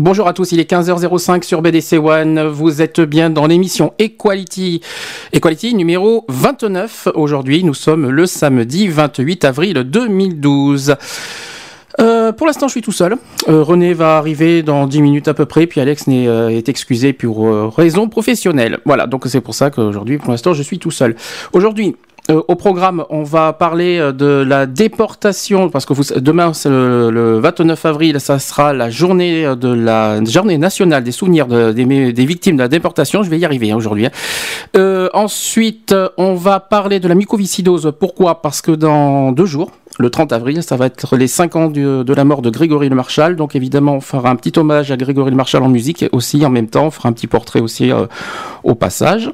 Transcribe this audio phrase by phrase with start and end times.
[0.00, 2.46] Bonjour à tous, il est 15h05 sur BDC One.
[2.46, 4.80] Vous êtes bien dans l'émission Equality.
[5.32, 7.08] Equality numéro 29.
[7.16, 10.94] Aujourd'hui, nous sommes le samedi 28 avril 2012.
[12.00, 13.16] Euh, pour l'instant, je suis tout seul.
[13.48, 16.68] Euh, René va arriver dans 10 minutes à peu près, puis Alex est, euh, est
[16.68, 18.78] excusé pour euh, raison professionnelle.
[18.84, 21.16] Voilà, donc c'est pour ça qu'aujourd'hui, pour l'instant, je suis tout seul.
[21.52, 21.96] Aujourd'hui,
[22.30, 27.38] euh, au programme, on va parler euh, de la déportation, parce que demain, le, le
[27.38, 32.26] 29 avril, ça sera la journée euh, de la journée nationale des souvenirs de- des,
[32.26, 33.22] victimes de la déportation.
[33.22, 34.06] Je vais y arriver hein, aujourd'hui.
[34.06, 35.08] hein.
[35.14, 37.92] Ensuite, on va parler de la mucoviscidose.
[37.98, 38.42] Pourquoi?
[38.42, 42.12] Parce que dans deux jours, le 30 avril, ça va être les 5 ans de
[42.14, 43.36] la mort de Grégory Le Marchal.
[43.36, 46.50] Donc évidemment, on fera un petit hommage à Grégory Le Marchal en musique aussi en
[46.50, 46.86] même temps.
[46.86, 47.90] On fera un petit portrait aussi
[48.64, 49.30] au passage.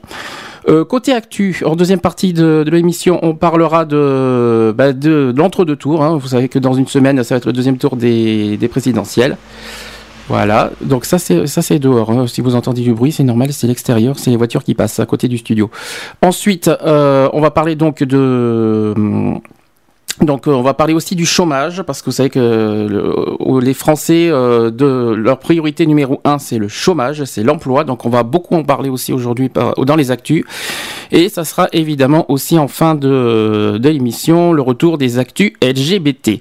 [0.69, 5.77] Euh, côté actu, en deuxième partie de, l'émission, on parlera de, bah, de, de l'entre-deux
[5.77, 6.03] tours.
[6.03, 6.17] hein.
[6.17, 9.37] Vous savez que dans une semaine, ça va être le deuxième tour des, des présidentielles.
[10.29, 12.11] Voilà, donc ça c'est ça dehors.
[12.11, 12.27] hein.
[12.27, 15.05] Si vous entendez du bruit, c'est normal, c'est l'extérieur, c'est les voitures qui passent à
[15.05, 15.71] côté du studio.
[16.23, 18.95] Ensuite, euh, on va parler donc de
[20.21, 22.39] donc euh, on va parler aussi du chômage parce que vous savez que
[22.89, 27.85] le- les Français euh, de leur priorité numéro un c'est le chômage, c'est l'emploi.
[27.85, 30.45] Donc on va beaucoup en parler aussi aujourd'hui dans les actus
[31.11, 36.41] et ça sera évidemment aussi en fin de, de l'émission le retour des actus LGBT.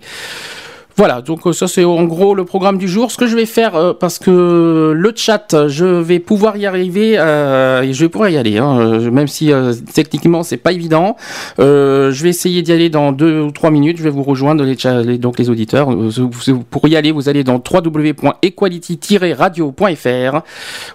[0.95, 3.09] Voilà, donc euh, ça c'est en gros le programme du jour.
[3.09, 7.15] Ce que je vais faire, euh, parce que le chat, je vais pouvoir y arriver,
[7.17, 11.17] euh, et je vais pouvoir y aller, hein, même si euh, techniquement c'est pas évident.
[11.57, 13.97] Je vais essayer d'y aller dans deux ou trois minutes.
[13.97, 15.89] Je vais vous rejoindre les, donc les auditeurs.
[16.69, 20.41] Pour y aller, vous allez dans www.equality-radio.fr.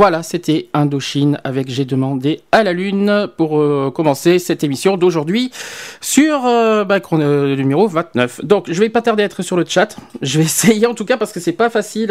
[0.00, 5.50] Voilà, c'était Indochine avec J'ai demandé à la Lune pour euh, commencer cette émission d'aujourd'hui
[6.00, 8.42] sur euh, bah, le numéro 29.
[8.46, 9.98] Donc, je vais pas tarder à être sur le chat.
[10.22, 12.08] Je vais essayer en tout cas parce que c'est pas facile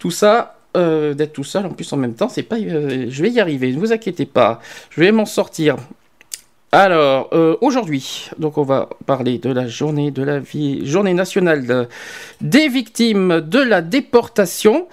[0.00, 0.56] tout ça.
[0.74, 3.78] d'être tout seul en plus en même temps c'est pas je vais y arriver ne
[3.78, 4.60] vous inquiétez pas
[4.90, 5.76] je vais m'en sortir
[6.72, 11.88] alors, euh, aujourd'hui, donc on va parler de la journée de la vie, journée nationale
[12.40, 14.88] des victimes de la déportation.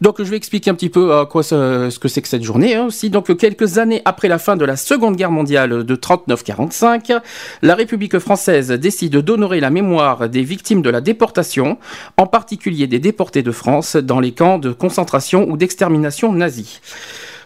[0.00, 2.86] Donc, je vais expliquer un petit peu quoi ce que c'est que cette journée hein,
[2.86, 3.10] aussi.
[3.10, 7.20] Donc, quelques années après la fin de la Seconde Guerre mondiale de 39-45,
[7.62, 11.78] la République française décide d'honorer la mémoire des victimes de la déportation,
[12.16, 16.80] en particulier des déportés de France dans les camps de concentration ou d'extermination nazis.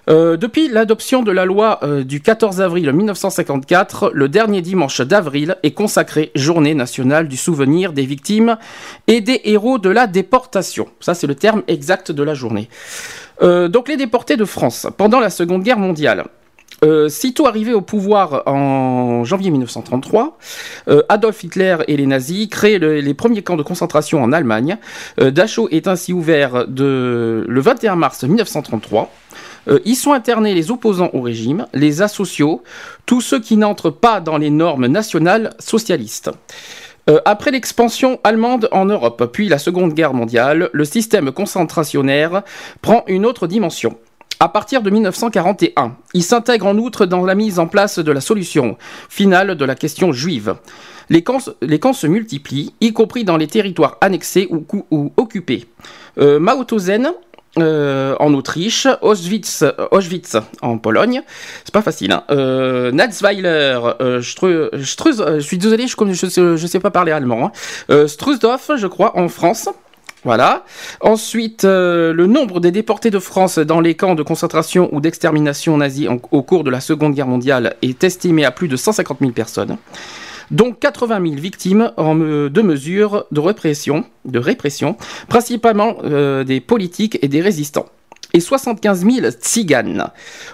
[0.08, 5.56] Euh, depuis l'adoption de la loi euh, du 14 avril 1954, le dernier dimanche d'avril
[5.62, 8.56] est consacré Journée nationale du souvenir des victimes
[9.08, 10.86] et des héros de la déportation.
[11.00, 12.68] Ça, c'est le terme exact de la journée.
[13.42, 16.24] Euh, donc les déportés de France pendant la Seconde Guerre mondiale.
[17.08, 20.38] sitôt arrivé au pouvoir en janvier 1933,
[21.08, 24.76] Adolf Hitler et les nazis créent les premiers camps de concentration en Allemagne.
[25.16, 29.10] Dachau est ainsi ouvert le 21 mars 1933.
[29.68, 32.62] Euh, y sont internés les opposants au régime, les asociaux,
[33.04, 36.30] tous ceux qui n'entrent pas dans les normes nationales socialistes.
[37.08, 42.42] Euh, après l'expansion allemande en Europe, puis la Seconde Guerre mondiale, le système concentrationnaire
[42.82, 43.96] prend une autre dimension.
[44.38, 48.20] À partir de 1941, il s'intègre en outre dans la mise en place de la
[48.20, 48.76] solution
[49.08, 50.56] finale de la question juive.
[51.08, 55.64] Les camps, se multiplient, y compris dans les territoires annexés ou, occupés.
[56.18, 56.40] Euh,
[57.58, 61.22] euh, en Autriche, Auschwitz, Auschwitz en Pologne,
[61.64, 62.12] c'est pas facile.
[62.12, 62.24] Hein.
[62.30, 67.46] Euh, Natzweiler, euh, je suis désolé, je, je, sais, sais pas parler allemand.
[67.46, 67.52] Hein.
[67.90, 69.68] Euh, Strusdorf, je crois, en France.
[70.24, 70.64] Voilà.
[71.00, 76.08] Ensuite, le nombre des déportés de France dans les camps de concentration ou d'extermination nazis
[76.08, 79.76] au cours de la Seconde Guerre mondiale est estimé à plus de 150 000 personnes
[80.50, 84.96] dont 80 000 victimes de mesures de répression,
[85.28, 87.86] principalement euh, des politiques et des résistants
[88.34, 90.10] et 75 000 tziganes.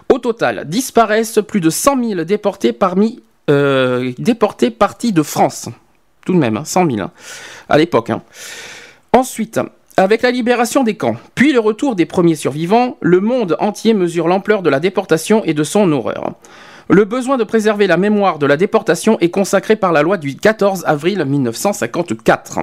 [0.09, 3.21] Au total, disparaissent plus de 100 000 déportés parmi
[3.51, 5.69] euh, déportés partis de France.
[6.25, 7.11] Tout de même, 100 hein, 000 hein,
[7.69, 8.11] à l'époque.
[8.11, 8.23] Hein.
[9.13, 9.59] Ensuite,
[9.97, 14.29] avec la libération des camps, puis le retour des premiers survivants, le monde entier mesure
[14.29, 16.35] l'ampleur de la déportation et de son horreur.
[16.89, 20.37] Le besoin de préserver la mémoire de la déportation est consacré par la loi du
[20.37, 22.59] 14 avril 1954.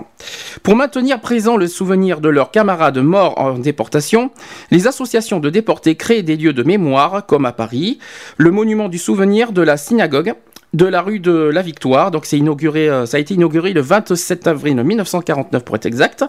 [0.61, 4.31] Pour maintenir présent le souvenir de leurs camarades morts en déportation,
[4.71, 7.99] les associations de déportés créent des lieux de mémoire, comme à Paris,
[8.37, 10.33] le monument du souvenir de la synagogue,
[10.73, 13.81] de la rue de la Victoire, donc c'est inauguré, euh, ça a été inauguré le
[13.81, 16.25] 27 avril 1949 pour être exact,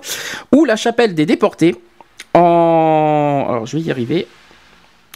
[0.52, 1.76] ou la chapelle des déportés
[2.34, 4.26] en, alors je vais y arriver,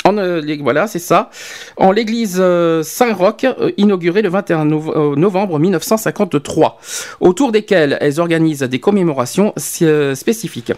[0.06, 1.30] euh, voilà, c'est ça.
[1.78, 6.78] En l'église euh, Saint-Roch, euh, inaugurée le 21 novembre 1953,
[7.20, 10.72] autour desquelles elles organisent des commémorations spécifiques.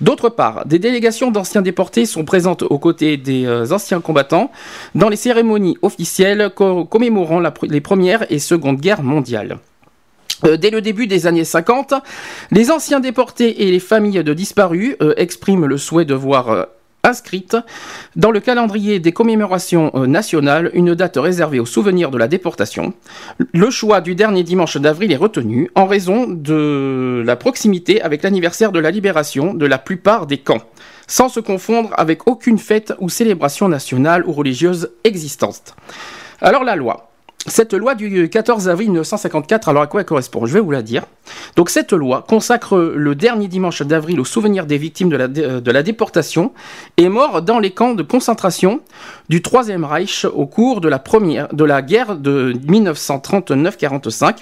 [0.00, 4.50] D'autre part, des délégations d'anciens déportés sont présentes aux côtés des anciens combattants
[4.94, 9.58] dans les cérémonies officielles commémorant les premières et secondes guerres mondiales.
[10.42, 11.94] Dès le début des années 50,
[12.50, 16.66] les anciens déportés et les familles de disparus expriment le souhait de voir
[17.04, 17.56] inscrite
[18.14, 22.94] dans le calendrier des commémorations euh, nationales une date réservée au souvenir de la déportation.
[23.52, 28.72] Le choix du dernier dimanche d'avril est retenu en raison de la proximité avec l'anniversaire
[28.72, 30.62] de la libération de la plupart des camps,
[31.08, 35.74] sans se confondre avec aucune fête ou célébration nationale ou religieuse existante.
[36.40, 37.11] Alors la loi.
[37.46, 40.46] Cette loi du 14 avril 1954, alors à quoi elle correspond?
[40.46, 41.02] Je vais vous la dire.
[41.56, 45.70] Donc cette loi consacre le dernier dimanche d'avril au souvenir des victimes de la, de
[45.70, 46.52] la déportation
[46.98, 48.80] et morts dans les camps de concentration
[49.28, 54.36] du Troisième Reich au cours de la, première, de la guerre de 1939-45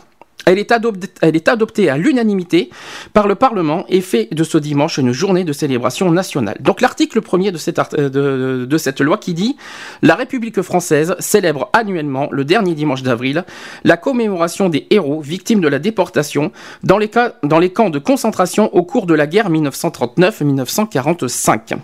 [0.47, 2.71] elle est, adoptée, à l'unanimité
[3.13, 6.57] par le Parlement et fait de ce dimanche une journée de célébration nationale.
[6.61, 9.57] Donc l'article premier de cette, loi qui dit
[10.03, 13.45] La République française célèbre annuellement le dernier dimanche d'avril
[13.85, 17.11] la commémoration des héros victimes de la déportation dans les,
[17.43, 21.77] dans les camps de concentration au cours de la guerre 1939-1945.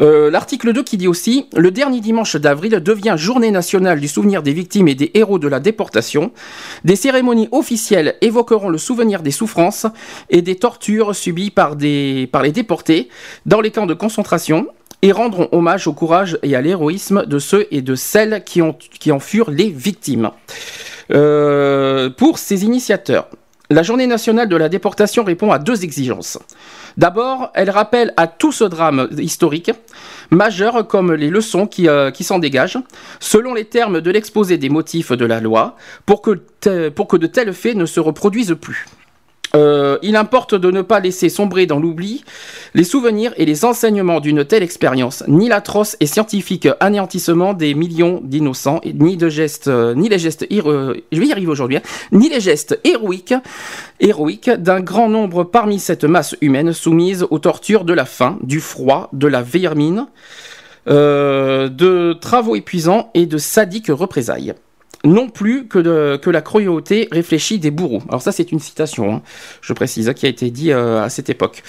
[0.00, 4.42] Euh, l'article 2 qui dit aussi Le dernier dimanche d'avril devient journée nationale du souvenir
[4.42, 6.32] des victimes et des héros de la déportation.
[6.84, 9.86] Des cérémonies officielles évoqueront le souvenir des souffrances
[10.30, 13.08] et des tortures subies par, les déportés
[13.46, 14.66] dans les camps de concentration
[15.02, 19.20] et rendront hommage au courage et à l'héroïsme de ceux et de celles qui en
[19.20, 20.30] furent les victimes.
[21.10, 23.28] Euh, pour ces initiateurs,
[23.72, 26.38] La journée nationale de la déportation répond à deux exigences.
[26.98, 29.70] D'abord, elle rappelle à tout ce drame historique
[30.30, 32.78] majeur comme les leçons qui, euh, s'en dégagent,
[33.18, 36.36] selon les termes de l'exposé des motifs de la loi, pour que
[36.66, 38.84] de tels faits ne se reproduisent plus.
[39.54, 42.24] Euh, il importe de ne pas laisser sombrer dans l'oubli
[42.74, 48.20] les souvenirs et les enseignements d'une telle expérience, ni l'atroce et scientifique anéantissement des millions
[48.24, 50.94] d'innocents, ni de gestes, euh, ni les gestes, hein,
[52.12, 53.34] ni les gestes héroïques,
[54.00, 58.60] héroïques d'un grand nombre parmi cette masse humaine soumise aux tortures de la faim, du
[58.60, 60.06] froid, de la vermine,
[60.88, 64.54] euh, de travaux épuisants et de sadiques représailles
[65.04, 65.78] non plus que,
[66.30, 68.02] la cruauté réfléchie des bourreaux.
[68.08, 69.22] Alors ça c'est une citation, hein,
[69.60, 71.62] je précise, qui a été dit euh, à cette époque.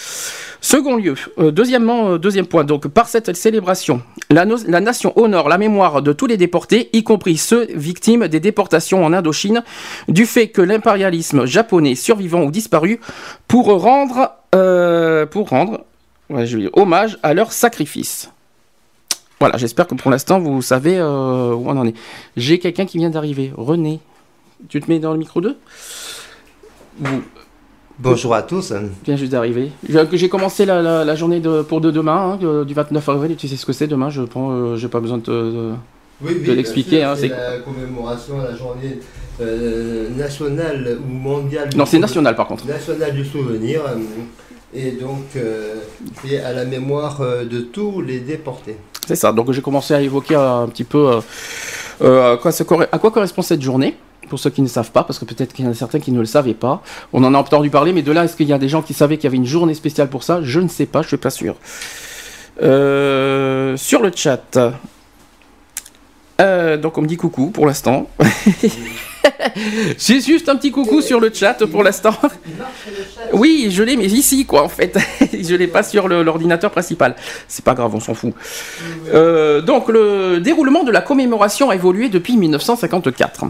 [0.62, 5.58] Second lieu, euh, euh, deuxième point, donc par cette célébration, la, la, nation honore la
[5.58, 9.63] mémoire de tous les déportés, y compris ceux victimes des déportations en Indochine,
[10.08, 13.00] du fait que l'impérialisme japonais survivant ou disparu
[13.48, 14.32] pour rendre,
[15.32, 15.86] pour rendre
[16.74, 18.30] hommage à leur sacrifice.
[19.40, 21.96] Voilà, j'espère que pour l'instant, vous savez euh, où on en est.
[22.38, 23.52] J'ai quelqu'un qui vient d'arriver.
[23.56, 24.00] René,
[24.70, 25.58] tu te mets dans le micro 2
[28.00, 28.74] Bonjour à tous.
[29.06, 29.72] Viens juste d'arriver.
[30.13, 33.66] J'ai commencé la, journée de, pour de demain, hein, du 29 avril, tu sais ce
[33.66, 35.74] que c'est demain, je pense, euh, j'ai pas besoin de,
[36.22, 37.04] l'expliquer.
[37.04, 39.00] Hein, c'est la commémoration, la journée
[39.42, 41.70] euh, nationale ou mondiale.
[41.75, 42.66] Non, c'est national par contre.
[42.66, 43.82] Nationale du souvenir.
[44.74, 45.25] et donc,
[46.24, 48.78] c'est à la mémoire de tous les déportés.
[49.07, 49.31] C'est ça.
[49.31, 51.22] Donc j'ai commencé à évoquer un petit peu euh,
[52.01, 52.38] euh,
[52.91, 53.98] à, quoi correspond cette journée
[54.29, 56.12] pour ceux qui ne savent pas, parce que peut-être qu'il y en a certains qui
[56.12, 56.81] ne le savaient pas.
[57.12, 58.93] On en a entendu parler, mais de là, est-ce qu'il y a des gens qui
[58.93, 60.39] savaient qu'il y avait une journée spéciale pour ça?
[60.41, 61.55] Je ne sais pas, je ne suis pas sûr.
[62.62, 64.57] Euh, sur le chat,
[66.40, 68.10] donc on me dit coucou pour l'instant.
[69.98, 72.16] J'ai juste un petit coucou sur le chat pour l'instant.
[73.34, 74.98] Oui, je l'ai, mais ici, quoi, en fait.
[75.34, 77.16] je l'ai pas sur l'ordinateur principal.
[77.48, 78.34] C'est pas grave, on s'en fout.
[79.13, 83.46] Euh, donc, le déroulement de la commémoration a évolué depuis 1954.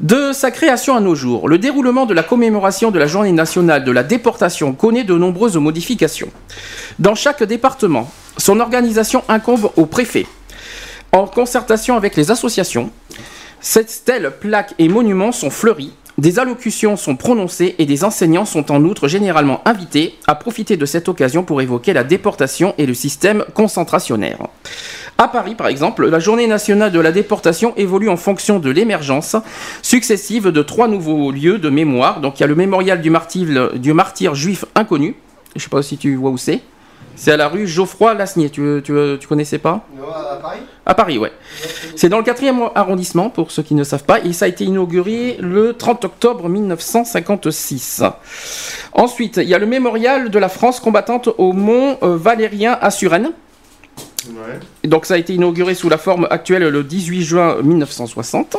[0.00, 3.84] De sa création à nos jours, le déroulement de la commémoration de la journée nationale
[3.84, 6.30] de la déportation connaît de nombreuses modifications.
[6.98, 10.26] Dans chaque département, son organisation incombe au préfet,
[11.16, 12.90] en concertation avec les associations,
[13.60, 18.72] cette stèle, plaques et monuments sont fleuris, des allocutions sont prononcées et des enseignants sont
[18.72, 22.94] en outre généralement invités à profiter de cette occasion pour évoquer la déportation et le
[22.94, 24.38] système concentrationnaire.
[25.18, 29.36] À Paris, par exemple, la journée nationale de la déportation évolue en fonction de l'émergence
[29.82, 32.20] successive de trois nouveaux lieux de mémoire.
[32.20, 35.16] Donc il y a le mémorial du martyr, du martyr juif inconnu.
[35.54, 36.60] Je ne sais pas si tu vois où c'est.
[37.16, 38.50] C'est à la rue Geoffroy Lasnier.
[38.50, 39.86] Tu, tu, tu connaissais pas?
[39.96, 40.60] Non, à Paris?
[40.84, 41.32] À Paris, ouais.
[41.96, 44.64] C'est dans le 4e arrondissement, pour ceux qui ne savent pas, et ça a été
[44.64, 48.02] inauguré le 30 octobre 1956.
[48.92, 52.90] Ensuite, il y a le mémorial de la France combattante au Mont euh, Valérien à
[52.90, 53.32] Suresnes.
[54.28, 54.88] Ouais.
[54.88, 58.56] donc ça a été inauguré sous la forme actuelle le 18 juin 1960.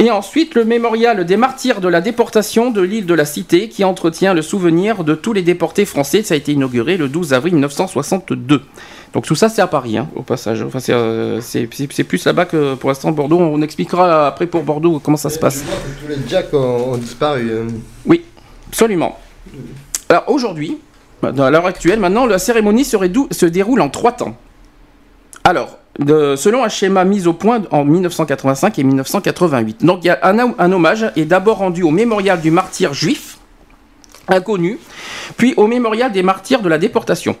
[0.00, 3.82] Et ensuite, le mémorial des martyrs de la déportation de l'île de la Cité, qui
[3.82, 6.22] entretient le souvenir de tous les déportés français.
[6.22, 8.62] Ça a été inauguré le 12 avril 1962.
[9.12, 10.62] Donc tout ça, c'est à Paris, hein, au passage.
[10.62, 13.40] Enfin, euh, c'est plus là-bas que pour l'instant Bordeaux.
[13.40, 15.64] On expliquera après pour Bordeaux comment ça se passe.
[16.00, 17.50] tous les jacks ont, disparu.
[17.50, 17.66] Hein.
[18.06, 18.24] Oui,
[18.68, 19.18] absolument.
[20.08, 20.78] Alors aujourd'hui,
[21.24, 24.36] à l'heure actuelle, maintenant, la cérémonie se déroule en trois temps.
[25.42, 29.84] Alors, selon un schéma mis au point en 1985 et 1988.
[29.84, 33.38] Donc y a un, hommage est d'abord rendu au mémorial du martyr juif,
[34.28, 34.78] inconnu,
[35.36, 37.36] puis au mémorial des martyrs de la déportation.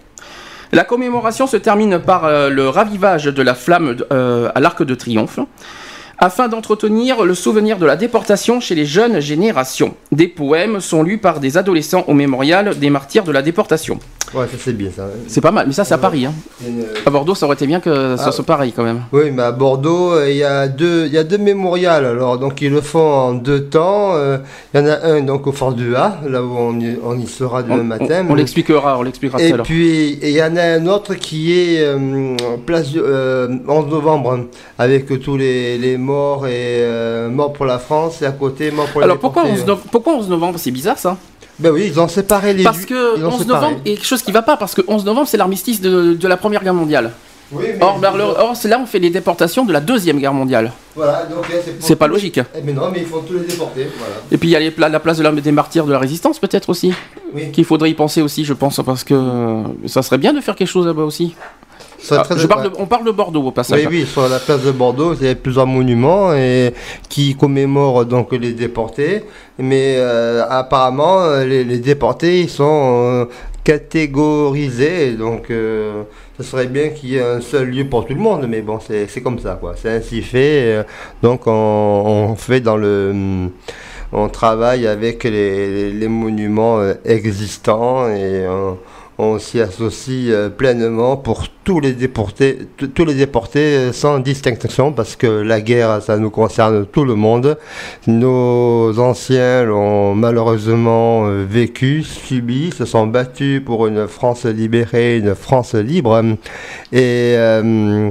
[0.72, 4.94] La commémoration se termine par euh, le ravivage de la flamme euh, à l'arc de
[4.94, 5.38] triomphe
[6.18, 9.94] afin d'entretenir le souvenir de la déportation chez les jeunes générations.
[10.12, 13.98] Des poèmes sont lus par des adolescents au mémorial des martyrs de la déportation.
[14.34, 15.08] Ouais, ça c'est bien ça.
[15.26, 16.26] C'est pas mal, mais ça c'est à Paris.
[16.26, 16.34] Hein.
[17.06, 18.32] À Bordeaux, ça aurait été bien que ça ah.
[18.32, 19.04] soit pareil quand même.
[19.12, 22.04] Oui, mais à Bordeaux, euh, il y a deux, il y a deux mémorials.
[22.04, 24.16] Alors donc ils le font en deux temps.
[24.16, 24.38] Euh,
[24.74, 27.18] il y en a un donc au Fort du A, là où on y, on
[27.18, 28.26] y sera demain matin.
[28.28, 32.36] On, l'expliquera, on l'expliquera Et puis il y en a un autre qui est euh,
[32.66, 34.46] place 11 novembre
[34.78, 36.82] avec tous les, les morts et
[37.30, 40.58] morts pour la France et à côté morts pour Alors pourquoi 11, pourquoi 11 novembre
[40.58, 41.16] C'est bizarre ça?
[41.58, 44.22] Ben oui, ils ont séparé les Parce que 11 novembre, il y a quelque chose
[44.22, 47.10] qui va pas, parce que 11 novembre, c'est l'armistice de, de, la Première Guerre mondiale.
[47.50, 47.98] Oui, mais or,
[48.38, 50.72] or c'est là on fait les déportations de la Deuxième Guerre mondiale.
[50.94, 51.46] Voilà, donc
[51.80, 52.38] c'est pas logique.
[52.38, 53.88] Eh, mais non, mais il faut tous les déporter.
[53.98, 54.14] Voilà.
[54.30, 56.38] Et puis il y a les, la place de la, des martyrs de la résistance,
[56.38, 56.92] peut-être aussi.
[57.34, 57.50] Oui.
[57.50, 60.68] Qu'il faudrait y penser aussi, je pense, parce que ça serait bien de faire quelque
[60.68, 61.34] chose là-bas aussi.
[62.10, 63.80] Ah, je parle on parle de Bordeaux au passage.
[63.80, 66.72] Oui, oui, sur la place de Bordeaux, il y a plusieurs monuments et,
[67.08, 69.24] qui commémorent donc les déportés.
[69.58, 73.26] Mais euh, apparemment, les, déportés, ils sont
[73.68, 75.12] catégorisés.
[75.12, 78.46] Donc, ce serait bien qu'il y ait un seul lieu pour tout le monde.
[78.48, 79.74] Mais bon, c'est comme ça, quoi.
[79.76, 80.86] C'est ainsi fait.
[81.22, 83.48] donc, on, fait dans le
[84.10, 88.78] on travaille avec les, les monuments existants et on
[89.38, 92.60] s'y associe pleinement pour tous les déportés,
[92.94, 97.58] tous les déportés sans distinction parce que la guerre, ça nous concerne tout le monde.
[98.06, 105.34] Nos anciens l'ont malheureusement euh, vécu, subi, se sont battus pour une France libérée, une
[105.34, 106.22] France libre.
[106.90, 108.10] Et, euh,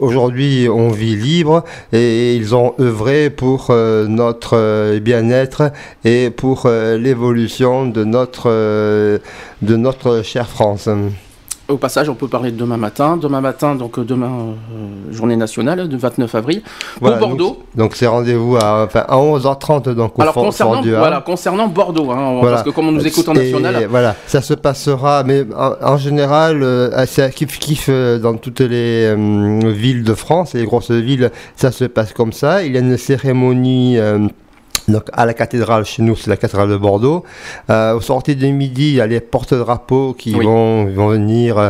[0.00, 5.70] aujourd'hui, on vit libre et ils ont œuvré pour euh, notre bien-être
[6.04, 10.88] et pour l'évolution de notre, de notre France.
[11.68, 13.18] Au passage, on peut parler de demain matin.
[13.18, 16.62] Demain matin, donc euh, demain, euh, journée nationale, du 29 avril,
[16.98, 17.62] pour Bordeaux.
[17.74, 22.40] Donc c'est rendez-vous à, enfin, à 11h30 donc au Alors concernant, voilà, concernant Bordeaux, hein,
[22.40, 23.86] parce que comme on nous écoute en national.
[23.90, 30.04] voilà, ça se passera, mais en, général, euh, c'est kiff kiff dans toutes les villes
[30.04, 32.62] de France, et les grosses villes, ça se passe comme ça.
[32.62, 33.98] Il y a une cérémonie
[34.88, 37.24] donc à la cathédrale, chez nous, c'est la cathédrale de Bordeaux.
[37.70, 41.68] Euh, au sorties de midi, il y a les porte-drapeaux qui vont, vont venir, euh,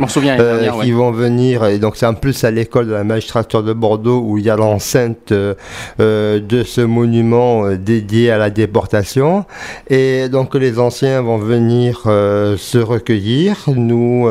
[0.82, 1.64] qui vont venir.
[1.64, 4.50] Et donc c'est en plus à l'école de la magistrature de Bordeaux où il y
[4.50, 5.32] a l'enceinte
[6.00, 9.44] euh, de ce monument euh, dédié à la déportation.
[9.88, 13.56] Et donc les anciens vont venir euh, se recueillir.
[13.66, 14.28] Nous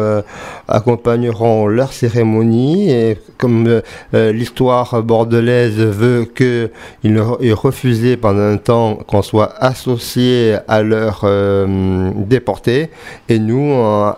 [0.68, 3.82] accompagnerons leur cérémonie et comme
[4.14, 12.90] l'histoire bordelaise veut qu'ils refusaient pendant un temps qu'on soit associé à leur euh, déportés.
[13.30, 13.74] Et nous,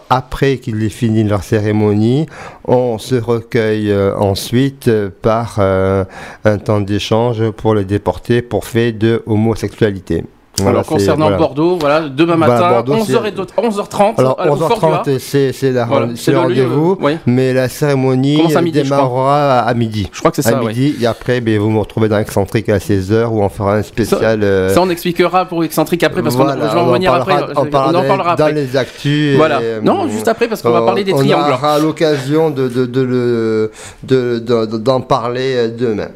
[0.09, 2.25] après qu'ils aient fini leur cérémonie,
[2.65, 4.89] on se recueille euh, ensuite
[5.21, 6.03] par euh,
[6.45, 10.23] un temps d'échange pour les déportés pour fait de homosexualité.
[10.67, 14.13] Alors concernant Bordeaux, voilà, demain matin, 11h30.
[14.17, 18.41] Alors 11h30, c'est le rendez-vous, mais la cérémonie
[18.71, 20.09] démarrera à, midi.
[20.11, 20.57] Je crois que c'est ça.
[20.57, 23.75] À midi, et après, ben, vous me retrouvez dans Excentrique à 16h où on fera
[23.75, 24.43] un spécial.
[24.43, 27.35] Euh, ça, on expliquera pour Excentrique après parce qu'on va revenir après.
[27.55, 29.35] On, en parlera dans les actus.
[29.35, 29.59] Voilà.
[29.81, 31.45] non, juste après parce qu'on va parler des triangles.
[31.49, 33.71] On aura l'occasion de,
[34.77, 36.09] d'en parler demain.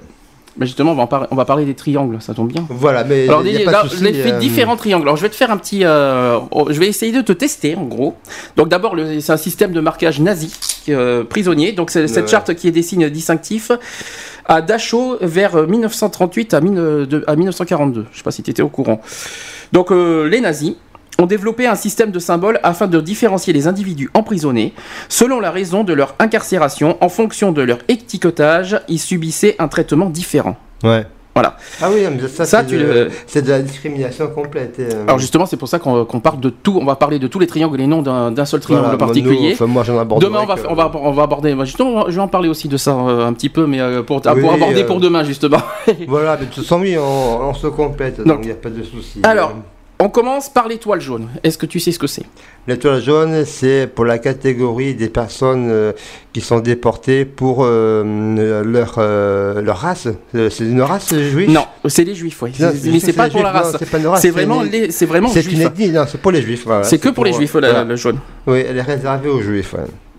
[0.58, 2.66] Mais justement, on va, on va, parler des triangles, ça tombe bien.
[2.70, 5.04] Voilà, mais alors, y a euh, différents triangles.
[5.04, 7.76] Alors, je vais te faire un petit, euh, oh, je vais essayer de te tester,
[7.76, 8.16] en gros.
[8.56, 10.54] Donc, d'abord, c'est un système de marquage nazi
[10.90, 11.72] euh, prisonnier.
[11.72, 13.72] Donc, c'est cette charte qui est des signes distinctifs
[14.46, 18.06] à Dachau vers 1938 à, 1942.
[18.12, 19.02] Je sais pas si tu étais au courant.
[19.72, 20.76] Donc, les nazis
[21.20, 24.74] ont développé un système de symboles afin de différencier les individus emprisonnés.
[25.10, 30.10] Selon la raison de leur incarcération, en fonction de leur étiquetage, ils subissaient un traitement
[30.10, 30.58] différent.
[30.84, 31.06] Ouais.
[31.36, 31.58] Voilà.
[31.82, 33.10] Ah oui, ça, c'est, de,
[33.42, 34.76] de, la discrimination complète.
[34.80, 35.04] Euh.
[35.04, 36.78] Alors justement, c'est pour ça qu'on, parle de tout.
[36.80, 39.56] On va parler de tous les triangles et non d'un, seul triangle particulier.
[39.62, 41.56] moi, j'en demain, on va, on, va, on va aborder.
[41.62, 44.22] Justement, je vais en parler aussi de ça euh, un petit peu, mais euh, pour,
[44.28, 45.58] aborder pour demain, justement.
[46.08, 48.84] voilà, mais de toute façon, oui, on, se complète, donc il n'y a pas de
[48.84, 49.20] souci.
[49.24, 49.54] Alors,
[50.04, 51.30] on commence par l'étoile jaune.
[51.44, 52.26] Est-ce que tu sais ce que c'est?
[52.68, 55.94] L'étoile jaune, c'est pour la catégorie des personnes euh,
[56.34, 60.10] qui sont déportées pour euh, leur, euh, leur race.
[60.34, 61.50] C'est une race juive?
[61.50, 62.52] Non, c'est les juifs, oui.
[62.60, 63.78] Mais c'est pas pour la race.
[64.18, 65.46] C'est vraiment, les, c'est vraiment juif.
[66.08, 66.68] C'est pour les juifs.
[66.84, 68.20] c'est que pour, les juifs, le jaune.
[68.46, 69.74] Oui, elle est réservée aux juifs.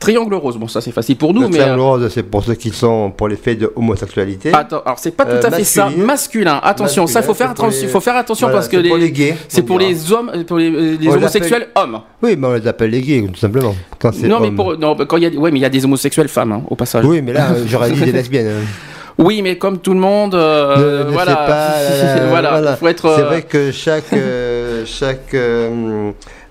[0.05, 1.43] Triangle rose, bon ça c'est facile pour nous.
[1.43, 4.53] Le triangle rose c'est pour ceux qui sont pour les faits de homosexualité.
[4.53, 5.89] Attends, alors c'est pas tout à fait ça.
[5.97, 9.37] Masculin, attention, ça faut faire attention, faut faire attention parce que les, pour les gays.
[9.49, 12.01] C'est pour les hommes, pour les, homosexuels hommes.
[12.23, 13.75] Oui, mais on les appelle les gays tout simplement.
[13.99, 15.85] Quand non mais pour, non, quand il y a, ouais mais il y a des
[15.85, 17.05] homosexuels femmes hein, au passage.
[17.07, 18.49] Oui mais là j'aurais dit des lesbiennes.
[18.49, 18.91] Hein.
[19.17, 23.15] Oui, mais comme tout le monde, euh, voilà, pas, euh, voilà, faut être.
[23.17, 25.35] C'est vrai que chaque euh, chaque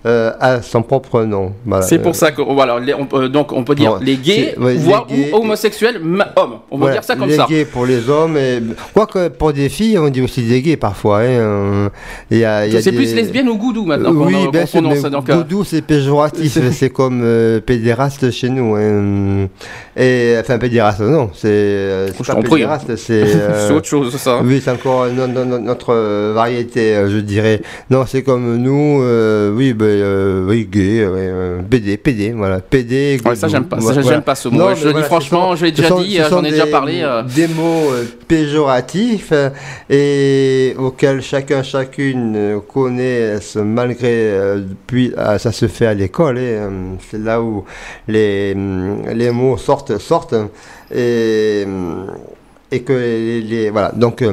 [0.05, 1.53] euh, à son propre nom.
[1.81, 6.01] C'est pour ça que voilà, on, donc on peut dire les gays, voire homosexuels
[6.35, 6.55] hommes.
[6.69, 7.45] On va dire ça comme ça.
[7.49, 8.61] Les gays pour les hommes, et
[8.93, 11.21] quoique pour des filles, on dit aussi des gays parfois.
[11.21, 11.89] Hein.
[12.29, 14.11] c'est plus lesbienne ou goudou maintenant.
[14.13, 14.81] Oui, bien sûr.
[14.81, 16.57] Goudou, c'est péjoratif.
[16.73, 18.75] c'est comme euh, pédéraste chez nous.
[18.75, 19.47] Hein.
[19.95, 23.23] Et enfin pédéraste, non, c'est euh, pas pédéraste, c'est
[23.71, 24.41] autre chose ça.
[24.43, 27.61] Oui, c'est encore notre variété, je dirais.
[27.89, 29.01] Non, c'est comme nous.
[29.55, 33.19] oui, ben euh, oui, gay, euh, BD, PD, voilà, PD.
[33.25, 34.57] Ouais, ça j'aime pas, ça, j'aime pas ce mot.
[34.57, 37.01] Non, je mais le dis voilà, franchement, je l'ai déjà dit, j'en ai déjà parlé.
[37.03, 37.23] euh.
[37.23, 39.49] Des mots euh, péjoratifs euh,
[39.89, 44.33] et auxquels chacun, chacune euh, connaît malgré,
[44.87, 46.59] puis ça se fait à l'école, et,
[47.11, 47.63] c'est là où
[48.07, 50.35] les, hum, les mots sortent, sortent,
[50.93, 52.07] et, hum,
[52.71, 54.23] et que les, les- voilà, donc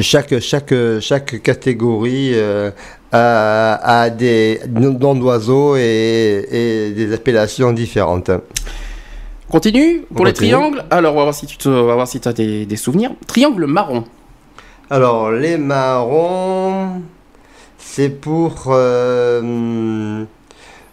[0.00, 2.70] chaque, chaque, chaque catégorie euh,
[3.12, 8.30] a des noms d'oiseaux et, et des appellations différentes.
[9.50, 10.50] Continue On pour les continue.
[10.50, 10.84] triangles.
[10.90, 13.12] Alors, on va voir si tu te, on va voir si as des, des souvenirs.
[13.26, 14.04] Triangle marron.
[14.90, 17.00] Alors, les marrons,
[17.78, 18.64] c'est pour.
[18.68, 20.24] euh,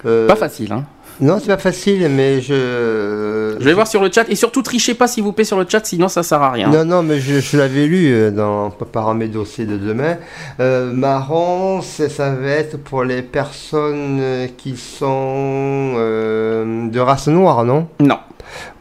[0.06, 0.86] euh, Pas facile, hein.
[1.22, 3.56] Non, c'est pas facile, mais je.
[3.58, 5.66] Je vais voir sur le chat et surtout trichez pas s'il vous plaît sur le
[5.68, 6.70] chat, sinon ça sert à rien.
[6.70, 10.18] Non, non, mais je, je l'avais lu euh, dans préparant mes dossiers de demain.
[10.60, 17.28] Euh, marron, c'est- ça va être pour les personnes euh, qui sont euh, de race
[17.28, 17.88] noire, non?
[18.02, 18.20] Non.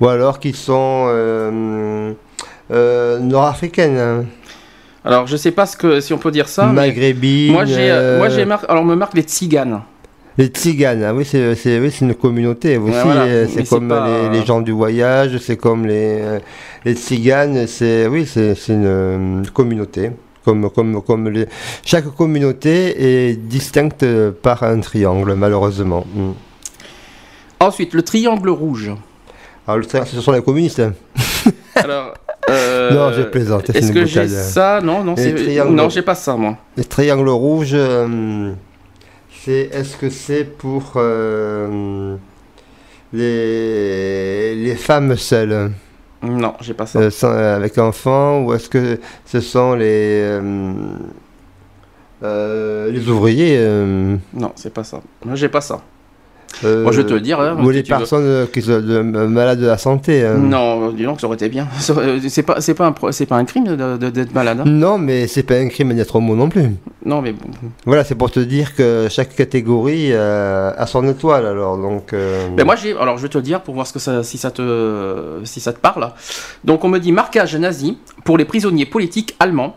[0.01, 2.13] Ou alors qui sont euh,
[3.21, 4.25] nord-africaines, hein,
[5.05, 6.67] Alors, je sais pas ce que si on peut dire ça.
[6.67, 7.53] mais maghrébines.
[7.53, 8.67] Moi j'ai, moi j'ai marqué.
[8.69, 9.83] Alors, on me marque les tziganes.
[10.37, 12.93] Les tziganes, ah oui, c'est c'est- oui, c'est une communauté aussi.
[13.05, 16.39] voilà, euh, C'est comme pas- les, les gens du voyage, c'est comme les, euh,
[16.85, 20.11] les tziganes, c'est oui, c'est c'est une euh, communauté.
[20.45, 21.47] Comme, comme, comme les...
[21.87, 24.05] Chaque communauté est distincte
[24.43, 26.05] par un triangle, malheureusement.
[26.15, 26.33] Mm.
[27.61, 28.93] Ensuite, le triangle rouge.
[29.67, 30.81] Alors, le triangle, ce sont les communistes.
[30.81, 30.93] hein.
[31.77, 32.13] Alors.
[32.51, 34.81] euh, Non, je plaisante, Est-ce que j'ai ça?
[34.83, 35.35] Non, non, Les c'est.
[35.35, 35.75] triangles.
[35.75, 36.59] Non, j'ai pas ça moi.
[36.77, 38.53] Les triangles rouges, euh,
[39.45, 42.17] c'est est-ce que c'est pour euh,
[43.13, 45.73] les, les femmes seules?
[46.23, 46.99] Non, j'ai pas ça.
[47.01, 50.41] euh, sans- avec enfants ou est-ce que ce sont les
[52.23, 53.59] euh, les ouvriers
[54.33, 55.01] Non, c'est pas ça.
[55.25, 55.81] Moi, j'ai pas ça.
[56.65, 57.41] Euh, Moi, je vais te le dire.
[57.41, 57.89] hein, ou si les veux.
[57.89, 60.37] personnes euh, qui sont de- malades de la santé euh.
[60.37, 61.67] Non, dis donc, ça aurait été bien.
[61.81, 63.65] C'est pas, c'est pas un, pas un crime
[63.99, 64.61] d'être malade.
[64.61, 64.65] hein.
[64.67, 66.71] non mais c'est pas un crime d'être homo non plus
[67.05, 67.49] Non, mais bon.
[67.87, 72.49] voilà c'est pour te dire que chaque catégorie euh, a son étoile alors donc euh,
[72.57, 72.97] Mais moi, j'ai.
[72.97, 75.61] Alors, je vais te le dire pour voir ce que ça, si ça te, si
[75.61, 76.11] ça te parle.
[76.65, 79.77] Donc, on me dit marquage nazi pour les prisonniers politiques allemands.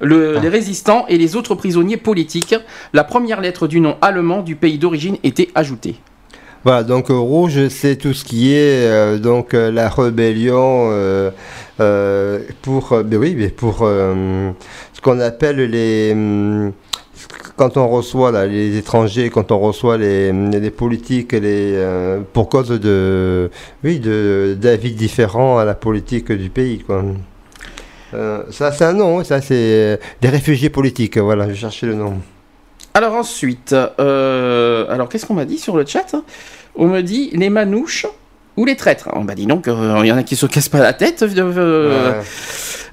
[0.00, 0.40] Le- Ah.
[0.40, 2.54] Les résistants et les autres prisonniers politiques,
[2.92, 5.96] la première lettre du nom allemand du pays d'origine était ajoutée.
[6.64, 10.90] Voilà, donc euh, rouge, c'est tout ce qui est euh, donc euh, la rébellion
[12.62, 14.50] pour, ben oui, mais pour euh,
[14.92, 16.72] ce qu'on appelle les hum,
[17.56, 22.48] quand on reçoit là, les étrangers, quand on reçoit les, les politiques, les euh, pour
[22.48, 23.50] cause de
[23.84, 27.04] oui de d'avis différents à la politique du pays quoi.
[28.14, 31.18] Euh, ça c'est un nom, ça c'est des réfugiés politiques.
[31.18, 32.14] Voilà, je cherchais le nom.
[32.94, 36.14] Alors ensuite, euh, alors qu'est-ce qu'on m'a dit sur le chat?
[36.76, 38.06] On me dit les manouches
[38.56, 39.08] ou les traîtres.
[39.12, 41.22] On m'a dit donc, euh, il y en a qui se cassent pas la tête.
[41.22, 42.24] euh, Ouais.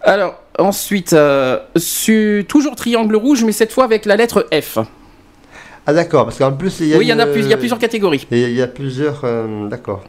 [0.01, 4.77] Alors ensuite, euh, su- toujours triangle rouge, mais cette fois avec la lettre F.
[5.85, 7.47] Ah d'accord, parce qu'en plus il y a oui, il y en a plus, il
[7.49, 8.25] y a plusieurs catégories.
[8.31, 9.21] Il y a plusieurs.
[9.23, 10.03] euh, D'accord.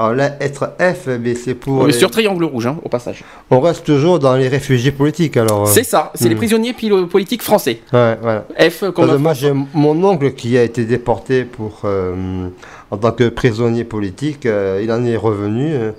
[0.00, 1.74] Alors là, être F, mais c'est pour.
[1.80, 3.22] On est les- sur triangle rouge, hein, au passage.
[3.50, 5.64] On reste toujours dans les réfugiés politiques alors.
[5.68, 5.70] euh.
[5.70, 6.38] C'est ça, c'est les Hmm.
[6.38, 6.74] prisonniers
[7.10, 7.80] politiques français.
[7.92, 8.46] Ouais, voilà.
[8.70, 12.48] F comme moi, j'ai mon oncle qui a été déporté pour, euh,
[12.90, 14.46] en tant que prisonnier politique.
[14.46, 15.92] euh, il en est revenu euh,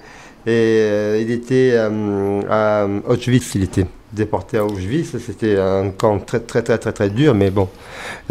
[0.45, 3.56] et euh, il était euh, à Auschwitz.
[3.56, 5.15] Il était déporté à Auschwitz.
[5.25, 7.69] C'était un camp très très très très très dur, mais bon,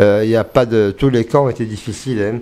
[0.00, 2.20] euh, il n'y a pas de tous les camps étaient difficiles.
[2.22, 2.38] hein.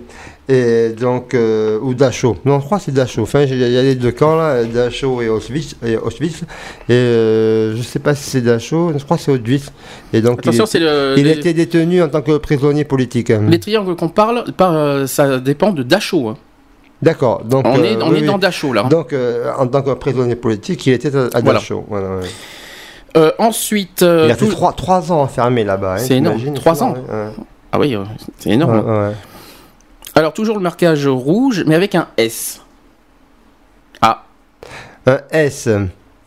[0.51, 2.35] Et donc euh, ou Dachau.
[2.43, 3.21] Non, je crois que c'est Dachau.
[3.21, 5.75] Enfin, il y a les deux camps là, Dachau et Auschwitz.
[5.85, 6.41] Et, Auschwitz.
[6.89, 8.91] et euh, je sais pas si c'est Dachau.
[8.97, 9.71] Je crois que c'est Auschwitz.
[10.11, 11.13] Et donc il Attention, c'est le.
[11.17, 13.29] il les, était détenu en tant que prisonnier politique.
[13.29, 16.29] les triangles qu'on parle, par, euh, ça dépend de Dachau.
[16.29, 16.37] hein.
[17.01, 17.43] D'accord.
[17.45, 18.27] Donc On est, euh, on oui, est oui.
[18.27, 18.83] dans Dachau là.
[18.85, 18.89] hein.
[18.89, 21.59] Donc euh, en tant que prisonnier politique, il était à, à Voilà.
[21.59, 21.85] Dachau.
[21.87, 22.27] Voilà, ouais.
[23.17, 25.93] Euh, ensuite, euh, il a fait tout- trois, trois ans enfermé là-bas.
[25.95, 26.35] hein, C'est énorme.
[26.37, 26.91] t'imagines, Trois ans.
[26.93, 27.29] ouais, ouais.
[27.71, 27.97] ah oui,
[28.37, 28.79] c'est énorme.
[28.79, 29.13] Ouais, ouais.
[30.15, 32.61] Alors toujours le marquage rouge, mais avec un S.
[34.01, 34.23] Ah,
[35.05, 35.69] Un S.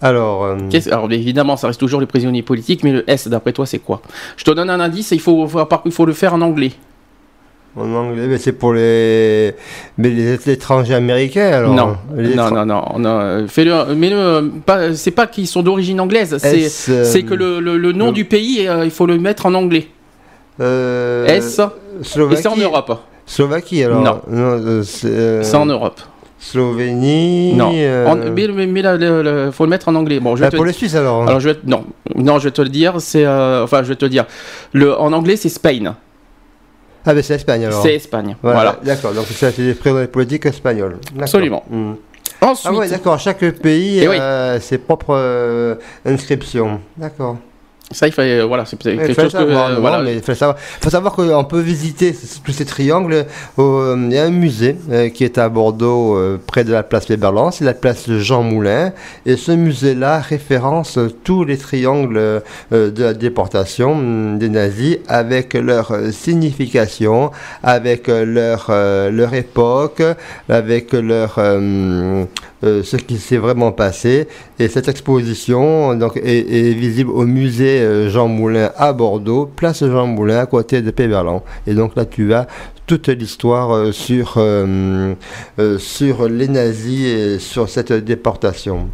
[0.01, 0.57] Alors, euh,
[0.91, 4.03] alors évidemment, ça reste toujours les prisonniers politiques, mais le S, d'après toi, c'est quoi?
[4.37, 5.49] Je te donne un indice, faut,
[5.85, 6.73] il faut le faire en anglais.
[7.77, 9.55] En anglais, mais c'est pour les,
[9.99, 11.51] mais les étrangers américains.
[11.53, 14.11] Alors, non, non, non, non, non, euh, fais-le, mais
[14.67, 18.07] pas, c'est pas qu'ils sont d'origine anglaise, c'est, euh, c'est que le, le- le nom
[18.07, 19.87] le- du pays, euh, il faut le mettre en anglais.
[20.61, 22.43] euh, S, et Slovaquie.
[22.43, 22.99] c'est en Europe.
[23.25, 24.03] Slovaquie alors.
[24.03, 24.21] Non.
[24.33, 26.01] euh, c'est, euh, C'est en Europe.
[26.39, 27.55] Slovénie.
[27.55, 28.99] Non, euh, En- mais, mais, mais là,
[29.53, 30.21] faut le mettre en anglais.
[30.21, 31.23] Bon, je vais te- pour les Suisses alors.
[31.27, 31.85] Alors je vais non,
[32.17, 34.27] non, je vais te le dire, c'est euh, enfin je vais te le dire.
[34.73, 35.95] Le en anglais c'est Spain.
[37.05, 37.83] Ah, ben c'est l'Espagne alors.
[37.83, 38.37] C'est Espagne.
[38.43, 38.79] Voilà, Voilà.
[38.85, 40.99] D'accord, donc c'est des prisonniers politiques espagnols.
[41.21, 41.65] Absolument.
[41.69, 41.93] Hmm.
[42.41, 44.17] Ensuite, Ah ouais, d'accord, chaque pays Eh oui.
[44.19, 46.81] a ses propres euh, inscriptions.
[46.97, 47.37] D'accord.
[47.93, 48.43] Ça, il fallait.
[48.43, 49.39] Voilà, c'est Il quelque faut chose que.
[49.39, 50.03] savoir, euh, non, voilà.
[50.03, 53.27] mais il faut savoir, faut savoir qu'on peut visiter tous ces triangles.
[53.57, 56.83] au- Il y a un musée euh, qui est à Bordeaux, euh, près de la
[56.83, 58.93] place Péberlan, c'est la place Jean Moulin.
[59.27, 65.55] Et ce musée-là référence tous les triangles euh, de la déportation hum, des nazis avec
[65.55, 67.31] leur euh, signification,
[67.63, 70.03] avec euh, leur, euh, leur époque,
[70.49, 71.39] avec leur,
[72.65, 74.29] euh, ce qui s'est vraiment passé.
[74.59, 80.39] Et cette exposition est, visible au musée euh, Jean Moulin à Bordeaux, place Jean Moulin
[80.39, 81.43] à côté de Péberlan.
[81.67, 82.47] Et donc là, tu as
[82.87, 84.41] toute l'histoire euh, sur,
[85.79, 88.89] sur les nazis et sur cette déportation.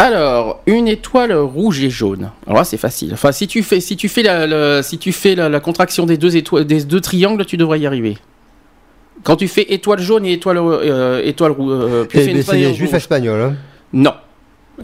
[0.00, 2.30] Alors, une étoile rouge et jaune.
[2.46, 3.10] Alors c'est facile.
[3.12, 6.36] Enfin, si tu fais, si tu fais, la, si tu fais la contraction des deux,
[6.36, 8.16] étoiles, des deux triangles, tu devrais y arriver.
[9.24, 11.72] Quand tu fais étoile jaune et étoile, euh, étoile rouge.
[11.72, 13.40] euh, puis Et ben, c'est triangle les juifs espagnols.
[13.40, 13.54] hein.
[13.92, 14.12] Non.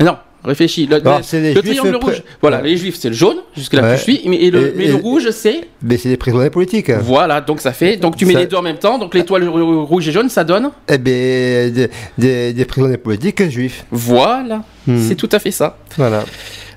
[0.01, 0.17] Non.
[0.45, 0.87] Réfléchis.
[0.87, 2.23] Le, Alors, le- c'est les le juifs triangle rouge.
[2.43, 3.97] Voilà, les juifs, c'est le jaune, jusque-là Ouais.
[3.97, 4.21] tu suis.
[4.27, 5.69] Mais, et le, Et- mais le et- rouge, c'est.
[5.83, 6.91] Mais c'est des prisonniers politiques.
[6.91, 7.97] Voilà, donc ça fait.
[7.97, 8.99] Donc tu mets Ça- les deux en même temps.
[8.99, 10.71] Donc l'étoile rou- rouge et jaune, ça donne.
[10.87, 13.87] Eh bien, des, des, des prisonniers politiques juifs.
[13.91, 14.63] Voilà.
[14.87, 14.99] Hmm.
[15.09, 15.79] C'est tout à fait ça.
[15.97, 16.25] Voilà.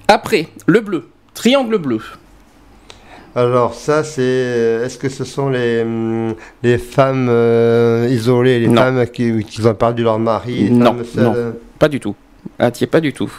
[0.08, 1.10] Après, le bleu.
[1.34, 2.00] Triangle bleu.
[3.38, 4.23] Alors ça, c'est...
[4.84, 8.82] Est-ce que ce sont les, hum, les femmes euh, isolées, les Non.
[8.82, 11.54] femmes qui, qui ont perdu leur mari les Non, femmes non.
[11.78, 12.15] Pas du tout.
[12.58, 13.32] Ah, t'y es pas du tout.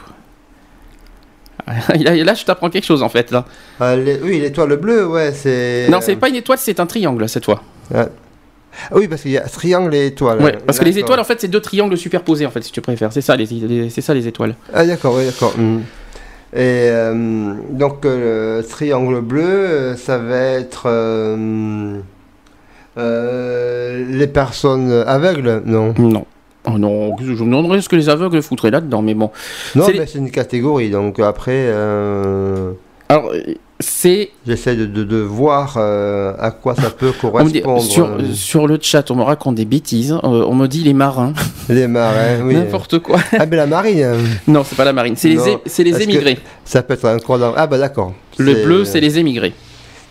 [1.67, 3.33] Là, je t'apprends quelque chose en fait.
[3.33, 3.45] Là.
[3.81, 5.89] Ah, les- Oui, l'étoile bleue, ouais, c'est...
[5.91, 7.61] Non, c'est pas une étoile, c'est un triangle cette fois.
[7.93, 8.07] Ah
[8.93, 10.41] Oui, parce qu'il y a triangle et étoile.
[10.41, 12.81] Ouais, parce que les étoiles en fait, c'est deux triangles superposés en fait, si tu
[12.81, 13.13] préfères.
[13.13, 14.55] C'est ça les, les- c'est ça les étoiles.
[14.73, 15.55] Ah d'accord, oui, d'accord.
[15.59, 15.83] hum.
[16.55, 20.85] Et euh, donc euh, le triangle bleu, euh, ça va être
[22.97, 25.95] euh, les personnes aveugles, non?
[25.99, 26.25] Non.
[26.67, 29.31] Oh non, je me demanderais ce que les aveugles foutraient là-dedans, mais bon.
[29.75, 33.33] Non, C'est mais les- c'est une catégorie, donc après, Alors,
[33.81, 34.31] c'est.
[34.47, 37.83] j'essaie de, de, de voir euh, à quoi ça peut dit- correspondre.
[37.83, 40.13] sur, euh, sur le chat, on me raconte des bêtises.
[40.13, 41.33] Euh, on me dit les marins.
[41.69, 42.55] Les marins, oui.
[42.55, 43.19] N'importe quoi.
[43.39, 44.07] Ah, mais la marine,
[44.49, 46.39] non, c'est pas la marine, c'est les, les émigrés.
[46.65, 47.53] ça peut être un dans...
[47.57, 48.15] Ah bah d'accord.
[48.39, 49.53] Le bleu, c'est les émigrés.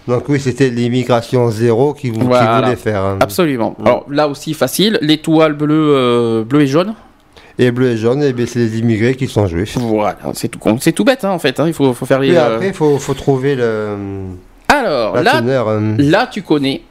[0.07, 2.61] Donc oui, c'était l'immigration zéro qui, qui Voilà.
[2.61, 3.03] voulait faire.
[3.03, 3.17] hein.
[3.19, 3.75] Absolument.
[3.79, 3.85] Mm.
[3.87, 6.93] Alors là aussi facile, l'étoile bleue, euh, bleu et jaune.
[7.59, 9.77] Et bleu et jaune, eh bien, c'est les immigrés qui sont juifs.
[9.79, 10.77] Voilà, c'est tout con.
[10.79, 11.59] C'est tout bête hein, en fait.
[11.59, 12.29] hein, Il faut, faut faire les.
[12.33, 13.95] Et euh, après, il faut, faut trouver le,
[14.67, 15.69] Alors la là, teneur.
[15.69, 15.95] hein.
[15.97, 16.81] là tu connais.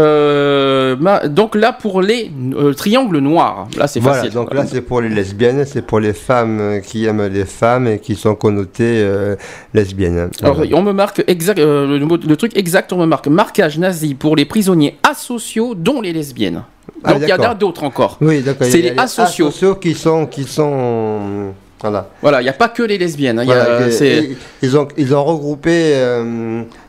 [0.00, 0.96] Euh,
[1.28, 4.32] donc là pour les euh, triangles noirs, là c'est Voilà, facile.
[4.32, 7.98] donc là, c'est pour les lesbiennes, c'est pour les femmes qui aiment les femmes et
[7.98, 9.36] qui sont connotées euh,
[9.74, 10.30] lesbiennes.
[10.42, 10.76] Alors, Voilà.
[10.76, 14.96] on me marque exact, le, truc exact, on me marque marquage nazi pour les prisonniers
[15.08, 16.62] asociaux, dont les lesbiennes.
[17.04, 18.16] Ah, Donc il y en a d'autres encore.
[18.20, 18.66] Oui, d'accord.
[18.70, 19.74] c'est a les asociaux.
[19.74, 22.08] qui sont, qui sont, voilà.
[22.22, 23.40] Voilà, il n'y a pas que les lesbiennes.
[23.40, 25.94] hein, y a- et- ils ont, ils ont regroupé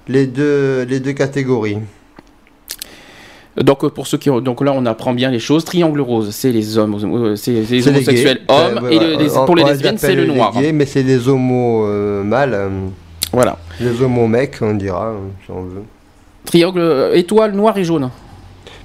[0.08, 1.80] les deux, les deux catégories.
[3.62, 5.64] Donc euh, pour ceux qui donc là on apprend bien les choses.
[5.64, 6.98] Triangle rose, c'est les hommes,
[7.36, 10.34] c'est les les homosexuels hommes Euh, et le- les- pour les lesbiennes c'est le les
[10.34, 10.54] noir.
[10.60, 12.70] gays, mais c'est les homos euh, mâles, euh,
[13.32, 13.58] Voilà.
[13.80, 15.84] les homos mecs, on dira, euh, si on veut.
[16.46, 18.10] Triangle étoile noir et jaune.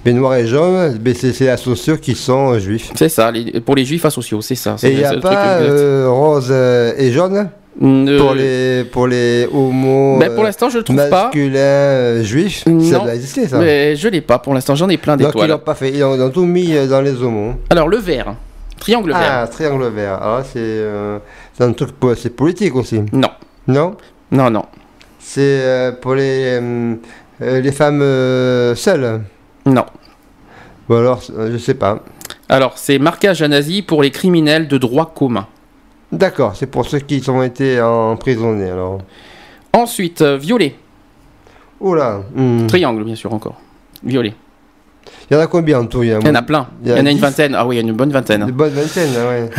[0.04, 2.90] Mais noir et jaune, c'est les asociaux qui sont juifs.
[2.94, 4.76] C'est ça, les- pour les juifs asociaux, c'est ça.
[4.82, 7.48] Et il n'y a pas euh, rose et jaune?
[7.80, 12.24] Euh, pour, les, pour les homos ben, pour euh, l'instant je le trouve pas, euh,
[12.24, 13.58] juifs Ça doit exister ça.
[13.58, 14.40] mais je l'ai pas.
[14.40, 15.50] Pour l'instant j'en ai plein Donc ils d'étoiles.
[15.50, 17.54] l'ont pas fait, ils ont, ils ont tout mis euh, dans les homos.
[17.70, 18.34] Alors le vert,
[18.80, 19.20] triangle vert.
[19.42, 20.14] Ah, triangle vert.
[20.20, 21.18] Alors là, c'est euh,
[21.60, 23.00] un truc c'est politique aussi.
[23.12, 23.30] Non,
[23.68, 23.96] Non?
[24.32, 24.64] Non, non,
[25.20, 26.60] C'est euh, pour les,
[27.40, 28.00] les femmes
[28.74, 29.20] seules?
[29.66, 29.84] non.
[30.88, 32.02] Ou alors, je sais pas.
[32.48, 35.46] Alors c'est marquage à nazi pour les criminels de droit commun.
[36.10, 39.00] D'accord, c'est pour ceux qui ont été emprisonnés alors.
[39.72, 40.74] Ensuite euh, violet,
[41.80, 42.66] Oula, hmm.
[42.66, 43.60] triangle bien sûr encore.
[44.02, 44.34] Violet.
[45.30, 46.66] il y en a combien en tout Il y, Il y en a plein.
[46.82, 47.54] Il y, en a une 10, vingtaine.
[47.54, 48.42] Ah oui, il y en a une bonne vingtaine.
[48.42, 49.50] Une bonne vingtaine, ah ouais.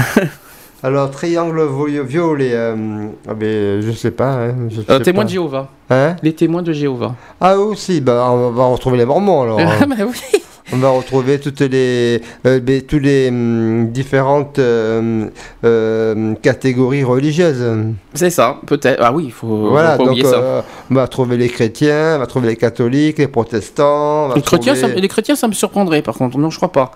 [0.84, 1.62] alors, triangle
[2.06, 4.46] violet, euh, ah ben, je sais pas.
[4.48, 5.26] Hein, je Euh, témoins pas.
[5.28, 5.70] de Jéhovah.
[5.90, 6.16] Hein?
[6.24, 7.16] Les témoins de Jéhovah.
[7.40, 9.60] Ah aussi, bah, on va retrouver les Mormons alors.
[9.60, 9.86] hein.
[9.88, 10.42] Bah oui.
[10.72, 15.28] On va retrouver toutes les, euh, ben, tous les hum, différentes euh,
[15.64, 17.66] euh, catégories religieuses.
[18.14, 19.02] C'est ça, peut-être.
[19.02, 20.64] Ah oui, il faut, voilà, faut donc oublier ça.
[20.92, 24.26] on va trouver les chrétiens, on va trouver les catholiques, les protestants.
[24.26, 26.38] on va Les chrétiens, ça, les chrétiens, ça me surprendrait par contre.
[26.38, 26.92] Non, je crois pas.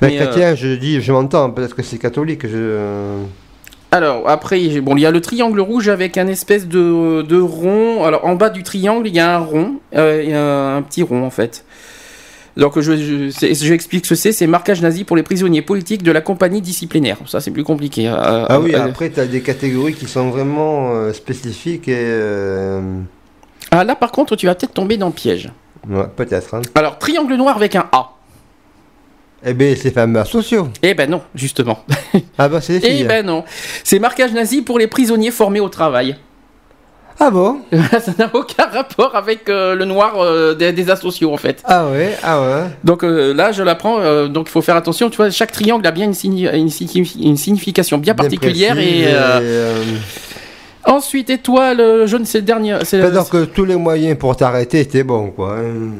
[0.00, 2.46] Les mais, euh, chrétiens, je dis, je m'entends, peut-être que c'est catholique.
[2.46, 3.20] Je...
[3.94, 8.02] Alors, après, bon, il y a le triangle rouge avec un espèce de, de rond.
[8.02, 9.74] Alors, en bas du triangle, il y a un rond.
[9.94, 11.64] Euh, un petit rond, en fait.
[12.56, 14.30] Donc, je, je, c'est- je explique ce que c'est.
[14.32, 17.16] C'est marquage nazi pour les prisonniers politiques de la compagnie disciplinaire.
[17.26, 18.06] Ça, c'est plus compliqué.
[18.08, 18.14] Euh,
[18.48, 22.78] Ah oui, euh, après, tu as des catégories qui sont vraiment euh, spécifiques et.
[23.70, 25.50] ah, là, par contre, tu vas peut-être tomber dans le piège.
[25.88, 26.54] ouais, peut-être.
[26.54, 26.62] hein.
[26.74, 28.10] Alors, triangle noir avec un A.
[29.46, 30.68] Eh bien, c'est fameux sociaux.
[30.82, 31.80] Eh ben non, justement.
[32.38, 33.04] Ah bah, c'est les Eh filles.
[33.04, 33.44] ben non.
[33.82, 36.16] C'est marquage nazi pour les prisonniers formés au travail.
[37.20, 41.36] Ah bon ça n'a aucun rapport avec euh, le noir euh, des, des asociaux, en
[41.36, 41.62] fait.
[41.64, 42.62] Ah ouais, ah ouais.
[42.82, 44.26] Donc euh, là, je l'apprends.
[44.28, 45.08] donc il faut faire attention.
[45.10, 48.78] Tu vois, chaque triangle a bien une, signi- une signi- une signification bien particulière.
[48.78, 49.80] et, euh,
[50.84, 52.78] ensuite, étoile jaune, c'est le dernier.
[52.84, 55.56] C'est Enfin, donc euh, tous les moyens pour t'arrêter étaient bons, quoi.
[55.58, 55.92] hein.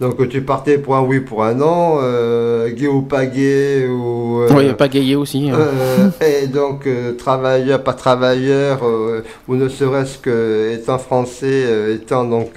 [0.00, 4.40] Donc tu partais pour un oui, pour un non, euh, gay ou pas gay, ou...
[4.40, 5.50] euh, oui, pas gayé aussi.
[5.50, 5.58] hein.
[5.58, 6.08] euh,
[6.42, 8.80] et donc travailleur, pas travailleur,
[9.46, 12.52] ou ne serait-ce que étant français, étant donc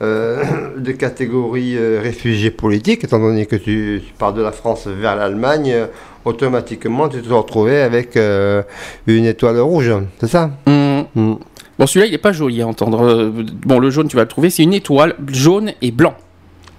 [0.00, 5.74] de catégorie réfugié politique, étant donné que tu, tu pars de la France vers l'Allemagne,
[6.24, 10.50] automatiquement tu te retrouvais avec une étoile rouge, c'est ça?
[10.66, 11.03] Hum.
[11.14, 11.34] Mm.
[11.78, 13.02] Bon, celui-là, il n'est pas joli à entendre.
[13.04, 13.32] Euh,
[13.66, 14.50] Bon, le jaune, tu vas le trouver.
[14.50, 16.14] C'est une étoile jaune et blanc.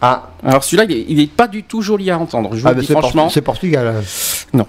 [0.01, 2.49] Ah, Alors celui-là, il est- il n'est pas du tout joli à entendre.
[2.53, 3.29] Je vous ah le dis c'est franchement.
[3.29, 3.87] C'est Portugal.
[4.53, 4.65] hein.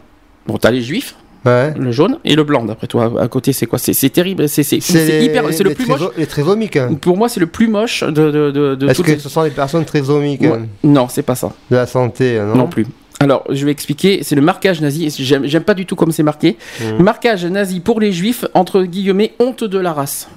[0.47, 1.75] Bon, t'as les juifs, Ouais.
[1.77, 2.65] le jaune et le blanc.
[2.65, 3.79] D'après toi, à côté, c'est quoi?
[3.81, 4.49] C'est c'est terrible.
[4.49, 5.45] C'est c'est- c'est les- hyper.
[5.53, 6.01] C'est le plus moche.
[6.17, 6.77] Les trisomiques.
[6.77, 6.95] hein.
[7.01, 9.43] Pour moi, c'est le plus moche de, de, de, de Est-ce que les- ce sont
[9.43, 10.61] les personnes trisomiques Ouais.
[10.85, 11.53] Non, c'est pas ça.
[11.71, 12.87] de la santé Non, Non, plus.
[13.21, 14.21] Alors, je vais expliquer.
[14.23, 15.09] C'est le marquage nazi.
[15.19, 16.57] J'aime pas du tout comme c'est marqué.
[16.81, 17.03] Mm.
[17.03, 20.29] Marquage nazi pour les juifs, entre guillemets, honte de la race.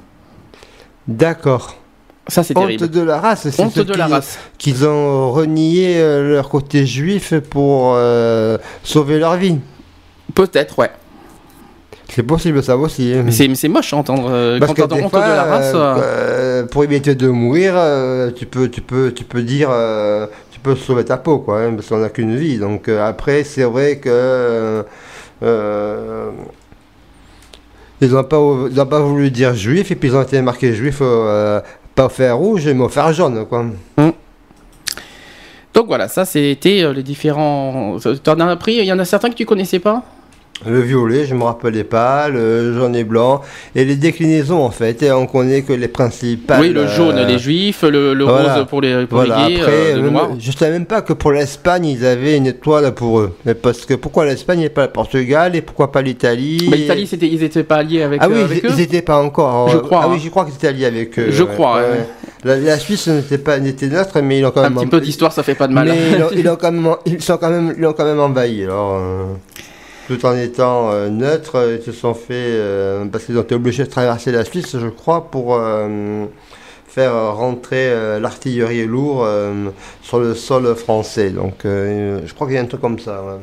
[1.07, 1.75] D'accord.
[2.27, 3.47] Ça, c'est Honte de la race.
[3.49, 4.37] c'est Honte de la race.
[4.59, 9.57] Qu'ils ont renié euh, leur côté juif pour euh, sauver leur vie.
[10.35, 10.91] Peut-être, ouais.
[12.13, 13.13] C'est possible ça aussi.
[13.13, 13.23] hein.
[13.25, 14.29] Mais c'est moche à entendre.
[14.31, 15.71] euh, Parce quand que des honte fois, de la race.
[15.73, 17.73] euh, euh, euh, pour éviter de mourir,
[18.35, 19.69] tu peux, tu peux, tu peux dire,
[20.59, 22.57] tu peux sauver ta peau, quoi, hein, parce qu'on n'a qu'une vie.
[22.57, 24.83] Donc euh, après, c'est vrai que euh,
[25.43, 26.31] euh,
[28.01, 31.61] ils n'ont pas, pas voulu dire juif et puis ils ont été marqués juifs, euh,
[31.95, 33.65] pas au fer rouge, mais au fer jaune, quoi.
[35.73, 37.97] Donc voilà, ça c'était les différents.
[38.23, 40.03] T'en as appris Il y en a certains que tu connaissais pas?
[40.67, 43.39] Le violet, je me rappelais pas, le jaune et blanc,
[43.75, 45.01] et les déclinaisons en fait.
[45.03, 46.59] Et on connaît que les principales.
[46.59, 48.55] Oui, le jaune, euh, les juifs, le, le voilà.
[48.55, 50.29] rose pour les, pour Voilà, les gays, après, euh, le même- noir.
[50.37, 53.35] je savais même pas que pour l'Espagne, ils avaient une étoile pour eux.
[53.45, 57.09] Mais parce que pourquoi l'Espagne et pas le Portugal et pourquoi pas l'Italie Bah, L'Italie,
[57.21, 58.71] ils étaient pas alliés avec, Ah euh, oui, avec ils, eux?
[58.75, 59.69] ils étaient pas encore.
[59.69, 60.11] Je euh, crois, Ah hein.
[60.11, 61.27] oui, je crois qu'ils étaient alliés avec eux.
[61.31, 62.05] Je crois, ouais.
[62.43, 64.79] La, la Suisse n'était pas n'était neutre, mais ils ont quand Un même.
[64.79, 65.87] petit peu d'histoire, ça fait pas de mal.
[65.87, 68.19] Mais ils, ont, ils ont quand même, ils sont quand même, ils ont quand même
[68.19, 68.63] envahi.
[68.65, 69.23] Alors, euh,
[70.09, 73.53] tout en étant euh, neutres, euh, ils se sont fait euh, parce qu'ils ont été
[73.53, 76.25] obligés de traverser la Suisse, je crois, pour euh,
[76.87, 81.29] faire rentrer l'artillerie lourde sur le sol français.
[81.29, 83.39] Donc, je crois qu'il y a un truc comme ça.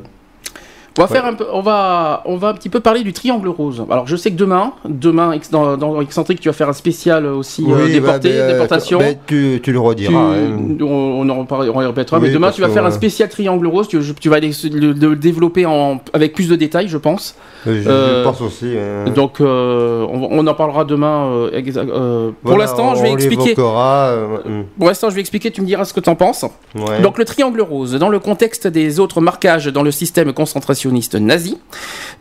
[0.98, 3.48] On va faire un peu, on va, on va un petit peu parler du triangle
[3.48, 3.84] rose.
[3.90, 7.62] Alors, je sais que demain, demain, dans, dans Excentrique, tu vas faire un spécial aussi
[7.68, 8.98] euh, Oui, déporté, bah, euh, déportation.
[8.98, 10.18] ben, tu, tu le Tu- rediras.
[10.18, 10.56] hein.
[10.80, 13.88] on, en reparle- on répétera, mais demain tu vas faire un spécial triangle rose.
[13.88, 17.34] Tu, tu vas aller le, le développer en, avec plus de détails, je pense.
[17.66, 18.72] Je, je Euh, pense aussi.
[18.78, 19.10] hein.
[19.10, 21.26] Donc, euh, on, on en parlera demain.
[21.26, 23.54] euh, euh, pour l'instant, je vais expliquer.
[23.58, 25.50] euh, hum, Pour l'instant, je vais expliquer.
[25.50, 26.44] Tu me diras ce que tu en penses.
[26.74, 27.00] ouais.
[27.02, 30.32] Donc le triangle rose, dans le contexte des autres marquages dans le système
[30.90, 31.58] nazi,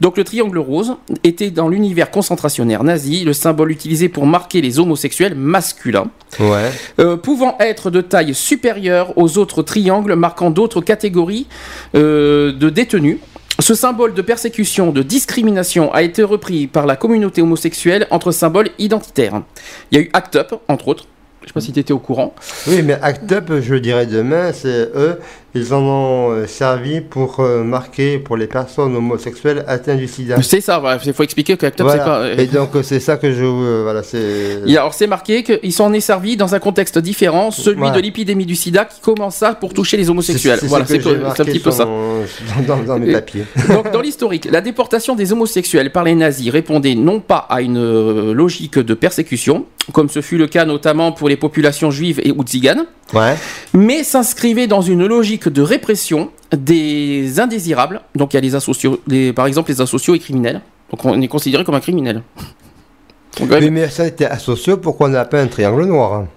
[0.02, 4.80] donc le triangle rose était dans l'univers concentrationnaire nazi le symbole utilisé pour marquer les
[4.80, 6.08] homosexuels masculins,
[6.40, 6.72] ouais.
[7.00, 11.48] euh, pouvant être de taille supérieure aux autres triangles marquant d'autres catégories
[11.96, 13.18] euh, de détenus.
[13.60, 18.70] Ce symbole de persécution, de discrimination a été repris par la communauté homosexuelle entre symboles
[18.80, 19.44] identitaires.
[19.92, 21.08] Il y a eu ACT UP, entre autres.
[21.46, 22.34] Je sais pas si tu étais au courant.
[22.68, 25.20] Oui, mais Act Up, je dirais demain, c'est eux,
[25.56, 30.36] ils en ont euh, servi pour euh, marquer pour les personnes homosexuelles atteintes du sida.
[30.42, 31.92] C'est ça, il faut expliquer que Voilà.
[31.94, 32.20] c'est pas...
[32.20, 33.44] euh, Et donc, c'est ça que je.
[33.44, 34.60] euh, voilà, c'est.
[34.70, 37.96] Alors c'est marqué qu'ils s'en est servi dans un contexte différent, celui Voilà.
[37.96, 40.60] de l'épidémie du sida qui commença pour toucher les homosexuels.
[40.60, 41.86] C'est- Voilà, c'est un petit peu ça.
[42.68, 43.46] Dans, dans mes papiers.
[43.70, 48.32] Donc dans l'historique, la déportation des homosexuels par les nazis répondait non pas à une
[48.32, 52.44] logique de persécution, comme ce fut le cas notamment pour les populations juives et ou
[52.44, 53.36] tziganes, Ouais.
[53.74, 58.02] mais s'inscrivait dans une logique de répression des indésirables.
[58.16, 60.62] Donc il y a les asociaux, les- par exemple les asociaux et criminels.
[60.92, 62.22] Donc on est considéré comme un criminel.
[63.40, 66.28] Donc, Mais, mais ça était asocié, pourquoi on n'a pas un triangle noir hein?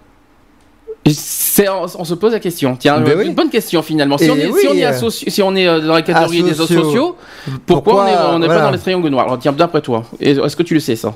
[1.06, 2.76] On, on se pose la question.
[2.76, 3.34] Tiens, Ben une oui.
[3.34, 4.18] bonne question finalement.
[4.18, 6.02] Si Et on est, oui, si on est, associ- si on est euh, dans la
[6.02, 6.82] catégorie des asociaux.
[6.84, 7.16] sociaux,
[7.66, 10.62] pourquoi, Pourquoi, on n'est pas dans les triangles noirs Alors tiens, d'après toi, est-ce que
[10.64, 11.14] tu le sais ça?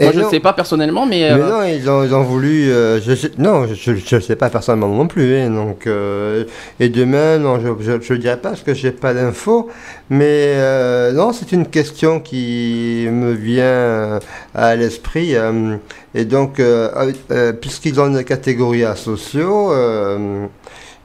[0.00, 2.24] Et Moi, je ne sais pas personnellement, mais, Mais euh, non, ils ont, ils ont
[2.24, 2.68] voulu.
[2.68, 5.36] euh, je sais- non, je ne sais pas personnellement non plus.
[5.36, 6.42] hein, donc, euh,
[6.80, 9.70] et demain, non, je ne dirais pas parce que j'ai pas d'infos.
[10.10, 14.20] Mais euh, non, c'est une question qui me vient euh,
[14.52, 15.36] à l'esprit.
[15.36, 15.76] euh,
[16.12, 16.90] et donc, euh,
[17.30, 20.46] euh, puisqu'ils ont une catégorie asociaux, euh,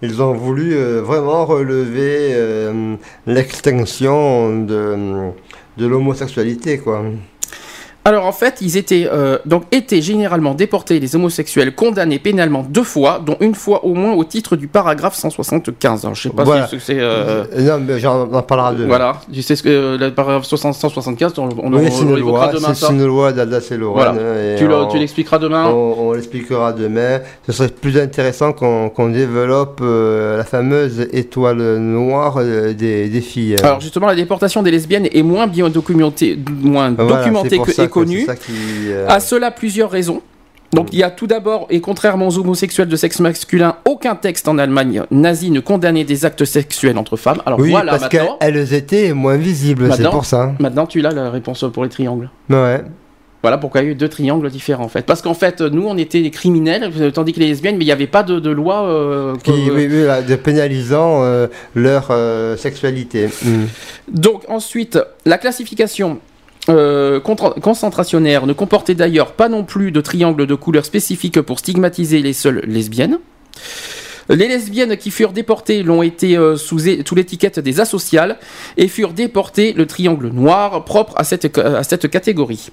[0.01, 2.95] ils ont voulu euh, vraiment relever euh,
[3.27, 4.95] l'extinction de,
[5.77, 7.03] de l'homosexualité, quoi.
[8.09, 12.81] Alors en fait, ils étaient euh, donc étaient généralement déportés les homosexuels condamnés pénalement deux
[12.83, 16.05] fois, dont une fois au moins au titre du paragraphe 175.
[16.05, 16.65] Alors, je sais pas Voilà.
[16.67, 18.87] si c'est euh, non, mais j'en parlera demain.
[18.87, 22.15] voilà, tu sais ce que euh, le paragraphe 60 175, on, on, Oui, on- une
[22.19, 24.15] loi, demain c'est une loi d'Alsace et Lorraine.
[24.15, 24.53] Voilà.
[24.53, 25.67] et Tu, l'expliqueras demain.
[25.69, 27.19] on- l'expliquera demain.
[27.45, 33.57] Ce serait plus intéressant qu'on développe euh, la fameuse étoile noire des, des filles.
[33.61, 38.53] Alors justement, la déportation des lesbiennes est moins bien documentée, moins Voilà, documentée que, qui,
[38.91, 40.21] euh, À cela, plusieurs raisons.
[40.71, 44.47] Donc il y a tout d'abord, et contrairement aux homosexuels de sexe masculin, aucun texte
[44.47, 47.41] en Allemagne nazi ne condamnait des actes sexuels entre femmes.
[47.47, 50.53] Alors oui, voilà, parce qu'elles étaient moins visibles, c'est pour ça.
[50.59, 52.29] maintenant tu as la réponse pour les triangles.
[52.51, 52.83] Ouais.
[53.41, 55.05] Voilà pourquoi il y a eu deux triangles différents en fait.
[55.05, 57.87] Parce qu'en fait, nous on était des criminels, euh, tandis que les lesbiennes, mais il
[57.87, 58.83] n'y avait pas de, de loi.
[58.83, 63.29] euh, Qui, que- oui, oui, là, de pénalisant euh, leur euh, sexualité.
[63.43, 63.63] Mm.
[64.11, 66.19] Donc ensuite, la classification
[66.69, 72.21] euh, concentrationnaire ne comportait d'ailleurs pas non plus de triangle de couleur spécifique pour stigmatiser
[72.21, 73.19] les seules lesbiennes.
[74.29, 78.37] Les lesbiennes qui furent déportées l'ont été euh, sous, sous l'étiquette des asociales
[78.77, 82.69] et furent déportées le triangle noir propre à cette, à cette catégorie.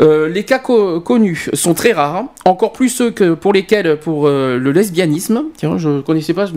[0.00, 4.26] Euh, les cas co- connus sont très rares, encore plus ceux que pour lesquels pour
[4.26, 6.52] euh, le lesbianisme, tiens je connaissais pas ce,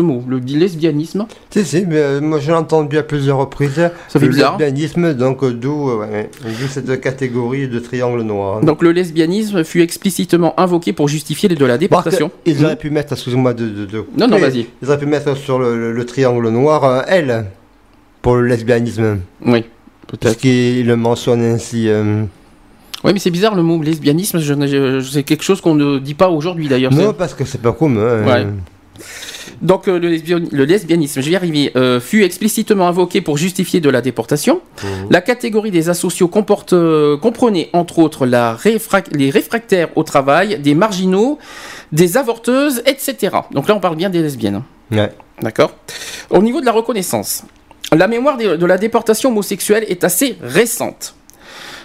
[0.00, 3.90] mot, le lesbianisme, Si, si, mais moi j'ai entendu à plusieurs reprises.
[4.08, 4.58] Ça fait le bizarre.
[4.58, 6.30] lesbianisme, donc d'où ouais,
[6.70, 8.60] cette catégorie de triangle noir.
[8.60, 12.30] Donc le lesbianisme fut explicitement invoqué pour justifier de la déportation.
[12.46, 14.66] Ils auraient pu mettre, excusez-moi de, de, de Non, non, vas-y.
[14.82, 17.46] Ils auraient pu mettre sur le, le- le triangle noir un L
[18.20, 19.18] pour le lesbianisme.
[19.44, 19.64] Oui,
[20.06, 20.38] Parce peut-être.
[20.38, 21.88] qu'il le mentionne ainsi.
[21.88, 22.24] euh.
[23.04, 24.38] Oui, mais c'est bizarre le mot lesbianisme.
[25.02, 26.92] C'est quelque chose qu'on ne dit pas aujourd'hui d'ailleurs.
[26.92, 28.24] Non, parce que c'est pas commun.
[28.24, 28.46] Ouais.
[29.62, 29.66] Hein.
[29.66, 33.36] Donc euh, le, lesbian- le lesbianisme, je vais y arriver, euh, fut explicitement invoqué pour
[33.38, 34.60] justifier de la déportation.
[34.82, 35.06] Mhm.
[35.10, 40.58] La catégorie des asociaux comporte, euh, comprenait entre autres la réfrac- les réfractaires au travail,
[40.58, 41.38] des marginaux,
[41.92, 43.36] des avorteuses, etc.
[43.52, 44.62] Donc là, on parle bien des lesbiennes.
[44.90, 45.10] Ouais.
[45.40, 45.74] D'accord
[46.30, 47.44] Au niveau de la reconnaissance,
[47.92, 51.14] la mémoire de, de la déportation homosexuelle est assez récente.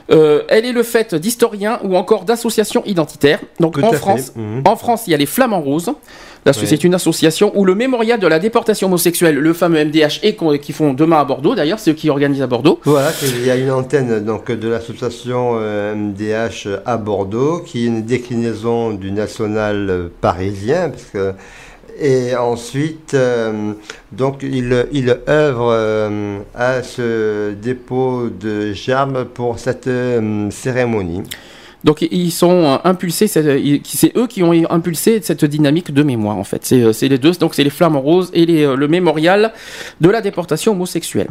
[0.09, 3.39] Euh, elle est le fait d'historiens ou encore d'associations identitaires.
[3.59, 3.91] Donc Tout en.
[3.91, 4.61] France, Mhm.
[4.65, 5.91] en France, il y a les Flamands Roses.
[6.53, 10.71] C'est une association où le mémorial de la déportation homosexuelle, le fameux MDH, et qui
[10.71, 12.79] font demain à Bordeaux, d'ailleurs, c'est eux qui organisent à Bordeaux.
[12.85, 17.87] Voilà, il y a une antenne donc, de l'association euh, MDH à Bordeaux, qui est
[17.87, 20.89] une déclinaison du national euh, parisien.
[20.89, 21.33] Parce que,
[21.99, 23.73] et ensuite, euh,
[24.11, 31.23] donc, il, œuvre euh, à ce dépôt de germes pour cette euh, cérémonie.
[31.83, 36.43] Donc ils sont euh, impulsés, c'est eux qui ont impulsé cette dynamique de mémoire en
[36.43, 36.65] fait.
[36.65, 39.53] C'est les deux, donc c'est les Flamants Roses et le mémorial
[40.01, 41.27] de la déportation homosexuelle.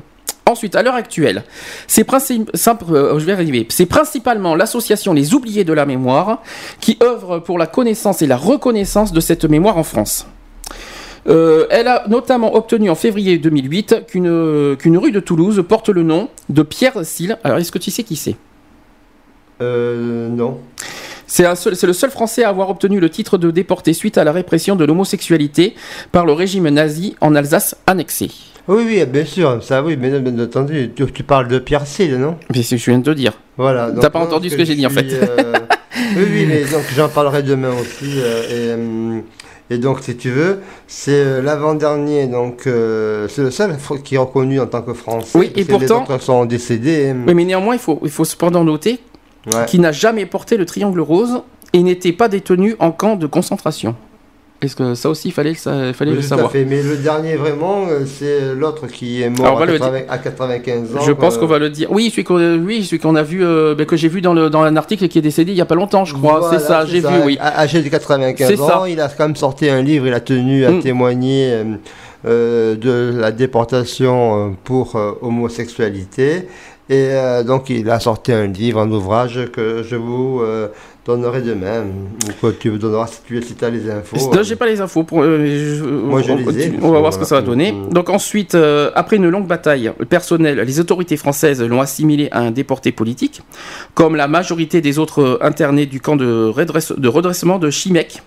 [0.49, 1.43] Ensuite, à l'heure actuelle.
[1.89, 6.41] C'est principalement l'association Les Oubliés de la Mémoire
[6.81, 10.29] qui œuvre pour la connaissance et la reconnaissance de cette mémoire en France.
[11.29, 16.03] Euh, elle a notamment obtenu en février 2008 qu'une qu'une rue de Toulouse porte le
[16.03, 17.37] nom de Pierre Sille.
[17.43, 18.37] Alors, est-ce que tu sais qui c'est?
[19.61, 20.59] Euh, non.
[21.27, 21.45] C'est
[21.87, 24.85] le seul Français à avoir obtenu le titre de déporté suite à la répression de
[24.85, 25.75] l'homosexualité
[26.13, 28.31] par le régime nazi en Alsace annexée.
[28.69, 32.17] Oui, oui, bien sûr, ça oui, mais bien entendu, tu, tu parles de Pierre Sille,
[32.19, 32.37] non?
[32.51, 33.33] Mais c'est ce que je viens de te dire.
[33.57, 33.91] Voilà.
[34.01, 35.07] T'as pas non, entendu ce que j'ai dit, en fait.
[35.13, 35.53] euh,
[36.17, 38.19] oui, oui, mais donc j'en parlerai demain aussi.
[38.19, 39.21] euh, et, euh,
[39.71, 44.19] et donc, si tu veux, c'est euh, l'avant-dernier, donc euh, c'est le seul qui est
[44.19, 45.37] reconnu en tant que français.
[45.39, 47.11] Oui, et pourtant- Les autres sont décédés.
[47.11, 47.25] hein.
[47.27, 49.01] Oui, mais néanmoins, il faut, il faut cependant noter
[49.47, 49.65] Ouais.
[49.67, 51.43] qu'il n'a jamais porté le triangle rose
[51.73, 53.95] et n'était pas détenu en camp de concentration.
[54.63, 56.65] Est-ce que ça aussi, il fallait, le sa- fallait Oui, le savoir fait.
[56.65, 60.17] Mais le dernier, vraiment, euh, c'est l'autre qui est mort Alors, à, le 80 à
[60.19, 61.01] 95 ans.
[61.03, 61.89] Je pense euh, qu'on va le dire.
[61.93, 64.49] Oui, celui qu'on oui, celui qu'on a vu, euh, ben, que j'ai vu dans, le,
[64.49, 66.41] dans un article et qui est décédé il y a pas longtemps, je crois.
[66.41, 67.37] Voilà, c'est ça, j'ai vu, oui.
[67.39, 68.83] À- Âgé de 95 C'est ans, ça.
[68.89, 70.81] il a quand même sorti un livre, il a tenu à Mm.
[70.81, 71.65] témoigner euh,
[72.27, 76.49] euh, de la déportation euh, pour euh, homosexualité.
[76.89, 80.69] Et euh, donc il a sorti un livre, un ouvrage que je vous euh,
[81.07, 81.85] donnerai demain.
[82.29, 83.21] Ou quoi, tu me donneras si
[83.55, 84.17] tu as les infos.
[84.35, 85.05] Non, j'ai pas les infos.
[85.05, 85.39] Pour, euh,
[86.05, 86.73] Moi, je on, les ai.
[86.83, 87.73] on va voir ce que ça va donner.
[87.73, 87.91] Mm.
[87.93, 92.51] Donc ensuite, euh, après une longue bataille personnelle, les autorités françaises l'ont assimilé à un
[92.51, 93.41] déporté politique,
[93.95, 98.21] comme la majorité des autres euh, internés du camp de, redresse- de redressement de Chimec,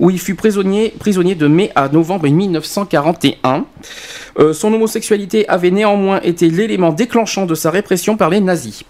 [0.00, 3.64] où il fut prisonnier, prisonnier de mai à novembre 1941.
[4.38, 8.82] Euh, son homosexualité avait néanmoins été l'élément déclenchant de sa répression par les nazis.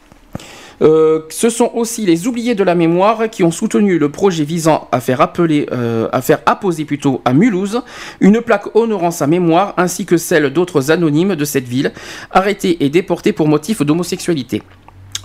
[0.83, 4.89] Euh, ce sont aussi les oubliés de la mémoire qui ont soutenu le projet visant
[4.93, 7.83] à faire appeler, euh, à faire apposer plutôt à Mulhouse
[8.21, 11.93] une plaque honorant sa mémoire ainsi que celle d'autres anonymes de cette ville
[12.31, 14.63] arrêtés et déportés pour motif d'homosexualité.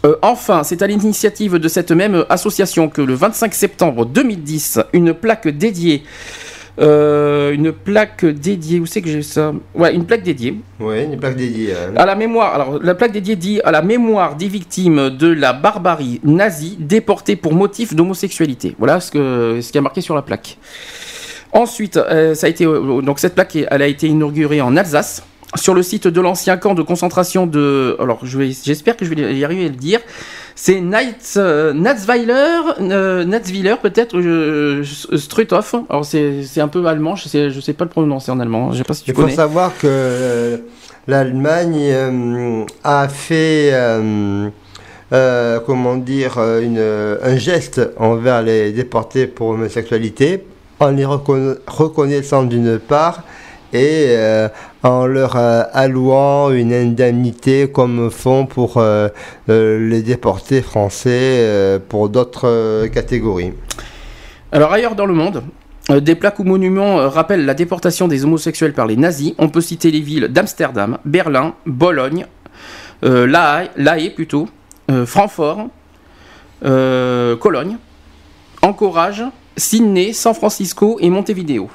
[0.05, 5.13] Euh, enfin, c'est à l'initiative de cette même association que le 25 septembre 2010, une
[5.13, 6.03] plaque dédiée,
[6.79, 11.17] euh, une plaque dédiée, où c'est que j'ai ça Ouais, une plaque dédiée Oui, une
[11.19, 11.73] plaque dédiée.
[11.73, 11.93] hein.
[11.95, 15.53] à la mémoire, alors la plaque dédiée dit à la mémoire des victimes de la
[15.53, 18.75] barbarie nazie déportées pour motif d'homosexualité.
[18.79, 20.57] Voilà ce, que, ce qui est marqué sur la plaque.
[21.51, 25.23] Ensuite, euh, ça a été, euh, donc cette plaque, elle a été inaugurée en Alsace,
[25.55, 27.97] sur le site de l'ancien camp de concentration de.
[27.99, 29.99] Alors, je j'espère que je vais y arriver à le dire.
[30.55, 30.81] C'est
[31.37, 34.83] euh, Natzweiler, euh, Natzweiler peut-être, euh,
[35.15, 35.75] Struthof.
[35.89, 38.71] Alors, c'est un peu allemand, je sais, je sais pas le prononcer en allemand.
[38.73, 40.57] Je sais pas si tu Il faut savoir que euh,
[41.07, 43.71] l'Allemagne euh, a fait,
[45.65, 50.43] comment dire, une- un geste envers les déportés pour homosexualité
[50.79, 53.23] en les reconna- reconnaissant d'une part
[53.73, 54.47] et euh,
[54.83, 59.09] en leur euh, allouant une indemnité comme font pour euh,
[59.47, 63.53] les déportés français pour d'autres catégories.
[64.51, 65.43] Alors ailleurs dans le monde,
[65.89, 69.33] des plaques ou monuments rappellent la déportation des homosexuels par les nazis.
[69.37, 72.25] On peut citer les villes d'Amsterdam, Berlin, Bologne,
[73.01, 74.47] La Haye, La Haye plutôt,
[75.05, 75.67] Francfort,
[76.61, 77.77] Cologne,
[78.61, 79.23] Anchorage,
[79.57, 81.69] Sydney, San Francisco et Montevideo.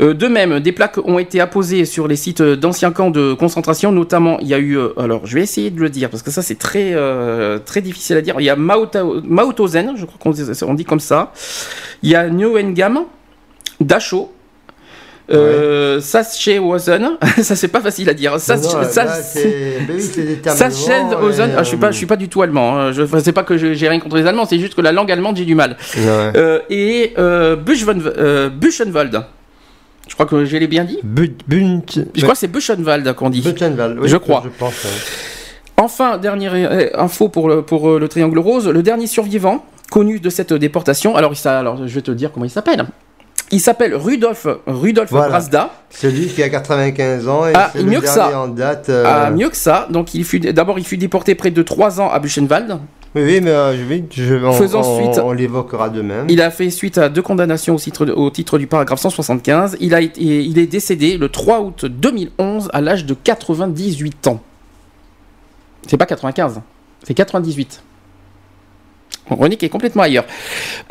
[0.00, 3.92] Euh, de même, des plaques ont été apposées sur les sites d'anciens camps de concentration,
[3.92, 6.30] notamment il y a eu, euh, alors je vais essayer de le dire parce que
[6.30, 8.36] ça c'est très euh, très difficile à dire.
[8.38, 11.32] Il y a Mauthau- Mauthausen, je crois qu'on dit, comme ça.
[12.02, 13.00] Il y a Neuengamme,
[13.80, 14.32] Dachau,
[15.30, 18.40] euh, Sachsenhausen, ça c'est pas facile à dire.
[20.56, 22.78] Sachsenhausen, je suis pas, je suis pas du tout allemand.
[22.78, 22.92] hein.
[22.92, 25.36] Je, c'est pas que j'ai rien contre les Allemands, c'est juste que la langue allemande
[25.36, 25.76] j'ai du mal.
[25.96, 26.02] ouais.
[26.36, 29.24] Euh, et euh, Buchenwald.
[30.10, 30.98] Je crois que je l'ai bien dit.
[31.04, 33.40] But- Je crois que c'est Buchenwald qu'on dit.
[33.40, 34.42] Buchenwald, oui, Je crois.
[34.44, 34.74] Je pense.
[35.76, 40.20] Enfin, dernière euh, info pour le, pour euh, le triangle rose, le dernier survivant connu
[40.20, 41.16] de cette déportation.
[41.16, 42.84] Alors, il alors je vais te dire comment il s'appelle.
[43.52, 45.28] Il s'appelle Rudolf Rudolf Voilà.
[45.28, 45.70] Brasda.
[45.90, 48.40] Celui qui a 95 ans et Ah, c'est mieux le que dernier ça.
[48.40, 48.88] en date.
[48.90, 49.86] euh, Ah, mieux que ça.
[49.90, 52.78] Donc, il fut d'abord il fut déporté près de 3 ans à Buchenwald.
[53.16, 55.20] Oui, oui, mais euh, je vais, je, on, Faisons on- suite.
[55.24, 56.26] on l'évoquera demain.
[56.28, 59.76] Il a fait suite à deux condamnations au titre, de- au titre du paragraphe 175.
[59.80, 64.40] Il, a été, il est décédé le 3 août 2011 à l'âge de 98 ans.
[65.88, 66.60] C'est pas 95,
[67.02, 67.82] c'est 98.
[69.30, 70.24] Ronick est complètement ailleurs.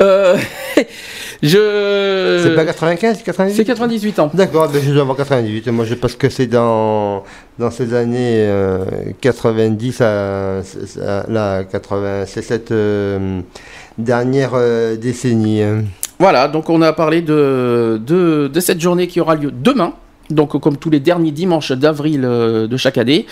[0.02, 0.36] Euh,
[1.42, 2.40] je.
[2.42, 4.30] C'est pas 95, c'est 98 C'est 98 ans.
[4.34, 5.68] D'accord, je dois avoir 98.
[5.68, 7.24] Moi, je pense que c'est dans,
[7.58, 8.84] dans ces années euh,
[9.20, 10.62] 90 à, à-
[11.28, 12.24] la 80.
[12.26, 13.40] C'est cette euh,
[13.98, 15.62] dernière euh, décennie.
[16.18, 19.94] Voilà, donc on a parlé de, de, de cette journée qui aura lieu demain.
[20.28, 23.26] Donc, comme tous les derniers dimanches d'avril euh, de chaque année,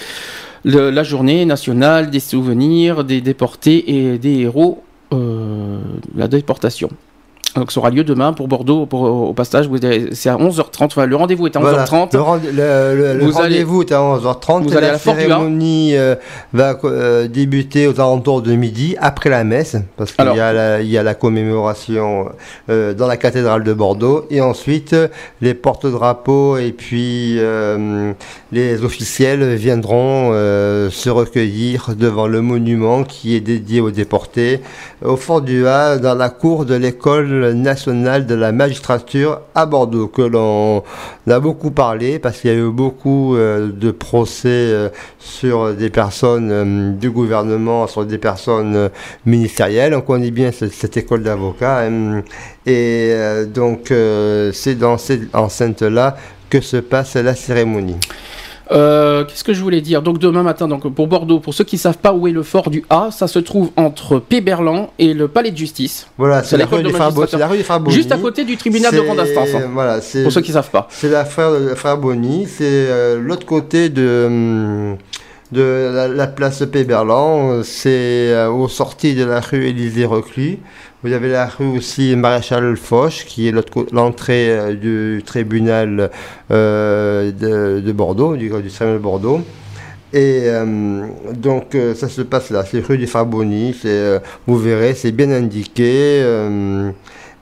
[0.65, 6.91] le- la journée nationale des souvenirs des déportés et des héros euh, la déportation.
[7.59, 9.69] Donc, ça aura lieu demain pour Bordeaux, pour, au passage.
[10.13, 10.85] C'est à 11h30.
[10.85, 11.63] Enfin, le rendez-vous est à 11h30.
[11.63, 12.09] Voilà.
[12.13, 12.51] Le, rend- le-
[12.97, 14.63] le- le Vous allez- rendez-vous est à 11h30.
[14.63, 16.15] vous allez à la la cérémonie euh,
[16.53, 20.81] va euh, débuter aux alentours de midi, après la messe, parce qu'il y, a la-
[20.83, 22.29] il y a la commémoration
[22.71, 24.25] euh, dans la cathédrale de Bordeaux.
[24.31, 24.95] Et ensuite,
[25.41, 27.39] les porte-drapeaux et puis
[28.53, 34.61] les officiels viendront se recueillir devant le monument qui est dédié aux déportés
[35.05, 40.09] au Fort du A, dans la cour de l'école nationale de la magistrature à Bordeaux,
[40.09, 40.83] que l'on
[41.31, 44.89] a beaucoup parlé parce qu'il y a eu beaucoup euh, de procès euh,
[45.19, 48.91] sur des personnes euh, du gouvernement, sur des personnes
[49.27, 49.95] ministérielles.
[49.95, 51.89] On connaît bien ce- cette, école d'avocats.
[52.67, 53.15] et
[53.53, 53.93] donc,
[54.53, 56.17] c'est dans cette enceinte-là
[56.51, 57.97] que se passe la cérémonie.
[58.71, 61.79] Euh, Qu'est-ce que je voulais dire Donc demain matin, donc pour Bordeaux, pour ceux qui
[61.79, 65.27] savent pas où est le fort du A, ça se trouve entre Péberlan et le
[65.29, 66.93] palais de justice, Voilà, C'est c'est la, rue de des
[67.31, 67.95] c'est la rue Bonny.
[67.95, 69.49] juste à côté du tribunal de C'est- grande instance.
[69.55, 70.87] hein, Voilà, c'est pour ceux qui savent pas.
[70.91, 71.25] C'est la
[71.97, 74.97] Bonny, c'est euh, l'autre côté de, hum,
[75.51, 77.89] de la, la place Péberlan, c'est
[78.35, 80.59] euh, aux sorties de la rue Élysée Reclus.
[81.05, 83.53] Vous avez la rue aussi Maréchal Foch, qui est
[83.93, 86.11] l'entrée euh, du tribunal
[86.51, 89.41] euh, de, Bordeaux, du, tribunal de Bordeaux.
[90.13, 93.77] Et euh, donc ça se passe là, c'est rue du Farboni,
[94.49, 96.21] vous verrez, c'est bien indiqué.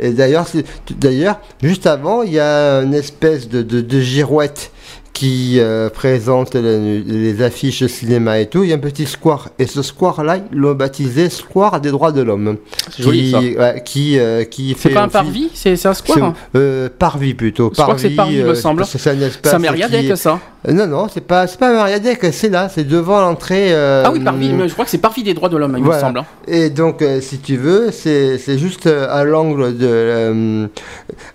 [0.00, 0.46] et d'ailleurs,
[0.90, 4.70] d'ailleurs, juste avant, il y a une espèce de, de, de girouette
[5.16, 9.48] qui euh, présente les, affiches cinéma et tout, il y a un petit square.
[9.58, 12.58] Et ce square-là, ils l'ont baptisé Square des droits de l'homme.
[12.90, 13.80] C'est joli ça.
[13.80, 14.90] qui, euh, qui fait.
[14.90, 15.48] C'est pas un parvis?
[15.54, 16.34] C'est un square hein?
[16.54, 17.72] euh, Parvis plutôt.
[17.74, 18.84] Je crois que c'est parvis, me semble.
[18.84, 19.52] C'est un espace.
[19.52, 20.38] Ça Mariadec, que ça
[20.68, 23.74] Non, non, c'est pas, pas Mariadec, c'est là, c'est devant l'entrée.
[23.74, 25.98] ah oui, parvis, mais je crois que c'est parvis des droits de l'homme, il me
[25.98, 26.18] semble.
[26.18, 26.26] Hein.
[26.46, 30.68] Et donc, si tu veux, c'est juste à l'angle de.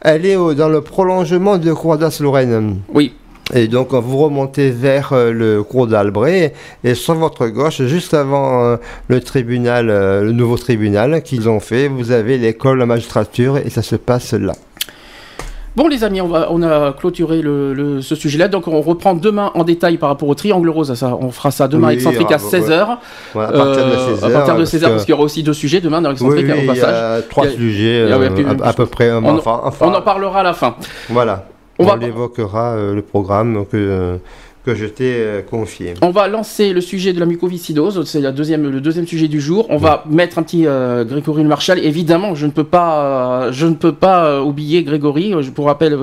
[0.02, 3.14] elle est dans le prolongement de Cour lorraine Oui.
[3.54, 8.64] Et donc vous remontez vers euh, le cours d'Albret et sur votre gauche, juste avant
[8.64, 8.78] euh,
[9.08, 13.70] le tribunal, euh, le nouveau tribunal qu'ils ont fait, vous avez l'école de magistrature et
[13.70, 14.54] ça se passe là.
[15.76, 19.52] Bon les amis, on, va, on a clôturé le, ce sujet-là, donc on reprend demain
[19.54, 22.74] en détail par rapport au triangle rose, ça, on fera ça demain excentrique à 16h.
[22.74, 22.97] à
[23.34, 24.26] partir de 16h.
[24.26, 26.68] à partir de 16h, parce, qu'il y aura aussi deux sujets demain dans excentrique au
[26.68, 26.78] passage.
[26.78, 28.12] Il y a trois sujets
[28.64, 29.14] à, peu près.
[29.14, 30.76] On, enfin, on en parlera à la fin.
[31.10, 31.45] Voilà
[31.90, 34.18] on, évoquera euh, le programme euh,
[34.66, 35.95] que je t'ai euh, confié.
[36.01, 39.41] On va lancer le sujet de la mucoviscidose, c'est la deuxième, le deuxième sujet du
[39.41, 39.66] jour.
[39.70, 41.80] On va mettre un petit euh, Grégory Marshall.
[41.80, 45.34] Évidemment, je ne peux pas, je ne peux pas oublier Grégory.
[45.41, 45.93] Je vous rappelle,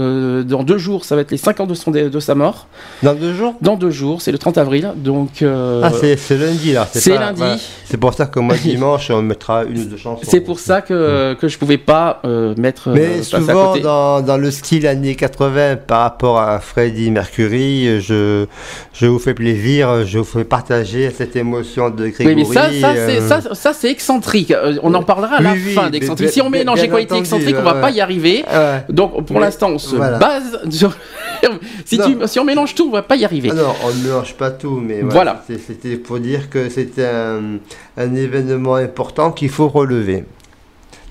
[0.44, 2.66] dans deux jours, ça va être les 5 ans de, son, de sa mort.
[3.02, 3.54] Dans deux jours?
[3.61, 4.92] Dans deux jours, c'est le 30 avril.
[4.96, 6.88] Donc, ah, c'est lundi là.
[6.90, 7.42] C'est lundi.
[7.84, 10.22] C'est pour ça que moi dimanche, on mettra une ou deux chansons.
[10.24, 12.22] C'est pour ça que, que je pouvais pas
[12.56, 12.90] mettre.
[12.90, 18.47] Mais souvent, dans, dans le style années 80, par rapport à Freddie Mercury, je
[18.92, 22.44] je vous fais plaisir, je vous fais partager cette émotion de Grégory.
[22.44, 24.51] Oui, mais ça, ça, ça, c'est excentrique.
[24.51, 26.30] Euh, on en parlera à la fin d'excentrique.
[26.30, 28.44] Si on mélange équalité et excentrique, on va pas y arriver.
[28.88, 30.96] Donc, pour l'instant, on se base sur...
[31.84, 33.51] si, tu, si on mélange tout, on va pas y arriver.
[33.53, 35.44] Ah non, on ne mélange pas tout, mais voilà.
[35.46, 37.59] C'était pour dire que c'était un,
[37.96, 40.24] un événement important qu'il faut relever.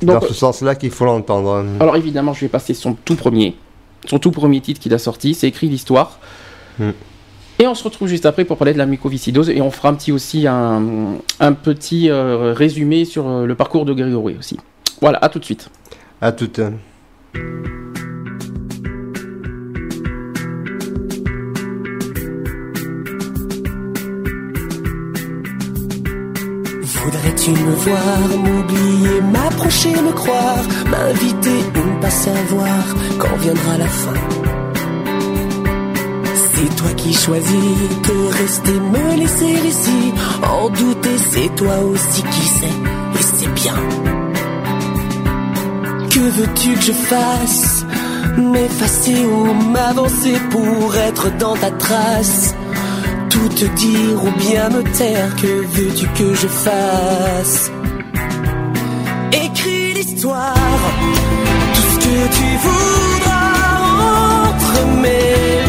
[0.02, 1.66] Dans ce sens-là qu'il faut l'entendre.
[1.80, 3.56] Alors évidemment, je vais passer son tout premier,
[4.06, 6.20] son tout premier titre qu'il a sorti, c'est écrit l'histoire.
[6.78, 6.92] Hmm.
[7.60, 9.96] Et on se retrouve juste après pour parler de la mucoviscidose et on fera un
[9.96, 11.18] petit aussi un,
[11.64, 14.60] petit euh, résumé sur euh, le parcours de Grégory aussi.
[15.02, 15.70] Voilà, à tout de suite.
[16.22, 16.60] À toute.
[26.84, 33.88] Voudrais-tu me voir, m'oublier, m'approcher, me croire, m'inviter ou ne pas savoir quand viendra la
[33.88, 34.67] fin?
[36.58, 37.78] C'est toi qui choisis
[38.08, 40.14] de rester, me laisser ici.
[40.44, 42.76] En douter, c'est toi aussi qui sais,
[43.20, 43.76] et c'est bien.
[46.10, 47.86] Que veux-tu que je fasse?
[48.38, 52.54] M'effacer ou m'avancer pour être dans ta trace
[53.32, 57.72] Tout te dire ou bien me taire, que veux-tu que je fasse?
[59.32, 60.54] Écris l'histoire,
[61.74, 63.48] tout ce que tu voudras
[64.50, 65.67] entre mes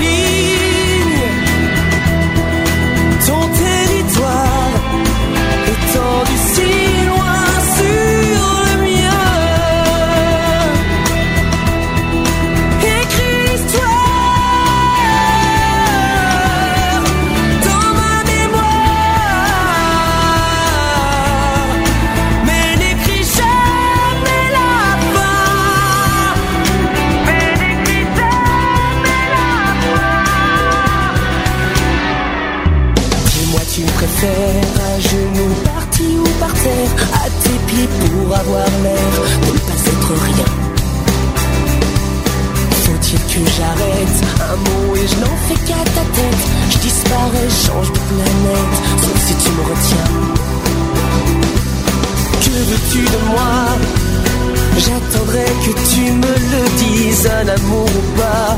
[43.59, 44.19] j'arrête.
[44.53, 46.43] Un mot et je n'en fais qu'à ta tête.
[46.71, 50.11] Je disparais, change de planète, sauf si tu me retiens.
[52.45, 53.55] Que veux-tu de moi?
[54.85, 58.51] J'attendrai que tu me le dises, un amour ou pas?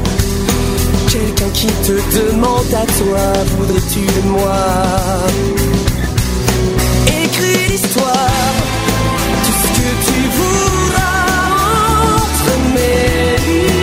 [1.11, 3.24] Quelqu'un qui te demande à toi,
[3.57, 4.62] voudrais-tu de moi?
[7.24, 8.55] Écris l'histoire,
[9.44, 11.24] tout ce que tu voudras
[12.16, 13.79] entre mes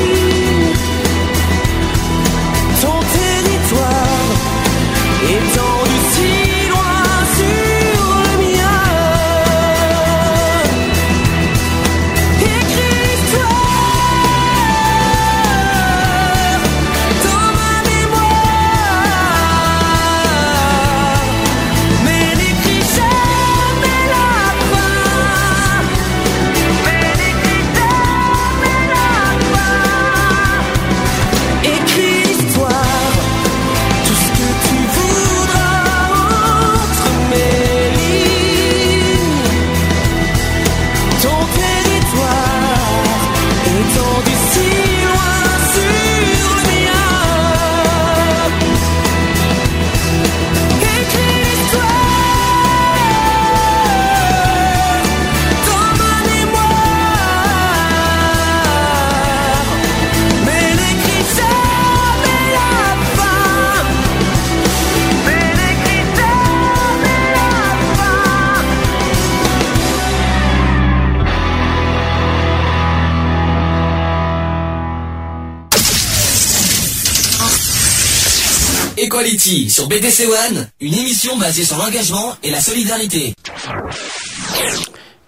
[79.47, 83.33] Equality sur BDC One, une émission basée sur l'engagement et la solidarité.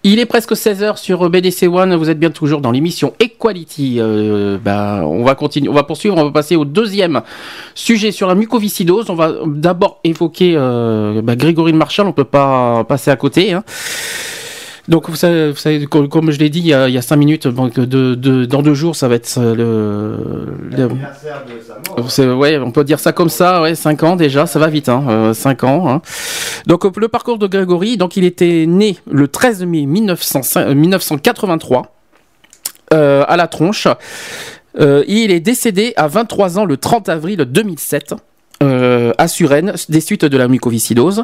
[0.03, 3.95] Il est presque 16h sur BDC One, vous êtes bien toujours dans l'émission Equality.
[3.99, 7.21] Euh, bah, on va continuer, on va poursuivre, on va passer au deuxième
[7.75, 9.09] sujet sur la mucoviscidose.
[9.09, 13.53] On va d'abord évoquer euh, bah, Grégory Marchal, on peut pas passer à côté.
[13.53, 13.63] Hein.
[14.89, 17.03] Donc vous savez, vous savez, comme je l'ai dit il y, a, il y a
[17.03, 20.17] cinq minutes, donc de, de, dans deux jours, ça va être le.
[20.71, 22.39] L'anniversaire de sa mort.
[22.39, 25.05] Ouais, on peut dire ça comme ça, ouais, cinq ans déjà, ça va vite, hein,
[25.07, 25.87] euh, cinq ans.
[25.87, 26.01] Hein.
[26.65, 31.93] Donc le parcours de Grégory, donc il était né le 13 mai 1900, 1983
[32.91, 33.87] euh, à la tronche.
[34.79, 38.15] Euh, il est décédé à 23 ans le 30 avril 2007
[38.61, 41.23] euh, à Suresnes des suites de la mucoviscidose.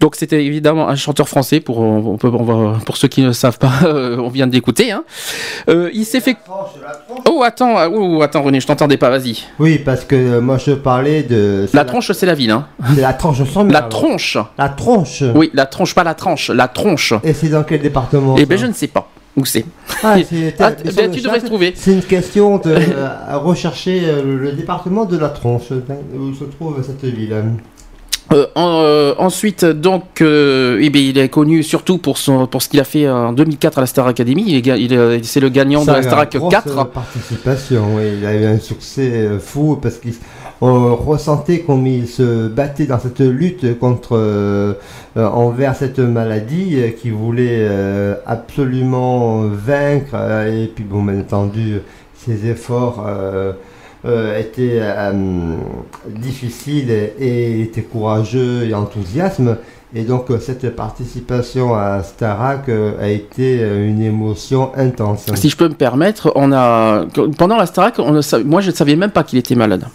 [0.00, 3.32] Donc c'était évidemment un chanteur français pour on peut, on va, pour ceux qui ne
[3.32, 4.92] savent pas, euh, on vient d'écouter.
[4.92, 5.04] Hein.
[5.68, 6.36] Euh, il s'est fait.
[7.28, 9.10] Oh attends, ah, oh, attends René, je t'entendais pas.
[9.10, 9.38] Vas-y.
[9.58, 11.66] Oui, parce que moi je parlais de.
[11.72, 12.52] La, tronche, c'est la ville.
[12.52, 12.66] Hein.
[12.94, 14.38] C'est la tronche, je La tronche.
[14.56, 15.24] La tronche.
[15.34, 17.14] Oui, la tronche, pas la tranche, la tronche.
[17.24, 19.08] Et c'est dans quel département Eh ben je ne sais pas.
[19.36, 19.66] Où c'est
[20.02, 20.16] ah,
[20.58, 21.72] ah, ben, Tu devrais trouver.
[21.76, 22.74] C'est une question de
[23.28, 27.34] à rechercher euh, le département de la tronche, où se trouve cette ville.
[28.32, 32.68] Euh, euh, ensuite, donc, euh, eh bien, il est connu surtout pour, son, pour ce
[32.68, 34.44] qu'il a fait en 2004 à la Star Academy.
[34.46, 36.88] Il est, il c'est le gagnant de la Star Academy 4.
[36.88, 38.04] participation, oui.
[38.18, 40.00] Il a eu un succès fou parce
[40.60, 44.76] qu'on ressentait comme il se battait dans cette lutte contre
[45.16, 47.68] envers cette maladie qu'il voulait
[48.26, 50.14] absolument vaincre.
[50.46, 51.80] et puis, bon, bien entendu,
[52.14, 53.04] ses efforts
[54.06, 55.56] euh, était euh,
[56.06, 59.56] difficile et, était courageux et enthousiasme.
[59.94, 65.26] Et donc euh, cette participation à Starac a été une émotion intense.
[65.34, 68.94] Si je peux me permettre, on a pendant la Starac, on moi je ne savais
[68.94, 69.86] même pas qu'il était malade.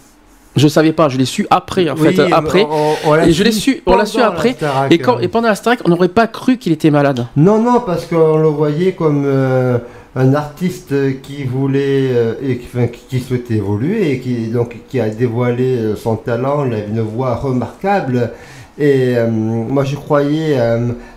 [0.54, 2.66] Je savais pas, je l'ai su après en fait, après.
[3.26, 4.56] et je l'ai su, on l'a su après.
[4.90, 7.26] et, quand, et pendant la Starac, on n'aurait pas cru qu'il était malade.
[7.36, 9.26] Non, non, parce qu'on le voyait comme
[10.14, 12.58] un artiste qui voulait euh, et
[13.08, 17.00] qui, souhaitait évoluer et qui donc qui a dévoilé euh, son talent, il avait une
[17.00, 18.30] voix remarquable.
[18.78, 20.58] Et euh, moi je croyais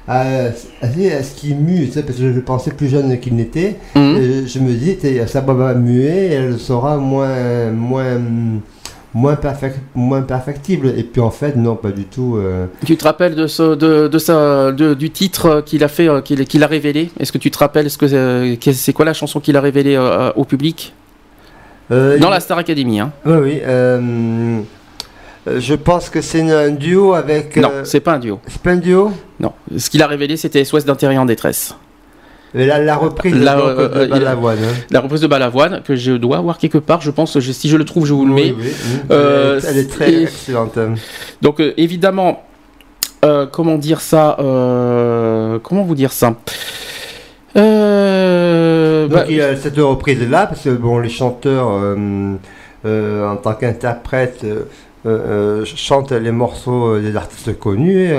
[0.07, 3.77] à, ce qui mue, parce que je pensais plus jeune qu'il n'était.
[3.95, 4.45] Mhm.
[4.45, 8.19] Je me dis, sa va muer, elle sera moins, moins,
[9.15, 10.93] moins, perfect, moins perfectible.
[10.95, 12.35] Et puis en fait, non, pas du tout.
[12.35, 12.67] Euh.
[12.85, 16.21] Tu te rappelles de, ce, de, de, sa, de du titre qu'il a fait, euh,
[16.21, 17.09] qu'il a révélé?
[17.19, 19.97] Est-ce que tu te rappelles ce que euh, c'est quoi la chanson qu'il a révélée
[20.35, 20.93] au public?
[21.89, 22.99] Dans la Star Academy.
[22.99, 23.11] Hein.
[23.25, 23.61] Oui, oui.
[25.45, 27.55] je pense que c'est un duo avec.
[27.57, 28.39] Non, c'est pas un duo.
[28.47, 29.11] C'est pas un duo?
[29.39, 29.53] Non.
[29.77, 31.75] Ce qu'il a révélé, c'était SOS d'intérieur en détresse.
[32.55, 34.57] La, reprise de euh, Balavoine.
[34.63, 34.73] Hein.
[34.89, 37.83] La reprise de Balavoine, que je dois avoir quelque part, je pense, si je le
[37.83, 38.55] trouve, je vous le mets.
[38.57, 38.71] Oui,
[39.11, 40.79] euh, elle, est très excellente.
[41.41, 42.43] Donc, euh, évidemment,
[43.51, 46.37] comment dire ça Comment vous dire ça Donc,
[47.55, 51.67] bah, il y a cette reprise-là, parce que bon, les chanteurs,
[52.85, 54.63] en tant qu'interprètes, euh, euh,
[55.75, 58.09] chante les morceaux des artistes connus.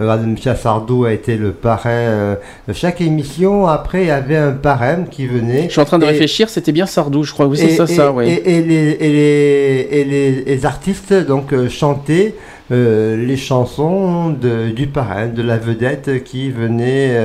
[0.00, 2.36] Euh, Michel Sardou a été le parrain
[2.72, 3.66] chaque émission.
[3.66, 5.64] Après, il y avait un parrain qui venait.
[5.64, 7.46] Je suis en train de réfléchir, c'était bien Sardou, je crois.
[7.46, 8.12] Oui, c'est ça.
[8.22, 12.34] Et, les, et, les, les, artistes donc chantaient.
[12.70, 17.16] les chansons de, du parrain, de la vedette qui venait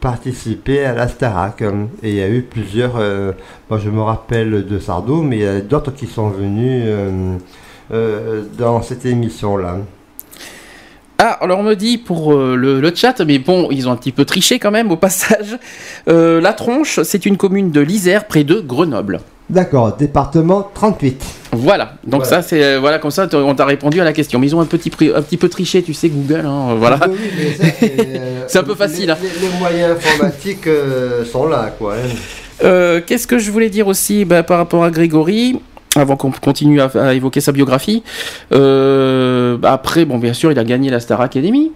[0.00, 1.62] participer à la Starac.
[2.02, 2.94] Et il y a eu plusieurs,
[3.68, 6.84] moi je me rappelle de Sardou, mais il y a d'autres qui sont venus
[7.92, 9.76] euh, dans cette émission-là.
[11.18, 14.10] Ah, alors on me dit pour euh, le, chat, mais bon, ils ont un petit
[14.10, 15.58] peu triché quand même au passage.
[16.08, 19.18] Euh, la Tronche, c'est une commune de l'Isère près de Grenoble.
[19.50, 21.24] D'accord, département 38.
[21.50, 24.38] Voilà, donc ça c'est voilà comme ça on t'a répondu à la question.
[24.38, 27.00] Mais ils ont un petit un petit peu triché, tu sais Google, hein, voilà.
[28.46, 29.10] c'est un peu facile.
[29.10, 29.16] Hein.
[29.40, 30.68] Les, moyens informatiques
[31.32, 31.94] sont là, quoi.
[31.94, 33.00] Hein.
[33.04, 35.58] Qu'est-ce que je voulais dire aussi bah, par rapport à Grégory?
[35.96, 38.02] Avant qu'on continue à, évoquer sa biographie.
[38.52, 41.72] Euh, après, bon, bien sûr, il a gagné la Star Academy.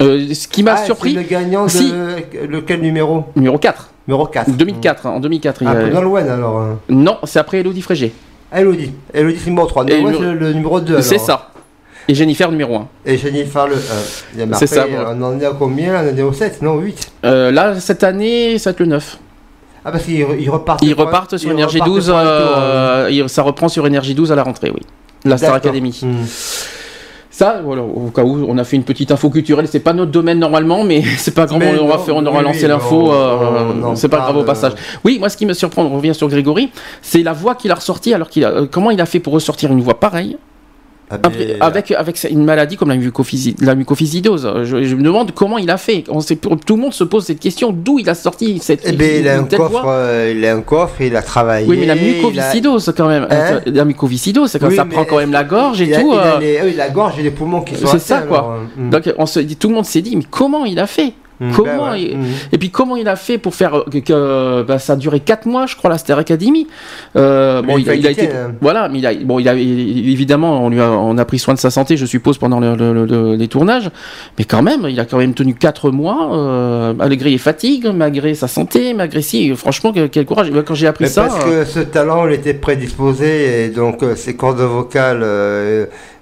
[0.00, 1.12] Euh, ce qui m'a ah, surpris.
[1.12, 3.24] le gagnant de lequel numéro?
[3.36, 3.90] Numéro 4.
[4.08, 4.50] Numéro 4.
[4.50, 5.62] 2004, en 2004.
[5.64, 6.32] Ah, il a...
[6.32, 6.78] alors hein.
[6.88, 8.12] Non, c'est après Elodie Frégé.
[8.52, 8.92] Elodie.
[9.14, 9.84] Elodie, c'est numéro 3.
[9.84, 10.12] Numéro...
[10.12, 11.00] c'est le, numéro 2.
[11.02, 11.50] C'est ça.
[12.08, 12.88] Et Jennifer numéro 1.
[13.06, 14.54] Et Jennifer le 1.
[14.54, 14.86] C'est ça.
[15.08, 15.94] On en est à combien?
[16.02, 18.86] On en est au 7, non 8 euh, Là, cette année, ça va être le
[18.86, 19.18] 9.
[19.84, 20.82] Ah, parce qu'ils repartent.
[20.82, 22.12] Ils repartent sur Énergie 12.
[22.14, 24.82] Euh, ça reprend sur Énergie 12 à la rentrée, oui.
[25.24, 25.98] La Star Academy.
[26.02, 26.24] Hmm.
[27.32, 30.10] Ça, voilà, au cas où on a fait une petite info culturelle, c'est pas notre
[30.10, 34.10] domaine normalement, mais c'est pas grave, on, va faire, on aura lancé l'info, euh, c'est
[34.10, 34.72] pas grave au passage.
[35.02, 36.70] Oui, moi ce qui me surprend, on revient sur Grégory,
[37.00, 39.32] c'est la voix qu'il a ressortie, alors qu'il a, euh, comment il a fait pour
[39.32, 40.36] ressortir une voix pareille
[41.38, 44.50] mais- avec, avec une maladie comme la, mucophysi- la mucoviscidose.
[44.64, 46.04] Je, je me demande comment il a fait.
[46.08, 48.92] On sait, tout le monde se pose cette question d'où il a sorti cette Eh
[48.92, 51.66] ben, il a un coffre, euh, il a un coffre, il a travaillé.
[51.68, 53.26] Oui, mais la a- mucoviscidose quand même.
[53.30, 56.12] Hein la mucoviscidose, quand Oui, ça prend quand même la gorge et a- tout.
[56.12, 58.38] il a euh, les- la gorge et les poumons qui sont C'est ça, quoi.
[58.38, 58.90] alors, euh, mm.
[58.90, 61.52] Donc on se dit, tout le monde s'est dit, mais comment il a fait Mm,
[61.56, 62.24] comment ben ouais, il- mm.
[62.52, 65.46] Et puis comment il a fait pour faire euh, que, bah, ça a duré 4
[65.46, 66.66] mois, je crois, la Star Academy.
[67.16, 68.54] Euh, bon, il, a- il été, hein.
[68.60, 71.54] voilà, mais il a, bon, il a évidemment, on lui a, on a pris soin
[71.54, 73.90] de sa santé, je suppose, pendant le- le- le- les tournages.
[74.38, 78.34] Mais quand même, il a quand même tenu 4 mois, euh, malgré les fatigues, malgré
[78.34, 80.50] sa santé, malgré si, franchement, quel, courage.
[80.64, 84.02] Quand j'ai appris Mais ça, parce euh, que ce talent, il était prédisposé et donc
[84.02, 85.22] euh, ses cordes vocales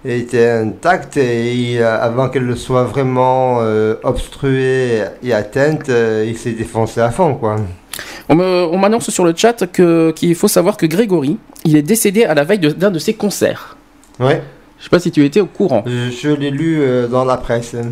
[0.06, 5.88] euh, étaient intactes et il a- avant qu'elles ne soient vraiment euh, obstruées et atteintes,
[5.88, 7.56] euh, il s'est défoncé à fond, quoi.
[8.28, 9.64] on m'annonce sur le chat
[10.14, 13.76] qu'il faut savoir que Grégory, il est décédé à la veille d'un de ses concerts.
[14.18, 14.42] Ouais.
[14.78, 15.84] Je sais pas si tu étais au courant.
[15.86, 17.74] Je, je l'ai lu euh, dans la presse.
[17.74, 17.88] hein,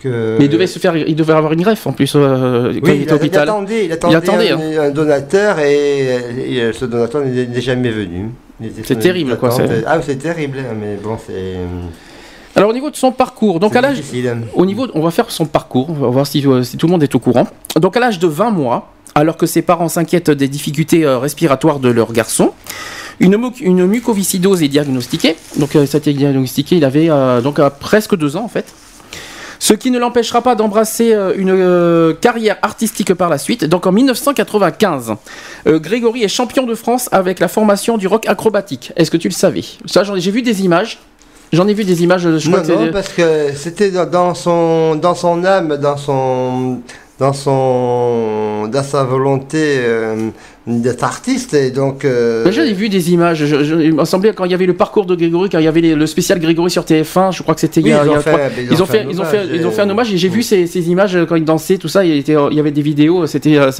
[0.00, 0.36] Que...
[0.38, 2.96] Mais il devait se faire, il devait avoir une greffe en plus euh, quand Oui,
[2.96, 3.42] il était à l'hôpital.
[3.42, 8.30] attendait, il attendait, attendait, un, un donateur et, et, euh, ce donateur n'est jamais venu.
[8.84, 9.50] C'est terrible, quoi,
[9.86, 11.56] Ah, c'est terrible, mais bon, c'est.
[12.56, 14.02] Alors au niveau de son parcours, donc à l'âge,
[14.54, 16.90] au niveau, on va faire son parcours, on va voir si, euh, si tout le
[16.90, 17.46] monde est au courant.
[17.80, 21.78] Donc à l'âge de 20 mois, alors que ses parents s'inquiètent des difficultés euh, respiratoires
[21.78, 22.50] de leur garçon,
[23.20, 25.36] une, une mucoviscidose est diagnostiquée.
[25.58, 28.48] Donc euh, ça a été diagnostiqué, il avait euh, donc euh, presque deux ans en
[28.48, 28.74] fait.
[29.62, 33.64] Ce qui ne l'empêchera pas d'embrasser euh, une euh, carrière artistique par la suite.
[33.66, 35.14] Donc en 1995,
[35.66, 38.90] euh, Grégory est champion de France avec la formation du rock acrobatique.
[38.96, 39.62] Est-ce que tu le savais?
[39.84, 40.98] Ça, j'en ai- j'ai vu des images.
[41.52, 42.22] J'en ai vu des images.
[42.38, 45.96] Je crois Non, que non, parce que c'était dans, dans son, dans son âme, dans
[45.98, 46.80] son,
[47.18, 50.30] dans son, dans sa volonté euh,
[50.66, 52.04] d'être artiste, et donc.
[52.04, 53.44] euh, J'avais vu des images.
[53.46, 55.64] Je- je- il m'a semblé quand il y avait le parcours de Grégory, quand il
[55.64, 58.04] y avait les- le spécial Grégory sur TF1, je crois que c'était il y a,
[58.04, 58.30] ils ont fait,
[58.70, 60.28] Ils ont fait, un ils ont fait, hommage, ils ont fait un hommage et j'ai
[60.28, 62.04] vu ces, ces images quand il dansait, tout ça.
[62.04, 63.56] Il, était, il y avait des vidéos, c'était.
[63.56, 63.70] euh,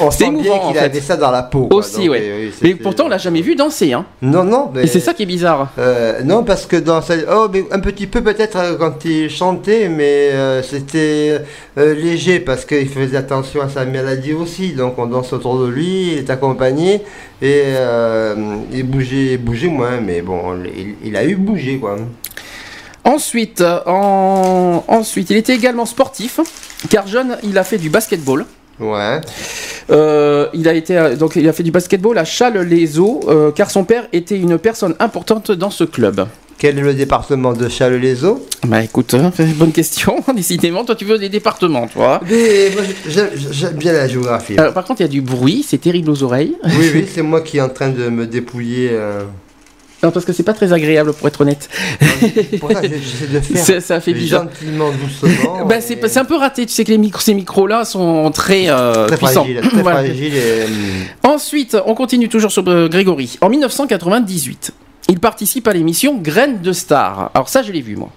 [0.00, 0.78] On sent bien qu'il fait.
[0.80, 1.66] avait ça dans la peau.
[1.68, 2.20] quoi, Aussi, donc, ouais.
[2.22, 3.92] euh, oui, Mais pourtant, on l'a jamais vu danser.
[3.92, 4.04] Hein.
[4.22, 4.82] Non, non, mais.
[4.84, 5.70] Et c'est ça qui est bizarre.
[5.78, 7.14] Euh, non, parce que dans sa...
[7.32, 11.40] oh, mais un petit peu peut-être quand il chantait, mais euh, c'était
[11.76, 14.72] léger parce qu'il faisait attention à sa maladie aussi.
[14.72, 17.02] Donc on danse autour de lui, il est accompagné
[17.40, 21.96] et euh, il bougeait, bougeait moins, mais bon, il, il a eu bougé quoi.
[23.04, 24.84] Ensuite, euh, en...
[24.86, 26.40] Ensuite, il était également sportif,
[26.88, 28.46] car jeune, il a fait du basketball.
[28.78, 29.20] Ouais.
[29.90, 33.70] Euh, il a été euh, donc il a fait du basketball à Châles-les-Eaux, euh, car
[33.70, 36.26] son père était une personne importante dans ce club.
[36.62, 40.22] Quel est le département de Châles-les-Eaux Bah écoute, hein, bonne question.
[40.36, 42.20] Décidément, toi tu veux des départements, toi?
[42.30, 44.54] Mais moi, j'aime j'aime bien la géographie.
[44.60, 46.54] Euh, par contre, il y a du bruit, c'est terrible aux oreilles.
[46.64, 48.90] Oui, oui, c'est moi qui est en train de me dépouiller.
[48.92, 49.24] euh.
[50.04, 51.68] Non, parce que c'est pas très agréable pour être honnête.
[52.60, 54.44] Pour ça, j'essaie de faire Ça, ça fait bizarre.
[54.44, 55.66] gentiment, doucement.
[55.66, 56.64] Bah, c'est et- c'est un peu raté.
[56.66, 59.42] Tu sais que les micros, ces micros-là sont très, euh, très puissants.
[59.42, 60.04] fragile, très Voilà.
[60.04, 60.72] fragile et, hum,
[61.34, 63.36] Ensuite, on continue toujours sur euh, Grégory.
[63.40, 64.72] En 1998,
[65.08, 67.30] il participe à l'émission Graines de Star.
[67.34, 68.10] Alors ça, je l'ai vu moi.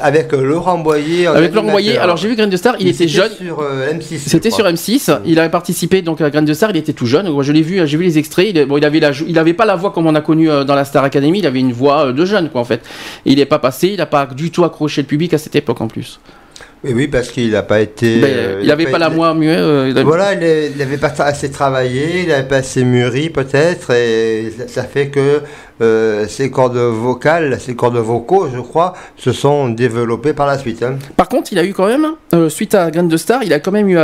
[0.00, 1.28] Avec euh, Laurent Boyer.
[1.28, 1.70] Avec Laurent.
[1.70, 1.98] Boyer.
[1.98, 2.74] Alors j'ai vu Graines de Star.
[2.80, 3.30] Il était c'était jeune.
[3.30, 4.14] sur euh, M6.
[4.24, 4.72] je C'était sur crois.
[4.72, 5.20] M6.
[5.24, 6.70] Il avait participé donc à Graines de Star.
[6.70, 7.28] Il était tout jeune.
[7.30, 7.80] Moi, je l'ai vu.
[7.86, 8.48] J'ai vu les extraits.
[8.52, 10.64] Il, bon, il avait la, il avait pas la voix comme on a connu euh,
[10.64, 11.38] dans la Star Academy.
[11.38, 12.82] Il avait une voix de jeune quoi en fait.
[13.24, 13.88] Il n'est pas passé.
[13.88, 16.18] Il n'a pas du tout accroché le public à cette époque en plus.
[16.84, 18.20] Oui, oui, parce qu'il n'a pas été.
[18.20, 19.56] Ben, euh, il n'avait pas la voix muet.
[19.56, 23.90] euh, il avait- Voilà, il n'avait pas assez travaillé, il n'avait pas assez mûri peut-être,
[23.92, 25.40] et ça- ça fait que
[25.80, 30.82] euh, ses cordes vocales, ses cordes vocaux, je crois, se sont développées par la suite.
[30.82, 30.96] hein.
[31.16, 32.06] Par contre, il a eu quand même,
[32.50, 33.96] suite à Graines de Star, il a quand même eu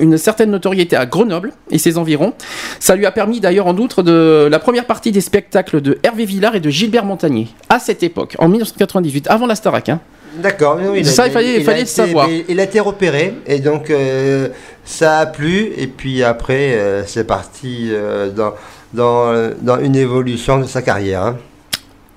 [0.00, 2.32] une certaine notoriété à Grenoble et ses environs.
[2.78, 6.24] Ça lui a permis d'ailleurs en outre de la première partie des spectacles de Hervé
[6.24, 9.88] Villard et de Gilbert Montagnier à cette époque, en 1998, avant la Starac.
[9.90, 10.00] Hein.
[10.34, 12.28] D'accord, oui, oui, Ça, il fallait- il a fallait le été- savoir.
[12.28, 14.48] Il, il a été repéré, et donc euh,
[14.84, 18.54] ça a plu, et puis après, euh, c'est parti euh, dans,
[18.94, 21.22] dans, dans une évolution de sa carrière.
[21.22, 21.36] hein.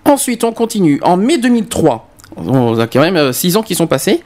[0.05, 0.99] Ensuite, on continue.
[1.03, 2.07] En mai 2003,
[2.38, 4.22] on a quand même 6 ans qui sont passés,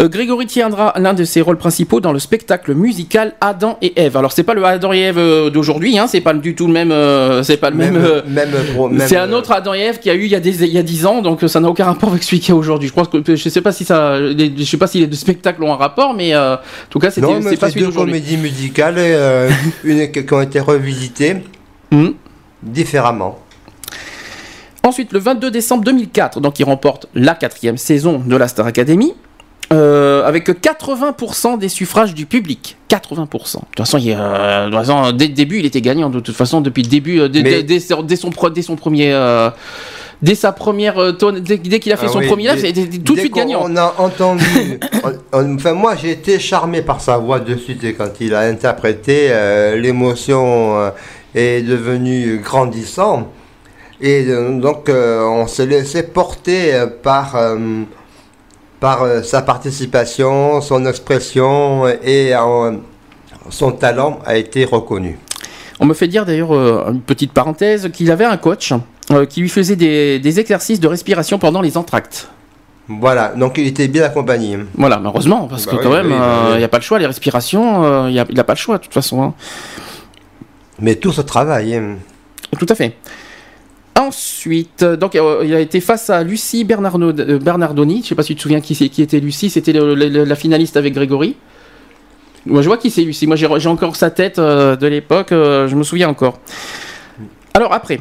[0.00, 4.16] euh, Grégory tiendra l'un de ses rôles principaux dans le spectacle musical Adam et Ève.
[4.16, 6.72] Alors, c'est pas le Adam et Ève euh, d'aujourd'hui, hein, c'est pas du tout le
[6.72, 6.92] même.
[6.92, 7.96] euh, c'est pas le même.
[7.96, 10.30] euh, même, pro- même, C'est un euh, autre Adam et Ève qui a eu il
[10.30, 12.22] y a, des, il y a 10 ans, donc euh, ça n'a aucun rapport avec
[12.22, 12.88] celui qu'il y a aujourd'hui.
[12.88, 15.16] Je pense que je sais pas si ça, les- je sais pas si les deux
[15.16, 16.58] spectacles ont un rapport, mais euh, en
[16.90, 18.12] tout cas c'était Non, mais c'est pas celui deux d'aujourd'hui.
[18.14, 19.50] comédies musicales, euh,
[19.84, 21.36] une qui qui ont été revisitées
[21.90, 22.14] Mhm.
[22.62, 23.38] différemment.
[24.84, 29.14] Ensuite, le 22 décembre 2004, donc il remporte la quatrième saison de la Star Academy.
[29.70, 32.78] euh, avec 80% des suffrages du public.
[32.88, 33.56] 80%.
[33.58, 36.08] De toute façon, il, euh, de toute façon, dès le début, il était gagnant.
[36.08, 38.50] De toute façon, depuis le début, euh, dès, Mais- dès- dès son, dès son pre-
[38.50, 39.50] dès son premier, euh,
[40.20, 42.86] Dès sa première euh, dès, dès qu'il a fait Ah son oui, premier live, c'était
[42.98, 43.60] tout de suite gagnant.
[43.62, 44.80] On a entendu.
[45.04, 48.34] on- on- enfin, moi, j'ai été charmé par sa voix de suite et quand il
[48.34, 50.90] a interprété, euh, l'émotion euh,
[51.36, 53.28] est devenue grandissante.
[54.00, 57.56] Et euh, donc, euh, on s'est laissé porter euh, par, euh,
[58.78, 62.72] par euh, sa participation, son expression et euh,
[63.50, 65.18] son talent a été reconnu.
[65.80, 68.72] On me fait dire d'ailleurs, euh, une petite parenthèse, qu'il avait un coach
[69.10, 72.28] euh, qui lui faisait des, des exercices de respiration pendant les entractes.
[72.88, 74.58] Voilà, donc il était bien accompagné.
[74.74, 76.58] Voilà, heureusement, parce Bah que oui, quand même, il oui, oui.
[76.58, 78.58] n'y a pas le choix, les respirations, euh, il n'y a, il a pas le
[78.58, 79.22] choix de toute façon.
[79.22, 79.34] hein.
[80.80, 81.74] Mais tout ce travail.
[81.74, 81.96] hein.
[82.58, 82.96] Tout à fait.
[83.98, 87.96] Ensuite, euh, donc euh, il a été face à Lucie Bernardo, euh, Bernardoni.
[87.96, 89.50] Je ne sais pas si tu te souviens qui, était Lucie.
[89.50, 91.34] C'était la finaliste avec Grégory.
[92.46, 93.26] Moi, je vois qui c'est Lucie.
[93.26, 95.30] Moi, j'ai encore sa tête euh, de l'époque.
[95.30, 96.38] je me souviens encore.
[97.54, 97.98] Alors après,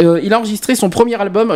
[0.00, 1.52] il a enregistré son premier album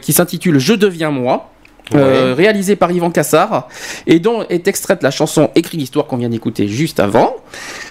[0.00, 1.52] qui s'intitule Je deviens moi.
[1.92, 3.68] réalisé par Yvan Cassard
[4.08, 7.36] et dont est extraite la chanson Écrit l'histoire qu'on vient d'écouter juste avant.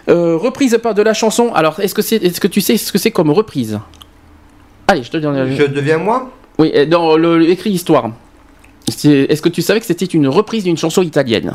[0.07, 1.53] Reprise de la chanson.
[1.53, 3.79] Alors, est-ce que, c'est, est-ce que tu sais ce que c'est comme reprise?
[4.89, 5.55] Allez, je te donne.
[5.55, 8.09] Je deviens moi Oui, dans le, écrit histoire.
[8.87, 11.53] Est-ce que tu savais que c'était une reprise d'une chanson italienne?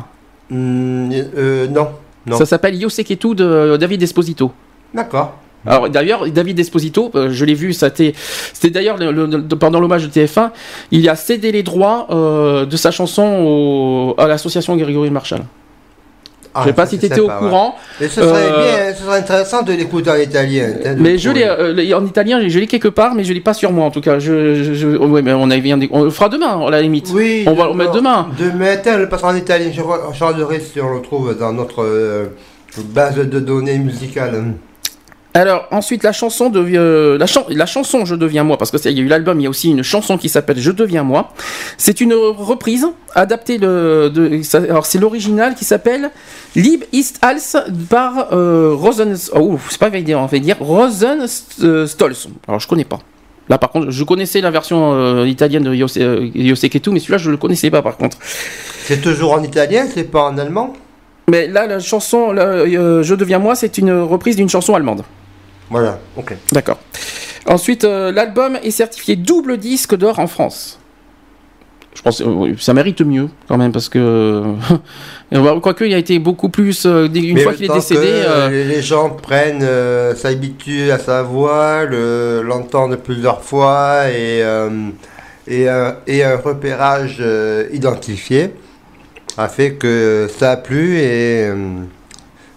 [0.49, 1.89] Hmm, euh, Non.
[2.25, 2.37] Non.
[2.37, 4.51] Ça s'appelle Io tu de David Esposito.
[4.93, 5.33] D'accord.
[5.67, 8.13] Alors d'ailleurs, David Esposito, euh, je l'ai vu, c'était
[8.65, 10.51] d'ailleurs le- le- le- pendant l'hommage de TF1,
[10.91, 15.41] il a cédé les droits euh, de sa chanson au- à l'association Grégory Marshall.
[16.57, 17.33] Ah, je sais pas si tu étais au ouais.
[17.37, 20.69] courant, Et ce serait Euh, bien, ce serait intéressant de l'écouter en italien.
[20.85, 23.53] hein, mais je l'ai euh, en italien, je l'ai quelque part, mais je l'ai pas
[23.53, 24.19] sur moi en tout cas.
[24.19, 25.55] Je, je- je- ouais, mais on, a,
[25.91, 27.09] on le fera demain à la limite.
[27.13, 28.29] Oui, on va le mettre demain.
[28.39, 29.69] Demain, tiens, le passera en italien.
[29.73, 32.25] Je re- je regarderai si on le trouve dans notre euh,
[32.93, 34.43] base de données musicale.
[35.37, 38.77] Alors ensuite la chanson de euh, la, chan- la chanson Je deviens moi parce que
[38.87, 41.03] il y a eu l'album il y a aussi une chanson qui s'appelle Je deviens
[41.03, 41.33] moi.
[41.77, 44.13] C'est une reprise adaptée de,
[44.69, 46.09] alors c'est l'original qui s'appelle
[46.55, 47.57] Lieb ist als
[47.89, 51.25] par euh, Rosen oh c'est pas évident on va dire Rosen
[51.63, 52.29] euh, Stolz.
[52.47, 52.99] Alors je connais pas.
[53.49, 56.29] Là par contre je connaissais la version euh, italienne de Yose, euh,
[56.71, 58.17] Ketu mais celui-là je le connaissais pas par contre.
[58.85, 60.73] C'est toujours en italien, c'est pas en allemand?
[61.29, 65.03] Mais là la chanson là, euh, Je deviens moi c'est une reprise d'une chanson allemande
[65.69, 66.35] Voilà, ok.
[66.51, 66.79] D'accord.
[67.47, 70.79] Ensuite, euh, l'album est certifié double disque d'or en France.
[71.95, 73.97] Je pense que ça mérite mieux quand même parce que
[75.33, 78.01] euh, quoique il a été beaucoup plus euh, une Mais fois qu'il est décédé.
[78.01, 84.09] que, euh, euh, les gens prennent, euh, s'habituent à sa voix, le- l'entendent plusieurs fois
[84.09, 84.69] et, euh,
[85.47, 88.51] et, un, et un repérage euh, identifié
[89.37, 91.55] a fait que ça a plu et euh,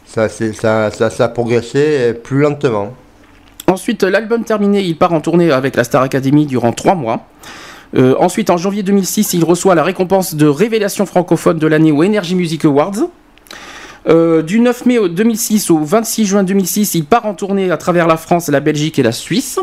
[0.08, 2.94] ça, ça, ça, ça a progressé plus lentement.
[3.66, 7.26] Ensuite, l'album terminé, il part en tournée avec la Star Academy durant trois mois.
[7.96, 12.02] Euh, ensuite, en janvier 2006, il reçoit la récompense de révélation francophone de l'année au
[12.02, 13.08] Energy Music Awards.
[14.08, 17.76] Euh, du 9 mai au 2006 au 26 juin 2006, il part en tournée à
[17.76, 19.58] travers la France, la Belgique et la Suisse.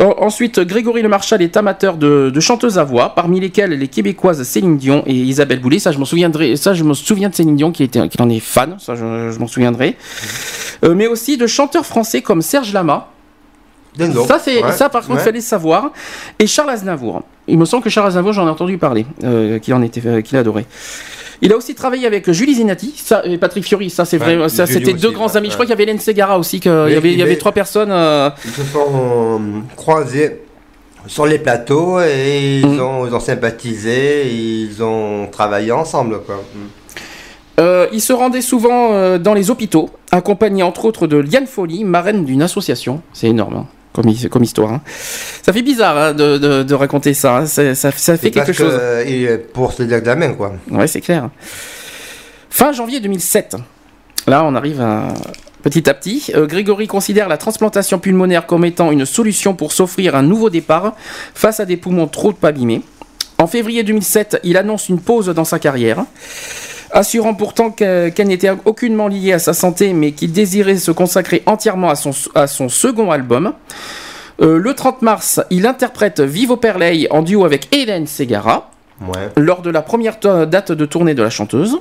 [0.00, 3.88] Euh, ensuite, Grégory Le Marchal est amateur de, de chanteuses à voix, parmi lesquelles les
[3.88, 5.78] Québécoises Céline Dion et Isabelle Boulay.
[5.78, 6.56] Ça, je m'en souviendrai.
[6.56, 8.76] Ça, je me souviens de Céline Dion qui, était, qui en est fan.
[8.78, 9.96] Ça, je, je m'en souviendrai.
[10.84, 13.08] Euh, mais aussi de chanteurs français comme Serge Lama.
[14.26, 15.24] Ça, c'est, Ouais, ça, par contre, ouais.
[15.24, 15.92] fallait savoir.
[16.40, 17.22] Et Charles Aznavour.
[17.46, 20.20] Il me semble que Charles Aznavour, j'en ai entendu parler, euh, qu'il en était, euh,
[20.20, 20.66] qu'il adorait.
[21.42, 23.90] Il a aussi travaillé avec Julie Zenati ça, et Patrick Fiori.
[23.90, 24.48] Ça, c'est Ouais, vrai.
[24.48, 25.48] Ça, c'était deux grands ouais, amis.
[25.48, 26.60] Je crois qu'il y avait Hélène Segara aussi.
[26.60, 27.90] que- il y avait, il y avait mais- trois personnes.
[27.90, 29.38] euh, Ils se sont euh,
[29.76, 30.40] croisés
[31.06, 32.80] sur les plateaux et ils, Mm.
[32.80, 36.20] ont, ils ont sympathisé, ils ont travaillé ensemble.
[36.22, 36.36] Quoi.
[36.36, 36.58] Mm.
[37.60, 41.84] Euh, il se rendait souvent euh, dans les hôpitaux, accompagné entre autres de Liane Folly,
[41.84, 43.00] marraine d'une association.
[43.12, 44.72] C'est énorme hein, comme, hi- comme histoire.
[44.72, 44.82] hein.
[45.42, 47.38] Ça fait bizarre hein, de, de- de raconter ça.
[47.38, 47.46] hein.
[47.46, 48.72] Ça, ça- ça fait quelque chose.
[48.74, 50.52] que, euh, il est pour ses examens, quoi.
[50.70, 51.30] Ouais, c'est clair.
[52.50, 53.56] Fin janvier 2007.
[54.26, 55.08] Là, on arrive à...
[55.62, 56.30] petit à petit.
[56.34, 60.94] Euh, Grégory considère la transplantation pulmonaire comme étant une solution pour s'offrir un nouveau départ
[61.34, 62.82] face à des poumons trop abîmés.
[63.38, 66.04] En février 2007, il annonce une pause dans sa carrière,
[66.94, 71.42] assurant pourtant que- qu'elle n'était aucunement liée à sa santé, mais qu'il désirait se consacrer
[71.46, 73.52] entièrement à son, à son second album.
[74.40, 78.70] Euh, le 30 mars, il interprète Vivo Perley en duo avec Hélène Segara
[79.00, 79.28] Ouais.
[79.36, 81.78] lors de la première date de tournée de la chanteuse.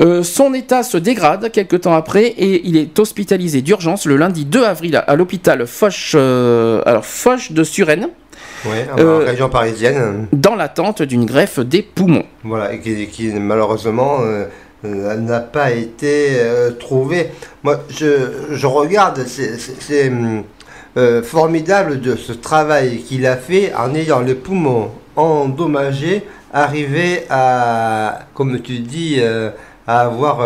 [0.00, 4.44] Euh, son état se dégrade quelques temps après et il est hospitalisé d'urgence le lundi
[4.44, 8.08] 2 avril à, à l'hôpital Foch, euh, alors Foch de Suresnes
[8.64, 10.26] Ouais, en Euh, région parisienne.
[10.32, 12.24] dans l'attente d'une greffe des poumons.
[12.42, 14.46] Voilà, et qui, qui, malheureusement euh,
[14.84, 17.30] euh, n'a pas été euh, trouvée.
[17.62, 20.42] Moi, je, je regarde, c'est- hum,
[20.96, 28.20] euh, formidable de ce travail qu'il a fait en ayant les poumons endommagés, arriver à,
[28.34, 29.50] comme tu dis, euh,
[29.86, 30.38] à avoir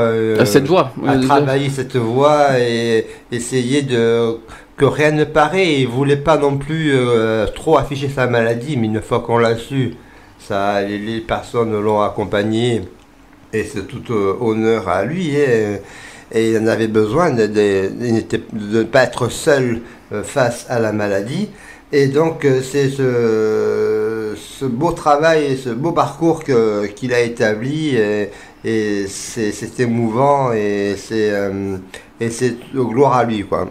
[0.45, 4.37] cette voix, à travailler cette voix et essayer de
[4.81, 5.81] que rien ne paraît.
[5.81, 6.95] Il voulait pas non plus
[7.55, 9.95] trop afficher sa maladie, mais une fois qu'on l'a su,
[10.39, 12.83] ça, les, personnes l'ont accompagné
[13.53, 15.37] et c'est tout honneur à lui.
[15.37, 15.81] Et,
[16.33, 17.47] et il en avait besoin de,
[18.53, 19.81] ne pas être seul
[20.13, 21.51] euh, face à la maladie.
[21.93, 29.07] Et donc euh, c'est ce, beau travail et ce beau parcours qu'il a établi et,
[29.09, 31.79] c'est émouvant et c'est euh,
[32.75, 33.69] gloire à lui quoi.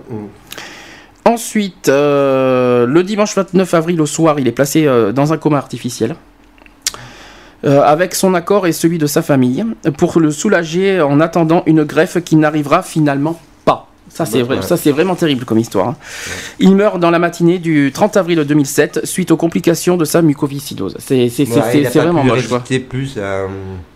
[1.25, 6.15] Ensuite, le dimanche 29 avril au soir, il est placé dans un coma artificiel.
[7.65, 9.65] Euh, avec son accord et celui de sa famille,
[9.97, 13.89] pour le soulager en attendant une greffe qui n'arrivera finalement pas.
[14.07, 15.89] Ça c'est vrai, ça c'est vraiment terrible comme histoire.
[15.89, 15.95] Hein.
[16.59, 20.95] Il meurt dans la matinée du 30 avril 2007 suite aux complications de sa mucoviscidose.
[20.99, 21.27] C'est
[21.95, 22.63] vraiment moche quoi.
[22.87, 23.15] plus.
[23.17, 23.47] Euh...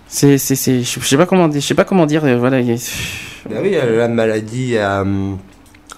[0.08, 2.62] C'est je sais pas comment je sais pas comment dire euh, voilà.
[2.62, 2.76] Ben
[3.62, 4.76] oui, la maladie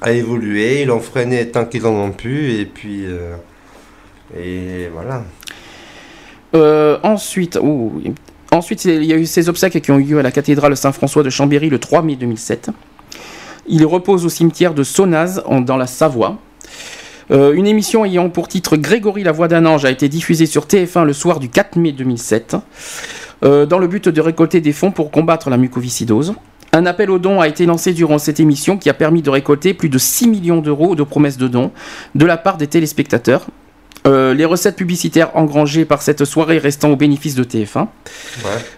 [0.06, 3.36] a évolué, ils l'ont freiné tant qu'ils en ont pu et puis euh,
[4.38, 5.24] et voilà.
[6.54, 7.60] Euh, ensuite,
[8.52, 11.24] ensuite, il y a eu ces obsèques qui ont eu lieu à la cathédrale Saint-François
[11.24, 12.70] de Chambéry le 3 mai 2007.
[13.68, 16.38] Il repose au cimetière de Sonaz, dans la Savoie.
[17.32, 20.68] Euh, une émission ayant pour titre Grégory la voix d'un ange a été diffusée sur
[20.68, 22.58] TF1 le soir du 4 mai 2007,
[23.44, 26.36] euh, dans le but de récolter des fonds pour combattre la mucoviscidose.
[26.76, 29.74] Un appel aux dons a été lancé durant cette émission qui a permis de récolter
[29.74, 31.72] plus de 6 millions d'euros de promesses de dons
[32.16, 33.48] de la part des téléspectateurs
[34.06, 37.88] euh, les recettes publicitaires engrangées par cette soirée restant au bénéfice de TF1.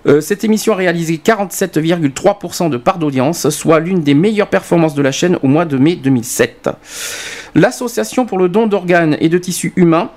[0.05, 5.01] Euh, cette émission a réalisé 47,3% de part d'audience, soit l'une des meilleures performances de
[5.01, 6.69] la chaîne au mois de mai 2007.
[7.55, 10.11] L'association pour le don d'organes et de tissus humains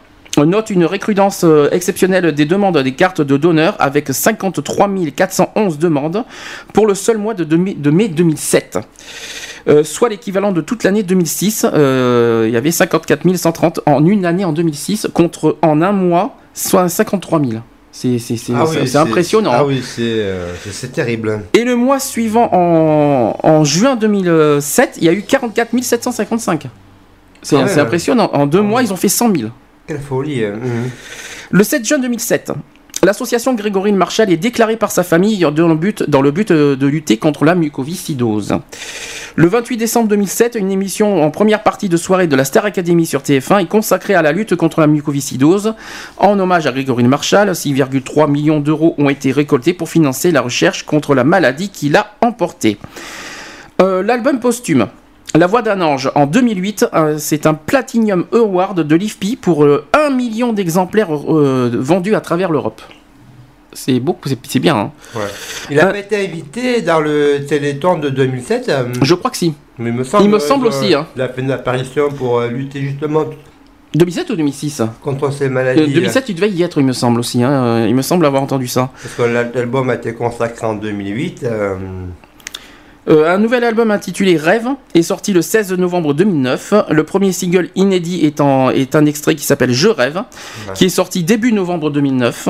[0.45, 6.25] note une récrudence euh, exceptionnelle des demandes des cartes de donneurs avec 53 411 demandes
[6.73, 8.79] pour le seul mois de mai 2007.
[9.69, 11.67] Euh, soit l'équivalent de toute l'année 2006.
[11.73, 16.37] Euh, il y avait 54 130 en une année en 2006 contre en un mois
[16.55, 17.63] soit 53 000.
[17.93, 18.19] C'est
[18.55, 18.65] ah
[19.01, 19.51] impressionnant.
[19.53, 21.43] Ah oui, euh, c'est terrible.
[21.55, 26.69] Et le mois suivant, en, en, juin 2007, il y a eu 44 755.
[27.43, 28.31] C'est ah impressionnant.
[28.33, 29.51] En deux ah mois, ils ont fait 100 000.
[29.91, 30.45] Quelle folie.
[30.45, 30.61] Hein.
[31.51, 32.53] Le 7 juin 2007,
[33.03, 36.87] L'association Grégorine Marshall est déclarée par sa famille dans le but, dans le but de
[36.87, 38.55] lutter contre la mucoviscidose.
[39.35, 43.05] Le 28 décembre 2007, une émission en première partie de soirée de la Star Academy
[43.05, 45.75] sur TF1 est consacrée à la lutte contre la mucoviscidose.
[46.19, 50.85] En hommage à Grégorine Marshall, 6,3 millions d'euros ont été récoltés pour financer la recherche
[50.85, 52.79] contre la maladie qui l'a emportée.
[53.83, 54.87] Euh, l'album posthume.
[55.37, 59.67] La voix d'un ange en 2008, euh, c'est un Platinum Award de l'IFPI pour 1
[59.67, 62.83] euh, million d'exemplaires euh, vendus à travers l'Europe.
[63.73, 64.77] C'est beaucoup, c'est bien.
[64.77, 64.91] Hein.
[65.71, 69.55] Il a été invité dans le Téléthon de 2007 Je crois que si.
[69.79, 70.93] Mais il me semble, il me semble aussi.
[70.93, 71.07] Hein.
[71.15, 73.27] Il a fait une apparition pour lutter justement
[73.95, 75.93] 2007 ou 2006 Contre ces maladies.
[75.93, 77.45] 2007, il devait y être, il me semble aussi.
[77.45, 77.87] Hein.
[77.87, 78.91] Il me semble avoir entendu ça.
[79.01, 81.45] Parce que l'album a été consacré en 2008.
[81.45, 81.77] Euh,
[83.11, 86.75] un nouvel album intitulé Rêve est sorti le 16 novembre 2009.
[86.91, 90.23] Le premier single inédit est, est un extrait qui s'appelle Je rêve,
[90.75, 92.49] qui est sorti début novembre 2009.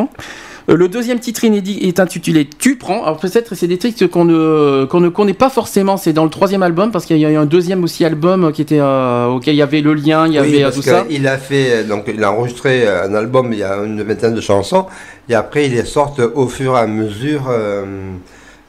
[0.68, 3.04] Euh, le deuxième titre inédit est intitulé Tu prends.
[3.04, 5.96] Alors peut-être c'est des titres qu'on ne, qu'on ne connaît pas forcément.
[5.96, 8.62] C'est dans le troisième album parce qu'il y a eu un deuxième aussi album qui
[8.62, 11.06] était euh, auquel il y avait le lien, il y avait tout ça.
[11.10, 14.40] Il a fait donc il a enregistré un album, il y a une vingtaine de
[14.40, 14.86] chansons
[15.28, 17.48] et après il les sort au fur et à mesure.
[17.50, 17.84] Euh,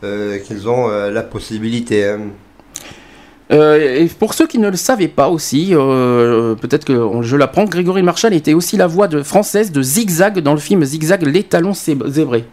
[0.02, 2.06] qu'ils ont euh, la possibilité.
[2.06, 2.20] Hein.
[3.52, 8.02] Euh, et pour ceux qui ne le savaient pas aussi, peut-être que je l'apprends, Grégory
[8.02, 11.74] Marshall était aussi la voix de, française de Zigzag dans le film Zigzag, les talons
[11.74, 12.46] zébrés.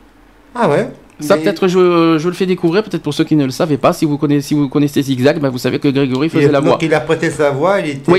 [0.55, 0.91] Ah ouais?
[1.21, 3.93] Ça, peut-être, je, je, le fais découvrir, peut-être pour ceux qui ne le savaient pas.
[3.93, 6.73] Si vous connaissez, si vous connaissez Zigzag, bah, vous savez que Grégory faisait la voix.
[6.73, 8.13] Donc, il a prêté sa voix, il était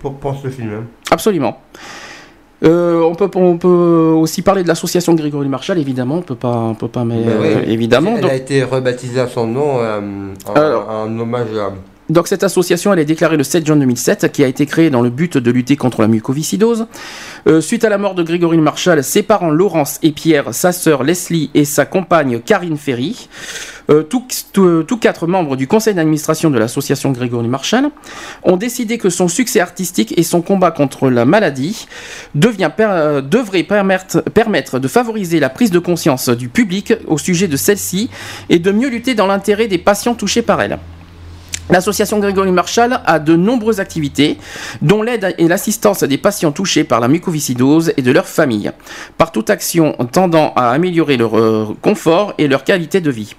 [0.00, 0.70] pour, pour, ce film.
[0.72, 0.84] Hein.
[1.10, 1.60] Absolument.
[2.62, 6.56] Euh, on, peut, on peut aussi parler de l'association Grégory Marshall, évidemment, on peut pas,
[6.56, 8.16] on peut pas, mais ben euh, évidemment.
[8.18, 10.00] Elle a été rebaptisée à son nom euh,
[10.46, 11.72] en, hommage à.
[12.10, 15.00] Donc cette association, elle est déclarée le 7 juin 2007, qui a été créée dans
[15.00, 16.86] le but de lutter contre la mucoviscidose.
[17.60, 21.50] suite à la mort de Grégory Marshall, ses parents Laurence et Pierre, sa sœur Leslie
[21.54, 23.28] et sa compagne Karine Ferry
[23.90, 27.90] euh, tous, quatre membres du conseil d'administration de l'association Grégory Marshall
[28.44, 31.86] ont décidé que son succès artistique et son combat contre la maladie
[32.36, 38.10] euh, devraient permettre de favoriser la prise de conscience du public au sujet de celle-ci
[38.48, 40.78] et de mieux lutter dans l'intérêt des patients touchés par elle.
[41.70, 44.38] L'association Grégory Marshall a de nombreuses activités,
[44.82, 48.72] dont l'aide et l'assistance à des patients touchés par la mucoviscidose et de leurs familles,
[49.18, 53.34] par toute action tendant à améliorer leur euh, confort et leur qualité de vie.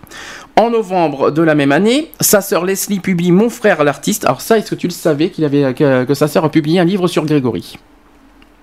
[0.56, 4.26] En novembre de la même année, sa sœur Leslie publie Mon frère l'artiste.
[4.26, 6.80] Alors ça, est-ce que tu le savais qu'il avait que, que sa sœur a publié
[6.80, 7.78] un livre sur Grégory?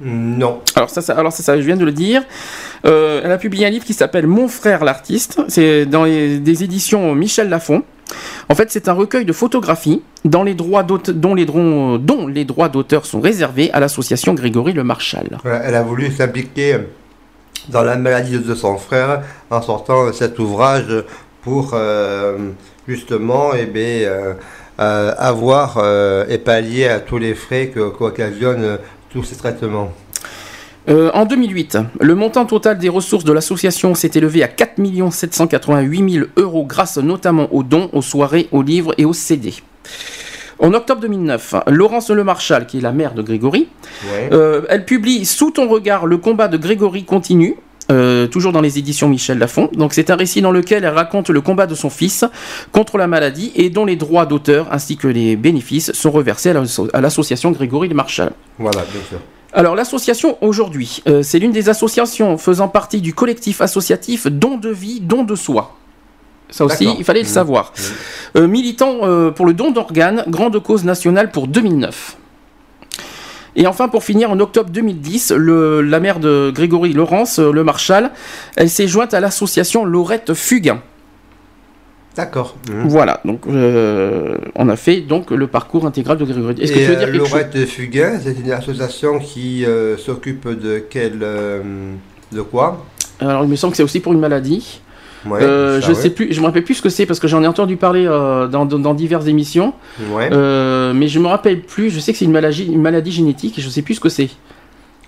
[0.01, 0.61] Non.
[0.77, 2.23] alors ça, ça- alors ça, ça, je viens de le dire.
[2.87, 5.41] Euh, elle a publié un livre qui s'appelle Mon frère l'artiste.
[5.49, 7.83] C'est dans les- des éditions Michel Lafon.
[8.49, 10.83] En fait, c'est un recueil de photographies dont, les droits-
[12.69, 15.39] d'auteur sont réservés à l'association Grégory Le Marchal.
[15.45, 16.79] Elle a voulu s'impliquer
[17.69, 21.05] dans la maladie de son frère en sortant cet ouvrage
[21.43, 22.51] pour euh,
[22.87, 24.35] justement eh bien, euh,
[24.81, 25.79] euh, avoir
[26.29, 28.79] et pallier à tous les frais qu'occasionnent
[29.11, 29.93] tous ces traitements.
[30.89, 36.11] Euh, en 2008, le montant total des ressources de l'association s'est élevé à 4 788
[36.13, 39.53] 000 euros grâce notamment aux dons, aux soirées, aux livres et aux CD.
[40.61, 43.69] En octobre 2009, Laurence Lemarchal, qui est la mère de Grégory,
[44.11, 44.31] Ouais.
[44.33, 47.57] euh, elle publie Sous ton regard, le combat de Grégory continue.
[47.91, 49.71] euh, toujours dans les éditions Michel Lafon.
[49.73, 52.23] Donc c'est un récit dans lequel elle raconte le combat de son fils
[52.71, 56.53] contre la maladie et dont les droits d'auteur ainsi que les bénéfices sont reversés à
[56.53, 58.33] l'asso- à l'association Grégory Le Marchal.
[58.59, 59.19] Voilà, bien sûr.
[59.53, 64.69] Alors l'association aujourd'hui, euh, c'est l'une des associations faisant partie du collectif associatif Don de
[64.69, 65.75] vie, don de soi.
[66.51, 67.33] Ça aussi, il fallait le Mhm.
[67.33, 67.73] savoir.
[68.37, 72.17] Euh, militant euh, pour le don d'organes, grande cause nationale pour 2009.
[73.57, 78.13] Et enfin, pour finir, en octobre 2010, le- la mère de Grégory Laurence, le Marshal,
[78.57, 80.81] elle s'est jointe à l'association Laurette Fugain.
[82.19, 82.57] D'accord.
[82.69, 82.89] Mhm.
[82.89, 86.57] Voilà, donc euh, on a fait donc le parcours intégral de Grégory.
[86.61, 87.31] Est-ce que tu veux dire euh, quelque chose?
[87.31, 91.61] Laurette Fugain, c'est une association qui euh, s'occupe de quel, euh,
[92.33, 92.85] de quoi?
[93.21, 94.81] Alors il me semble que c'est aussi pour une maladie.
[95.27, 96.01] Ouais, Euh, ça, je ouais.
[96.03, 98.05] sais plus, je me rappelle plus ce que c'est parce que j'en ai entendu parler
[98.07, 99.73] euh, dans, dans- dans diverses émissions,
[100.13, 100.29] Ouais.
[100.33, 101.91] Euh, mais je me rappelle plus.
[101.91, 104.09] Je sais que c'est une maladie, une maladie génétique et je sais plus ce que
[104.09, 104.29] c'est.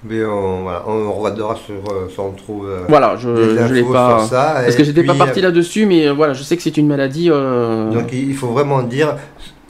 [0.03, 3.29] Mais on, voilà, on regardera sur, euh, si on trouve euh, Voilà, je,
[3.69, 4.61] je l'ai pas ça.
[4.65, 7.29] parce que j'étais pas parti là-dessus, mais euh, voilà, je sais que c'est une maladie.
[7.31, 9.17] euh, Donc il faut vraiment dire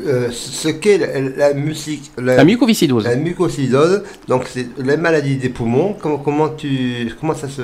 [0.06, 3.04] euh, ce qu'est la, la musique, la, la mucoviscidose.
[3.04, 4.04] la mucosidose.
[4.28, 5.96] Donc c'est la maladie des poumons.
[6.00, 7.62] Comment, comment tu, comment ça se,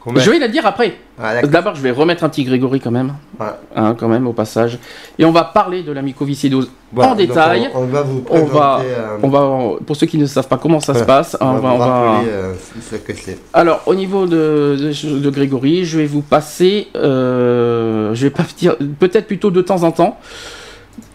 [0.00, 0.94] comment- Je vais la dire après.
[1.22, 1.42] Ah.
[1.46, 3.46] D'abord, je vais remettre un petit Grégory quand même, Ouais.
[3.76, 4.78] hein, quand même au passage,
[5.18, 7.70] et on va parler de la mucoviscidose Voilà, en détail.
[7.74, 10.58] On, on va vous On va- euh, On va, pour ceux qui ne savent pas
[10.58, 12.54] comment ça se passe, on on va euh,
[12.90, 13.38] ce que c'est.
[13.52, 18.44] Alors, au niveau de, de, de Grégory, je vais vous passer, euh, je vais pas
[18.58, 20.18] dire, peut-être plutôt de temps en temps.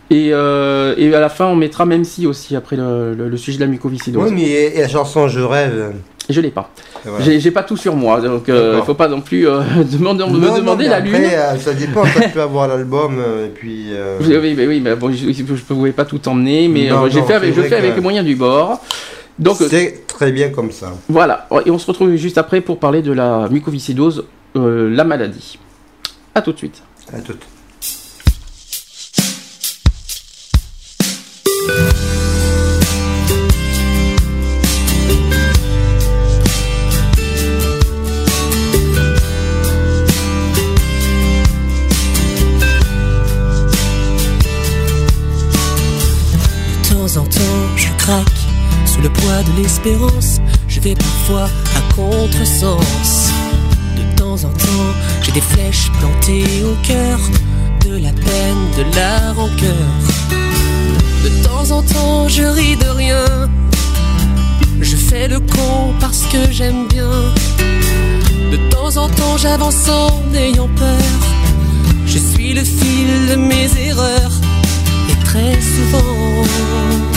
[0.10, 3.38] Et, euh, et à la fin, on mettra même si aussi après le, le- le
[3.38, 4.24] sujet de la mucoviscidose.
[4.24, 5.92] Oui, mais et, et la chanson Je rêve.
[6.30, 6.72] Je l'ai pas.
[7.06, 7.24] voilà.
[7.40, 8.86] J'ai pas tout sur moi, donc euh, il D'accord.
[8.86, 11.30] faut pas non plus euh, demander, me Non, demander mais la après, lune.
[11.32, 13.88] euh, ça dépend, ça peut avoir l'album euh, et puis.
[13.92, 17.22] euh, Oui, mais oui, mais bon, je, je pouvais pas tout emmener, mais euh, j'ai
[17.24, 18.82] fait avec, je fais avec les moyens du bord.
[19.40, 20.94] Donc euh, c'est très bien comme ça.
[21.08, 24.26] voilà, et on se retrouve juste après pour parler de la mucoviscidose,
[24.56, 25.60] euh, la maladie.
[26.36, 26.82] À tout de suite.
[27.14, 27.34] À tout.
[49.58, 50.40] L'espérance.
[50.68, 53.32] Je vais parfois à contresens.
[53.98, 57.20] De temps en temps, j'ai des flèches plantées au cœur
[57.86, 59.90] de la peine, de la rancœur.
[61.24, 63.50] De temps en temps, je ris de rien.
[64.82, 67.10] Je fais le con parce que j'aime bien.
[68.52, 71.20] De temps en temps, j'avance en ayant peur.
[72.06, 74.32] Je suis le fil de mes erreurs
[75.10, 77.17] et très souvent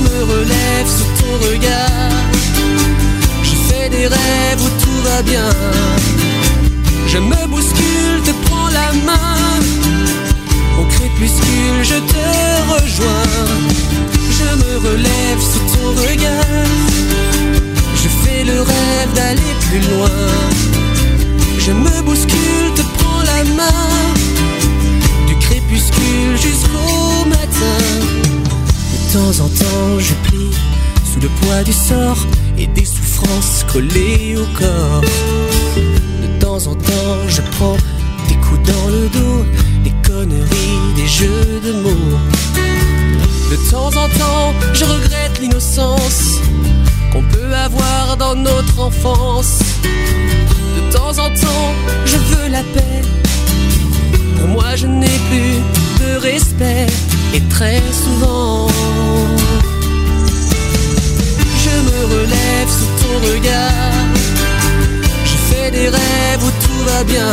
[0.00, 2.10] me relève sous ton regard.
[3.42, 5.50] Je fais des rêves où tout va bien.
[7.06, 9.60] Je me bouscule te prends la main.
[10.80, 12.24] Au crépuscule je te
[12.74, 13.46] rejoins.
[14.38, 16.70] Je me relève sous ton regard.
[18.02, 20.18] Je fais le rêve d'aller plus loin.
[21.58, 23.99] Je me bouscule te prends la main
[29.12, 30.56] temps en temps, je plie
[31.04, 32.18] sous le poids du sort
[32.56, 35.02] et des souffrances collées au corps.
[36.22, 37.76] De temps en temps, je prends
[38.28, 39.44] des coups dans le dos,
[39.82, 42.18] des conneries, des jeux de mots.
[43.50, 46.38] De temps en temps, je regrette l'innocence
[47.12, 49.58] qu'on peut avoir dans notre enfance.
[49.82, 51.74] De temps en temps,
[52.04, 53.02] je veux la paix
[54.38, 56.86] Pour moi, je n'ai plus de respect
[57.34, 58.68] et très souvent.
[61.64, 64.04] Je me relève sous ton regard.
[65.24, 67.32] Je fais des rêves où tout va bien.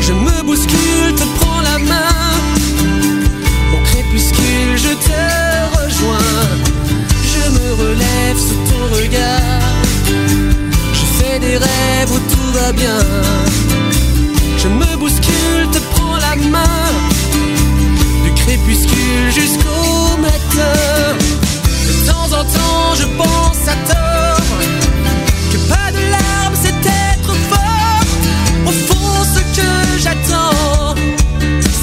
[0.00, 2.14] Je me bouscule, te prends la main.
[3.74, 5.22] Au crépuscule, je te
[5.78, 6.40] rejoins.
[7.32, 9.62] Je me relève sous ton regard.
[10.98, 13.00] Je fais des rêves où tout va bien.
[14.58, 15.93] Je me bouscule, te prends
[16.52, 21.16] Du crépuscule jusqu'au matin.
[21.86, 24.58] De temps en temps, je pense à tort.
[25.50, 28.04] Que pas de larmes, c'est être fort.
[28.66, 30.94] Au fond, ce que j'attends,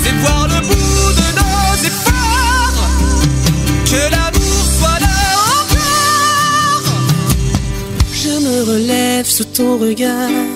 [0.03, 2.87] c'est voir le bout de nos efforts.
[3.85, 5.21] Que l'amour soit là
[5.61, 6.85] encore.
[8.13, 10.51] Je me relève sous ton regard.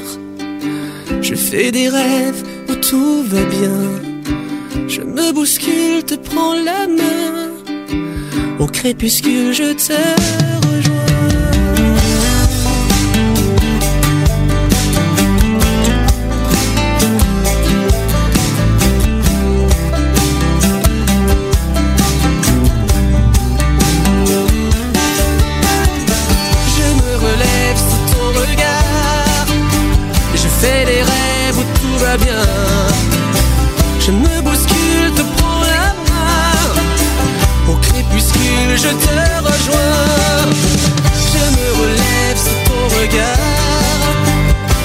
[1.22, 3.45] Je fais des rêves où tout va
[4.88, 7.52] Je me bouscule, te prends la main.
[8.60, 9.94] Au crépuscule, je te
[10.68, 11.15] rejoins.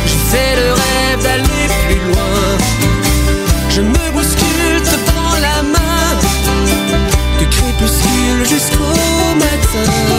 [0.07, 2.59] Je fais le rêve d'aller plus loin.
[3.71, 6.19] Je me bouscule, te prends la main.
[7.39, 10.11] Du crépuscule jusqu'au matin.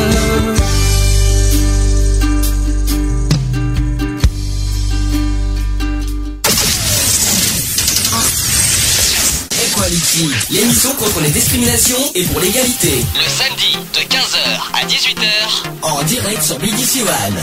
[10.51, 13.03] L'émission contre les discriminations et pour l'égalité.
[13.15, 17.37] Le samedi de 15h à 18h en direct sur BDC One.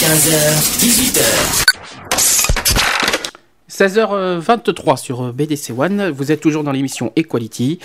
[0.00, 0.36] 15h,
[0.80, 1.20] 18h.
[3.70, 6.10] 16h23 sur BDC One.
[6.10, 7.80] Vous êtes toujours dans l'émission Equality.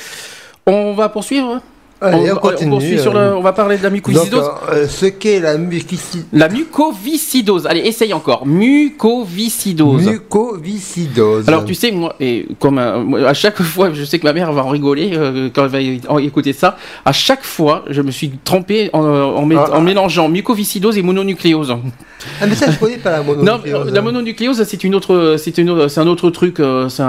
[0.66, 1.62] On va poursuivre
[2.00, 2.70] Allez, on, on continue.
[2.72, 3.32] poursuit sur euh.
[3.32, 4.50] le- on va parler de la Donc, mucoviscidose.
[4.72, 6.26] euh, ce qu'est la mucoviscidose.
[6.32, 7.66] La mucoviscidose.
[7.68, 8.46] Allez, essaye encore.
[8.46, 10.06] Mucoviscidose.
[10.06, 11.48] Mucoviscidose.
[11.48, 14.52] Alors tu sais moi et comme euh, à chaque fois je sais que ma mère
[14.52, 15.70] va en rigoler euh, quand elle
[16.12, 19.72] va écouter ça à chaque fois je me suis trompé en, Ah.
[19.78, 21.76] en mélangeant mucoviscidose et mononucléose.
[22.42, 23.88] Ah, mais ça, je connais pas la Non, mononucléose.
[23.88, 27.04] euh, la mononucléose c'est une autre c'est une autre- c'est un autre truc euh, c'est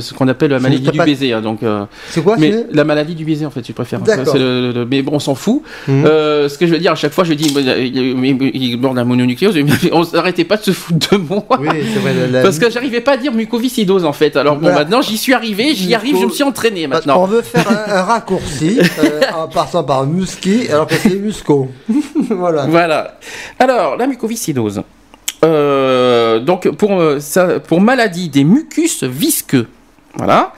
[0.00, 2.84] ce qu'on appelle la maladie du tapat- baiser hein, donc euh, C'est quoi, mais la
[2.84, 4.00] maladie du baiser en fait tu préfères
[4.38, 6.04] le- le- mais bon on s'en fout Mhm.
[6.06, 8.94] Euh, ce que je veux dire à chaque fois je dis euh, il est mort
[8.94, 12.12] la mononucléose mais on s'arrêtait pas de se foutre de moi Oui, c'est vrai.
[12.14, 14.36] la- la- parce que j'arrivais pas à dire mucoviscidose en fait.
[14.36, 14.78] Alors bon, Voilà.
[14.78, 17.24] maintenant j'y suis arrivé, j'y arrive, je me suis entraîné On maintenant.
[17.26, 21.68] veut faire un, un raccourci euh, en passant par musqui alors que c'est musco.
[22.30, 22.66] voilà.
[22.66, 23.18] Voilà.
[23.58, 24.82] Alors la mucoviscidose.
[25.44, 29.66] Euh, donc pour euh, ça, pour maladie des mucus visqueux.
[30.16, 30.52] Voilà.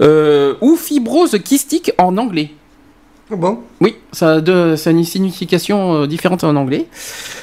[0.00, 2.50] Euh, ou fibrose kystique en anglais.
[3.30, 3.58] Bon.
[3.80, 6.86] Oui, ça a, de- ça a une signification euh, différente en anglais.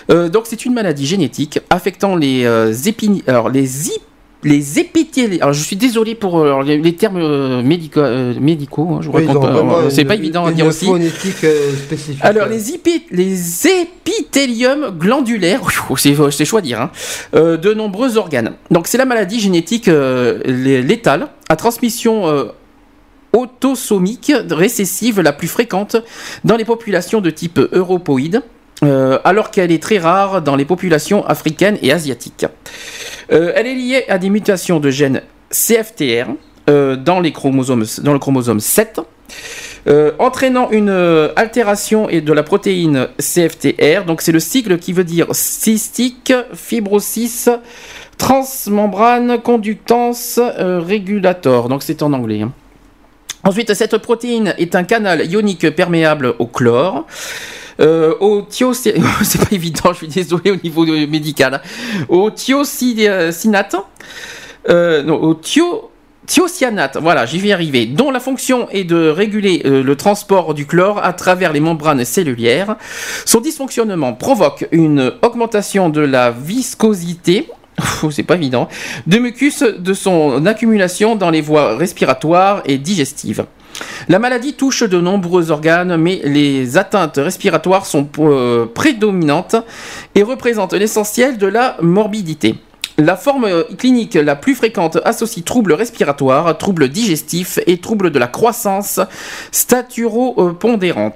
[0.10, 4.02] Euh, donc c'est une maladie génétique affectant les euh, épini- alors les ip-
[4.44, 5.42] les épithéliales.
[5.42, 7.62] Alors je suis désolé pour euh, alors, les, les termes euh,
[7.98, 8.88] euh, médicaux.
[8.92, 10.88] hein, je vous Oui, raconte pas, c'est pas évident à dire aussi.
[10.90, 12.18] euh, spécifique.
[12.22, 12.60] Alors les,
[13.12, 15.62] les épithéliums glandulaires,
[15.98, 16.92] c'est chaud à dire, hein,
[17.34, 18.54] de nombreux organes.
[18.72, 22.26] Donc c'est la maladie génétique lé- létale à transmission
[23.36, 25.98] autosomique récessive la plus fréquente
[26.44, 28.42] dans les populations de type europoïde.
[28.84, 32.46] euh, alors qu'elle est très rare dans les populations africaines et asiatiques.
[33.32, 36.28] Euh, elle est liée à des mutations de gènes CFTR
[36.70, 39.00] euh, dans, le chromosome 7,
[39.88, 40.90] euh, entraînant une
[41.36, 44.04] altération de la protéine CFTR.
[44.06, 47.50] Donc c'est le sigle qui veut dire cystique, fibrosis,
[48.18, 51.70] transmembrane, conductance, euh, régulator.
[51.70, 52.42] Donc c'est en anglais.
[52.42, 52.52] hein.
[53.46, 57.06] Ensuite, cette protéine est un canal ionique perméable au chlore.
[57.80, 58.42] Euh, au
[59.40, 61.62] pas évident, je suis désolé au niveau médical.
[62.10, 62.32] Au
[64.70, 65.04] euh.
[66.26, 70.66] Thiocyanate, voilà, j'y vais arriver, dont la fonction est de réguler euh, le transport du
[70.66, 72.78] chlore à travers les membranes cellulaires.
[73.26, 77.48] Son dysfonctionnement provoque une augmentation de la viscosité,
[78.12, 78.68] c'est pas évident,
[79.08, 83.46] de mucus de son accumulation dans les voies respiratoires et digestives.
[84.08, 89.58] La maladie touche de nombreux organes, mais les atteintes respiratoires sont euh, prédominantes
[90.14, 92.56] et représentent l'essentiel de la morbidité.
[92.98, 98.28] La forme clinique la plus fréquente associe troubles respiratoires, troubles digestifs et troubles de la
[98.28, 99.02] croissance
[99.52, 101.12] staturo-pondérale.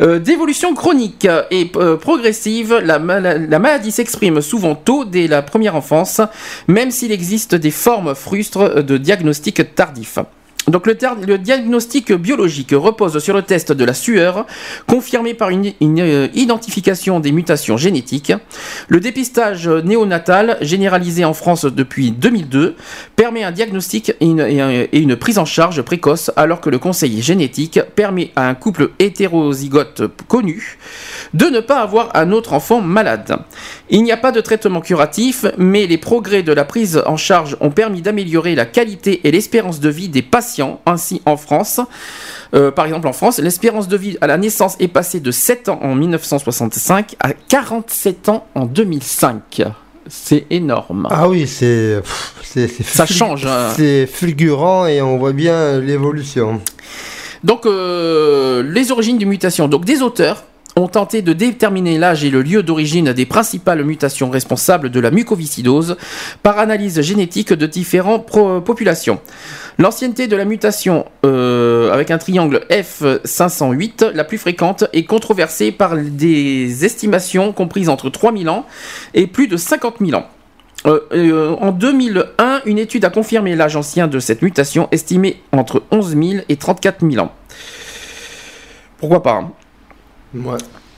[0.00, 5.74] Euh, d'évolution chronique et euh, progressive, la, la maladie s'exprime souvent tôt dès la première
[5.74, 6.20] enfance,
[6.68, 10.18] même s'il existe des formes frustres de diagnostic tardif.
[10.68, 14.46] Donc le, diagnostic biologique repose sur le test de la sueur,
[14.88, 18.32] confirmé par une, euh, identification des mutations génétiques.
[18.88, 22.74] Le dépistage néonatal, généralisé en France depuis 2002,
[23.14, 27.22] permet un diagnostic et une, et une, prise en charge précoce, alors que le conseil
[27.22, 30.78] génétique permet à un couple hétérozygote connu
[31.32, 33.38] de ne pas avoir un autre enfant malade.
[33.88, 37.56] Il n'y a pas de traitement curatif, mais les progrès de la prise en charge
[37.60, 41.80] ont permis d'améliorer la qualité et l'espérance de vie des patients, ainsi en France.
[42.54, 45.68] Euh, par exemple, en France, l'espérance de vie à la naissance est passée de 7
[45.68, 49.62] ans en 1965 à 47 ans en 2005.
[50.08, 51.06] C'est énorme.
[51.10, 52.00] Ah oui, c'est.
[52.84, 53.46] Ça change.
[53.46, 53.72] Hein.
[53.76, 56.60] C'est fulgurant et on voit bien l'évolution.
[57.44, 59.68] Donc, euh, les origines des mutations.
[59.68, 60.44] Donc, des auteurs
[60.76, 65.10] ont tenté de déterminer l'âge et le lieu d'origine des principales mutations responsables de la
[65.10, 65.96] mucoviscidose
[66.42, 68.26] par analyse génétique de différentes
[68.64, 69.20] populations.
[69.78, 75.96] L'ancienneté de la mutation euh, avec un triangle F508, la plus fréquente, est controversée par
[75.96, 78.66] des estimations comprises entre 3000 ans
[79.14, 80.26] et plus de 50 000 ans.
[80.86, 85.82] Euh, euh, en 2001, une étude a confirmé l'âge ancien de cette mutation, estimé entre
[85.90, 87.32] 11 000 et 34 000 ans.
[88.98, 89.52] Pourquoi pas hein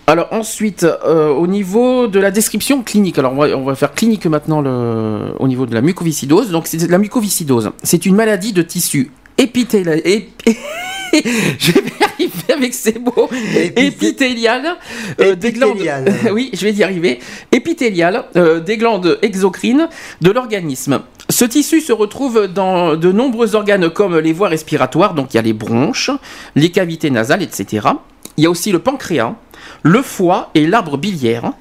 [0.08, 4.62] alors ensuite, euh, au niveau de la description clinique, alors on va, faire clinique maintenant
[4.62, 6.50] le, au niveau de la mucoviscidose.
[6.50, 10.00] Donc c'est la mucoviscidose, c'est une maladie de tissu épithélial.
[11.12, 13.28] je vais arriver avec ces mots.
[13.76, 14.76] Épithélial,
[15.20, 15.76] euh, des glandes.
[16.32, 17.18] oui, je vais y arriver.
[17.52, 19.90] Épithélial, euh, des glandes exocrines
[20.22, 21.00] de l'organisme.
[21.28, 25.40] Ce tissu se retrouve dans de nombreux organes comme les voies respiratoires, donc il y
[25.40, 26.10] a les bronches,
[26.56, 27.88] les cavités nasales, etc.
[28.38, 29.34] Il y a aussi le pancréas,
[29.82, 31.52] le foie et l'arbre biliaire,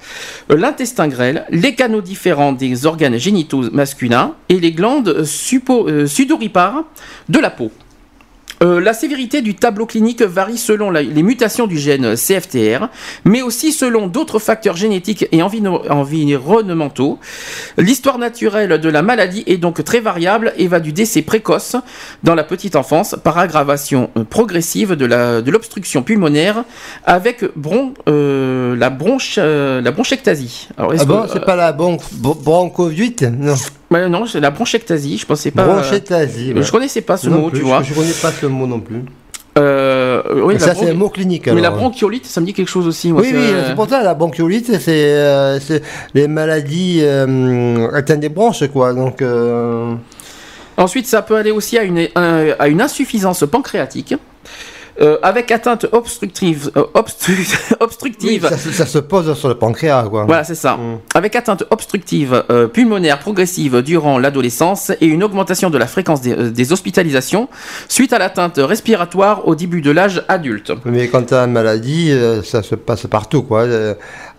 [0.47, 6.83] l'intestin grêle, les canaux différents des organes génitaux masculins et les glandes euh, sudoripares
[7.29, 7.71] de la peau.
[8.63, 12.87] Euh, la sévérité du tableau clinique varie selon les mutations du gène CFTR,
[13.23, 17.19] mais aussi selon d'autres facteurs génétiques et environnementaux.
[17.77, 21.75] L'histoire naturelle de la maladie est donc très variable et va du décès précoce
[22.23, 26.63] dans la petite enfance par aggravation euh, progressive de l'obstruction pulmonaire
[27.05, 30.69] avec euh, la, bronche, la bronchectasie.
[30.77, 33.55] Alors, ah bon, c'est pas la bronchovite Non.
[33.91, 35.65] Non, c'est la bronchectasie, je pensais pas.
[35.65, 36.53] Bronchectasie.
[36.55, 37.81] Je connaissais pas ce mot, tu vois.
[37.83, 39.03] Je, connais pas ce mot non plus.
[39.57, 41.47] Euh, oui, ça, c'est un mot clinique.
[41.47, 43.11] Mais la bronchiolite, ça me dit quelque chose aussi.
[43.11, 45.59] oui, oui, c'est pour ça, la bronchiolite, c'est euh,
[46.13, 48.93] les maladies euh, atteintes des bronches, quoi.
[48.93, 49.21] Donc.
[49.21, 49.93] Euh,
[50.79, 54.13] Ensuite, ça peut aller aussi à une, à une insuffisance pancréatique.
[54.99, 56.85] Euh, avec atteinte obstructive, euh,
[57.79, 58.49] obstructive.
[58.49, 60.25] ça, se pose sur le pancréas, quoi.
[60.25, 60.75] Voilà, c'est ça.
[60.75, 60.99] Mm.
[61.13, 66.71] Avec atteinte obstructive euh, pulmonaire progressive durant l'adolescence et une augmentation de la fréquence des,
[66.71, 67.47] hospitalisations
[67.87, 70.73] suite à l'atteinte respiratoire au début de l'âge adulte.
[70.85, 72.11] Mais quand tu as une maladie,
[72.43, 73.65] ça se passe partout, quoi.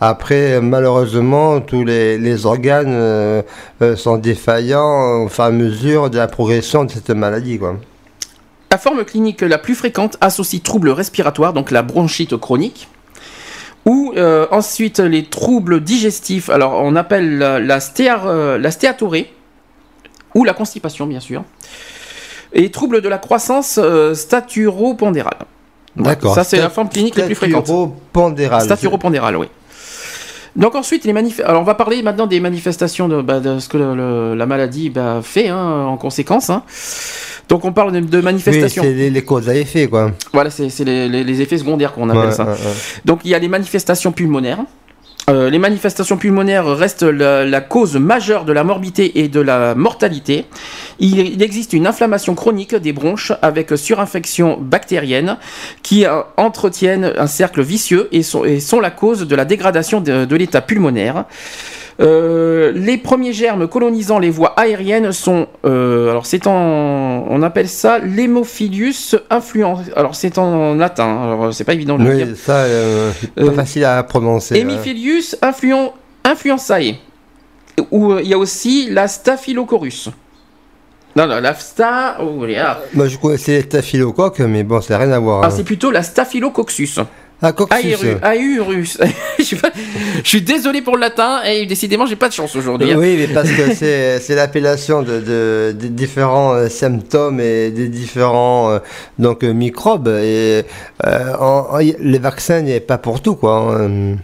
[0.00, 3.42] Après, malheureusement, tous les, les organes
[3.96, 7.76] sont défaillants au fur et à mesure de la progression de cette maladie, quoi.
[8.70, 12.88] La forme clinique la plus fréquente associe troubles respiratoires, donc la bronchite chronique,
[13.86, 19.32] ou euh, ensuite les troubles digestifs, alors on appelle la, la, euh, stéatorée,
[20.34, 21.44] ou la constipation bien sûr,
[22.52, 25.38] et troubles de la croissance euh, staturopondérale.
[25.96, 26.34] D'accord.
[26.34, 27.64] Ça c'est la forme clinique la plus fréquente.
[27.64, 28.62] Staturopondérale.
[28.62, 29.46] Staturopondérale, oui.
[30.56, 33.78] Donc ensuite, les manif alors on va parler maintenant des manifestations de, bah, ce que
[34.36, 36.50] la maladie bah, fait hein, en conséquence.
[36.50, 36.64] Hein.
[37.48, 38.82] Donc on parle de, manifestations.
[38.82, 40.12] Oui, c'est les, causes à effets, quoi.
[40.32, 42.46] Voilà, c'est les, effets secondaires qu'on appelle ça.
[43.04, 44.58] Donc il y a les manifestations pulmonaires.
[45.28, 50.46] Euh, les manifestations pulmonaires restent la, cause majeure de la morbidité et de la mortalité.
[51.00, 55.36] Il, existe une inflammation chronique des bronches avec surinfection bactérienne
[55.82, 58.42] qui euh, entretiennent un cercle vicieux et sont,
[58.80, 61.24] la cause de la dégradation de l'état pulmonaire.
[62.00, 67.68] Euh, les premiers germes colonisant les voies aériennes sont, euh, alors c'est en, on appelle
[67.68, 69.80] ça l'hémophilus influence.
[69.96, 73.84] Alors c'est en latin, alors c'est pas évident de le oui, ça, euh, pas facile
[73.84, 74.54] à prononcer.
[74.54, 74.68] Hein.
[74.68, 76.94] Hémophilus influenzae.
[77.90, 80.10] Ou il y a aussi la staphylococcus.
[81.16, 82.18] Non, non, la sta...
[82.20, 82.44] Oh,
[82.94, 85.42] Moi, je connaissais les staphylocoques, mais bon, ça n'a rien à voir.
[85.42, 85.50] Ah, hein.
[85.50, 87.00] c'est plutôt la staphylococcus.
[87.40, 87.52] Ah.
[87.70, 88.16] Aérus.
[88.22, 88.98] Aérus.
[89.38, 89.56] je,
[90.24, 92.90] suis désolé pour le latin et décidément j'ai pas de chance aujourd'hui.
[92.92, 92.96] hein.
[92.98, 98.70] Oui, mais parce que c'est l'appellation de, de- des différents euh, symptômes et des différents
[98.72, 98.78] euh,
[99.18, 100.08] donc euh, microbes.
[100.08, 100.62] Et
[101.06, 103.76] en- en- les vaccins n'est pas pour tout, quoi.
[103.80, 104.16] hein.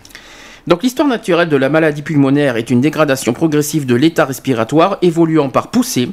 [0.67, 5.51] Donc l'histoire naturelle de la maladie pulmonaire est une dégradation progressive de l'état respiratoire évoluant
[5.51, 6.09] par poussée,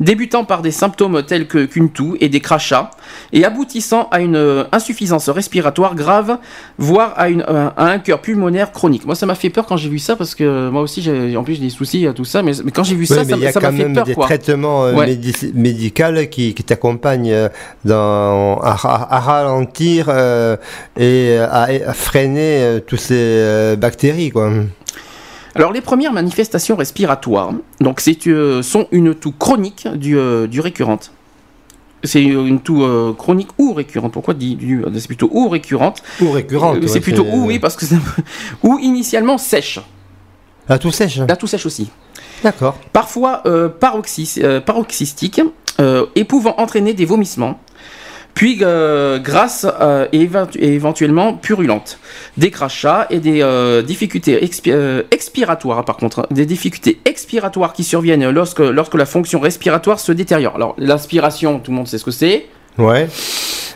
[0.00, 2.90] débutant par des symptômes tels que qu'une toux et des crachats,
[3.32, 6.38] et aboutissant à une euh, insuffisance respiratoire grave,
[6.78, 9.04] voire à, une, à un cœur pulmonaire chronique.
[9.04, 11.44] Moi ça m'a fait peur quand j'ai vu ça parce que moi aussi j'ai en
[11.44, 13.30] plus j'ai des soucis à tout ça, mais, mais quand j'ai vu Oui, ça mais
[13.32, 14.24] ça il y a ça m'a quand fait même peur des quoi.
[14.26, 15.18] traitements euh, Ouais.
[15.54, 17.48] médicaux qui, qui t'accompagnent euh,
[17.88, 20.56] à, ra- à ralentir euh,
[20.98, 24.50] et à, à freiner euh, tous ces euh, bactéries, quoi.
[25.56, 30.60] Alors les premières manifestations respiratoires, donc c'est euh, sont une toux chronique du, euh, du
[30.60, 31.10] récurrente.
[32.04, 34.12] C'est une toux euh, chronique ou récurrente.
[34.12, 36.02] Pourquoi dit du C'est plutôt ou récurrente?
[36.22, 36.76] Ou récurrente.
[36.76, 37.96] Euh, ouais, c'est plutôt ou oui parce que c'est
[38.62, 39.80] ou initialement sèche.
[40.68, 41.18] La toux sèche.
[41.18, 41.90] La toux sèche aussi.
[42.44, 42.78] D'accord.
[42.92, 45.42] Parfois euh, paroxys- euh, paroxystique
[45.80, 47.58] euh, et pouvant entraîner des vomissements.
[48.34, 49.18] Puis euh,
[49.80, 51.98] euh, et, éventu- et éventuellement purulente,
[52.36, 57.72] des crachats et des euh, difficultés expi- euh, expiratoires par contre, hein, des difficultés expiratoires
[57.72, 60.54] qui surviennent lorsque, lorsque la fonction respiratoire se détériore.
[60.56, 62.46] Alors l'inspiration, tout le monde sait ce que c'est.
[62.78, 63.08] Ouais.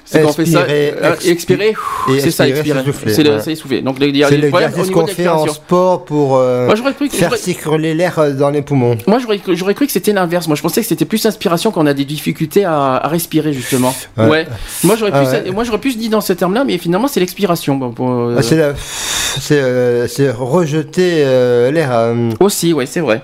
[0.06, 1.68] C'est quand on fait ça, Expirer, euh, expi- expirer,
[2.10, 2.80] et c'est ça, expirer,
[3.14, 3.80] c'est le- essouffler.
[3.80, 4.42] Donc a C'est de
[4.90, 8.60] qu'on fait en sport pour euh, Moi cru, que- faire circuler l'air euh, dans les
[8.60, 8.98] poumons.
[9.06, 9.56] moi, j'aurais cru-
[9.86, 10.46] que c'était l'inverse.
[10.46, 13.94] Moi je pensais que c'était plus inspiration qu'on a des difficultés à, à respirer justement.
[14.18, 14.28] Ouais.
[14.28, 14.46] Ouais.
[14.82, 15.50] Moi j'aurais Ah plus, ouais.
[15.52, 17.76] moi j'aurais plus dit dans ce terme-là, mais finalement c'est l'expiration.
[17.76, 17.94] Bon,
[18.30, 21.22] euh, Ah, C'est rejeter
[21.72, 21.90] l'air.
[22.40, 23.22] Aussi, ouais, c'est vrai.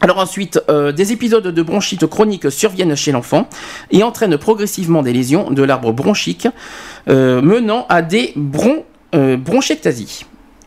[0.00, 3.48] Alors ensuite, euh, des épisodes de bronchite chronique surviennent chez l'enfant
[3.90, 6.46] et entraînent progressivement des lésions de l'arbre bronchique,
[7.08, 8.84] euh, menant à des bron,
[9.14, 10.24] euh, bronchectasies.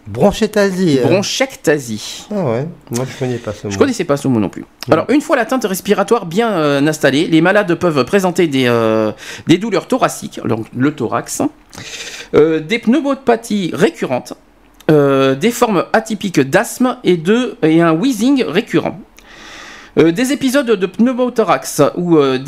[0.08, 1.00] Bronchectasie.
[1.00, 1.04] euh.
[1.08, 2.26] Bronchectasie.
[2.32, 3.72] Ah ouais, moi je connais pas ce mot.
[3.72, 4.66] Je connaissais pas ce mot non plus.
[4.90, 9.12] Alors, une fois l'atteinte respiratoire bien euh, installée, les malades peuvent présenter des, euh,
[9.48, 11.44] des douleurs thoraciques, donc le thorax,
[12.34, 14.34] euh, des pneumopathies récurrentes,
[14.90, 19.00] euh, des formes atypiques d'asthme et, de, et un wheezing récurrent.
[19.98, 22.40] Euh, des épisodes de pneumothorax ou, euh,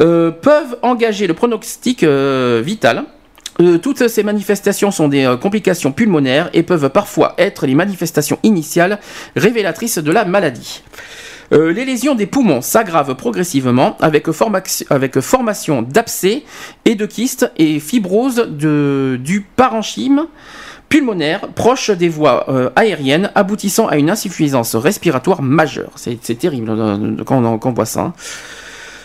[0.00, 3.04] euh, peuvent engager le pronostic euh, vital.
[3.82, 8.98] Toutes ces manifestations sont des complications pulmonaires et peuvent parfois être les manifestations initiales
[9.36, 10.82] révélatrices de la maladie.
[11.50, 16.44] Les lésions des poumons s'aggravent progressivement avec, formation d'abcès
[16.86, 20.26] et de kystes et fibrose du parenchyme
[20.90, 25.92] pulmonaire proche des voies euh, aériennes aboutissant à une insuffisance respiratoire majeure.
[25.96, 28.00] C'est terrible euh, quand on, voit ça.
[28.00, 28.12] hein.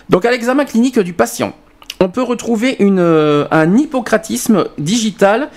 [0.09, 1.53] Donc à l'examen clinique du patient,
[2.01, 5.49] on peut retrouver une, euh, un hypocratisme digital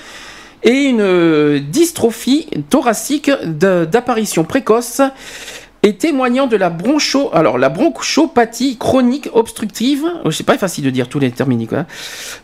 [0.63, 5.01] et une dystrophie thoracique d'apparition précoce
[5.85, 10.05] et témoignant de la broncho, alors la bronchopathie chronique obstructive.
[10.25, 11.85] Oh, C'est pas facile de dire tous les termini quoi.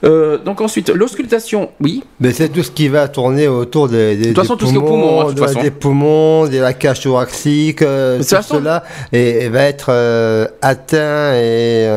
[0.04, 2.04] Euh, donc ensuite l'auscultation, oui.
[2.20, 4.70] Mais c'est tout ce qui va tourner autour des, des, toute façon, des tout ce
[4.70, 5.62] qui est au poumon, hein, de toute de- façon.
[5.62, 9.86] des poumons, de la cage thoracique, euh, De tout façon- cela et, et va être
[9.90, 11.88] euh, atteint et,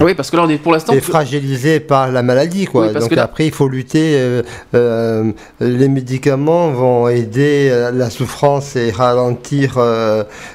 [0.00, 0.94] Oui, parce que là on est pour l'instant.
[1.00, 2.86] fragilisé par la maladie, quoi.
[2.86, 4.16] Oui, parce Donc que là- après, il faut lutter.
[4.72, 9.78] les médicaments vont aider la souffrance et ralentir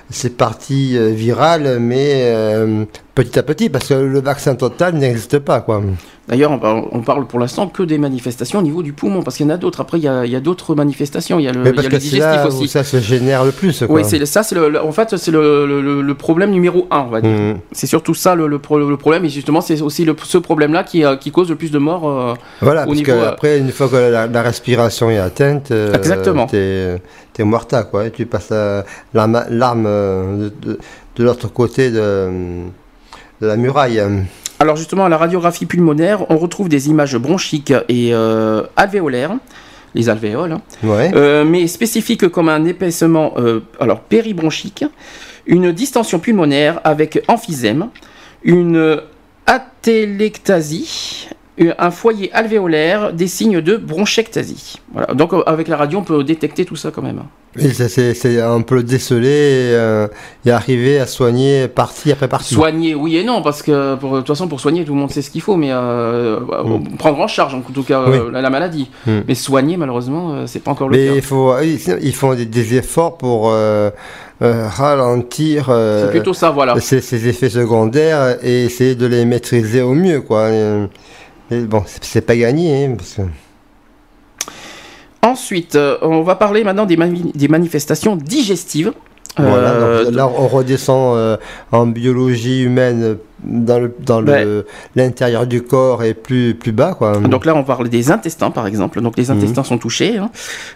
[0.09, 2.85] ces parties euh, virales, mais euh,
[3.15, 5.81] petit à petit, parce que le vaccin total n'existe pas, quoi.
[6.29, 9.49] D'ailleurs, on parle, pour l'instant que des manifestations au niveau du poumon, parce qu'il y
[9.49, 9.81] en a d'autres.
[9.81, 11.39] Après, il y a, d'autres manifestations.
[11.39, 12.67] Il y a le, Mais il y parce a que le digestif là où aussi.
[12.67, 13.95] ça se génère le plus, quoi.
[13.95, 17.09] Oui, c'est ça, c'est en fait, c'est le, le- le- le problème numéro un, on
[17.09, 17.31] va dire.
[17.31, 17.57] Mhm.
[17.71, 21.03] C'est surtout ça le, le pro- le problème, et justement, c'est aussi ce problème-là qui,
[21.03, 22.07] euh, qui cause le plus de morts.
[22.07, 25.17] euh, Voilà, au parce niveau, que euh, après, une fois que la, la respiration est
[25.17, 26.45] atteinte, euh, Exactement.
[26.45, 27.01] t'es
[27.39, 28.05] es morta, quoi.
[28.05, 28.83] Et tu passes euh,
[29.15, 30.79] l'arme de, de-
[31.15, 32.29] de l'autre côté de,
[33.41, 34.03] de la muraille.
[34.59, 39.31] Alors justement, à la radiographie pulmonaire, on retrouve des images bronchiques et euh, alvéolaires,
[39.95, 41.11] les alvéoles, hein, Ouais.
[41.15, 44.83] euh, mais spécifiques comme un épaissement euh, alors péribronchique,
[45.47, 47.87] une distension pulmonaire avec emphysème,
[48.43, 48.99] une
[49.47, 51.29] atélectasie,
[51.77, 54.79] un foyer alvéolaire, des signes de bronchectasie.
[54.93, 55.13] Voilà.
[55.13, 57.23] Donc avec la radio, on peut détecter tout ça quand même.
[57.57, 60.07] Et c'est un peu le déceler et, euh,
[60.45, 62.53] et arriver à soigner partie après partie.
[62.53, 65.09] Soigner, oui et non, parce que pour, de toute façon, pour soigner, tout le monde
[65.09, 66.97] sait ce qu'il faut, mais euh, Mm.
[66.97, 68.17] prendre en charge, en tout cas, Oui.
[68.17, 68.91] euh, la, la maladie.
[69.07, 69.19] Mm.
[69.27, 71.13] Mais soigner, malheureusement, euh, c'est pas encore le Mais cas.
[71.15, 73.89] il faut, ils, font des, des efforts pour euh,
[74.41, 75.71] ralentir
[76.11, 76.79] plutôt ça, voilà.
[76.79, 80.49] ces, ces effets secondaires et essayer de les maîtriser au mieux, quoi.
[81.51, 82.85] Mais bon, c'est- c'est pas gagné.
[82.85, 83.21] hein, parce que-
[85.21, 88.93] Ensuite, euh, on va parler maintenant des, mani- des manifestations digestives.
[89.37, 91.37] Voilà, Euh, donc là, on redescend euh,
[91.71, 94.43] en biologie humaine dans le dans Ben.
[94.45, 97.17] le l'intérieur du corps et plus plus bas quoi.
[97.17, 99.01] Donc là, on parle des intestins, par exemple.
[99.01, 99.37] Donc les Mhm.
[99.37, 100.17] intestins sont touchés.
[100.17, 100.29] hein.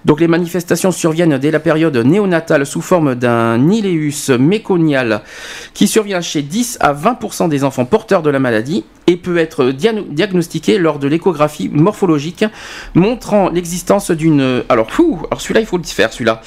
[0.05, 5.21] Donc les manifestations surviennent dès la période néonatale sous forme d'un iléus méconial
[5.73, 9.71] qui survient chez 10 à 20% des enfants porteurs de la maladie et peut être
[9.71, 12.45] diagnostiqué lors de l'échographie morphologique
[12.93, 14.63] montrant l'existence d'une...
[14.69, 16.41] Alors, fou, alors celui-là, il faut le faire, celui-là.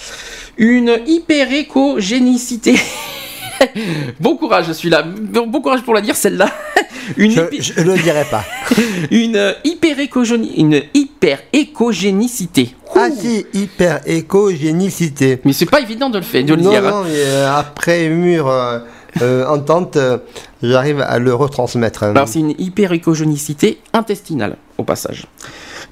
[0.57, 2.77] Une hyperécogénicité.
[4.21, 5.03] bon courage, celui-là.
[5.03, 6.49] Bon bon courage pour la dire, celle-là.
[7.17, 8.45] Une je, hyper- je le dirai pas.
[9.13, 12.75] une hyper-écogéni- une hyper-écogénicité.
[12.95, 15.41] ah si, hyper écogénicité.
[15.45, 16.85] Mais c'est pas évident de le faire, de le non, dire.
[16.87, 16.91] hein.
[16.91, 18.79] non, mais, euh, après mûre euh,
[19.23, 20.19] euh, entente, euh,
[20.63, 22.03] j'arrive à le retransmettre.
[22.03, 22.11] hein.
[22.11, 25.27] Alors c'est une hyper-écogénicité intestinale, au passage.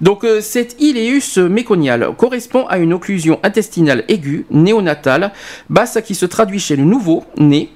[0.01, 5.33] Donc euh, cette iléus méconial correspond à une occlusion intestinale aiguë, néonatale,
[5.71, 7.71] basse qui se traduit chez le nouveau-né,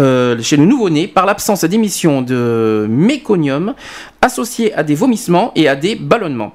[0.00, 3.74] euh, chez le nouveau-né par l'absence d'émission de méconium
[4.20, 6.52] associé à des vomissements et à des ballonnements.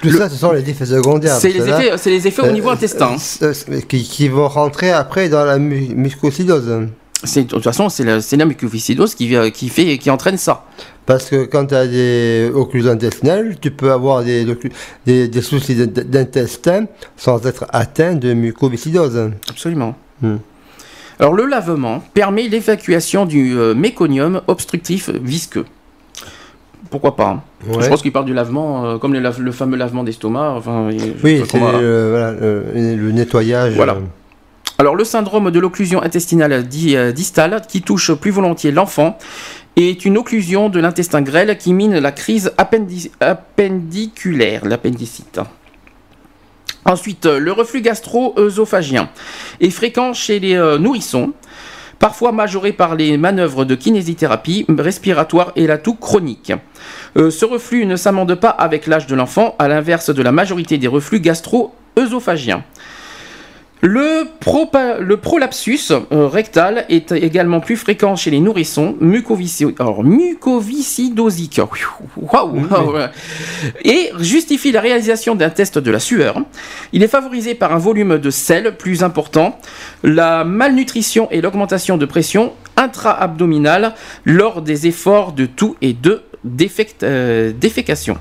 [0.00, 1.34] Tout ça, ce sont les effets secondaires.
[1.36, 3.16] C'est les là, effets, c'est les effets au euh, niveau intestin.
[3.42, 6.86] euh, euh, qui, qui vont rentrer après dans la mu- mucosidose.
[7.24, 10.64] C'est- De toute façon, c'est la, mucoviscidose qui, vient- qui, fait, qui entraîne ça.
[11.06, 14.44] Parce que quand tu as des occlusions intestinales, tu peux avoir des,
[15.06, 16.86] des, des soucis d'int- d'intestin
[17.16, 19.30] sans être atteint de mucoviscidose.
[19.48, 19.94] Absolument.
[20.20, 20.36] Hmm.
[21.18, 25.64] Alors le lavement permet l'évacuation du euh, méconium obstructif visqueux.
[26.90, 27.42] Pourquoi pas hein.
[27.72, 27.82] Ouais.
[27.84, 30.50] Je pense qu'il parle du lavement, euh, comme le, lave- le fameux lavement d'estomac.
[30.56, 30.88] Enfin,
[31.24, 33.74] Oui, c'est voilà, le nettoyage.
[33.74, 33.96] Voilà.
[34.78, 39.16] Alors le syndrome de l'occlusion intestinale euh, distale, qui touche plus volontiers l'enfant,
[39.76, 45.40] est une occlusion de l'intestin grêle qui mine la crise appendi- appendiculaire, l'appendicite.
[46.84, 49.08] Ensuite, le reflux gastro-œsophagien
[49.60, 51.32] est fréquent chez les euh, nourrissons,
[51.98, 56.52] parfois majoré par les manœuvres de kinésithérapie respiratoire et la toux chronique.
[57.16, 60.76] Euh, ce reflux ne s'amende pas avec l'âge de l'enfant, à l'inverse de la majorité
[60.76, 62.62] des reflux gastro-œsophagiens.
[63.82, 64.24] Le,
[65.16, 71.60] prolapsus euh, rectal est également plus fréquent chez les nourrissons mucovisci- alors, mucoviscidosiques.
[72.16, 72.62] Waouh
[73.84, 76.40] Et justifie la réalisation d'un test de la sueur.
[76.92, 79.58] Il est favorisé par un volume de sel plus important,
[80.02, 83.94] la malnutrition et l'augmentation de pression intra-abdominale
[84.24, 86.22] lors des efforts de toux et de
[87.02, 88.16] euh, défécation.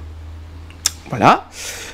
[1.09, 1.47] Voilà.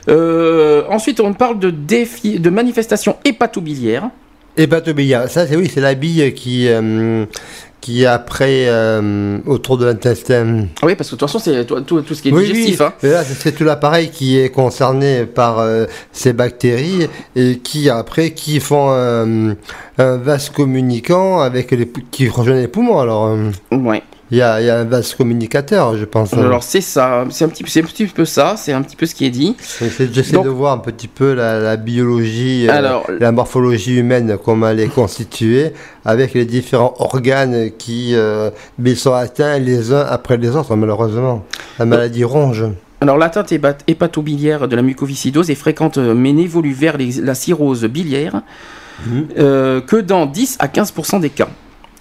[0.10, 4.10] Euh, ensuite, on parle de, défi, de manifestations hépatobiliaires.
[4.58, 7.26] Hépatobiliaire, ça c'est oui, c'est la bille qui, euh,
[7.80, 10.66] qui après euh, autour de l'intestin.
[10.84, 12.82] Oui, parce que de toute façon, c'est tout, tout- tout ce qui est Oui, digestif.
[12.82, 12.86] oui.
[12.88, 12.94] hein.
[13.04, 17.08] Là, c'est- tout l'appareil qui est concerné par euh, ces bactéries
[17.38, 19.52] et qui après qui font un,
[19.98, 23.00] un vase communicant avec les qui rejoignent les poumons.
[23.00, 23.34] Alors
[23.72, 24.04] Ouais.
[24.32, 26.34] Il y, a, il y a un vase communicateur, je pense.
[26.34, 29.14] Alors c'est ça, c'est un petit, un petit peu ça, c'est un petit peu ce
[29.14, 29.56] qui est dit.
[30.14, 34.80] J'essaie de voir un petit peu la, la biologie, euh, la morphologie humaine, comment elle
[34.80, 35.74] est constituée,
[36.06, 38.50] avec les différents organes qui euh,
[38.96, 41.44] sont atteints les uns après les autres, malheureusement.
[41.78, 42.66] La maladie ronge.
[43.02, 47.34] Alors l'atteinte hépat- hépatobiliaire de la mucoviscidose est fréquente euh, mais n'évolue vers les- la
[47.36, 48.44] cirrhose biliaire
[49.08, 49.28] Mhm.
[49.40, 51.48] euh, que dans 10 à 15% des cas.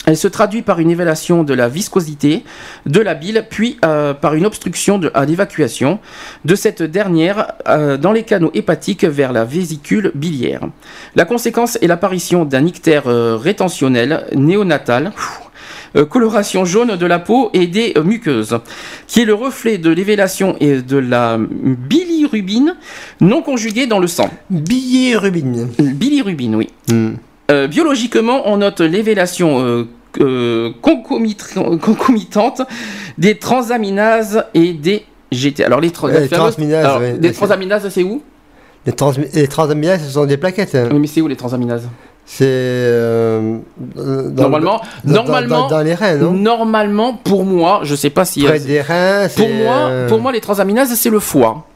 [0.06, 2.42] Elle se traduit par une évaluation de la viscosité
[2.86, 5.98] de la bile, puis euh, par une obstruction de- à l'évacuation
[6.44, 10.62] de cette dernière euh, dans les canaux hépatiques vers la vésicule biliaire.
[11.16, 15.12] La conséquence est l'apparition d'un ictère euh, rétentionnel néonatal,
[16.08, 18.56] coloration jaune de la peau et des muqueuses,
[19.08, 22.76] qui est le reflet de l'évélation et de la bilirubine
[23.20, 24.30] non conjuguée dans le sang.
[24.50, 25.68] Bilirubine.
[25.78, 26.68] Bilirubine, oui.
[26.88, 27.14] Hmm.
[27.50, 29.88] Euh, biologiquement, on note l'évélation euh,
[30.20, 32.62] euh, concomitante
[33.18, 35.64] des transaminases et des GT.
[35.64, 37.16] Alors les, transaminases, alors, ouais.
[37.20, 38.22] les transaminases, c'est où?
[38.86, 38.92] Les,
[39.48, 40.74] transaminases, ce sont des plaquettes.
[40.74, 40.88] hein.
[40.92, 41.88] Oui, Mais c'est où les transaminases?
[42.24, 43.58] C'est euh,
[43.96, 46.30] Normalement, dans, normalement, dans, dans les reins, non?
[46.30, 48.44] normalement, pour moi, je sais pas si.
[48.44, 49.26] Près des reins.
[49.36, 51.66] pour moi, euh, pour moi, les transaminases, c'est le foie.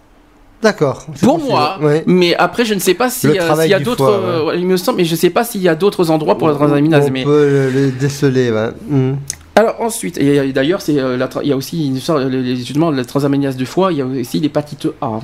[0.64, 1.06] D'accord.
[1.22, 2.02] Pour moi, ouais.
[2.06, 4.08] mais après, je ne sais pas si, euh, s'il y a d'autres.
[4.10, 6.36] euh, ouais, il me semble, mais je ne sais pas s'il y a d'autres endroits
[6.38, 7.04] pour la transaminase.
[7.08, 8.70] On mais peut le, le déceler, ouais.
[8.88, 9.12] Hmm.
[9.56, 12.00] Alors ensuite, et d'ailleurs, c'est euh, il y a aussi une
[12.30, 15.06] le- justement la transaminase du foie, il y a aussi l'hépatite A.
[15.06, 15.20] hein,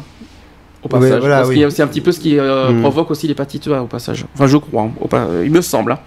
[0.84, 1.54] Au passage, Ouais, voilà, parce oui.
[1.54, 2.80] qu'il y a aussi un petit peu ce qui euh, Mm.
[2.82, 4.26] provoque aussi l'hépatite A au passage.
[4.34, 5.08] Enfin, je crois, hein, au
[5.42, 5.92] il me semble.
[5.92, 5.98] hein.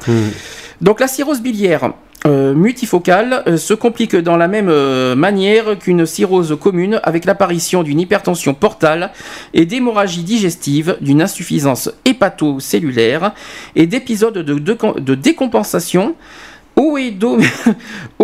[0.80, 1.91] Donc la cirrhose biliaire
[2.26, 7.84] euh, multifocale euh, se complique dans la même euh, manière qu'une cirrhose commune avec l'apparition
[7.84, 9.12] d'une hypertension portale
[9.54, 13.34] et d'hémorragie digestive, d'une insuffisance hépatocellulaire
[13.76, 16.16] et d'épisodes de, décompensation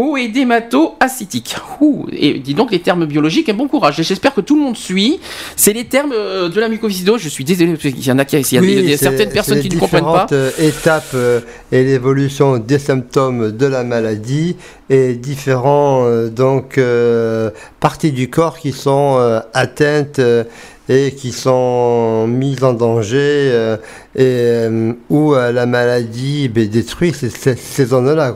[1.81, 3.99] Ouh, Et dis donc les termes biologiques, un bon courage.
[3.99, 5.19] Et J'espère que tout le monde suit.
[5.55, 7.21] C'est les termes euh, de la mucoviscidose.
[7.21, 9.29] Je suis désolé, parce qu'il y en a, qui- il y a, Oui, il certaines
[9.31, 10.25] personnes les qui ne comprennent pas.
[10.27, 14.55] différentes, euh, étapes euh, et l'évolution des symptômes de la maladie
[14.89, 20.43] et différents donc euh, parties du corps qui sont euh, atteintes euh,
[20.89, 23.77] et qui sont mises en danger euh,
[24.15, 28.35] et euh, où euh, la maladie ben, détruit ces, zones-là.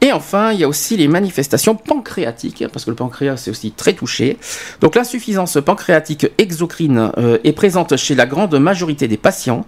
[0.00, 3.72] Et enfin, il y a aussi les manifestations pancréatiques, parce que le pancréas c'est aussi
[3.72, 4.36] très touché.
[4.80, 7.10] Donc l'insuffisance pancréatique exocrine
[7.42, 9.64] est présente chez la grande majorité des patients,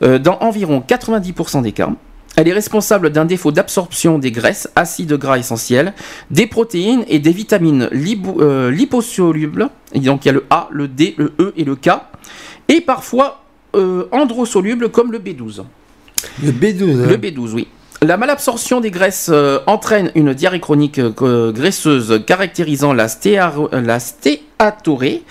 [0.00, 1.90] dans environ 90% des cas.
[2.36, 5.94] Elle est responsable d'un défaut d'absorption des graisses, acides gras essentiels,
[6.30, 9.70] des protéines et des vitamines euh, liposolubles.
[9.94, 11.88] Et donc il y a le A, le D, le E et le K.
[12.68, 13.42] Et parfois
[13.74, 15.62] euh, androsolubles comme le B12.
[16.42, 17.04] Le B12.
[17.04, 17.06] hein.
[17.08, 17.68] Le B12, oui.
[18.02, 23.06] La malabsorption des graisses euh, entraîne une diarrhée chronique graisseuse caractérisant la,
[23.72, 25.22] la stéatorée,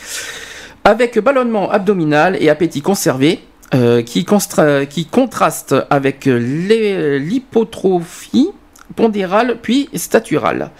[0.83, 3.39] avec ballonnement abdominal et appétit conservé,
[3.73, 8.49] euh, qui, contraste avec l'hypotrophie
[8.95, 10.71] pondérale puis staturale.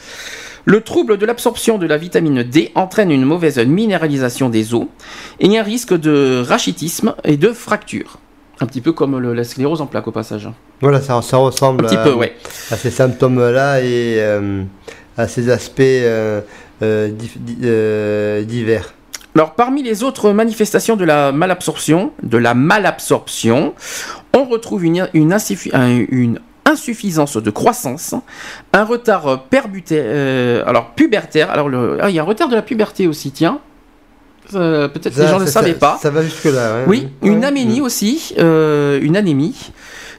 [0.68, 4.88] Le trouble de l'absorption de la vitamine D entraîne une mauvaise minéralisation des os
[5.40, 8.18] et un risque de rachitisme et de fracture.
[8.62, 10.50] Un petit peu comme le- la sclérose en plaques au passage.
[10.82, 12.34] Voilà, ça, ça Un ressemble petit à, peu, ouais.
[12.72, 14.64] à ces symptômes-là et euh,
[15.18, 16.42] à ces aspects euh,
[18.44, 18.94] divers.
[19.36, 23.74] Alors, parmi les autres manifestations de la malabsorption, de la malabsorption,
[24.34, 28.16] on retrouve une, une, insuffi- un- une insuffisance de croissance,
[28.74, 31.52] un retard perbuté- euh, alors pubertaire.
[31.52, 33.60] Alors, le- ah, il y a un retard de la puberté aussi, tiens.
[34.54, 36.00] Euh, Peut-être que les gens ne savaient ça- pas.
[36.02, 36.76] Ça va jusque-là.
[36.78, 36.84] ouais.
[36.88, 37.46] Oui, une Ouais.
[37.46, 39.56] anémie aussi, euh, une anémie.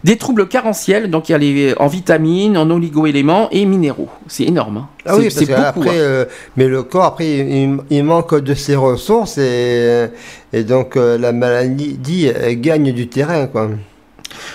[0.04, 4.08] Des troubles carentiels, donc il y a les en vitamines, en oligo-éléments et minéraux.
[4.28, 4.76] C'est énorme.
[4.78, 4.88] hein.
[5.04, 5.88] Ah oui, C'est- beaucoup.
[5.88, 5.92] hein.
[5.94, 6.24] euh,
[6.56, 10.06] mais le corps, après, il, il manque de ses ressources et,
[10.52, 11.98] et donc euh, la maladie
[12.34, 13.70] euh, gagne du terrain, quoi.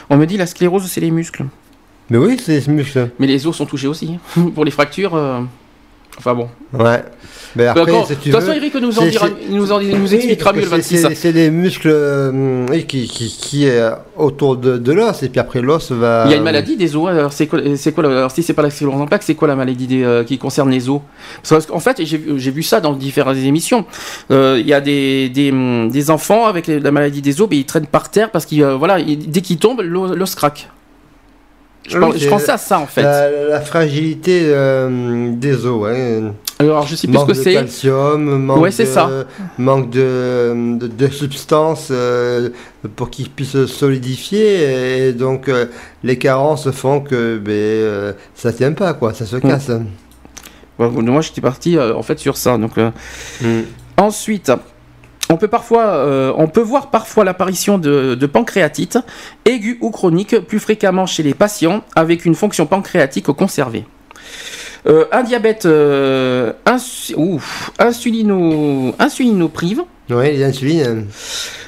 [0.10, 1.46] On me dit la sclérose, c'est les muscles.
[2.10, 3.10] Mais oui, c'est ce muscle.
[3.20, 4.18] Mais les os sont touchés aussi.
[4.38, 4.50] hein.
[4.56, 5.16] Pour les fractures.
[6.18, 6.48] Enfin bon.
[6.74, 7.04] Ouais.
[7.56, 10.70] Mais après, De toute façon, Eric nous en dira, nous, en, nous expliquera mieux le
[10.70, 11.16] que c'est- 26.
[11.20, 13.82] C'est les muscles euh, qui, qui, qui est
[14.16, 16.24] autour de, de l'os, et puis après l'os va.
[16.28, 17.10] Il y a une maladie des os.
[17.10, 17.60] Alors c'est quoi,
[17.94, 20.24] quoi alors si c'est pas la sclérose en plaques, c'est quoi la maladie des, euh,
[20.24, 21.02] qui concerne les os?
[21.50, 23.86] Parce qu'en fait, j'ai vu- ça dans différentes émissions.
[24.32, 25.52] Euh, Il y a des, des,
[25.90, 28.98] des enfants avec la maladie des os, mais ils traînent par terre parce qu'ils voilà,
[29.02, 30.70] dès qu'ils tombent, l'os craque.
[31.90, 33.02] Je, Oui, pense- je pensais à ça en fait.
[33.02, 36.22] La, la fragilité euh, des os, ouais.
[36.60, 37.54] Alors je sais plus manque ce que de c'est.
[37.54, 39.10] calcium, manque Ouais, de, ça.
[39.58, 42.50] manque de, de, de substances euh,
[42.96, 45.66] pour qu'ils puissent se solidifier et donc euh,
[46.04, 49.42] les carences font que ben, euh, ça tient pas quoi, ça se Mm.
[49.42, 49.72] casse.
[50.80, 52.58] Ouais, Moi, j'étais parti euh, en fait sur ça.
[52.58, 52.92] Donc euh,
[53.42, 53.62] Mm.
[53.98, 54.52] Ensuite,
[55.32, 59.00] on peut, parfois, euh, on peut voir parfois l'apparition de, de pancréatite,
[59.46, 63.86] aiguë ou chronique, plus fréquemment chez les patients avec une fonction pancréatique conservée.
[64.88, 70.44] Euh, un diabète euh, insu- ouf, insulino, insulinoprive Oui,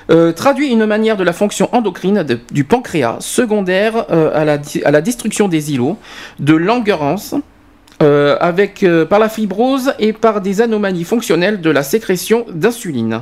[0.09, 4.83] euh, traduit une manière de la fonction endocrine de- du pancréas secondaire à, la, di-
[4.83, 5.97] à la destruction des îlots,
[6.39, 7.35] de l'engurance,
[8.01, 13.21] euh, avec, euh, par la fibrose et par des anomalies fonctionnelles de la sécrétion d'insuline.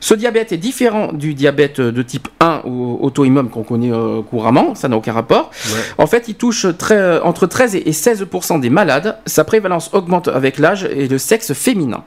[0.00, 4.74] Ce diabète est différent du diabète de type 1 ou auto-immune qu'on connaît euh, couramment,
[4.74, 5.50] ça n'a aucun rapport.
[5.66, 5.80] Ouais.
[5.98, 9.18] En fait, il touche très- entre 13 et 16% des malades.
[9.26, 12.04] Sa prévalence augmente avec l'âge et le sexe féminin.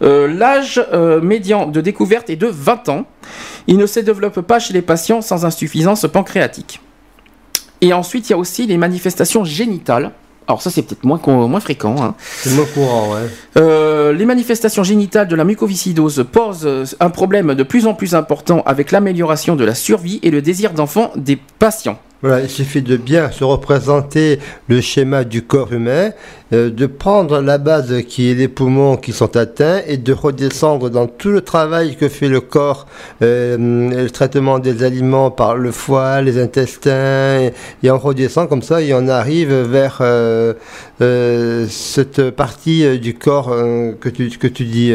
[0.00, 0.84] L'âge
[1.22, 3.06] médian de découverte est de 20 ans.
[3.68, 6.80] Il ne se développe pas chez les patients sans insuffisance pancréatique.
[7.80, 10.10] Et ensuite, il y a aussi les manifestations génitales.
[10.46, 11.96] Alors ça, c'est peut-être moins, fréquent.
[12.02, 12.14] hein.
[12.20, 13.28] C'est moins courant, ouais.
[13.56, 18.14] Euh, les manifestations génitales de la mucoviscidose posent euh, un problème de plus en plus
[18.14, 21.98] important avec l'amélioration de la survie et le désir d'enfant des patients.
[22.24, 24.38] Voilà, il suffit de bien se représenter
[24.68, 26.12] le schéma du corps humain,
[26.54, 30.88] euh, de prendre la base qui est les poumons qui sont atteints et de redescendre
[30.88, 32.86] dans tout le travail que fait le corps,
[33.20, 37.50] euh, le traitement des aliments par le foie, les intestins,
[37.82, 40.54] et, on redescend comme ça et on arrive vers euh,
[41.02, 44.94] euh, cette partie euh, du corps euh, que, tu, que tu dis.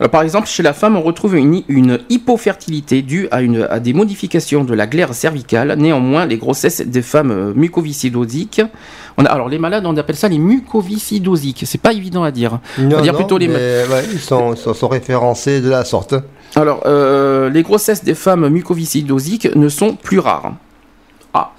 [0.00, 0.04] Euh.
[0.04, 3.80] Alors, par exemple, chez la femme, on retrouve une, une hypofertilité due à, une, à
[3.80, 5.74] des modifications de la glaire cervicale.
[5.78, 8.62] Néanmoins, les grossesses des femmes euh, mucoviscidosiques,
[9.16, 11.64] on a, alors les malades, on appelle ça les mucoviscidosiques.
[11.66, 12.60] C'est pas évident à dire.
[12.78, 13.48] on va dire non, plutôt les.
[13.48, 13.54] mais,
[13.90, 14.54] ouais, ils sont,
[14.88, 16.14] référencés de la sorte.
[16.54, 20.54] Alors, euh, les grossesses des femmes mucoviscidosiques ne sont plus rares.
[21.34, 21.52] Ah,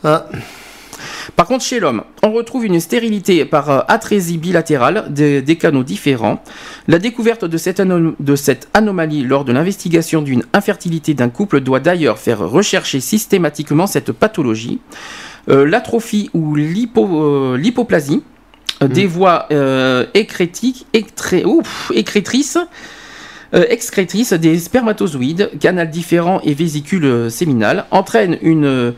[1.36, 5.84] Par contre, chez l'homme, on retrouve une stérilité par euh, atrésie bilatérale des, des canaux
[5.84, 6.44] différents.
[6.88, 11.62] La découverte de cette, anom- de cette anomalie lors de l'investigation d'une infertilité d'un couple
[11.62, 14.80] doit d'ailleurs faire rechercher systématiquement cette pathologie.
[15.50, 18.24] Euh, L'atrophie ou euh, l'hypoplasie
[18.82, 20.86] euh, des voies euh, écrétiques,
[21.46, 22.58] ouf, écrétrices,
[23.52, 28.94] excrétrices des spermatozoïdes, canal différent et vésicule euh, séminale, entraîne une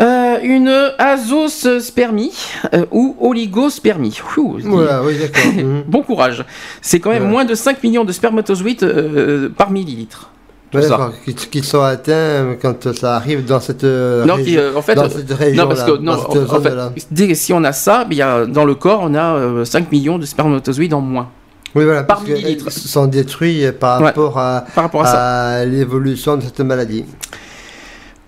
[0.00, 2.32] euh, une azospermie
[2.74, 4.18] euh, ou oligospermie.
[4.36, 4.64] Ouh, oui.
[5.56, 5.82] Mhm.
[5.86, 6.44] Bon courage.
[6.80, 7.28] C'est quand même Ouais.
[7.28, 10.30] moins de 5 millions de spermatozoïdes euh, par millilitre.
[10.72, 10.82] Ouais,
[11.24, 14.76] qui, qui sont atteints quand ça arrive dans cette Non, qui, région.
[14.78, 16.92] en fait, dans cette région non, parce que non, dans cette en- en fait, zone-là.
[17.10, 19.90] dès- si on a ça, il y a, dans le corps, on a euh, 5
[19.90, 21.28] millions de spermatozoïdes en moins
[21.74, 22.66] Oui, voilà, par parce millilitre.
[22.68, 24.06] ils sont détruits par Ouais.
[24.06, 25.48] rapport à, par rapport à ça.
[25.58, 27.04] à l'évolution de cette maladie.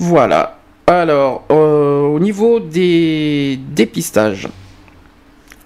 [0.00, 0.58] Voilà.
[1.00, 4.46] Alors, euh, au niveau des dépistages.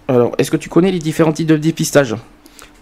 [0.07, 2.15] Alors, est-ce que tu connais les différents types de dépistage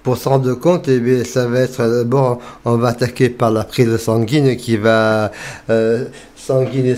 [0.03, 3.97] Pour s'en rendre compte, eh ça va être d'abord, on va attaquer par la prise
[3.97, 5.33] sanguine qui va
[5.71, 6.05] euh,
[6.37, 6.95] sanguine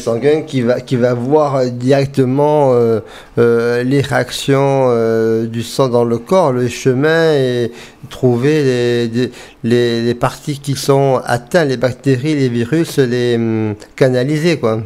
[0.49, 4.91] qui va qui va voir directement euh, les réactions
[5.45, 7.71] du sang dans le corps, le chemin et
[8.11, 9.09] trouver
[9.63, 14.81] les parties qui sont atteintes, les bactéries, les virus, les hum, canaliser quoi.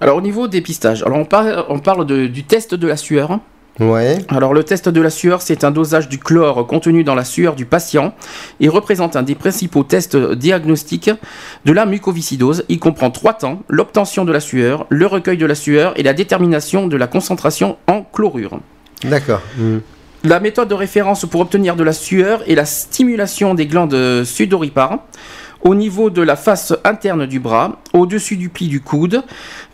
[0.00, 3.38] Alors, au niveau dépistage, alors on parle, on parle de- du test de la sueur.
[3.78, 4.18] Ouais.
[4.28, 7.54] Alors le test de la sueur, c'est un dosage du chlore contenu dans la sueur
[7.54, 8.12] du patient
[8.58, 11.10] et représente un des principaux tests diagnostiques
[11.64, 12.64] de la mucoviscidose.
[12.68, 16.12] Il comprend trois temps, l'obtention de la sueur, le recueil de la sueur et la
[16.12, 18.58] détermination de la concentration en chlorure.
[19.04, 19.40] D'accord.
[19.58, 19.80] Hum.
[20.24, 24.98] La méthode de référence pour obtenir de la sueur est la stimulation des glandes sudoripares
[25.62, 29.22] au niveau de la face interne du bras, au-dessus du pli du coude,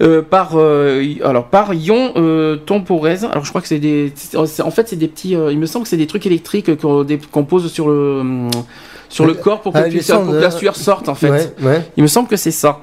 [0.02, 3.24] euh, par, euh, alors, par ion euh, temporèse.
[3.24, 4.12] Alors je crois que c'est des...
[4.36, 5.36] En fait c'est des petits...
[5.36, 8.48] euh, il me semble que c'est des trucs électriques qu'on qu'on pose sur le...
[9.08, 11.30] Sur le corps pour que, Ah, tu- les pour que la sueur sorte en fait.
[11.30, 11.90] Ouais, ouais.
[11.96, 12.80] Il me semble que c'est ça.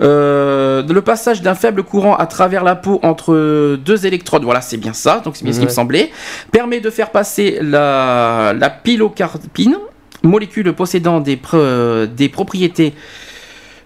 [0.00, 4.76] Euh, le passage d'un faible courant à travers la peau entre deux électrodes, voilà, c'est
[4.76, 6.12] bien ça, donc c'est bien ce qui me semblait,
[6.52, 9.76] permet de faire passer la, la pilocarpine,
[10.24, 12.94] molécule possédant des, pre- des propriétés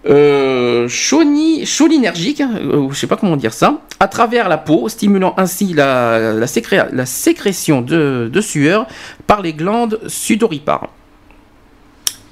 [0.07, 5.33] euh, cholinergiques, euh, ou je sais pas comment dire ça, à travers la peau, stimulant
[5.37, 8.87] ainsi la, la, sécré- la sécrétion de, de sueur
[9.27, 10.87] par les glandes sudoripares.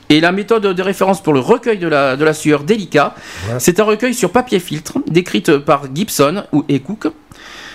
[0.09, 3.13] Et la méthode de référence pour le recueil de la, de la sueur délicat,
[3.49, 3.55] Ouais.
[3.59, 7.07] c'est un recueil sur papier filtre, décrite par Gibson ou et Cook.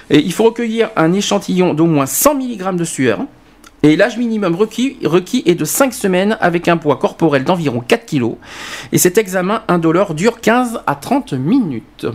[0.09, 3.19] Et il faut recueillir un échantillon d'au moins 100 mg de sueur.
[3.83, 8.07] Et l'âge minimum requis, requis est de 5 semaines avec un poids corporel d'environ 4
[8.07, 8.37] kg.
[8.93, 12.07] Et cet examen indolore dure 15 à 30 minutes.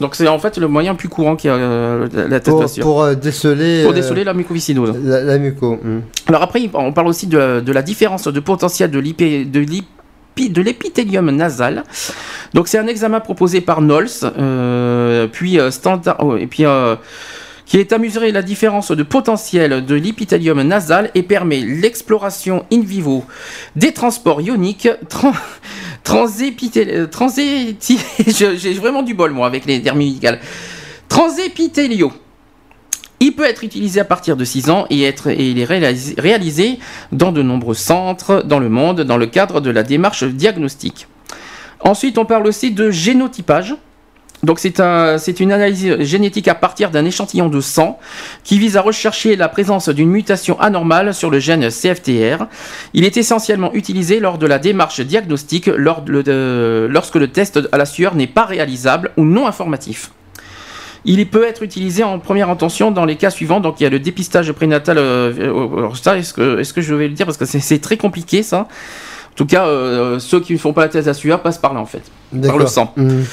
[0.00, 3.14] Donc c'est en fait le moyen plus courant qui a euh, la Pour, pour, euh,
[3.14, 4.94] déceler, Pour euh, déceler la mucoviscidose.
[5.02, 5.78] la, la muco.
[5.82, 6.02] hum.
[6.26, 8.98] Alors après, on parle aussi de, de la différence de potentiel de
[10.60, 11.84] l'épithélium nasal.
[12.52, 16.64] Donc c'est un examen proposé par Knowles, euh, puis standard, oh, et puis
[17.66, 22.80] qui est à mesurer la différence de potentiel de l'épithélium nasal et permet l'exploration in
[22.80, 23.24] vivo
[23.76, 25.32] des transports ioniques tran
[26.04, 30.28] transépithéli- transéti- je- J'ai vraiment du bol moi avec les termes médicaux.
[31.08, 32.12] Transépithéliaux.
[33.20, 36.78] Il peut être utilisé à partir de 6 ans et, être, il est réalisé
[37.12, 41.06] dans de nombreux centres dans le monde dans le cadre de la démarche diagnostique.
[41.80, 43.76] Ensuite, on parle aussi de génotypage.
[44.44, 48.00] Donc c'est un, c'est une analyse génétique à partir d'un échantillon de sang
[48.42, 52.46] qui vise à rechercher la présence d'une mutation anormale sur le gène CFTR.
[52.92, 57.60] Il est essentiellement utilisé lors de la démarche diagnostique lors de- de- lorsque le test
[57.70, 60.10] à la sueur n'est pas réalisable ou non informatif.
[61.04, 63.60] Il peut être utilisé en première intention dans les cas suivants.
[63.60, 64.98] Donc il y a le dépistage prénatal.
[64.98, 67.26] euh, euh, alors ça, est-ce que, est-ce que je vais le dire?
[67.26, 68.58] Parce que c'est, très compliqué ça.
[68.62, 71.74] En tout cas, euh, ceux qui ne font pas la thèse à sueur passent par
[71.74, 72.02] là en fait.
[72.48, 72.92] Par le sang.
[72.96, 73.24] Hum.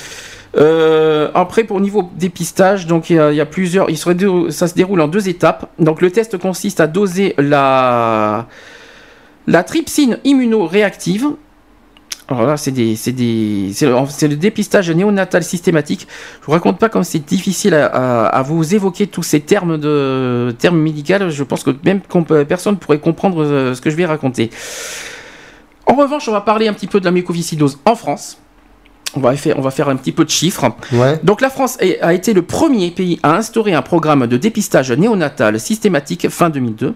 [0.57, 3.87] Euh, après, pour niveau dépistage, donc il y, plusieurs.
[4.51, 5.69] Ça se déroule en deux étapes.
[5.79, 8.47] Donc le test consiste à doser la
[9.47, 11.27] la trypsine immunoréactive.
[12.57, 16.07] C'est le, dépistage néonatal systématique.
[16.41, 19.77] Je vous raconte pas comme c'est difficile à, vous évoquer tous ces termes
[20.73, 21.29] médicaux.
[21.29, 22.01] Je pense que même
[22.47, 24.51] personne pourrait comprendre euh, ce que je vais raconter.
[25.87, 28.37] En revanche, on va parler un petit peu de la mucoviscidose en France.
[29.15, 30.71] On va, faire, on va faire un petit peu de chiffres.
[30.91, 31.19] Ouais.
[31.23, 35.59] Donc la France a été le premier pays à instaurer un programme de dépistage néonatal
[35.59, 36.93] systématique fin 2002,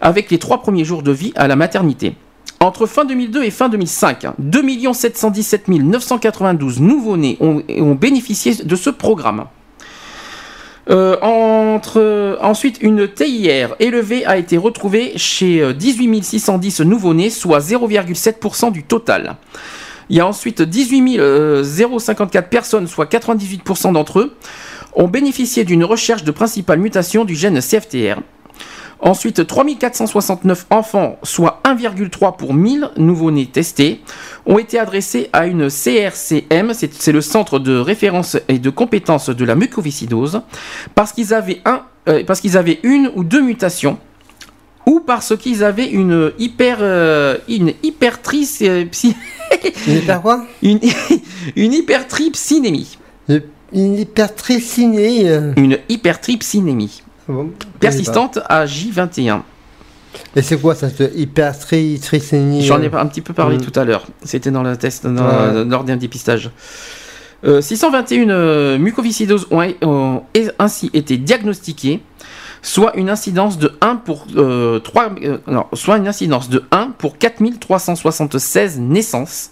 [0.00, 2.16] avec les trois premiers jours de vie à la maternité.
[2.60, 4.62] Entre fin 2002 et fin 2005, 2
[4.92, 9.44] 717 992 nouveau-nés ont, ont bénéficié de ce programme.
[10.90, 17.60] Euh, entre, ensuite, une TIR élevée a été retrouvée chez euh, 18 610 nouveau-nés, soit
[17.60, 19.36] 0,7% du total.
[20.10, 21.18] Il y a ensuite 18
[21.64, 24.36] 054 personnes, soit 98% d'entre eux,
[24.94, 28.20] ont bénéficié d'une recherche de principale mutation du gène CFTR.
[29.00, 34.00] Ensuite, 3469 enfants, soit 1,3 pour 1000 nouveau-nés testés,
[34.46, 39.44] ont été adressés à une CRCM, c'est le centre de référence et de compétences de
[39.44, 40.40] la mucoviscidose,
[40.94, 41.60] parce qu'ils avaient,
[42.08, 43.98] euh, parce qu'ils avaient une ou deux mutations,
[44.86, 49.16] ou parce qu'ils avaient une hyper, euh, une hypertrice, euh, psy-
[49.86, 50.44] Une hyper quoi?
[50.62, 50.80] Une,
[51.56, 52.98] une hypertrypsinémie.
[53.72, 55.28] Une hypertricinée.
[55.28, 57.02] euh, Une hypertrypsinémie.
[57.28, 57.50] bon,
[57.80, 59.40] Persistante à J21.
[60.36, 63.60] Et c'est quoi ça, cette hypertricinée J'en ai un petit peu parlé Mm.
[63.62, 64.06] tout à l'heure.
[64.22, 65.64] C'était dans le test, dans, Ouais.
[65.64, 66.50] lors d'un dépistage.
[67.44, 70.22] Euh, 621 euh, mucoviscidoses ont, ont
[70.58, 72.00] ainsi été diagnostiquées,
[72.64, 76.88] soit une incidence de 1 pour euh, 3, euh, non, soit une incidence de 1
[76.98, 79.50] pour 4376 naissances,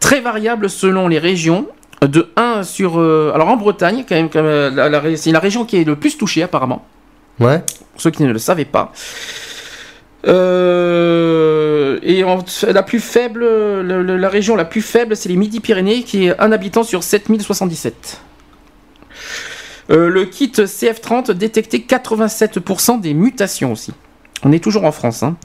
[0.00, 1.66] très variable selon les régions.
[2.02, 3.00] De 1 sur.
[3.00, 5.78] euh, alors en Bretagne, quand même, quand même, la- la ré- c'est la région qui
[5.78, 6.84] est le plus touchée apparemment.
[7.40, 7.62] Ouais.
[7.92, 8.92] pour ceux qui ne le savaient pas.
[10.26, 15.36] Euh, et en- la plus faible, le- le- la région la plus faible, c'est les
[15.36, 18.20] Midi-Pyrénées, qui est un habitant sur 7077.
[19.90, 23.92] Euh, le kit CF30 détectait 87% des mutations aussi.
[24.44, 25.22] On est toujours en France.
[25.22, 25.36] hein.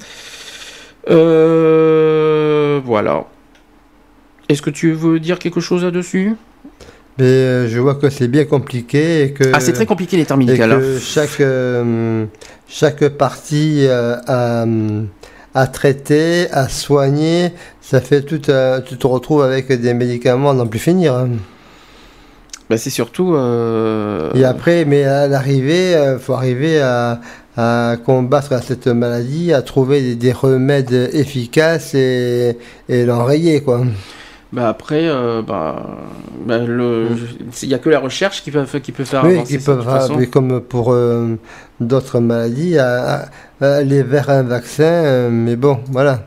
[1.10, 3.26] Euh, voilà.
[4.50, 6.36] Est-ce que tu veux dire quelque chose là-dessus
[7.18, 9.46] Mais euh, je vois que c'est bien compliqué et que.
[9.54, 10.64] Ah, c'est très compliqué les et médicaux.
[10.64, 10.80] hein.
[10.80, 12.26] que chaque, euh,
[12.68, 14.66] chaque partie euh, à,
[15.54, 17.52] à traiter, à soigner,
[17.82, 18.40] ça fait tout.
[18.40, 21.16] tu te retrouves avec des médicaments à n'en plus finir.
[21.16, 21.30] hein.
[22.74, 23.36] Bah, c'est surtout.
[23.36, 27.22] euh, Et après, mais à l'arrivée, il faut arriver à,
[27.56, 32.58] à combattre cette maladie, à trouver des, des remèdes efficaces et,
[32.90, 33.82] et l'enrayer, quoi.
[34.52, 35.86] Bah après, euh, bah,
[36.48, 37.10] bah, le,
[37.62, 39.24] il y a que la recherche qui peut, qui peut faire.
[39.24, 40.16] Oui, avancer qui façon.
[40.18, 41.38] mais comme pour euh,
[41.80, 43.26] d'autres maladies, à, à-
[43.62, 46.24] à aller vers un vaccin, euh, mais bon, voilà.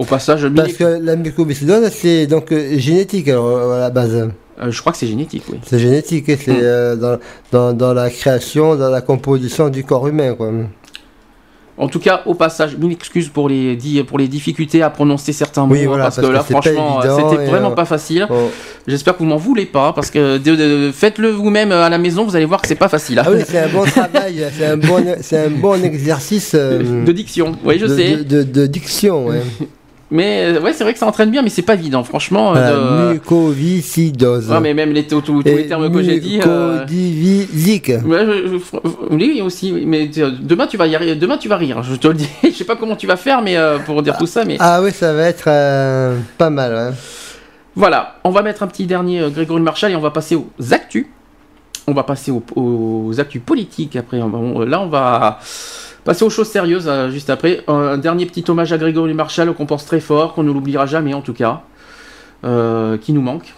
[0.00, 4.14] Au passage, Parce que la mycoviscidose, c'est donc euh, génétique alors, euh, à la base.
[4.14, 5.58] euh, je crois que c'est génétique, oui.
[5.66, 6.60] C'est génétique, et c'est Mm.
[6.62, 7.18] euh, dans,
[7.52, 10.50] dans, dans la création, dans la composition du corps humain, quoi.
[11.76, 15.64] En tout cas, au passage, mille excuses pour les, pour les difficultés à prononcer certains
[15.66, 18.26] mots, Oui, voilà, parce, parce que là, franchement, c'était vraiment euh, pas facile.
[18.86, 22.24] J'espère que vous m'en voulez pas, parce que de- de- faites-le vous-même à la maison,
[22.24, 23.18] vous allez voir que c'est pas facile.
[23.18, 23.22] hein.
[23.26, 27.78] Ah oui, c'est un bon travail, c'est un bon, un bon exercice De diction, oui,
[27.78, 28.16] je de, sais.
[28.24, 29.26] de- diction.
[29.28, 29.40] Ouais.
[30.12, 32.52] Mais euh, ouais, c'est vrai que ça entraîne bien, mais c'est pas évident, franchement.
[32.56, 34.50] Euh, de- mucoviscidose.
[34.50, 36.40] Ouais, mais même les, tous, les termes que j'ai dit.
[36.44, 37.92] euh, mucodivisique.
[37.92, 38.60] Je-
[39.10, 42.08] oui aussi, mais euh, demain tu vas y arriver, demain tu vas rire, je te
[42.08, 42.28] le dis.
[42.42, 44.80] je sais pas comment tu vas faire, mais euh, pour dire tout ça, mais Ah
[44.82, 46.72] oui, ça va être euh, pas mal.
[46.74, 46.96] ouais.
[47.76, 50.48] voilà, on va mettre un petit dernier euh, Grégory Marshall et on va passer aux
[50.72, 51.06] actus.
[51.86, 54.20] On va passer aux, aux actus politiques après.
[54.20, 55.38] On- là, on va
[56.04, 57.60] passer aux choses sérieuses euh, juste après.
[57.68, 61.14] Un dernier petit hommage à Grégory Marshall qu'on pense très fort, qu'on ne l'oubliera jamais
[61.14, 61.62] en tout cas,
[62.44, 63.54] euh, qui nous manque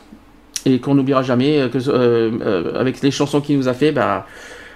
[0.66, 3.92] et qu'on n'oubliera jamais euh, que, euh, avec les chansons qu'il nous a fait.
[3.92, 4.26] Bah,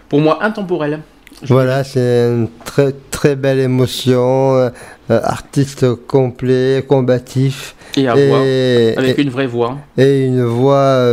[0.08, 1.00] pour moi, intemporel.
[1.48, 4.70] Voilà, c'est une très très belle émotion.
[5.08, 7.74] artiste complet, combatif.
[7.96, 9.76] Et à voix, avec et- une vraie voix.
[9.98, 11.04] et une voix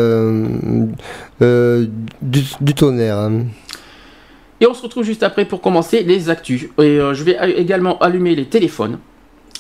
[1.42, 3.18] du, du tonnerre.
[3.18, 3.44] hein.
[4.64, 6.70] Et on se retrouve juste après pour commencer les actus.
[6.78, 8.98] Et euh, je vais également allumer les téléphones.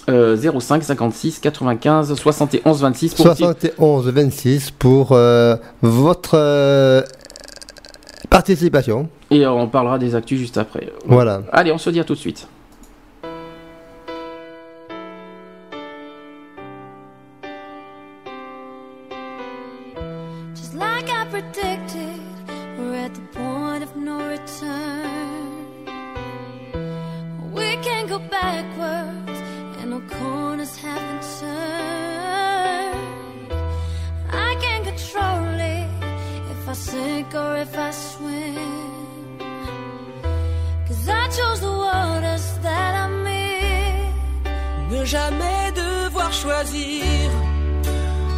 [0.09, 7.01] Euh, 05 56 95 71 26 pour aussi- 71 26 pour euh, votre euh,
[8.29, 9.09] participation.
[9.29, 10.89] et on parlera des actus juste après.
[11.05, 11.41] Voilà.
[11.51, 12.47] Allez, on se dit à tout de suite.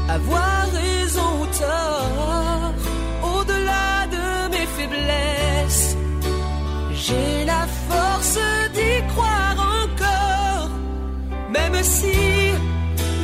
[0.10, 2.74] Avoir raison ou tort,
[3.34, 5.98] au-delà de mes faiblesses.
[6.94, 8.40] J'ai la force
[8.74, 10.70] d'y croire encore,
[11.50, 12.52] même si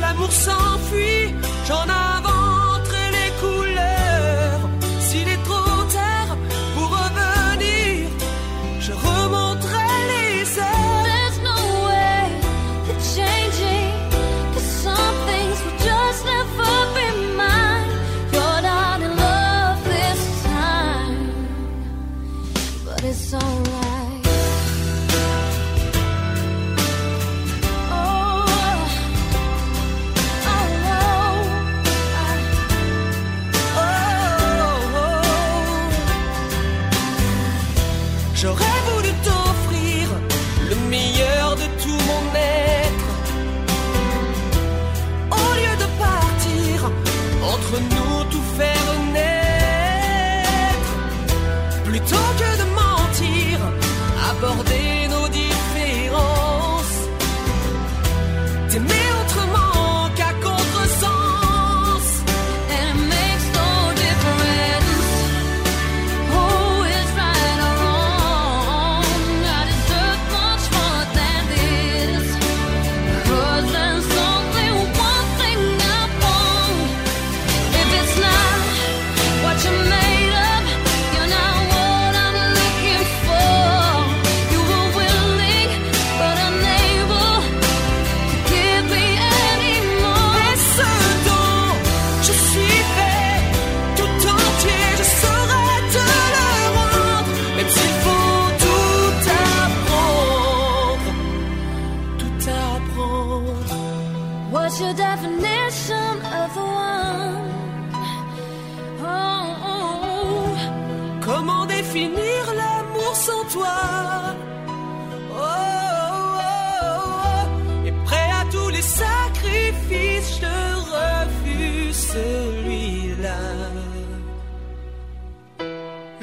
[0.00, 1.34] l'amour s'enfuit,
[1.66, 2.11] j'en inventerai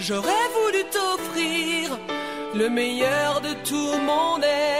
[0.10, 1.99] J'aurais voulu t'offrir
[2.56, 4.79] le meilleur de tout mon être.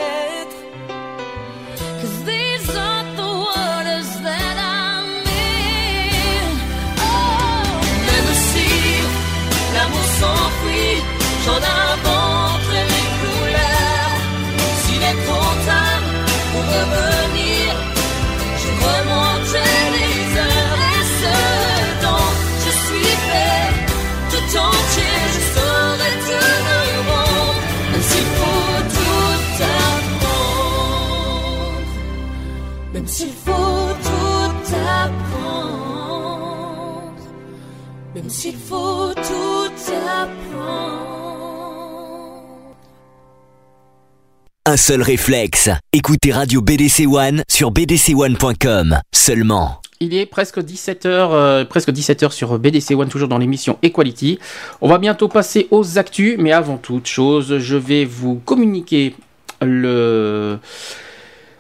[44.80, 45.70] Seul réflexe.
[45.92, 49.82] Écoutez Radio BDC One sur bdc1.com seulement.
[50.00, 54.40] Il est presque 17h, presque 17h sur BDC One, toujours dans l'émission Equality.
[54.80, 59.16] On va bientôt passer aux actus, mais avant toute chose, je vais vous communiquer
[59.62, 60.60] le,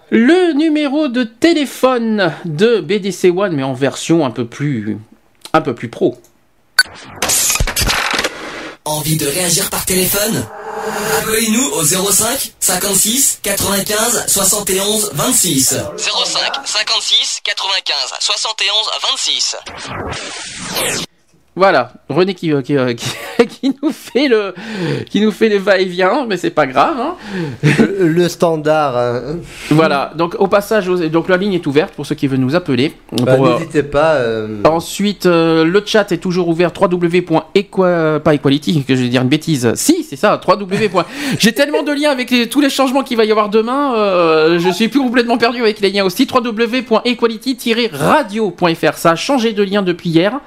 [0.09, 4.97] le numéro de téléphone de BDC One, mais en version un peu plus,
[5.51, 6.17] un peu plus pro.
[8.85, 10.45] Envie de réagir par téléphone?
[11.17, 15.75] Appelez-nous au 05 56 95 71 26.
[15.97, 18.75] 05 56 95 71
[19.11, 19.55] 26.
[21.59, 23.09] Voilà, René qui, euh, qui, euh, qui,
[23.47, 24.53] qui nous fait le,
[25.09, 26.95] qui nous fait les va-et-vient, mais c'est pas grave.
[26.97, 27.15] hein.
[27.61, 28.95] Le, le standard.
[28.97, 29.39] hein.
[29.69, 32.93] Voilà, donc au passage, donc la ligne est ouverte pour ceux qui veulent nous appeler.
[33.23, 34.13] Bah, euh, N'hésitez pas.
[34.13, 39.21] euh, Ensuite, euh, le chat est toujours ouvert www.equa pas equality, que je vais dire
[39.21, 39.73] une bêtise.
[39.75, 40.87] Si, c'est ça, www.
[41.39, 44.59] J'ai tellement de liens avec les- tous les changements qu'il va y avoir demain, euh,
[44.59, 46.25] je suis plus complètement perdu avec les liens aussi.
[46.33, 48.93] www.equality-radio.fr.
[48.95, 50.39] Ça a changé de lien depuis hier.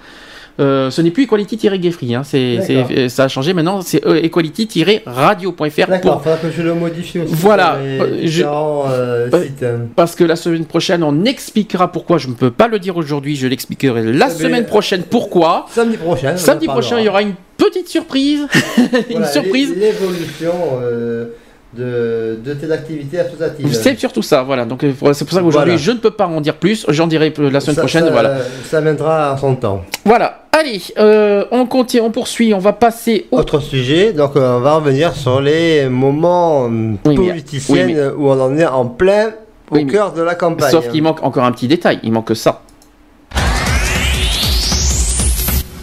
[0.61, 5.87] Euh, ce n'est plus equality-gayfree, hein, c'est, c'est- ça a changé maintenant, c'est euh, equality-radio.fr.
[5.89, 7.35] D'accord, pour- faudra que je le modifie aussi.
[7.35, 9.65] Voilà, sur euh, les je- différents euh, Euh, sites.
[9.97, 12.19] Parce que la semaine prochaine, on expliquera pourquoi.
[12.19, 15.67] Je ne peux pas le dire aujourd'hui, je l'expliquerai la mais- semaine prochaine pourquoi.
[15.71, 16.37] Samedi prochain.
[16.37, 18.47] Samedi prochain, il y aura une petite surprise.
[18.79, 19.71] une Voilà, surprise.
[19.75, 20.53] l'é- L'évolution
[20.83, 21.27] euh,
[21.75, 23.73] de, de tes activités associatives.
[23.75, 24.65] C'est surtout ça, voilà.
[24.65, 25.77] Donc euh, c'est pour ça qu'aujourd'hui, Voilà.
[25.77, 26.85] je ne peux pas en dire plus.
[26.89, 28.05] J'en dirai la semaine Ça- prochaine.
[28.05, 28.37] ça- Voilà.
[28.71, 29.83] Ça viendra en son temps.
[30.05, 30.41] Voilà.
[30.53, 32.53] Allez, euh, on continue, on poursuit.
[32.53, 33.39] On va passer au.
[33.39, 38.29] Autre sujet, donc euh, on va revenir sur les moments Oui, politiciens oui, mais- où
[38.29, 39.29] on en est en plein
[39.71, 40.71] au Oui, mais- cœur de la campagne.
[40.71, 42.61] Sauf qu'il manque encore un petit détail, il manque ça.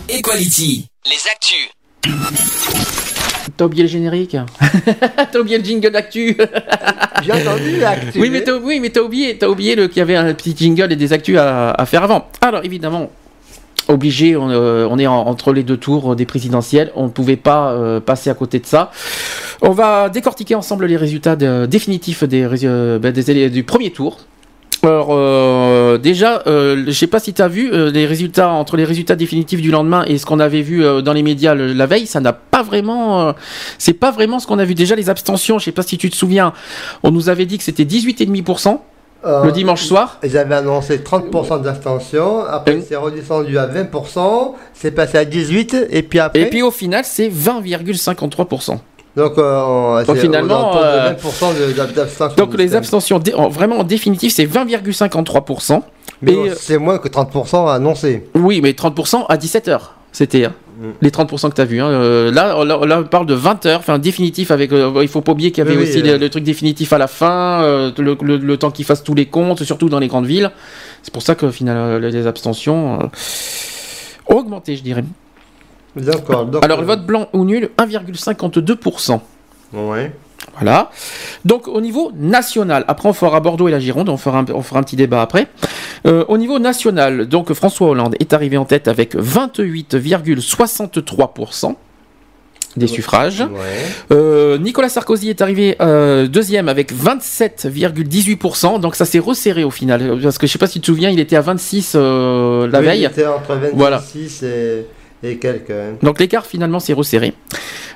[0.08, 0.88] Equality.
[1.06, 2.89] Les actus.
[3.60, 4.38] T'as oublié le générique
[5.34, 6.38] T'as oublié le jingle d'actu
[7.24, 8.18] J'ai entendu l'actu.
[8.22, 10.96] Oui, mais t'as oui, oublié, t'as oublié le- qu'il y avait un petit jingle et
[10.96, 12.26] des actus à, à faire avant.
[12.40, 13.12] Alors évidemment,
[13.90, 17.36] obligé, on, euh, on est en- entre les deux tours des présidentielles, on ne pouvait
[17.36, 18.92] pas euh, passer à côté de ça.
[19.62, 24.20] On va décortiquer ensemble les résultats de- définitifs des, euh, ben, des du premier tour.
[24.82, 28.78] Alors euh, déjà, euh, je sais pas si tu as vu euh, les résultats entre
[28.78, 31.74] les résultats définitifs du lendemain et ce qu'on avait vu euh, dans les médias le-
[31.74, 33.34] la veille, ça n'a pas vraiment,
[33.78, 34.76] c'est pas vraiment ce qu'on a vu.
[34.76, 36.54] Déjà les abstentions, je sais pas si tu te souviens,
[37.04, 38.80] on nous avait dit que c'était 18,5%
[39.26, 40.18] Euh, le dimanche soir.
[40.24, 46.04] Ils avaient annoncé 30% d'abstention, après c'est redescendu à 20%, c'est passé à 18%, et
[46.04, 46.40] puis après...
[46.44, 48.78] Et puis au final, c'est 20,53%.
[49.16, 52.36] Donc, euh, on- Donc, finalement, euh, 20% de-.
[52.36, 53.20] Donc les abstentions,
[53.50, 55.82] vraiment en définitive, c'est 20,53%.
[56.22, 58.28] Mais euh, c'est moins que 30% annoncé.
[58.36, 59.80] Oui, mais 30% à 17h.
[60.12, 60.84] C'était hein, Mm.
[61.02, 61.82] les 30% que tu as vu.
[61.82, 61.88] hein.
[61.88, 64.72] Euh, là, là, là, on parle de 20h, enfin définitif avec.
[64.72, 66.98] euh, il faut pas oublier qu'il y avait Oui, aussi le, le truc définitif à
[66.98, 70.26] la fin, le, le- le temps qu'ils fassent tous les comptes, surtout dans les grandes
[70.26, 70.52] villes.
[71.04, 73.00] C'est pour ça que finalement les abstentions
[74.28, 75.04] ont augmenté, je dirais.
[76.00, 76.48] D'accord.
[76.62, 79.20] Alors le euh, vote blanc ou nul, 1,52%.
[79.74, 80.12] Ouais.
[80.56, 80.90] Voilà.
[81.46, 84.62] Donc au niveau national, après on fera Bordeaux et la Gironde, on fera un, on
[84.62, 85.48] fera un petit débat après.
[86.08, 91.76] Euh, au niveau national, donc François Hollande est arrivé en tête avec 28,63%
[92.78, 93.42] des suffrages.
[93.42, 93.86] Ouais.
[94.12, 100.20] Euh, Nicolas Sarkozy est arrivé euh, deuxième avec 27,18%, donc ça s'est resserré au final.
[100.22, 102.80] Parce que je sais pas si tu te souviens, il était à 26 euh, la
[102.80, 103.02] Oui, veille.
[103.02, 104.04] Il était entre 26 Voilà.
[104.44, 104.86] et,
[106.02, 107.34] Donc l'écart finalement s'est resserré.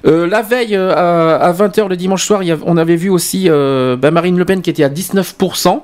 [0.05, 4.11] Euh, la veille euh, à, 20h le dimanche soir, on avait vu aussi euh, bah,
[4.11, 5.81] Marine Le Pen qui était à 19%.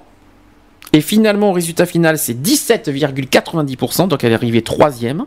[0.92, 5.26] Et finalement, au résultat final, c'est 17,90%, donc elle est arrivée troisième.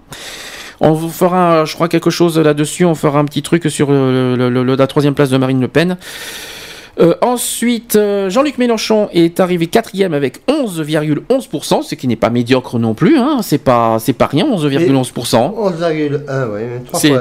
[0.80, 2.84] On vous fera, je crois, quelque chose là-dessus.
[2.84, 5.96] On fera un petit truc sur la troisième place de Marine Le Pen.
[7.00, 12.78] Euh, ensuite, euh, Jean-Luc Mélenchon est arrivé quatrième avec 11,11%, ce qui n'est pas médiocre
[12.78, 13.18] non plus.
[13.18, 15.54] Hein, c'est pas, c'est pas rien, 11,11%.
[15.54, 16.60] 11,1, oui,
[16.92, 17.12] C'est-.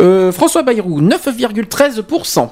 [0.00, 2.48] Euh, François Bayrou, 9,13%.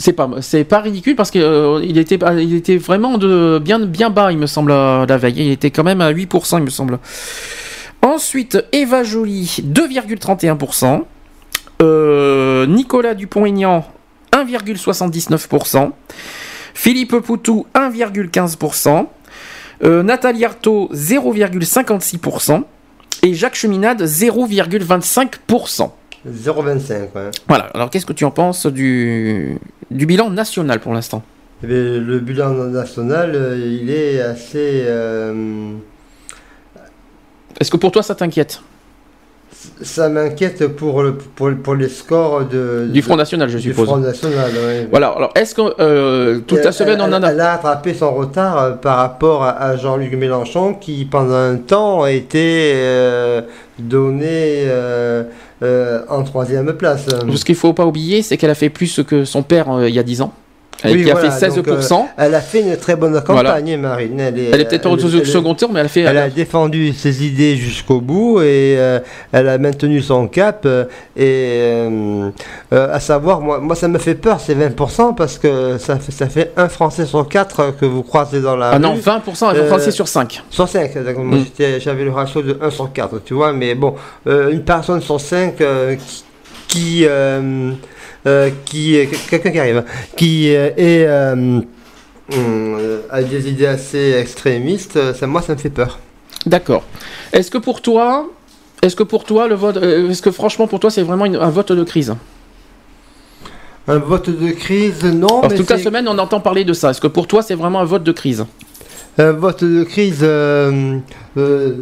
[0.00, 1.42] C'est pas, c'est pas ridicule parce qu'il
[1.82, 5.34] il était, il était vraiment de, bien, bien bas, il me semble, euh, la veille.
[5.36, 7.00] Il était quand même à 8%, il me semble.
[8.00, 11.02] Ensuite, Eva Joly, 2,31%.
[11.80, 13.84] Euh, Nicolas Dupont-Aignan,
[14.32, 15.90] 1,79%.
[16.74, 19.06] Philippe Poutou, 1,15%.
[19.84, 22.64] Euh, Nathalie Arthaud, 0,56%.
[23.22, 25.90] Et Jacques Cheminade, 0,25%.
[26.28, 26.90] 0,25.
[27.14, 27.30] ouais.
[27.46, 29.56] Voilà, alors qu'est-ce que tu en penses du,
[29.90, 31.22] du bilan national pour l'instant?
[31.62, 34.84] Eh bien, le bilan national, euh, il est assez.
[34.86, 35.72] euh,
[37.60, 38.60] Est-ce que pour toi ça t'inquiète?
[39.82, 43.86] Ça m'inquiète pour, le- pour, pour les scores de, Du Front National, je du suppose.
[43.86, 44.50] Front National.
[44.52, 44.86] ouais.
[44.90, 47.30] Voilà, alors est-ce que euh, toute la Elle- semaine on elle, en a.
[47.32, 51.56] elle a attrapé son retard euh, par rapport à, à Jean-Luc Mélenchon qui, pendant un
[51.56, 53.42] temps, a été euh,
[53.78, 55.24] donné euh,
[56.08, 57.06] en troisième place.
[57.34, 59.98] Ce qu'il faut pas oublier, c'est qu'elle a fait plus que son père il y
[59.98, 60.32] a 10 ans.
[60.84, 61.54] Elle Oui, qui a voilà, fait 16%.
[61.56, 64.20] donc, euh, Elle a fait une très bonne campagne, Marine.
[64.20, 66.00] Elle est, est peut-être pas au second tour, mais elle a fait.
[66.02, 69.00] Elle a défendu ses idées jusqu'au bout et euh,
[69.32, 70.62] elle a maintenu son cap.
[70.66, 70.84] euh,
[71.16, 71.24] et
[71.58, 72.30] euh,
[72.72, 76.12] euh, à savoir, moi, moi, ça me fait peur, ces 20%, parce que ça fait,
[76.12, 79.00] ça fait un Français sur quatre que vous croisez dans la ah non, rue.
[79.00, 80.44] 20% elle Euh, Français sur 5.
[80.48, 81.24] Sur 5, d'accord.
[81.24, 81.44] Moi, Mm.
[81.44, 83.52] j'étais- j'avais le ratio de 1 sur 4, tu vois.
[83.52, 83.94] Mais bon,
[84.28, 86.24] euh, une personne sur 5 qui.
[86.68, 87.72] qui, euh, euh,
[88.64, 88.98] qui
[89.30, 89.84] quelqu'un qui arrive,
[90.16, 91.06] qui euh, est.
[91.06, 91.60] euh,
[92.34, 95.98] euh, a des idées assez extrémistes, euh, ça, moi ça me fait peur.
[96.46, 96.82] D'accord.
[97.32, 98.28] Est-ce que pour toi.
[98.82, 99.76] Est-ce que pour toi, le vote.
[99.78, 102.14] euh, Est-ce que franchement, pour toi, c'est vraiment une- un vote de crise?
[103.88, 105.40] Un vote de crise, non.
[105.40, 106.90] Que mais toute la semaine, on entend parler de ça.
[106.90, 108.44] Est-ce que pour toi, c'est vraiment un vote de crise?
[109.16, 110.98] Un vote de crise, euh,
[111.38, 111.72] euh,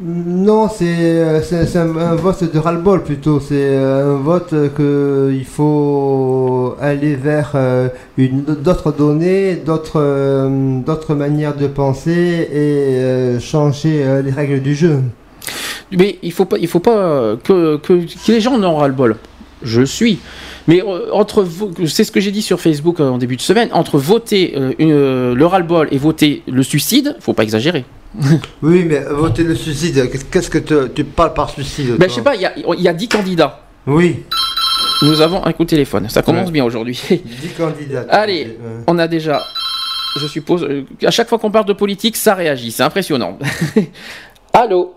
[0.00, 1.40] non, c'est euh,
[1.74, 3.40] un, vote de ras-le-bol plutôt.
[3.40, 10.48] C'est euh, un vote que il faut aller vers euh, d'autres données, d'autres
[10.86, 15.00] d'autres manières de penser et changer les règles du jeu.
[15.90, 17.80] Mais il faut pas, il faut pas que,
[18.28, 19.16] les gens en aient ras le bol.
[19.64, 20.20] Je suis.
[20.68, 20.80] Mais
[21.10, 21.44] entre
[21.86, 25.88] c'est ce que j'ai dit sur Facebook en début de semaine, entre voter le ras-le-bol
[25.90, 27.84] et voter le suicide, faut pas exagérer.
[28.62, 32.22] Oui, mais voter le suicide, qu'est-ce que te- tu parles par suicide Ben, je sais
[32.22, 33.60] pas, il y a, il y a 10 candidats.
[33.86, 34.24] Oui,
[35.02, 36.08] Nous avons un coup de téléphone.
[36.08, 36.52] Ça commence Ouais.
[36.52, 37.00] bien aujourd'hui.
[37.10, 38.04] 10 candidats.
[38.10, 39.42] Allez, on a déjà
[40.20, 40.64] je suppose.
[40.64, 42.72] euh, À chaque fois qu'on parle de politique, ça réagit.
[42.72, 43.38] C'est impressionnant.
[44.52, 44.94] Allô?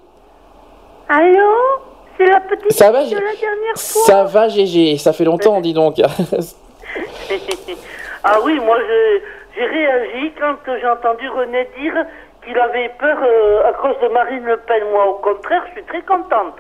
[1.08, 1.38] Allô?
[2.18, 5.62] C'est la petite Ça va, de la dernière fois Ça va, GG Ça fait longtemps,
[5.62, 5.98] dis donc.
[8.24, 9.20] Ah oui, moi je-
[9.56, 11.94] j'ai réagi quand j'ai entendu René dire
[12.46, 14.84] qu'il avait peur euh, à cause de Marine Le Pen.
[14.92, 16.58] Moi, au contraire, je suis très contente.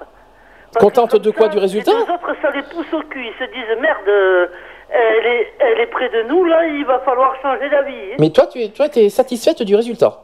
[0.73, 3.25] Parce Contente de quoi, ça, du résultat Les autres, ça les pousse au cul.
[3.25, 4.47] Ils se disent merde, euh,
[4.89, 8.13] elle est, elle est près de nous, là, il va falloir changer d'avis.
[8.13, 8.15] hein.
[8.19, 10.19] Mais toi, tu es, toi, es satisfaite du résultat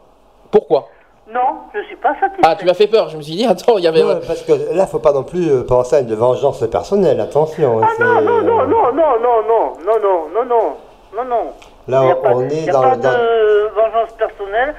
[0.51, 0.87] Pourquoi
[1.29, 2.45] Non, je suis pas satisfaite.
[2.45, 3.09] Ah, tu m'as fait peur.
[3.09, 4.01] Je me suis dit, attends, il y avait.
[4.03, 7.81] Non, parce que là, faut pas non plus euh, penser à une vengeance personnelle, attention.
[7.83, 10.75] Ah non, non, non, non, non, non, non, non, non, non, non,
[11.15, 11.53] non, non.
[11.89, 14.75] Là, on il est y a dans- pas dans- de vengeance personnelle,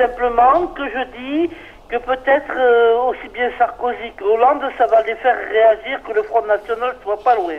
[0.00, 1.50] simplement que je dis
[1.88, 6.22] que peut-être euh, aussi bien Sarkozy que Hollande, ça va les faire réagir que le
[6.22, 7.54] Front National soit pas loin.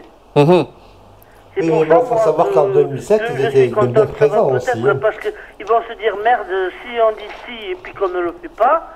[1.53, 4.51] C'est pour mais ça, bon, faut savoir que- qu'en 2007, que ils étaient bien présents
[4.51, 4.99] aussi, peut-être, hein.
[5.01, 6.47] Parce qu'ils vont se dire, merde,
[6.81, 8.87] si on dit si et puis qu'on ne le fait pas,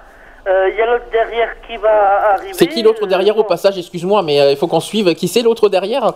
[0.47, 2.53] euh, il y a l'autre derrière qui va arriver.
[2.53, 5.13] C'est qui l'autre euh, derrière au passage Excuse-moi, mais euh, il faut qu'on suive.
[5.15, 6.13] Qui c'est l'autre derrière?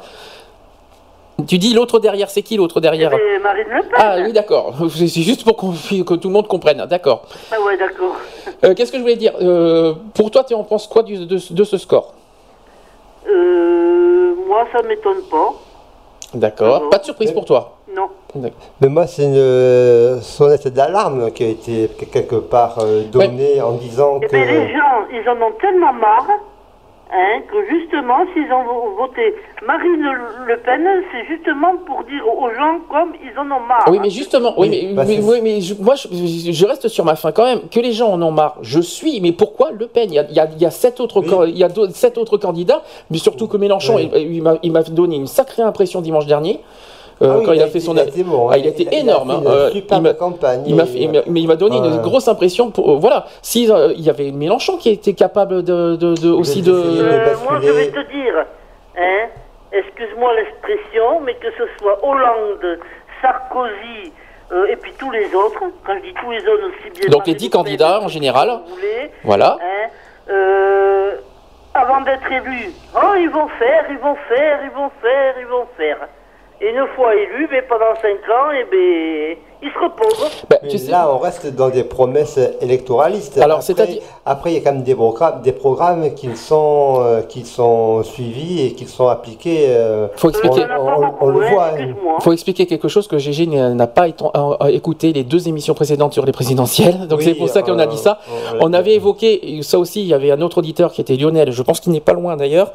[1.48, 3.92] Tu dis l'autre derrière, c'est qui l'autre derrière C'est Marine Le Pen.
[3.96, 4.74] Ah oui, d'accord.
[4.90, 6.86] C'est juste pour que tout le monde comprenne.
[6.90, 7.24] D'accord.
[7.52, 8.16] Ah ouais, d'accord.
[8.64, 9.34] Euh, Qu'est-ce que je voulais dire?
[9.42, 12.14] Euh, Pour toi, tu en penses quoi du- de, de ce score?
[13.30, 15.54] Euh, moi, ça m'étonne pas.
[16.34, 16.90] D'accord.
[16.90, 17.78] Pas de surprise pour toi?
[17.96, 18.08] Non.
[18.82, 22.78] Mais moi, c'est une sonnette d'alarme qui a été quelque part
[23.12, 24.32] donnée en disant Eh que.
[24.36, 26.28] bien, les gens, ils en ont tellement marre
[27.12, 29.34] hein, que justement, s'ils ont vo- voté
[29.66, 30.02] Marine
[30.48, 33.86] Le Pen, c'est justement pour dire aux gens comme ils en ont marre.
[33.90, 36.08] Oui, mais justement, oui, mais, bah, mais- c'est- oui, mais je, moi, je,
[36.52, 37.62] je reste sur ma fin quand même.
[37.70, 39.20] Que les gens en ont marre, je suis.
[39.22, 40.10] Mais pourquoi Le Pen?
[40.10, 41.52] Il y a, il y a- il y a sept autres, Oui.
[41.52, 44.10] il y a sept autres candidats, mais surtout que Mélenchon, Oui.
[44.16, 46.60] il, il m'a- il m'a donné une sacrée impression dimanche dernier.
[47.22, 47.94] Euh, Ah oui, quand il a, fait son.
[47.94, 49.30] il a été bon, Ah, il a été il a- il a énorme.
[49.30, 49.42] fait hein.
[49.42, 51.78] une Euh, il m'a- campagne, Il m'a et- fait- il m'a- mais il m'a donné
[51.78, 52.72] une grosse impression.
[52.72, 56.32] Pour, euh, voilà, si euh, il y avait Mélenchon qui était capable de, de- de-
[56.32, 56.72] aussi de.
[56.74, 58.36] Euh, moi, je vais te dire,
[58.98, 59.28] hein,
[59.72, 62.80] excuse-moi l'expression, mais que ce soit Hollande,
[63.22, 64.12] Sarkozy,
[64.52, 67.10] euh, et puis tous les autres, quand je dis tous les autres aussi bien...
[67.10, 68.50] Donc les Marine 10 Le Pen, candidats en général.
[68.68, 69.58] voulez, Voilà.
[69.62, 69.90] hein,
[70.32, 71.12] euh,
[71.74, 75.68] avant d'être élus, oh, ils vont faire, ils vont faire, ils vont faire, ils vont
[75.78, 75.98] faire.
[76.62, 80.30] Une fois élus, mais pendant 5 ans, et ben, ils se reposent.
[80.50, 83.38] Bah, Mais tu sais- là, on reste dans des promesses électoralistes.
[83.38, 86.98] Alors, Après- c'est-à-dire- Après, il y a quand même des programmes, des programmes qui sont,
[87.00, 89.66] euh, qui sont suivis et qui sont appliqués.
[89.70, 90.66] euh, Faut expliquer.
[91.20, 91.78] On le hein, voit, hein.
[92.20, 95.48] Il faut expliquer quelque chose que GG n'a pas éton- euh, euh, écouté les deux
[95.48, 97.08] émissions précédentes sur les présidentielles.
[97.10, 98.20] Donc Oui, c'est pour ça qu'on a euh, dit ça.
[98.62, 101.52] on- On avait évoqué, ça aussi, il y avait un autre auditeur qui était Lionel,
[101.52, 102.72] je pense qu'il n'est pas loin d'ailleurs.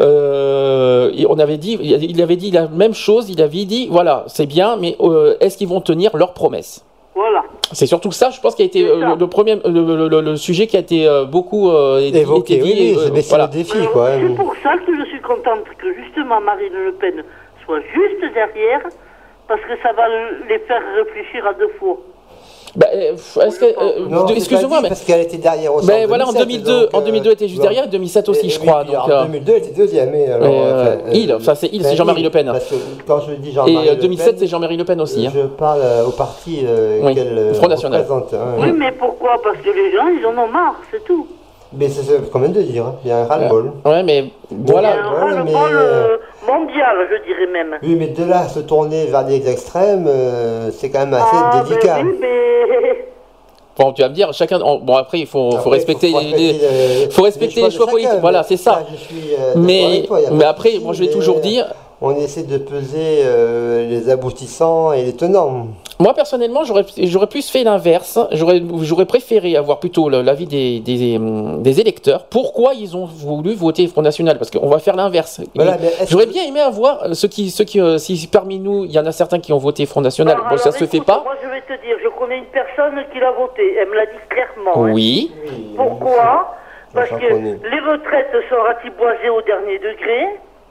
[0.00, 4.46] Euh, on avait dit, il avait dit la même chose, il avait dit, voilà, c'est
[4.46, 6.84] bien, mais euh, est-ce qu'ils vont tenir leurs promesses
[7.14, 7.42] Voilà.
[7.72, 10.36] C'est surtout ça, je pense, qui a été euh, le, le premier, le, le- le
[10.36, 12.54] sujet qui a été euh, beaucoup euh, évoqué.
[12.54, 13.46] été Oui, dit, oui, euh, c'est mais c'est voilà.
[13.46, 14.10] le défi, Alors, quoi.
[14.14, 17.24] C'est pour ça que je suis contente que justement Marine Le Pen
[17.64, 18.82] soit juste derrière,
[19.48, 20.04] parce que ça va
[20.48, 21.98] les faire réfléchir à deux fois.
[22.78, 25.90] Bah, euh, est-ce que, euh, excusez-moi, mais Parce qu'elle était derrière aussi.
[25.90, 27.62] En voilà, en 2002, donc, en euh, 2002 elle était juste bon.
[27.64, 28.84] derrière, et 2007 aussi, Et- je crois.
[28.84, 30.10] puis donc, en euh, 2002, elle était deuxième.
[30.10, 32.46] mais alors, euh, enfin, il, enfin, c'est il, c'est Jean-Marie Le Pen.
[32.52, 32.74] Parce que
[33.04, 35.26] quand je dis Et Jean-Marie euh, Le 2007, Pen, c'est Jean-Marie Le Pen aussi.
[35.26, 35.32] hein.
[35.34, 38.00] Je parle euh, au parti euh, Oui, qu'elle euh, Front National.
[38.00, 38.32] représente.
[38.34, 38.54] hein.
[38.60, 39.40] Oui, mais pourquoi?
[39.42, 41.26] Parce que les gens, ils en ont marre, c'est tout.
[41.72, 42.86] Mais c'est ce qu'on vient de dire.
[42.86, 42.94] hein.
[43.04, 43.72] Il y a un ras-le-bol.
[43.84, 44.88] Ouais, mais Il y a voilà.
[45.04, 46.16] un ras-le-bol mais, euh,
[46.46, 47.78] mondial, je dirais même.
[47.82, 51.36] Oui, mais de là à se tourner vers les extrêmes, euh, c'est quand même assez
[51.36, 51.96] Ah, délicat.
[51.96, 52.28] ben oui, mais...
[53.78, 54.60] Bon, tu vas me dire, chacun.
[54.64, 56.32] on- Bon, après, il faut, respecter faut les.
[56.32, 56.52] les-
[57.04, 58.82] le- faut respecter les choix de politiques, voilà, c'est ça.
[58.90, 61.66] je suis, euh, d'accord Mais, toi, mais après, moi, je vais mais toujours dire.
[62.00, 65.66] On essaie de peser euh, les aboutissants et les tenants.
[65.98, 68.20] Moi, personnellement, j'aurais j'aurais plus fait l'inverse.
[68.30, 71.18] J'aurais j'aurais préféré avoir plutôt l'avis des, des,
[71.58, 72.26] des électeurs.
[72.26, 74.38] Pourquoi ils ont voulu voter Front National?
[74.38, 75.40] Parce qu'on va faire l'inverse.
[75.56, 75.76] Voilà,
[76.08, 78.92] J'aurais que- bien aimé avoir euh, ceux qui, ceux qui euh, si parmi nous, il
[78.92, 80.36] y en a certains qui ont voté Front National.
[80.36, 81.22] Alors, bon, ça alors, se fait écoute, pas.
[81.24, 83.74] Moi, je vais te dire, je connais une personne qui l'a voté.
[83.76, 84.84] Elle me l'a dit clairement.
[84.84, 84.92] hein.
[84.92, 85.32] Oui.
[85.50, 86.54] Oui, Pourquoi
[86.94, 87.58] Parce que connais.
[87.72, 90.26] les retraites sont ratiboisées au dernier degré.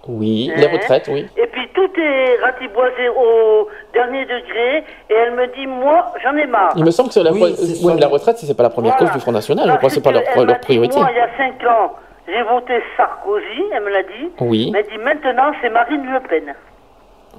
[0.08, 0.52] Oui.
[0.52, 1.28] Hein Les retraites, oui.
[1.38, 4.84] Et puis tout est ratiboisé au dernier degré.
[5.10, 6.72] Et elle me dit, moi, j'en ai marre.
[6.76, 7.56] Il me semble que c'est la, Oui,
[8.00, 9.08] la retraite, c'est pas la première Voilà.
[9.08, 9.70] cause du Front National.
[9.70, 11.00] Je crois que c'est pas leur, elle dit, priorité.
[11.00, 11.94] Moi, il y a 5 ans,
[12.28, 14.32] j'ai voté Sarkozy, elle me l'a dit.
[14.40, 14.72] Oui.
[14.74, 16.54] Elle m'a dit, maintenant, c'est Marine Le Pen.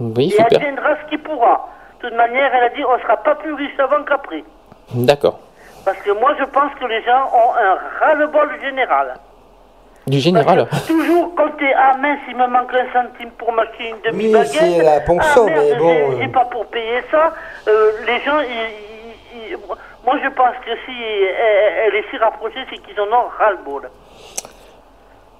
[0.00, 0.60] Oui, Et elle super.
[0.60, 1.68] viendra ce qui pourra.
[2.02, 4.44] De toute manière, elle a dit, on sera pas plus riche avant qu'après.
[4.94, 5.40] D'accord.
[5.84, 7.74] Parce que moi, je pense que les gens ont un
[8.04, 9.14] ras-le-bol général.
[10.08, 10.66] Du général.
[10.86, 14.50] Toujours compter, ah mince, il me manque un centime pour m'acheter une Oui, demi-baguette.
[14.52, 16.18] c'est la ponction, ah, mais bon, j'ai- euh.
[16.22, 17.32] J'ai pas pour payer ça.
[17.68, 19.56] Euh, les gens, ils, il-
[20.06, 23.90] moi, je pense que si elle, elle est si rapprochée, c'est qu'ils en ont ras-le-bol.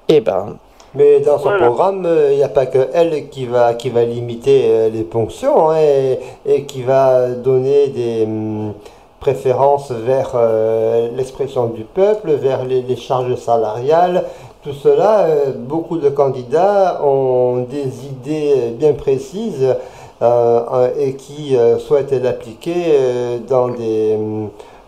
[0.09, 0.57] Eh ben,
[0.95, 1.67] Mais dans son Voilà.
[1.67, 5.03] programme, euh, il n'y a pas que elle qui va, qui va limiter euh, les
[5.05, 8.73] ponctions hein, et, et qui va donner des hum,
[9.21, 14.25] préférences vers euh, l'expression du peuple, vers les, les charges salariales.
[14.63, 19.77] Tout cela, euh, beaucoup de candidats ont des idées bien précises
[20.21, 24.19] euh, et qui euh, souhaitent l'appliquer euh, dans des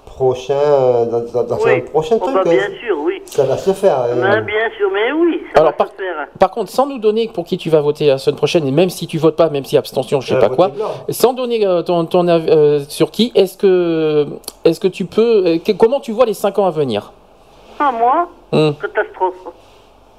[0.06, 1.70] prochains, dans, dans- dans Oui.
[1.76, 2.34] un prochain Oh, truc.
[2.34, 3.22] bah, bien sûr, oui.
[3.26, 4.06] Ça va se faire.
[4.16, 6.26] Mais bien sûr, mais oui, ça Alors, va par- se faire.
[6.38, 8.90] par contre, sans nous donner pour qui tu vas voter la semaine prochaine, et même
[8.90, 10.88] si tu votes pas, même si abstention, je sais Euh, pas quoi, blanc.
[11.10, 14.26] sans donner euh, ton, ton avis, euh, sur qui, est-ce que,
[14.64, 17.12] est-ce que tu peux, euh, que- comment tu vois les 5 ans à venir?
[17.78, 18.74] Ah, moi, Hum.
[18.74, 19.34] catastrophe.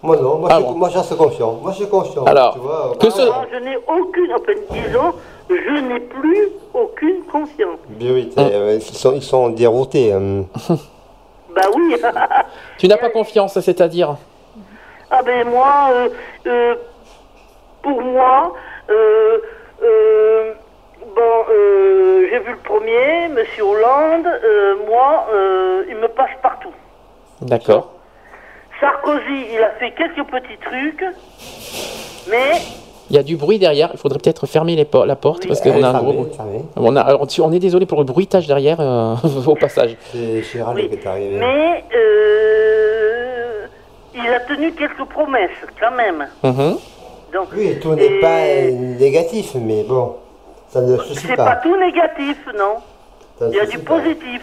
[0.04, 0.72] Moi non, moi, Ah je, bon.
[0.74, 1.54] moi j'en suis confiant.
[1.62, 2.24] Moi je suis confiant.
[2.26, 5.14] Alors, tu vois, que ce- Moi, je n'ai aucune, enfin, disons,
[5.50, 7.78] je n'ai plus aucune confiance.
[7.88, 10.12] bien oui, euh, ils, sont, ils sont déroutés.
[10.14, 10.46] hein.
[11.56, 11.96] Bah oui.
[12.80, 14.16] Tu n'as pas confiance, c'est-à-dire?
[15.12, 16.10] Ah ben moi, euh,
[16.48, 16.76] euh,
[17.84, 18.54] pour moi,
[18.90, 19.38] euh,
[19.84, 20.54] euh,
[21.14, 26.72] bon, euh, j'ai vu le premier, Monsieur Hollande, euh, moi, euh, il me passe partout.
[27.42, 27.90] D'accord.
[28.82, 31.06] Sarkozy, il a fait quelques petits trucs,
[32.30, 32.52] mais
[33.12, 35.50] Il y a du bruit derrière, il faudrait peut-être fermer les por- la porte Oui.
[35.50, 36.34] parce qu'on a un gros Fermé, bruit.
[36.36, 36.62] fermé.
[36.78, 39.96] On, a, alors, on est désolé pour le bruitage derrière euh, au passage.
[40.12, 41.38] C'est Gérald Oui, qui est arrivé.
[41.38, 43.66] mais euh,
[44.16, 45.50] il a tenu quelques promesses
[45.80, 46.28] quand même.
[46.44, 46.78] Mhm.
[47.34, 48.46] Donc, Oui, tout n'est et pas
[49.00, 50.16] négatif, mais bon,
[50.70, 51.56] ça ne suffit C'est pas pas.
[51.58, 52.76] tout négatif, non.
[53.48, 53.96] Il y a du pas.
[53.98, 54.42] positif.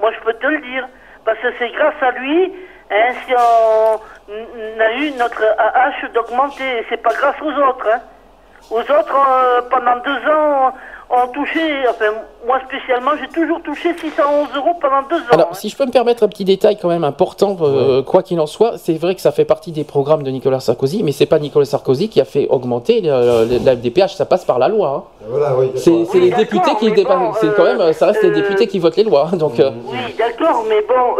[0.00, 0.88] Moi, je peux te le dire.
[1.24, 2.52] Parce que c'est grâce à lui,
[2.90, 6.84] hein, si on, a eu notre AH d'augmenter.
[6.88, 7.86] C'est pas grâce aux autres.
[7.92, 8.00] Hein.
[8.70, 10.72] Aux autres, euh, pendant deux ans,
[11.12, 12.04] ont touché, enfin,
[12.46, 15.32] moi spécialement, j'ai toujours touché 611 euros pendant deux ans.
[15.32, 15.54] Alors, hein.
[15.54, 18.46] si je peux me permettre un petit détail quand même important, euh, quoi qu'il en
[18.46, 21.40] soit, c'est vrai que ça fait partie des programmes de Nicolas Sarkozy, mais c'est pas
[21.40, 24.88] Nicolas Sarkozy qui a fait augmenter le- la FDPH, ça passe par la loi.
[24.88, 25.24] hein.
[25.28, 27.18] Voilà, oui, C'est Oui, les députés qui dépassent.
[27.18, 29.30] bon, c'est quand même, ça reste les euh, députés qui votent les lois.
[29.32, 31.16] Donc, euh, Oui, d'accord, mais bon,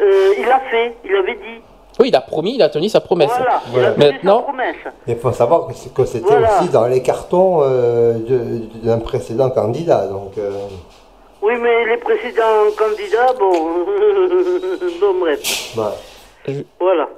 [0.00, 1.60] euh, il a fait, il avait dit.
[2.00, 3.30] oui, il a promis, il a tenu sa promesse.
[3.36, 3.88] Voilà, il Voilà.
[3.88, 4.76] a tenu sa Maintenant- promesse.
[5.06, 6.58] Mais il faut savoir que c'est- que c'était Voilà.
[6.60, 8.14] aussi dans les cartons euh,
[8.82, 10.06] d'un précédent candidat.
[10.06, 10.50] Donc, euh,
[11.42, 13.52] Oui, mais les précédents candidats, bon,
[15.00, 15.76] bon bref,
[16.80, 17.08] voilà.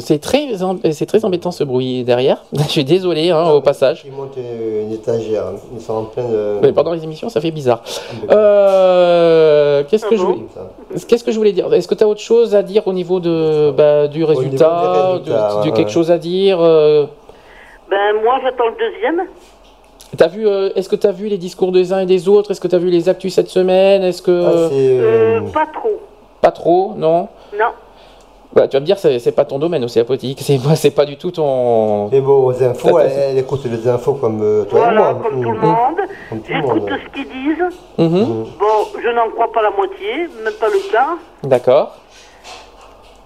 [0.00, 0.48] C'est très,
[0.90, 2.42] c'est très embêtant ce bruit derrière.
[2.52, 4.02] Je suis désolé hein, au passage.
[4.04, 5.44] Ils montent une étagère.
[5.72, 6.58] Ils sont en plein de.
[6.62, 7.82] Mais pendant les émissions, ça fait bizarre.
[8.30, 11.72] Euh, Qu'est-ce que Ah je bon voulais, qu'est-ce que je voulais dire?
[11.72, 15.68] Est-ce que tu as autre chose à dire au niveau de bah, du résultat, de,
[15.70, 17.06] de quelque chose à dire euh,
[17.88, 19.22] Ben, moi, j'attends le deuxième.
[20.16, 22.50] T'as vu euh, Est-ce que tu as vu les discours des uns et des autres?
[22.50, 24.02] Est-ce que tu as vu les actus cette semaine?
[24.02, 26.00] Est-ce que Ah, euh, pas trop,
[26.40, 27.28] pas trop Non?
[27.56, 27.66] non.
[28.54, 30.38] Bah, tu vas me dire, c'est pas ton domaine aussi la politique.
[30.42, 32.08] C'est moi, c'est pas du tout ton.
[32.10, 35.18] Mais bon, aux infos, elle, écoute les infos comme euh, toi et moi.
[35.22, 35.66] comme tout le Mhm.
[35.66, 36.00] monde.
[36.48, 37.76] J'écoute ce qu'ils disent.
[37.98, 38.44] Mhm.
[38.58, 41.94] Bon, je n'en crois pas la moitié, même pas le quart, D'accord.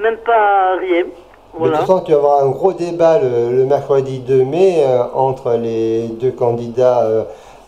[0.01, 1.03] même pas rien.
[1.05, 1.79] De Voilà.
[1.79, 5.53] toute façon, tu vas avoir un gros débat le, le mercredi 2 mai euh, entre
[5.53, 7.23] les deux candidats euh,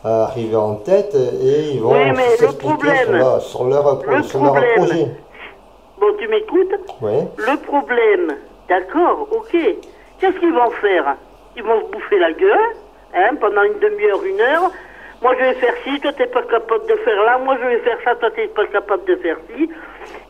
[0.04, 4.00] arrivés en tête et ils vont Oui, mais le s'expliquer problème- sur leur, sur leur,
[4.08, 5.08] le sur leur problème- projet.
[6.04, 7.22] Bon, tu m'écoutes Ouais.
[7.38, 8.36] Le problème,
[8.68, 9.52] d'accord, ok.
[10.20, 11.16] Qu'est-ce qu'ils vont faire?
[11.56, 12.58] Ils vont se bouffer la gueule,
[13.14, 14.70] hein, pendant une demi-heure, une heure.
[15.22, 17.38] Moi, je vais faire ci, toi, t'es pas capable de faire là.
[17.38, 19.70] Moi, je vais faire ça, toi, t'es pas capable de faire ci.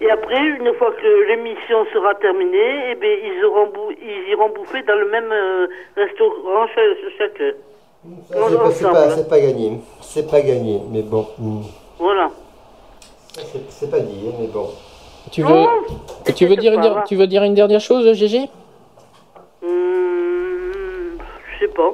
[0.01, 4.51] Et après, une fois que l'émission sera terminée, eh bien, ils, auront bou- ils iront
[4.51, 7.51] bouffer dans le même euh, restaurant cha- chacun.
[8.30, 9.80] C'est pas, pas, gagné.
[10.02, 11.26] C'est pas gagné, mais bon.
[11.38, 11.62] hmm.
[11.98, 12.30] Voilà.
[13.70, 14.68] C'est pas dit, hein, mais bon.
[15.30, 15.68] Tu veux, Non,
[16.34, 16.72] tu veux dire,
[17.06, 18.48] tu veux dire une dernière chose, GG
[19.62, 21.18] Hum,
[21.55, 21.90] je sais pas.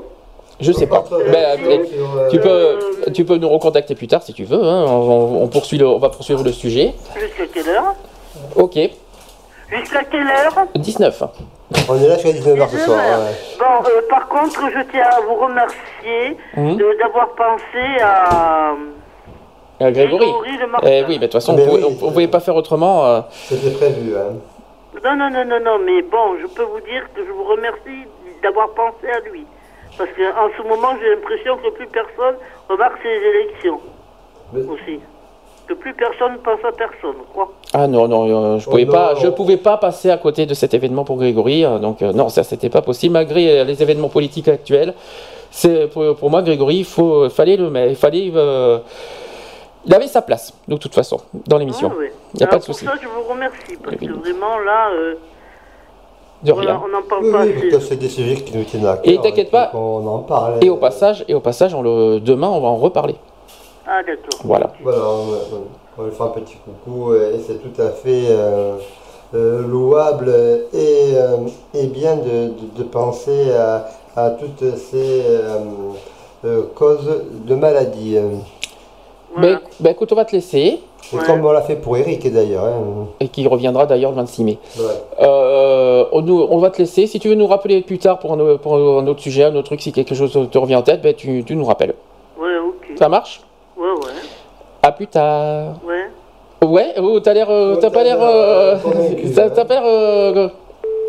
[0.61, 1.05] Je sais pas.
[1.12, 2.78] Euh, Ben, sur- euh, tu peux,
[3.12, 4.62] tu peux nous recontacter plus tard si tu veux.
[4.62, 4.85] hein.
[4.89, 6.93] On, on poursuit le, on va poursuivre le sujet.
[7.19, 7.94] Jusqu'à quelle heure?
[8.57, 8.78] Ok.
[9.70, 10.66] Jusqu'à quelle heure?
[10.74, 11.23] 19.
[11.89, 12.98] On est là jusqu'à 19h ce soir.
[12.98, 13.20] 19 heures.
[13.20, 13.59] ouais.
[13.59, 18.73] Bon, euh, par contre, je tiens à vous remercier de- d'avoir pensé à
[19.82, 20.27] Euh, Grégory.
[20.85, 23.07] Eh oui, mais de toute façon, Mais on oui, on pouvait pas faire autrement.
[23.07, 23.20] euh.
[23.32, 24.15] C'était prévu.
[24.16, 24.35] Hein.
[25.05, 28.07] Non, non, non, non, non, mais bon, je peux vous dire que je vous remercie
[28.43, 29.44] d'avoir pensé à lui.
[29.97, 32.36] Parce qu'en ce moment, j'ai l'impression que plus personne
[32.69, 33.81] remarque ces élections
[34.52, 35.01] Mais- aussi.
[35.66, 37.52] Que plus personne pense à personne, quoi.
[37.73, 38.93] Ah non, non, euh, je Oh pouvais non.
[38.93, 41.65] pas, je pouvais pas passer à côté de cet événement pour Grégory.
[41.65, 44.94] euh, donc euh, non, ça c'était pas possible malgré euh, les événements politiques actuels.
[45.52, 48.78] C'est pour, pour moi Grégory, il faut, fallait le, mais il fallait, euh,
[49.86, 51.90] Il avait sa place, de toute façon, dans l'émission.
[51.93, 52.02] Ah.
[52.35, 52.85] Il n'y a pas Alors, de pour souci.
[52.85, 55.15] ça, je vous remercie, parce que vraiment, là, euh,
[56.43, 56.82] De voilà, rien.
[56.85, 59.12] on n'en parle Oui, pas oui, c'est des sujets qui nous tiennent à cœur.
[59.12, 59.70] Et t'inquiète pas.
[59.74, 60.62] On en parle.
[60.62, 63.16] Et au passage, et au passage, on le, demain, on va en reparler.
[63.86, 64.40] Ah, d'accord.
[64.44, 64.73] Voilà.
[64.82, 65.28] Voilà, on,
[65.98, 68.77] on- lui fait un petit coucou euh, et c'est tout à fait euh,
[69.35, 70.31] euh, louable
[70.73, 71.36] et, euh,
[71.74, 73.86] et bien de, de- de penser à,
[74.16, 75.23] à toutes ces
[76.74, 78.16] causes de maladie.
[79.35, 79.48] Voilà.
[79.57, 80.81] Ben, ben, écoute, on va te laisser,
[81.12, 81.23] Et Ouais.
[81.24, 82.65] comme on l'a fait pour Eric d'ailleurs.
[82.65, 83.07] hein.
[83.20, 84.59] et qui reviendra d'ailleurs le 26 mai.
[84.78, 84.85] Ouais.
[85.23, 87.07] Euh, on, nous- on va te laisser.
[87.07, 89.66] Si tu veux nous rappeler plus tard pour un, pour un autre sujet, un autre
[89.66, 91.94] truc, si quelque chose te revient en tête, ben, tu, tu nous rappelles.
[92.40, 92.97] Ouais, ok.
[92.98, 93.40] Ça marche?
[93.77, 94.12] Ouais, ouais.
[94.82, 95.74] À plus tard.
[95.86, 96.69] Ouais.
[96.69, 99.51] Ouais, oh, t'as l'air, euh, Ouais, t'as pas l'air, euh, euh, hein.
[99.55, 100.51] t'as pas l'air,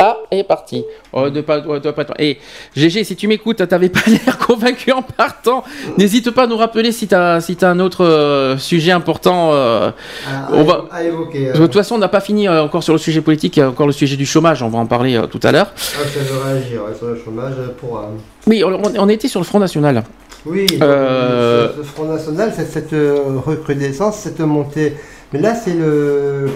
[0.01, 0.83] euh, ah, et parti.
[1.13, 2.05] Oh, de pas, de pas.
[2.19, 2.37] Et
[2.75, 5.63] GG, si tu m'écoutes, t'avais pas l'air convaincu en partant.
[5.97, 9.51] N'hésite pas à nous rappeler si t'as, si t'as un autre euh, sujet important.
[9.53, 9.91] euh.
[10.27, 11.49] À, On va- à évoquer.
[11.49, 11.53] euh.
[11.53, 13.57] De toute façon, on n'a pas fini euh, encore sur le sujet politique.
[13.57, 14.63] Il y a encore le sujet du chômage.
[14.63, 15.71] On va en parler euh, tout à l'heure.
[15.75, 17.97] Ah, ça veut réagir ouais, sur le chômage pour.
[17.99, 18.03] euh,
[18.47, 20.03] Oui, on, on était sur le Front National.
[20.45, 24.95] Oui, Euh, ce Front National, c'est cette euh, recrudescence, cette montée.
[25.33, 26.51] Mais là, c'est le, le-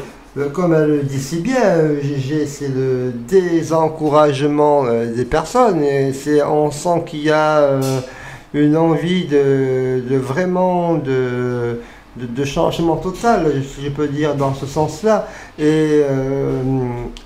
[0.53, 5.81] comme elle le dit si bien, euh, GG, c'est le désencouragement euh, des personnes.
[5.83, 7.81] Et c'est, on sent qu'il y a euh,
[8.53, 11.79] une envie de, de vraiment de,
[12.17, 15.27] de, de changement total, si je peux dire, dans ce sens-là.
[15.57, 15.63] Et,
[16.03, 16.61] euh,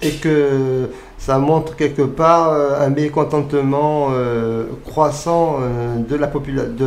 [0.02, 6.72] et que ça montre quelque part euh, un mécontentement euh, croissant euh, de la population
[6.73, 6.86] de,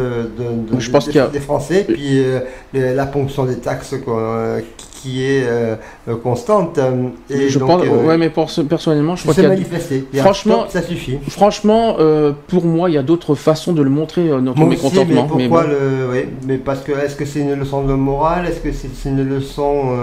[0.68, 2.40] de- de- Je pense des, a- Français, puis euh,
[2.72, 4.60] les- la ponction des taxes quoi, euh,
[5.02, 5.74] qui est euh,
[6.08, 6.78] euh, constante.
[6.78, 10.04] euh, Et je donc, pense, ouais, mais pour, personnellement, je crois qu'il y a, manifesté.
[10.14, 11.18] Franchement- ça suffit.
[11.28, 11.96] franchement,
[12.48, 15.28] pour moi, il y a d'autres façons de le montrer notre Moi mécontentement.
[15.36, 15.68] mais mais pourquoi bon.
[15.70, 19.08] le, oui, mais parce que est-ce que c'est une leçon de morale, est-ce que c'est
[19.08, 19.96] une leçon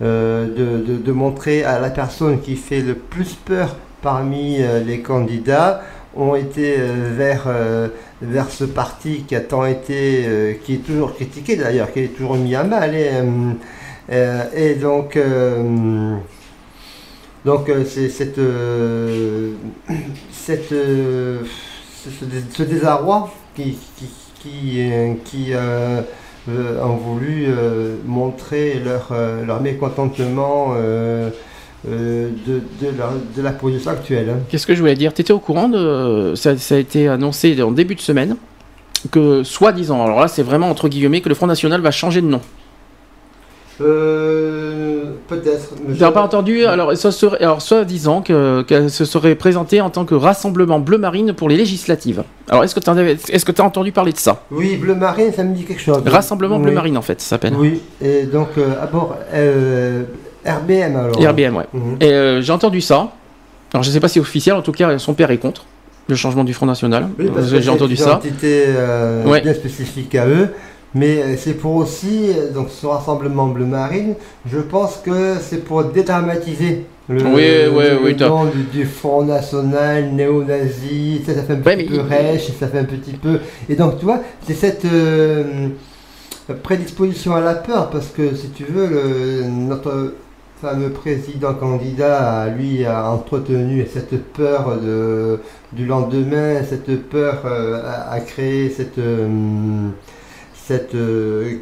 [0.00, 5.82] de, de- de montrer à la personne qui fait le plus peur parmi les candidats
[6.16, 6.74] ont été
[7.16, 7.44] vers
[8.22, 12.36] vers ce parti qui a tant été qui est toujours critiqué d'ailleurs, qui est toujours
[12.36, 13.10] mis à mal et,
[14.10, 16.16] et donc euh,
[17.44, 19.52] donc euh, c'est cette euh,
[20.32, 21.40] cette euh,
[22.04, 24.06] ce, ce dés- ce désarroi qui qui
[24.40, 25.12] qui, euh,
[25.54, 26.00] euh,
[26.48, 31.30] euh, ont voulu euh, montrer leur euh, leur mécontentement euh,
[31.88, 34.30] euh, de, de, la, de la position actuelle.
[34.30, 34.38] hein.
[34.48, 35.12] Qu'est-ce que je voulais dire?
[35.12, 36.32] Tu étais au courant de.
[36.34, 38.36] Ça, ça a été annoncé en début de semaine
[39.12, 42.26] que, soi-disant, alors là, c'est vraiment entre guillemets, que le Front National va changer de
[42.26, 42.40] nom.
[43.80, 45.74] Euh, peut-être.
[45.88, 50.04] je- pas entendu Alors, ça serait, alors soi-disant que- qu'elle se serait présentée en tant
[50.04, 52.24] que rassemblement bleu marine pour les législatives.
[52.48, 54.42] Alors, est-ce que tu est-ce que as entendu parler de ça?
[54.50, 56.02] Oui, bleu marine, ça me dit quelque chose.
[56.06, 57.54] Rassemblement bleu marine, en fait, ça s'appelle.
[57.56, 60.02] Oui, et donc, euh, ah bon, euh,
[60.44, 61.16] RBM alors.
[61.20, 61.66] RBM, ouais.
[61.72, 61.96] Mhm.
[62.00, 63.10] Et euh, j'ai entendu ça.
[63.74, 65.64] Alors, je sais pas si c'est officiel, en tout cas, son père est contre
[66.08, 67.08] le changement du Front National.
[67.18, 68.04] Oui, Euh, que j'ai entendu ça.
[68.24, 69.42] une identité euh, Ouais.
[69.42, 70.48] bien spécifique à eux.
[70.94, 74.14] Mais euh, c'est pour aussi, euh, donc ce rassemblement bleu marine,
[74.50, 78.84] je pense que c'est pour dédramatiser le, Oui, oui, le oui, t'as- nom du, du
[78.86, 83.38] Front National néo-nazi, ça, ça fait un petit peu rêche, ça fait un petit peu...
[83.68, 85.68] Et donc tu vois, c'est cette euh,
[86.62, 90.14] prédisposition à la peur, parce que si tu veux, le, notre
[90.60, 95.38] fameux président candidat, lui, a entretenu cette peur de,
[95.72, 98.98] du lendemain, cette peur euh, a, a créé cette...
[98.98, 99.28] euh,
[100.68, 101.54] cette euh,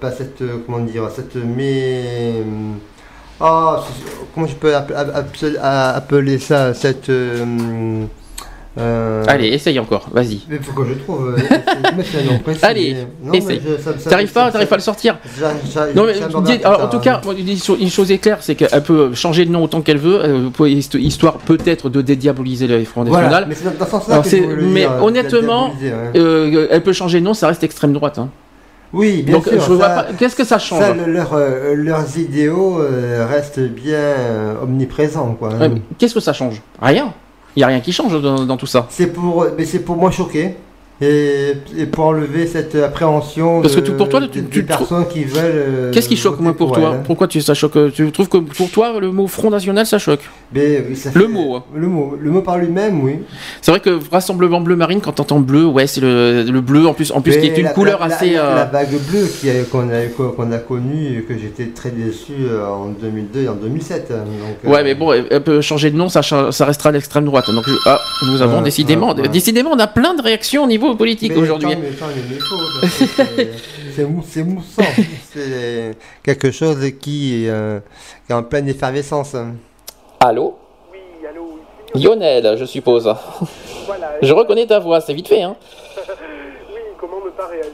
[0.00, 2.42] pas- cette euh, comment dire cette mais
[3.40, 8.04] ah c'est- comment je peux app- app- app- appeler ça cette euh,
[8.78, 10.40] euh, Allez, essaye encore, vas-y.
[10.48, 11.36] mais faut que je trouve euh,
[12.62, 12.96] Allez,
[13.32, 13.60] essaye.
[14.08, 15.18] T'arrives pas, t'arrives pas à le sortir
[15.96, 17.78] Non mais dis- alors, en tout tard, cas, une chose-
[18.12, 20.48] est claire, c'est qu'elle peut changer de nom autant qu'elle veut, euh,
[20.96, 23.48] histoire peut-être de dédiaboliser le Front voilà National.
[23.48, 24.28] mais dans, Alors, que
[24.86, 25.92] euh, honnêtement, ouais.
[26.16, 28.18] Euh, elle peut changer de nom, ça reste extrême droite.
[28.18, 28.28] hein.
[28.92, 30.06] Oui bien Donc sûr je vois ça- pas.
[30.18, 31.36] Qu'est-ce que ça change ça, le- leur,
[31.74, 32.80] leurs idéaux
[33.28, 34.14] restent bien
[34.62, 36.60] omniprésents quoi Ouais, Qu'est-ce que ça change?
[36.80, 37.12] Rien.
[37.56, 38.86] Il y a rien qui change dans, dans tout ça.
[38.88, 40.54] C'est pour, mais c'est pour moi choquer
[41.00, 45.22] et, et pour enlever cette appréhension Parce que pour toi, tu- des tu personnes qui
[45.24, 45.42] veulent.
[45.44, 47.02] euh, Qu'est-ce qui choque voter moi pour toi elle.
[47.04, 50.20] Pourquoi tu ça choque Tu trouves que pour toi le mot Front National ça choque
[50.52, 51.64] Mais, oui, ça Le mot, hein.
[51.74, 53.20] Le mot, le mot par lui-même, oui.
[53.62, 56.94] C'est vrai que Rassemblement Bleu Marine, quand t'entends bleu, ouais, c'est le, le bleu en
[56.94, 58.32] plus, en plus qui est une la- couleur la- assez.
[58.32, 60.06] La, euh, la vague bleue a- qu'on a,
[60.36, 64.10] qu'on a connue et que j'étais très déçu euh, en 2002 et en 2007.
[64.10, 66.90] hein, donc, Ouais, euh, mais bon, elle elle peut changer de nom, ça, ça restera
[66.90, 67.44] l'extrême droite.
[67.52, 69.28] Donc, ah, nous avons Ouais, décidément, ouais, ouais.
[69.28, 71.70] décidément, on a plein de réactions au niveau politique Mais aujourd'hui.
[72.88, 73.48] c'est-
[73.96, 74.82] C'est mou- c'est moussant.
[75.32, 77.80] C'est quelque chose qui, euh,
[78.26, 79.34] qui est en pleine effervescence.
[80.20, 80.56] Allô
[80.92, 81.58] Oui, allô,
[81.94, 82.02] oui.
[82.02, 83.12] Lionel, je suppose.
[83.86, 84.12] Voilà.
[84.22, 85.56] Je reconnais ta voix, c'est vite fait, hein.
[85.98, 87.72] Oui, comment ne pas réagir?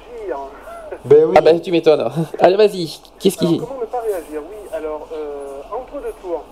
[1.04, 1.34] Ben oui.
[1.36, 2.10] Ah bah tu m'étonnes.
[2.40, 2.88] Allez, vas-y.
[3.18, 3.58] Qu'est-ce qui...
[3.58, 4.40] comment ne pas réagir?
[4.48, 6.44] Oui, alors, euh, entre deux tours.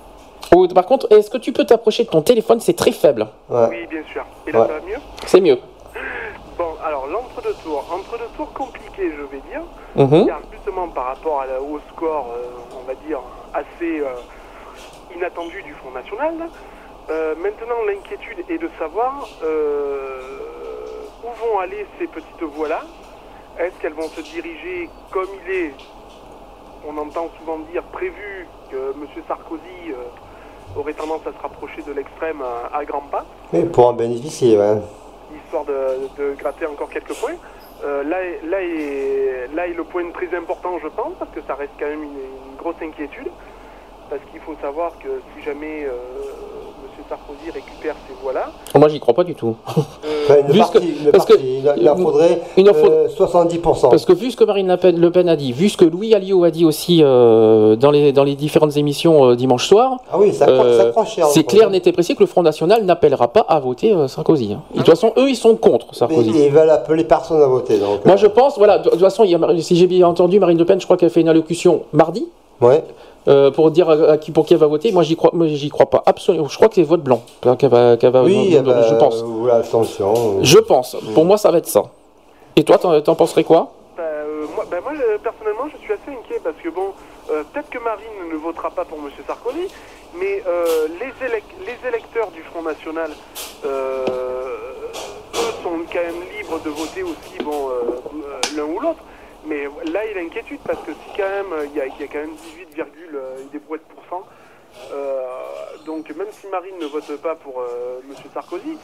[0.54, 2.60] Oh, par contre, est-ce que tu peux t'approcher de ton téléphone?
[2.60, 3.26] C'est très faible.
[3.48, 3.68] Ouais.
[3.70, 4.22] Oui, bien sûr.
[4.46, 4.66] Et là, Ouais.
[4.66, 4.98] ça va mieux?
[5.26, 5.58] C'est mieux.
[6.84, 7.84] Alors, l'entre-deux tours.
[7.92, 9.62] Entre-deux tours compliqué, je vais dire.
[9.96, 10.26] Mhm.
[10.26, 13.20] Car justement, par rapport à la, au score, euh, on va dire,
[13.54, 14.08] assez euh,
[15.16, 16.34] inattendu du Front National,
[17.10, 20.20] euh, maintenant, l'inquiétude est de savoir euh,
[21.22, 22.80] où vont aller ces petites voix-là.
[23.58, 25.74] Est-ce qu'elles vont se diriger comme il est,
[26.88, 29.06] on entend souvent dire, prévu que M.
[29.28, 33.86] Sarkozy euh, aurait tendance à se rapprocher de l'extrême à, à grands pas Mais pour
[33.88, 34.78] en bénéficier, ouais.
[35.60, 37.36] De, gratter encore quelques points.
[37.84, 41.54] Euh, là, là, est, là est le point très important, je pense, parce que ça
[41.54, 42.18] reste quand même une,
[42.50, 43.30] une grosse inquiétude.
[44.08, 45.92] Parce qu'il faut savoir que si jamais euh,
[47.08, 49.54] Sarkozy récupère ces voix-là, Oh, Moi, j'y crois pas du tout.
[50.24, 51.48] Enfin, une Vu ce partie, que- une parce que- partie.
[51.48, 53.90] il, il en faudrait Il en faut- euh, 70%.
[53.90, 55.84] Parce que vu ce que Marine Le Pen, Le Pen a dit, vu ce que
[55.84, 59.96] Louis Alliot a dit aussi euh, dans, les, dans les différentes émissions euh, dimanche soir,
[60.12, 61.26] Ah oui, ça, croit- euh, ça croit cher.
[61.26, 64.52] c'est clair, et précis que le Front National n'appellera pas à voter euh, Sarkozy.
[64.52, 64.62] hein.
[64.72, 66.30] De toute façon, eux, ils sont contre Mais Sarkozy.
[66.30, 67.78] ils veulent appeler personne à voter.
[67.78, 70.06] Donc, Moi, euh, je pense, voilà, de toute façon, il y a- si j'ai bien
[70.06, 72.28] entendu, Marine Le Pen, je crois qu'elle fait une allocution mardi
[72.60, 72.84] Ouais.
[73.28, 74.92] Euh, pour dire à, à qui, pour qui elle va voter.
[74.92, 76.48] Moi, j'y crois, moi, j'y crois pas absolument.
[76.48, 77.22] Je crois que c'est vote blanc
[77.58, 79.22] qu'elle va, qu'elle va- Oui, je eh ben, pense.
[79.22, 80.42] Voilà, attention.
[80.42, 80.96] Je pense.
[81.14, 81.82] Pour moi, ça va être ça.
[82.56, 83.72] Et toi, t'en, penserais quoi?
[83.96, 86.88] Bah, euh, moi, bah, moi, je- personnellement, je suis assez inquiet parce que, bon,
[87.30, 89.04] euh, peut-être que Marine ne votera pas pour M.
[89.26, 89.68] Sarkozy,
[90.18, 93.10] mais euh, les, élec- les électeurs du Front National,
[93.64, 94.04] euh,
[95.34, 97.72] eux, sont quand même libres de voter aussi, bon, euh,
[98.14, 98.98] euh, l'un ou l'autre.
[99.44, 102.00] Mais là, il a inquiétude parce que si quand même, euh, il y a, il
[102.00, 104.24] y a quand même 18, virgule, euh, des brouettes pour cent.
[104.92, 105.26] euh,
[105.84, 108.14] donc même si Marine ne vote pas pour euh, M.
[108.32, 108.78] Sarkozy,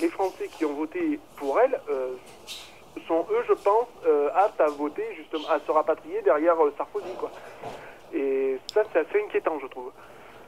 [0.00, 1.78] les Français qui ont voté pour elle
[3.06, 3.86] sont eux, je pense,
[4.34, 7.30] aptes à voter justement, à se rapatrier derrière Sarkozy, quoi.
[8.14, 9.90] Et ça, c'est assez inquiétant, je trouve.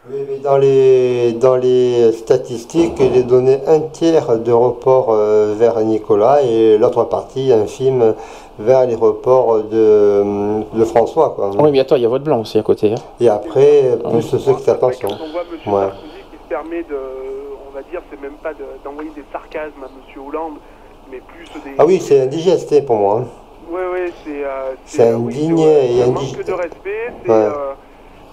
[0.09, 5.79] Oui, mais dans les, dans les statistiques, il est donné un tiers de report vers
[5.81, 8.15] Nicolas et l'autre partie infime
[8.61, 11.31] vers les reports de, de François.
[11.31, 11.51] Quoi.
[11.59, 12.93] Oui, mais attends, il y a vote blanc aussi à côté.
[12.93, 13.03] hein.
[13.21, 15.73] Et après, plus ceux qui quand on voit M.
[15.73, 15.81] Ouais.
[15.81, 16.99] Sarkozy qui se permet de,
[17.69, 20.23] on va dire, c'est même pas de- d'envoyer des sarcasmes à M.
[20.27, 20.55] Hollande,
[21.11, 21.75] mais plus des...
[21.79, 23.21] Ah oui, c'est indigeste hein, pour moi.
[23.23, 23.27] hein.
[23.71, 24.45] Ouais, ouais, c'est.
[24.45, 25.63] euh, C'est euh, oui, indigne c'est,
[25.95, 26.13] et un indigent.
[26.13, 27.13] manque de respect.
[27.25, 27.31] C'est.
[27.31, 27.37] Ouais.
[27.37, 27.73] euh,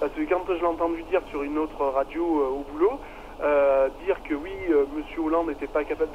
[0.00, 2.98] parce que quand je l'ai entendu dire sur une autre radio euh, au boulot,
[3.42, 6.10] euh, dire que oui, euh, Monsieur Hollande n'était pas capable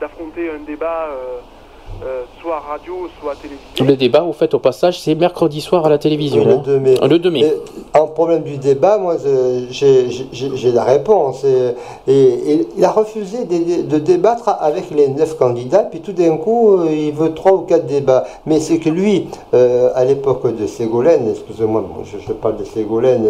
[0.00, 1.06] d'affronter un débat,
[2.04, 3.84] euh, soit radio, soit télévisé.
[3.84, 6.44] Le débat, au fait, au passage, c'est mercredi soir à la télévision.
[6.44, 6.62] Le hein.
[6.64, 6.94] 2 mai.
[7.02, 7.40] Le 2 mai.
[7.40, 11.44] Et en problème du débat, moi, je- j'ai la réponse.
[11.44, 11.74] Et,
[12.06, 16.36] et- et il a refusé de, de débattre avec les neuf candidats, puis tout d'un
[16.36, 18.24] coup, euh, il veut trois ou quatre débats.
[18.46, 23.26] Mais c'est que lui, euh, à l'époque de Ségolène, excusez-moi, je, je parle de Ségolène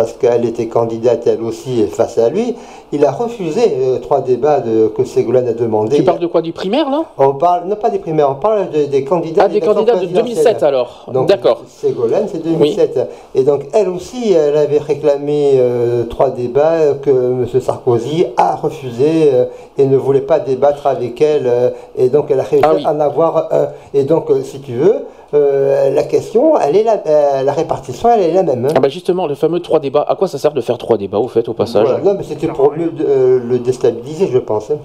[0.00, 2.54] parce qu'elle était candidate elle aussi face à lui,
[2.90, 5.96] il a refusé euh, trois débats de, que Ségolène a demandé.
[5.96, 7.02] Tu parles de quoi Du primaire, là?
[7.18, 9.42] On parle, non pas des primaires, on parle de- des candidats.
[9.44, 10.36] Ah, des candidats de présidentielle.
[10.36, 11.04] 2007 alors.
[11.28, 11.60] D'accord.
[11.68, 12.98] Ségolène, c'est 2007.
[13.34, 17.46] Et donc, elle aussi, elle avait réclamé euh, trois débats que M.
[17.60, 19.44] Sarkozy a refusé euh,
[19.76, 21.74] et ne voulait pas débattre avec elle.
[21.98, 22.82] et donc, elle a réussi Ah oui.
[22.86, 23.68] à en avoir un.
[23.92, 28.22] Et donc, si tu veux, euh, la question, elle est la, euh, la répartition, elle
[28.22, 28.64] est la même.
[28.66, 28.72] hein.
[28.76, 30.04] Ah bah justement, le fameux trois débats.
[30.08, 32.02] À quoi ça sert de faire trois débats, au fait, au passage Voilà.
[32.04, 34.70] Non, mais c'était pour mieux euh, le déstabiliser, je pense.
[34.70, 34.78] hein.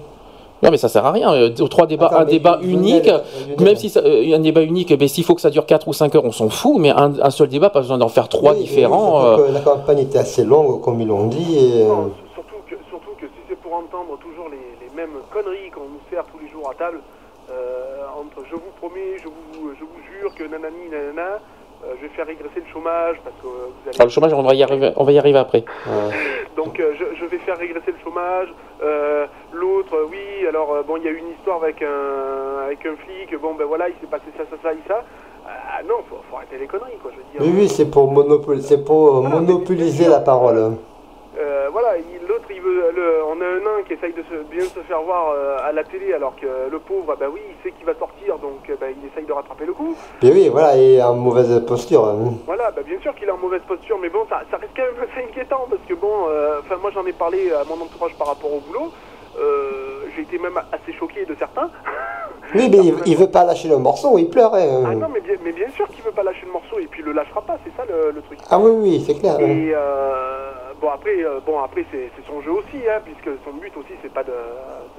[0.62, 1.30] Non, mais ça sert à rien.
[1.34, 3.10] Euh, Trois débats, Attends, un débat unique.
[3.60, 5.92] Même si ça, euh, un débat unique, ben, s'il faut que ça dure 4 ou
[5.92, 8.52] 5 heures, on s'en fout, mais un, un seul débat, pas besoin d'en faire trois
[8.52, 9.22] Oui, oui, différents.
[9.22, 11.58] euh, que la campagne était assez longue, comme ils l'ont dit.
[11.58, 15.68] Et, Non, surtout, que, surtout que si c'est pour entendre toujours les, les mêmes conneries
[15.74, 17.00] qu'on nous sert tous les jours à table,
[17.52, 21.38] euh, entre je vous promets, je vous, je vous jure que nanani nanana,
[21.84, 23.96] euh, je vais faire régresser le chômage parce que euh, vous allez...
[24.00, 25.64] ah, le chômage, on va y arriver, on va y arriver après.
[26.56, 28.48] Donc euh, je, je vais faire régresser le chômage.
[28.82, 32.84] Euh, L'autre, oui, alors euh, bon, il y a eu une histoire avec un, avec
[32.86, 35.04] un flic, bon ben voilà, il s'est passé ça, ça, ça, et ça.
[35.48, 37.54] Ah non, faut, faut arrêter les conneries, quoi, je veux dire.
[37.54, 40.72] Oui, oui, c'est pour, monopol- c'est pour euh, Voilà, mais monopoliser la parole.
[41.38, 44.42] Euh, voilà, il- l'autre, il veut, le, on a un nain qui essaye de se,
[44.50, 47.62] bien se faire voir euh, à la télé, alors que le pauvre, bah oui, il
[47.62, 49.94] sait qu'il va sortir, donc euh, bah, il essaye de rattraper le coup.
[50.22, 52.04] Et oui, voilà, et en mauvaise posture.
[52.06, 52.34] hein.
[52.46, 54.82] Voilà, bah bien sûr qu'il est en mauvaise posture, mais bon, ça, ça reste quand
[54.84, 56.14] même assez inquiétant parce que bon,
[56.60, 58.90] enfin moi j'en ai parlé à mon entourage par rapport au boulot.
[59.38, 61.70] Euh, j'ai été même assez choqué de certains.
[62.54, 64.54] Oui, mais il, il veut pas lâcher le morceau, il pleure.
[64.54, 64.84] hein.
[64.86, 67.02] Ah non, mais bien, mais bien sûr qu'il veut pas lâcher le morceau et puis
[67.02, 68.38] il le lâchera pas, c'est ça le, le truc.
[68.48, 69.34] Ah oui, oui, c'est clair.
[69.40, 73.76] Et euh, bon après, euh, bon après c'est son jeu aussi, hein, puisque son but
[73.76, 74.30] aussi c'est pas de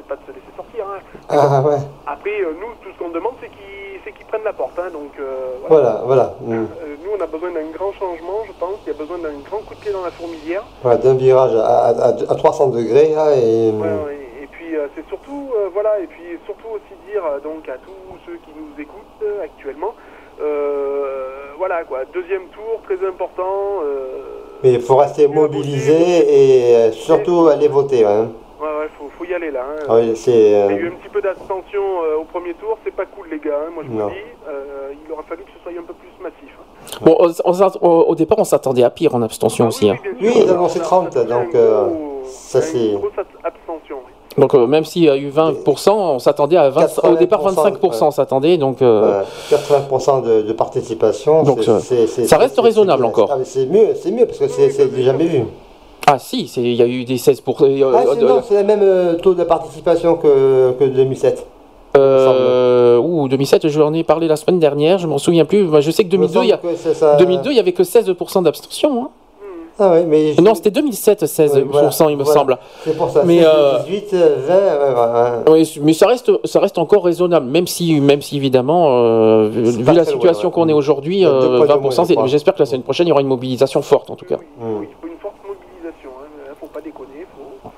[0.09, 0.83] pas de se laisser sortir.
[0.91, 0.99] Hein.
[1.29, 4.51] Ah ouais, Après euh, nous tout ce qu'on demande c'est qu'il c'est qu'il prenne la
[4.53, 6.01] porte, hein, donc euh, voilà.
[6.05, 6.53] voilà, voilà.
[6.59, 6.67] mm.
[6.83, 8.75] Euh, nous on a besoin d'un grand changement, je pense.
[8.85, 10.63] Il y a besoin d'un grand coup de pied dans la fourmilière.
[10.83, 13.71] Voilà, d'un virage à, à, à 300 degrés, là, et...
[13.71, 14.26] Ouais, ouais.
[14.67, 17.77] Et puis euh, c'est surtout euh, voilà et puis surtout aussi dire euh, donc à
[17.77, 19.93] tous ceux qui nous écoutent euh, actuellement
[20.41, 24.19] euh, voilà quoi deuxième tour très important euh,
[24.63, 28.03] Mais il faut rester mobilisé et surtout aller voter.
[28.05, 28.31] Hein.
[28.59, 29.85] ouais ouais faut, faut y aller là hein.
[29.89, 30.31] Oui, c'est...
[30.31, 33.27] Il y a eu un petit peu d'abstention euh, au premier tour, c'est pas cool
[33.31, 34.15] les gars, hein, moi je vous dis,
[34.49, 36.51] Euh, il aura fallu que ce soit un peu plus massif.
[36.59, 36.97] hein.
[37.01, 39.89] Bon, on- on s'att- au, départ, on s'attendait à pire en abstention Ah aussi.
[39.89, 39.97] hein.
[40.21, 42.97] Oui, sûr, ils annoncent on a- 30, on a donc, euh, gros- ça, c'est- Une
[42.99, 43.66] grosse ab- abstention.
[44.37, 48.03] Donc euh, même s'il y a eu 20%, on s'attendait à 20, au départ 25%,
[48.05, 48.57] on s'attendait.
[48.57, 53.29] Donc euh, Voilà, 80% de, de participation, Donc, c'est- ça- reste raisonnable encore.
[53.33, 55.43] ah, c'est mieux, c'est mieux parce que c'est du jamais vu.
[56.05, 57.61] ah si, il y a eu des 16 pour.
[57.63, 61.45] euh, Ah, c'est euh, c'est le même euh, taux de participation que, que 2007.
[61.97, 65.67] euh, ouh, 2007, je en ai parlé la semaine dernière, je m'en souviens plus.
[65.81, 67.15] Je sais que 2002, il y a, que ça.
[67.15, 69.03] 2002, il y avait que 16% d'abstention.
[69.03, 69.09] hein.
[69.79, 72.39] Ah ouais, mais Non, c'était 2007, 16%, Ouais, voilà, il me voilà.
[72.39, 72.57] semble.
[72.83, 73.21] c'est pour ça.
[73.23, 75.33] mais, 16, euh, 18, 20, ouais, voilà.
[75.49, 79.65] Oui, mais ça reste, ça reste encore raisonnable, même si, même si évidemment, euh, vu
[79.71, 80.51] C'est la situation loin, ouais.
[80.63, 82.27] qu'on est aujourd'hui, euh, poids de 20%, moins, je c'est- crois.
[82.27, 84.37] j'espère que la semaine prochaine, il y aura une mobilisation forte en tout cas.
[84.39, 86.53] Oui, oui, oui, il faut une forte mobilisation, hein.
[86.59, 87.69] faut pas déconner, faut...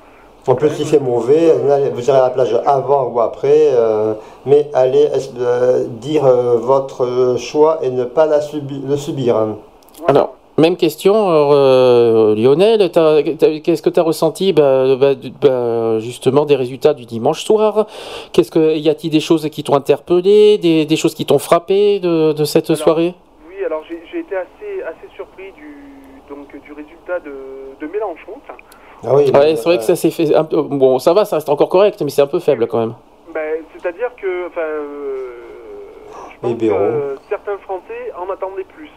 [0.52, 1.54] En plus, il fait mauvais.
[1.94, 4.14] Vous irez à la plage avant ou après, euh,
[4.46, 9.36] mais allez euh, dire euh, votre choix et ne pas la subi- le subir.
[9.36, 9.58] hein.
[10.00, 10.22] Voilà.
[10.22, 11.14] Alors, même question,
[11.54, 17.44] euh, Lionel, qu'est-ce que tu as ressenti bah, bah, bah, justement des résultats du dimanche
[17.44, 17.86] soir?
[18.34, 22.00] Qu'est-ce que Y a-t-il des choses qui t'ont interpellé, des, des choses qui t'ont frappé
[22.00, 23.14] de, de cette Alors, soirée?
[23.48, 25.78] Oui, alors j'ai été assez, assez surpris du,
[26.30, 27.32] donc, du résultat de,
[27.80, 28.34] de Mélenchon.
[29.04, 30.36] Ah oui, Ouais, mais, c'est vrai que ça s'est fait.
[30.36, 32.80] un peu- bon, ça va, ça reste encore correct, mais c'est un peu faible quand
[32.80, 32.96] même.
[33.34, 35.28] ben, C'est-à-dire que enfin, euh,
[36.34, 38.89] je pense que euh, certains Français en attendaient plus.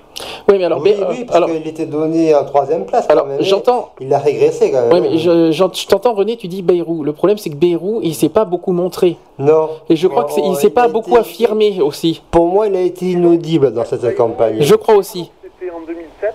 [0.49, 3.07] Oui, mais alors, oui, mais, euh, oui, parce alors, qu'il était donné en troisième place.
[3.07, 3.91] quand alors même, j'entends.
[4.01, 4.93] Il a régressé quand même.
[4.93, 7.05] Oui, mais je, je t'entends René, tu dis Bayrou.
[7.05, 9.17] Le problème, c'est que Bayrou, il s'est pas beaucoup montré.
[9.39, 9.69] Non.
[9.89, 12.23] Et je crois que c'est- il s'est il pas beaucoup été- affirmé aussi.
[12.31, 14.57] Pour moi, il a été inaudible dans cette campagne.
[14.61, 15.31] Je crois aussi.
[15.43, 16.35] C'était en 2007.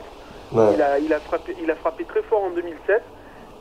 [0.54, 0.64] Ouais.
[0.76, 3.02] Il, a, il, a frappé, il a frappé très fort en 2007.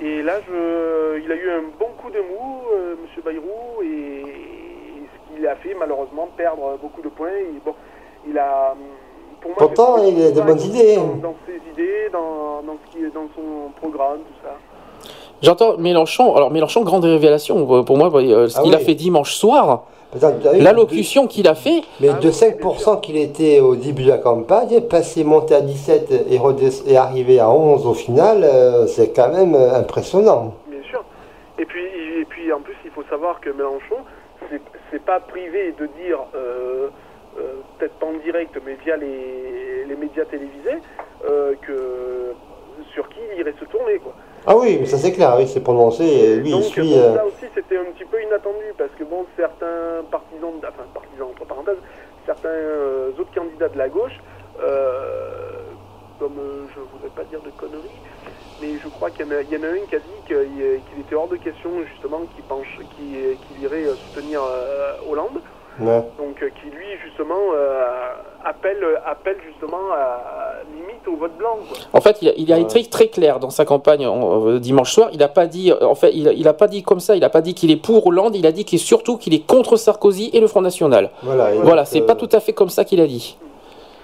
[0.00, 4.22] Et là, je, il a eu un bon coup de mou, euh, Monsieur Bayrou, et,
[4.22, 7.28] ce qu'il a fait, malheureusement, perdre beaucoup de points.
[7.30, 7.74] Et, bon,
[8.28, 8.74] il a,
[9.54, 10.96] pour moi, Pourtant, il a des bonnes idées.
[10.96, 14.54] Dans, dans ses idées, dans, dans, ce qui est dans son programme, tout ça.
[15.42, 16.34] J'entends Mélenchon.
[16.34, 18.10] Alors Mélenchon, grande révélation euh, pour moi.
[18.14, 19.84] euh, Ce Ah qu'il a fait dimanche soir,
[20.54, 21.82] l'allocution qu'il a fait.
[22.00, 25.60] Mais Ah de oui, 5% qu'il était au début de la campagne, passé monté à
[25.60, 26.40] 17 et,
[26.90, 30.54] et arrivé à 11 au final, euh, c'est quand même impressionnant.
[30.68, 31.04] Bien sûr.
[31.58, 31.84] Et puis,
[32.20, 33.96] et puis en plus, il faut savoir que Mélenchon,
[34.50, 34.60] c'est-
[35.04, 36.88] pas privé de dire, euh,
[37.78, 40.78] peut-être pas en direct, mais via les, les médias télévisés,
[41.28, 42.34] euh, que
[42.92, 43.98] sur qui il irait se tourner.
[43.98, 44.14] Quoi.
[44.46, 46.90] Ah oui, mais ça c'est clair, oui, c'est prononcé, et lui Donc, il suit...
[46.94, 51.28] bon, euh, aussi, c'était un petit peu inattendu, parce que bon, certains partisans, enfin partisans
[51.30, 51.80] entre parenthèses,
[52.24, 54.16] certains euh, autres candidats de la gauche,
[56.18, 58.00] comme je voudrais pas dire de conneries,
[58.60, 60.22] mais je crois qu'il y, en a- il y en a un qui a dit
[60.26, 65.42] qu'il était hors de question justement qu'il penche, qu'il qu'il irait soutenir euh, Hollande,
[65.80, 66.02] ouais.
[66.18, 67.84] donc euh, qui lui justement euh,
[68.44, 71.58] appelle, appelle justement à, limite au vote blanc.
[71.68, 71.78] Quoi.
[71.92, 72.62] En fait, il a, il a Ouais.
[72.62, 75.08] été très clair dans sa campagne en- euh, dimanche soir.
[75.12, 77.16] Il a pas dit, euh, en fait, il, a- il a pas dit comme ça.
[77.16, 78.34] Il a pas dit qu'il est pour Hollande.
[78.36, 81.10] Il a dit qu'il est surtout qu'il est contre Sarkozy et le Front National.
[81.22, 83.36] Voilà, Voilà, c'est euh, pas tout à fait comme ça qu'il a dit.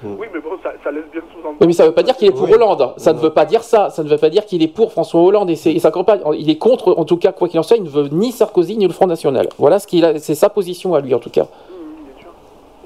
[0.05, 1.57] Oui, mais bon, ça, ça laisse bien sous-entendre.
[1.61, 2.55] Oui, mais ça veut pas dire qu'il est pour Oui.
[2.55, 2.93] Hollande.
[2.97, 3.91] Ça ne veut pas dire ça.
[3.91, 6.21] Ça ne veut pas dire qu'il est pour François Hollande et, sa campagne.
[6.39, 8.77] Il est contre, en tout cas, quoi qu'il en soit, il ne veut ni Sarkozy
[8.77, 9.49] ni le Front National.
[9.59, 10.19] Voilà ce qu'il a.
[10.19, 11.45] C'est sa position à lui, en tout cas.
[11.45, 12.21] Mmh,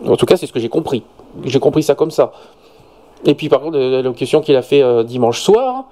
[0.05, 0.12] sûr.
[0.12, 1.03] En tout cas, c'est ce que j'ai compris.
[1.45, 2.33] J'ai compris ça comme ça.
[3.25, 5.85] Et puis, par contre, l'allocution qu'il a fait euh, dimanche soir,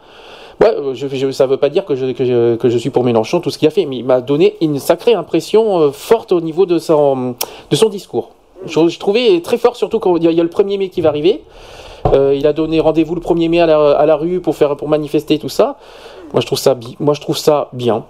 [0.61, 2.79] ouais, euh, je, je- ça ne veut pas dire que je, que, je, que je
[2.79, 5.81] suis pour Mélenchon, tout ce qu'il a fait, mais il m'a donné une sacrée impression
[5.81, 7.35] euh, forte au niveau de son,
[7.71, 8.31] de son discours.
[8.67, 11.43] Je, trouvais très fort, surtout quand il y a le 1er mai qui va arriver.
[12.13, 13.67] Euh, il a donné rendez-vous le 1er mai à
[14.07, 15.77] la, rue pour, faire, pour manifester, tout ça.
[16.33, 18.05] Moi, je trouve ça, moi, je bien.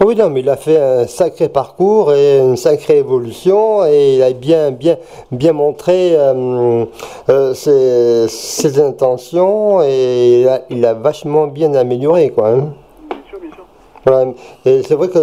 [0.00, 4.14] Ah oui, non, mais il a fait un sacré parcours et une sacrée évolution et
[4.14, 4.96] il a bien, bien,
[5.32, 6.84] bien montré euh,
[7.28, 12.50] euh, ses, intentions et il a, il a vachement bien amélioré, quoi.
[12.50, 12.74] hein.
[13.10, 13.64] Bien sûr, bien sûr.
[14.08, 14.30] Voilà.
[14.64, 15.18] Et c'est vrai que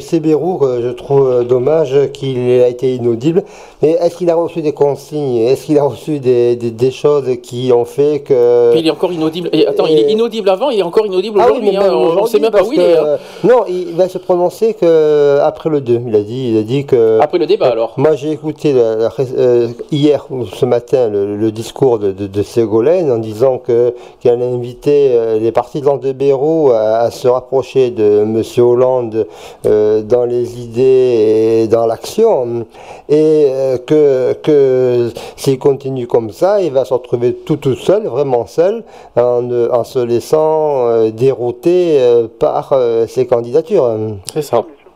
[0.00, 3.42] c'est Bérou que je trouve euh, dommage qu'il ait été inaudible.
[3.82, 5.38] Mais est-ce qu'il a reçu des consignes?
[5.38, 8.70] Est-ce qu'il a reçu des, des, des choses qui ont fait que.
[8.72, 9.48] Puis il est encore inaudible.
[9.52, 11.76] Et attends, il est inaudible avant, il est encore inaudible Ah oui, aujourd'hui.
[11.76, 11.82] hein.
[11.92, 12.96] on ne aujourd'hui, sait même pas où il est.
[12.96, 13.04] hein.
[13.06, 16.00] euh, Non, il va se prononcer que après le 2.
[16.06, 17.18] Il a dit, il a dit que.
[17.20, 17.94] Après le débat, alors.
[17.96, 22.26] Moi, j'ai écouté la- la- euh, hier ou ce matin le, le discours de, de,
[22.26, 27.10] de Ségolène en disant que qu'elle a invité euh, les partisans de Bérou à, à
[27.10, 29.26] se rapprocher de Monsieur Hollande
[29.66, 32.66] euh, dans les idées et dans l'action,
[33.08, 38.06] et euh, que que s'il continue comme ça, il va se retrouver tout tout seul,
[38.06, 38.84] vraiment seul,
[39.16, 43.88] en, ne- en se laissant euh, dérouter euh, par euh, ses candidatures.
[44.32, 44.56] C'est ça.
[44.58, 44.90] Bien sûr.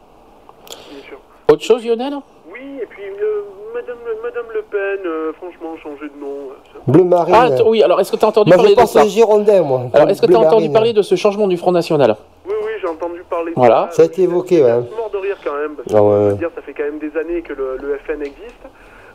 [0.91, 1.19] Bien sûr.
[1.51, 2.15] Autre chose, Lionel?
[2.53, 3.43] Oui, et puis euh,
[3.75, 6.49] Madame, Madame Le Pen, euh, franchement, changer de nom.
[6.73, 7.35] ça- Bleu marine.
[7.37, 9.09] Ah, oui, alors est-ce que tu as entendu Moi, parler je de pense ça aux
[9.09, 9.83] Girondins, moi.
[9.93, 12.73] Alors, est-ce que tu as entendu parler de ce changement du Front National Oui, oui,
[12.81, 13.89] j'ai entendu parler de Voilà.
[13.91, 13.97] ça.
[13.97, 14.97] Ça a été évoqué, Je suis ouais.
[14.97, 16.35] mort de rire quand même, parce que Ah ouais.
[16.35, 18.65] dire, ça fait quand même des années que le, le FN existe.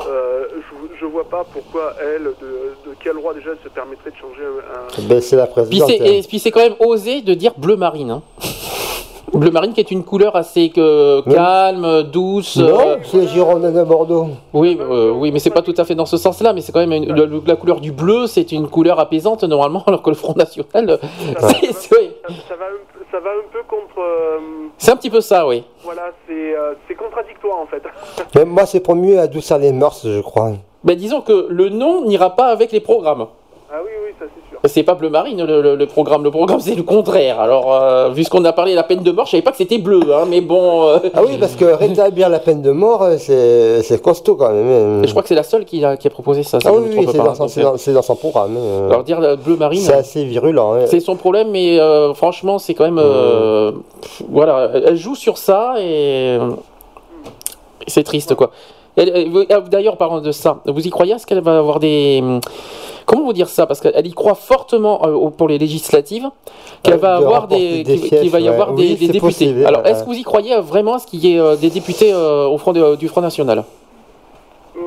[0.08, 2.30] Euh, je, je vois pas pourquoi elle, de,
[2.90, 5.08] de quel droit déjà elle se permettrait de changer un.
[5.10, 5.90] Ben, c'est la Puis présidente.
[5.90, 8.12] c'est, et puis c'est quand même osé de dire bleu marine.
[8.12, 8.22] hein.
[9.34, 11.34] bleu marine qui est une couleur assez Oui.
[11.34, 12.58] calme, douce.
[12.58, 14.28] Non, euh, c'est les Girondins de Bordeaux.
[14.54, 16.54] oui, euh, oui, mais c'est pas tout à fait dans ce sens-là.
[16.54, 19.84] Mais c'est quand même une- le- la couleur du bleu, c'est une couleur apaisante normalement,
[19.88, 20.98] alors que le Front National, euh,
[21.40, 22.10] Ça, c'est, c'est- oui.
[22.28, 24.00] ça- ça va un, peu- ça va un peu contre.
[24.00, 24.40] euh,
[24.78, 25.64] C'est un petit peu ça, oui.
[25.84, 27.82] voilà, c'est euh, c'est contradictoire en fait.
[28.36, 30.52] Mais moi, c'est pour mieux adoucir les mœurs, je crois.
[30.84, 33.26] Ben, disons que le nom n'ira pas avec les programmes.
[33.72, 34.26] Ah oui, oui, ça
[34.66, 36.24] c'est pas bleu marine le, le- le programme.
[36.24, 37.40] Le programme c'est le contraire.
[37.40, 39.52] Alors, euh, vu ce qu'on a parlé de la peine de mort, je savais pas
[39.52, 40.88] que c'était bleu, hein, mais bon.
[40.88, 43.18] euh, Ah oui, parce que rétablir la peine de mort, euh,
[43.84, 44.68] c'est costaud quand même.
[44.68, 45.02] hein.
[45.06, 46.60] Je crois que c'est la seule qui a, qui a proposé ça.
[46.60, 48.58] si Ah oui, c'est dans, son- dans- dans programme.
[48.58, 48.88] hein.
[48.90, 50.74] Alors dire bleu marine, C'est assez virulent.
[50.74, 50.86] hein.
[50.88, 51.80] c'est son problème, mais
[52.16, 53.02] franchement, c'est quand même.
[54.02, 56.38] pff, voilà, elle joue sur ça et
[57.88, 58.52] c'est triste quoi.
[58.98, 61.80] Elle- elle- vous- ah, D'ailleurs, parlant de ça, vous y croyez Est-ce qu'elle va avoir
[61.80, 62.22] des.
[63.06, 63.66] Comment vous dire ça?
[63.66, 66.28] Parce qu'elle y croit fortement euh, pour les législatives,
[66.84, 68.76] qu'elle Euh, va avoir des, des qu'il- qu'il va y avoir ouais.
[68.76, 69.20] des, Oui, des c'est députés.
[69.20, 69.92] possible, Alors, ouais.
[69.92, 72.12] est-ce que vous y croyez euh, vraiment à ce qu'il y ait euh, des députés
[72.12, 73.60] euh, au front de- du Front National?
[73.60, 74.80] Euh,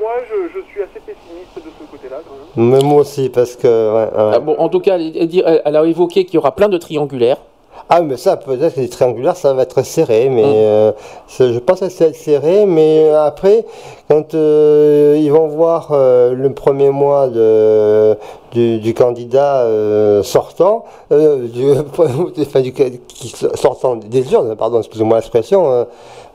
[0.00, 2.70] moi, je, je suis assez pessimiste de ce côté-là quand même.
[2.70, 3.66] Mais moi aussi, parce que.
[3.66, 4.32] ouais, ouais.
[4.34, 7.38] Ah, Bon, en tout cas, elle- elle a évoqué qu'il y aura plein de triangulaires.
[7.88, 10.54] Ah, mais ça, peut-être que les triangulaires, ça va être serré, mais Mm.
[10.56, 10.92] euh,
[11.28, 13.64] c'est- je pense que ça va être serré, mais après,
[14.10, 18.16] quand euh, ils vont voir euh, le premier mois de,
[18.52, 21.64] du, du candidat euh, sortant, euh, du,
[22.40, 25.84] enfin, du- qui sortant des urnes, pardon, excusez-moi l'expression, euh,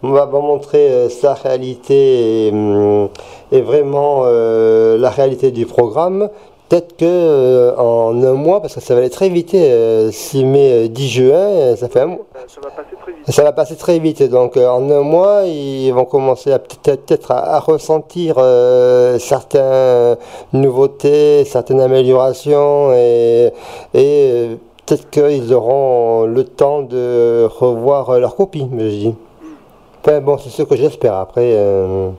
[0.04, 3.10] on va, montrer euh, sa réalité et, hum,
[3.52, 6.30] et vraiment euh, la réalité du programme.
[6.72, 10.46] Peut-être que euh, en un mois, parce que ça va aller très vite, euh, 6
[10.46, 12.26] mai, euh, 10 juin, ça fait un mois.
[12.48, 13.26] Ça, va passer très vite.
[13.28, 17.32] Ça va passer très vite, donc euh, en un mois, ils vont commencer à peut-être
[17.32, 20.16] à, à ressentir euh, certaines
[20.54, 23.52] nouveautés, certaines améliorations, et,
[23.94, 29.14] et peut-être qu'ils auront le temps de revoir leur copie, me dis.
[30.06, 31.16] Enfin bon, c'est ce que j'espère.
[31.16, 32.12] Après, euh,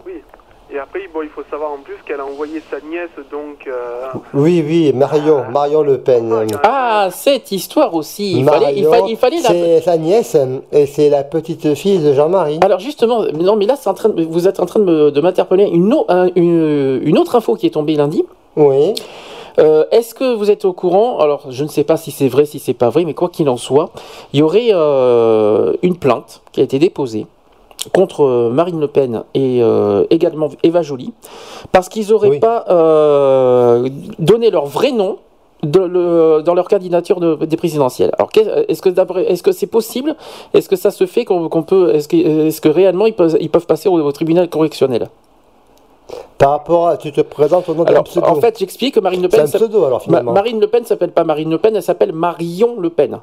[0.75, 3.67] Et après, bon, il faut savoir en plus qu'elle a envoyé sa nièce, donc.
[3.67, 6.47] euh, oui, oui, Marion, Marion Le Pen.
[6.65, 8.39] Ah, cette histoire aussi.
[8.39, 9.49] Il fallait, il Marion, fa- il fallait la...
[9.51, 10.35] c'est sa nièce
[10.73, 12.59] et c'est la petite fille de Jean-Marie.
[12.63, 15.65] Alors justement, non mais là c'est en train de- vous êtes en train de m'interpeller
[15.69, 18.25] une, au- un- une, une autre info qui est tombée lundi.
[18.57, 18.95] Oui.
[19.59, 22.47] Euh, Est-ce que vous êtes au courant Alors je ne sais pas si c'est vrai,
[22.47, 23.91] si c'est pas vrai, mais quoi qu'il en soit,
[24.33, 27.27] il y aurait euh, une plainte qui a été déposée
[27.93, 31.13] contre euh, Marine Le Pen et euh, également Eva Joly
[31.73, 32.39] parce qu'ils n'auraient Oui.
[32.41, 33.89] pas euh,
[34.19, 35.19] donné leur vrai nom
[35.65, 38.11] de le- dans leur candidature de- des présidentielles.
[38.19, 38.31] Alors,
[38.69, 40.17] est-ce que d'après- est-ce que c'est possible?
[40.55, 42.09] Est-ce que ça se fait qu'on peut Est-ce
[42.61, 45.09] que, réellement ils peuvent, ils peuvent passer au, au tribunal correctionnel?
[46.39, 48.27] Par rapport à, tu te présentes au nom d'un pseudo.
[48.27, 50.33] en fait, j'explique que Marine Le c'est Pen, un s'appelle- pseudo alors finalement.
[50.33, 53.19] Marine Le Pen s'appelle pas Marine Le Pen, elle s'appelle Marion Le Pen.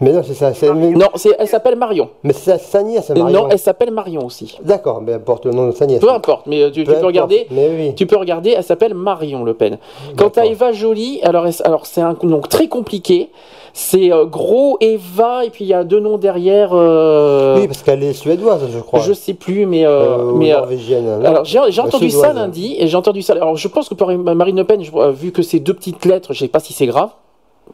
[0.00, 0.50] Mais non, c'est ça.
[0.74, 2.08] Mais, Non, c'est, elle s'appelle Marion.
[2.22, 3.42] mais c'est sa- nièce, Marion.
[3.42, 4.58] Non, elle s'appelle Marion aussi.
[4.64, 6.00] D'accord, mais porte le nom de sa nièce.
[6.00, 7.46] Peu importe, mais euh, tu, tu Peu peux importe, regarder.
[7.50, 7.94] Mais oui.
[7.94, 9.78] Tu peux regarder, elle s'appelle Marion Le Pen.
[10.16, 10.46] Quant à.
[10.46, 13.28] Eva Joly, alors, elle- alors c'est un nom très compliqué.
[13.72, 16.70] C'est euh, gros Eva et puis il y a deux noms derrière.
[16.72, 18.98] euh, Oui, parce qu'elle est suédoise, je crois.
[19.00, 21.24] je sais plus, mais euh, Euh, euh, norvégienne.
[21.24, 23.34] alors j'ai j'ai entendu ça lundi et j'ai entendu ça.
[23.34, 26.32] Alors je pense que pour Marine Le Pen, je- vu que c'est deux petites lettres,
[26.32, 27.10] je sais pas si c'est grave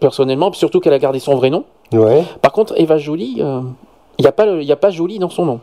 [0.01, 1.65] personnellement, surtout qu'elle a gardé son vrai nom.
[1.93, 2.23] Ouais.
[2.43, 3.61] Par contre, Eva Joly, euh,
[4.19, 5.61] il n'y a pas y a pas Joly dans son nom.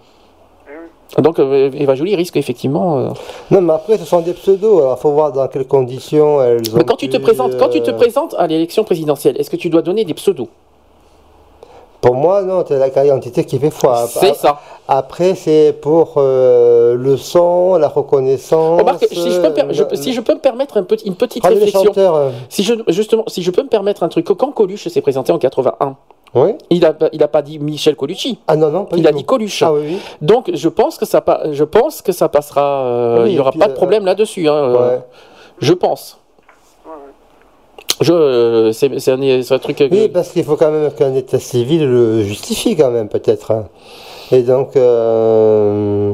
[1.19, 2.97] Donc euh, Eva Joly risque effectivement.
[2.97, 3.09] euh,
[3.51, 4.79] Non, mais après, ce sont des pseudos.
[4.79, 6.77] Alors, faut voir dans quelles conditions elles ont.
[6.77, 9.55] Mais quand tu te présentes, quand tu te euh, présentes à l'élection présidentielle, est-ce que
[9.55, 10.47] tu dois donner des pseudos?
[12.03, 14.05] Pour moi, non, c'est la carte d'identité qui fait foi.
[14.09, 14.59] C'est ça.
[14.89, 18.77] Après, c'est pour euh, le son, la reconnaissance.
[18.81, 21.05] Remarque, si je, peux me per- je- euh, si je peux me permettre un petit-
[21.07, 24.51] une petite réflexion, euh, si je, justement, si je peux me permettre un truc, quand
[24.51, 25.95] Coluche s'est présenté en 81,
[26.35, 26.55] Oui.
[26.69, 29.17] il a, il a pas dit Michel Colucci, Ah non, non, pas il a tout.
[29.19, 29.63] dit Coluche.
[29.63, 29.97] Ah oui, oui.
[30.21, 33.67] Donc je pense que ça, je pense que ça passera, euh, il n'y aura pas
[33.67, 34.49] de euh, problème là-dessus.
[34.49, 34.99] hein, Ouais.
[35.59, 36.17] Je pense.
[38.03, 39.77] Je, c'est c'est un, c'est un truc.
[39.91, 43.51] Oui, parce qu'il faut quand même qu'un état civil le justifie quand même, peut-être.
[43.51, 43.65] hein.
[44.31, 46.13] Et donc, euh,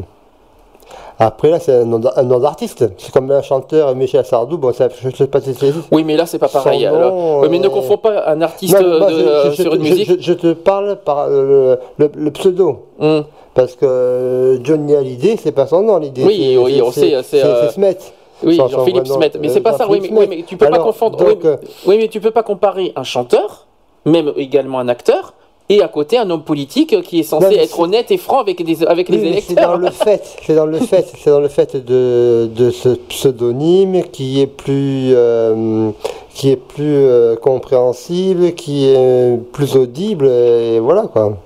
[1.17, 2.85] après là, c'est un nom un nom d'artiste.
[2.97, 5.73] C'est comme un chanteur, Michel Sardou, bon, ça, je sais pas si c'est...
[5.91, 6.85] Oui, mais là c'est pas pareil.
[6.85, 7.41] Alors.
[7.41, 9.73] Oui, mais ne euh, confonds pas un artiste Non, moi, de- je- euh, je- sur
[9.75, 10.21] une je- musique.
[10.21, 12.85] Je, te parle par le, le- le pseudo.
[12.99, 13.23] Hum.
[13.53, 16.23] Parce que euh, Johnny Hallyday, c'est pas son nom, l'idée.
[16.23, 17.97] Oui, oui, on sait, c'est, Smet.
[18.43, 19.31] Oui, Jean-Philippe vrai nom, Smet.
[19.39, 19.87] Mais euh, c'est pas ça.
[19.89, 21.17] Oui, mais, Jean-Philippe oui, mais tu peux pas confondre.
[21.17, 21.55] donc, oui, mais, euh,
[21.87, 23.67] oui, mais tu peux pas comparer un chanteur,
[24.05, 25.33] même également un acteur,
[25.71, 28.63] et à côté un homme politique qui est censé Non, être honnête et franc avec,
[28.63, 29.77] des, avec Oui, les mais c'est dans électeurs.
[29.77, 34.41] le fait, c'est dans le fait, c'est dans le fait de, de ce pseudonyme qui
[34.41, 35.91] est plus, euh,
[36.33, 41.37] qui est plus euh, compréhensible, qui est plus audible, et voilà quoi.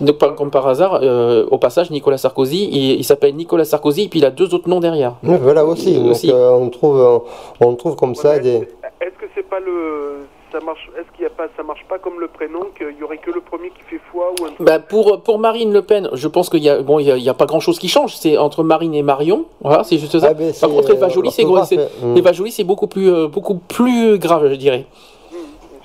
[0.00, 4.04] Donc, par- comme par hasard, euh, au passage, Nicolas Sarkozy, il, il s'appelle Nicolas Sarkozy,
[4.04, 5.14] et puis il a deux autres noms derrière.
[5.22, 5.96] Mais voilà aussi.
[5.96, 6.30] Euh, Donc, aussi.
[6.30, 7.22] euh, on trouve,
[7.60, 8.50] on, trouve comme ça mais des.
[8.56, 10.26] est-ce- que c'est pas le.
[10.50, 10.88] Ça marche.
[10.98, 11.46] Est-ce qu'il y a pas.
[11.58, 14.30] Ça marche pas comme le prénom, qu'il y aurait que le premier qui fait foi
[14.40, 16.98] ou un truc Bah, pour, pour Marine Le Pen, je pense qu'il y a, bon,
[17.00, 18.16] il y a, il y a pas grand chose qui change.
[18.16, 19.44] C'est entre Marine et Marion.
[19.60, 20.28] Voilà, c'est juste ça.
[20.30, 23.56] Ah, mais Par contre, Eva Joly, c'est c'est- Eva Joly, c'est beaucoup plus, euh, beaucoup
[23.56, 24.86] plus grave, je dirais.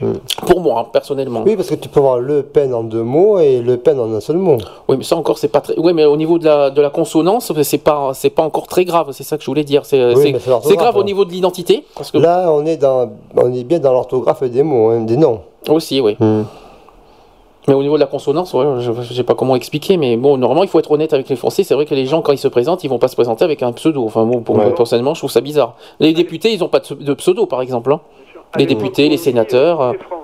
[0.03, 0.45] Mm.
[0.47, 1.43] Pour moi, hein, personnellement.
[1.45, 4.11] Oui, parce que tu peux avoir Le Pen en deux mots et Le Pen en
[4.13, 4.57] un seul mot.
[4.87, 5.77] Oui, mais ça encore, c'est pas très.
[5.77, 8.85] Oui, mais au niveau de la, de la consonance, c'est pas, c'est pas encore très
[8.85, 9.09] grave.
[9.11, 9.85] C'est ça que je voulais dire.
[9.85, 11.05] C'est, Oui, c'est- mais c'est l'orthographe, c'est grave au hein.
[11.05, 14.63] niveau de l'identité, parce que Là, on est dans, on est bien dans l'orthographe des
[14.63, 15.39] mots, hein, des noms.
[15.69, 16.15] aussi, oui.
[16.19, 16.43] Hmm.
[17.69, 20.35] Mais au niveau de la consonance, ouais, je, je sais pas comment expliquer, mais bon,
[20.35, 21.63] normalement, il faut être honnête avec les Français.
[21.63, 23.63] C'est vrai que les gens, quand ils se présentent, ils vont pas se présenter avec
[23.63, 24.03] un pseudo.
[24.03, 24.65] Enfin, bon, pour Ouais.
[24.65, 25.75] moi, personnellement, je trouve ça bizarre.
[26.01, 27.93] Les députés, ils ont pas de, de pseudo, par exemple.
[27.93, 28.01] hein.
[28.57, 30.15] Les députés, les sénateurs, euh, euh.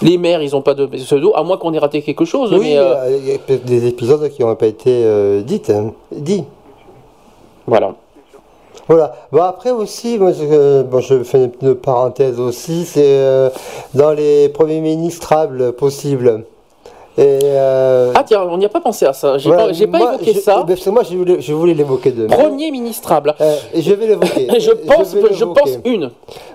[0.00, 2.52] Les maires, ils ont pas de pseudo, à moins qu'on ait raté quelque chose.
[2.52, 5.42] Oui, mais euh, euh, il y a peut-être des épisodes qui n'ont pas été euh,
[5.42, 6.44] dites, hein, dits.
[7.66, 7.94] voilà.
[8.86, 9.14] Voilà.
[9.32, 13.50] Bon, après aussi, moi, je, bon, je fais une, une parenthèse aussi, c'est euh,
[13.92, 16.44] dans les premiers ministrables possibles.
[17.18, 19.38] Et, euh, Ah tiens, on n'y a pas pensé à ça.
[19.38, 19.72] J'ai voilà, pas,
[20.14, 20.64] évoqué je- ça.
[20.66, 22.36] Parce que moi, je voulais, je voulais l'évoquer demain.
[22.36, 23.34] Premier ministrable.
[23.40, 24.46] Euh, et je vais l'évoquer.
[24.60, 26.10] Je pense, je pense une.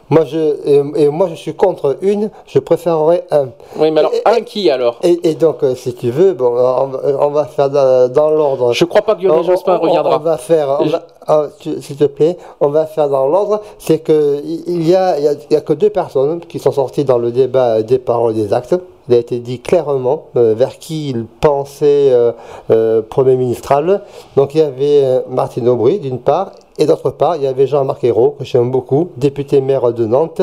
[0.09, 3.47] Moi, je, et, et moi, je suis contre une, je préférerais un.
[3.77, 4.99] Oui, mais alors Et- un qui alors?
[5.03, 8.71] Et, donc, euh, si tu veux, bon, on, va- on va faire dans, dans l'ordre.
[8.73, 10.15] Je crois pas que Lionel On- Jospin reviendra.
[10.17, 10.95] On va faire, Je-
[11.27, 11.47] ah,
[11.81, 13.61] s'il te plaît, on va faire dans l'ordre.
[13.79, 16.39] C'est que il il y a, il y, a, il y a que deux personnes
[16.41, 18.75] qui sont sorties dans le débat des paroles et des actes.
[19.07, 22.31] Il a été dit clairement euh, vers qui il pensait euh,
[22.71, 24.01] euh, Premier ministral.
[24.37, 26.51] Donc il y avait Martine Aubry d'une part.
[26.79, 30.41] Et d'autre part, il y avait Jean-Marc Ayrault, que j'aime beaucoup, député maire de Nantes,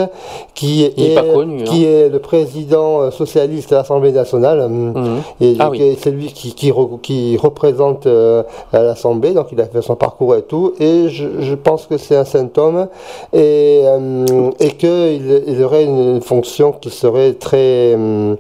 [0.55, 4.61] qui, est est, pas connu, qui est le président euh, socialiste de l'Assemblée nationale.
[4.61, 5.21] hum, Mhm.
[5.41, 5.99] et Ah oui.
[6.01, 8.43] c'est lui qui, qui, re- qui représente euh,
[8.73, 12.17] l'Assemblée, donc il a fait son parcours et tout, et je, je pense que c'est
[12.17, 12.25] un
[12.57, 12.87] homme,
[13.33, 18.37] et, euh, et qu'il il aurait une fonction qui serait très, hum,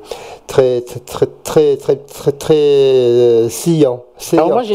[0.50, 3.98] très, très, très, très, très, très, très euh.
[4.32, 4.74] Alors moi j'ai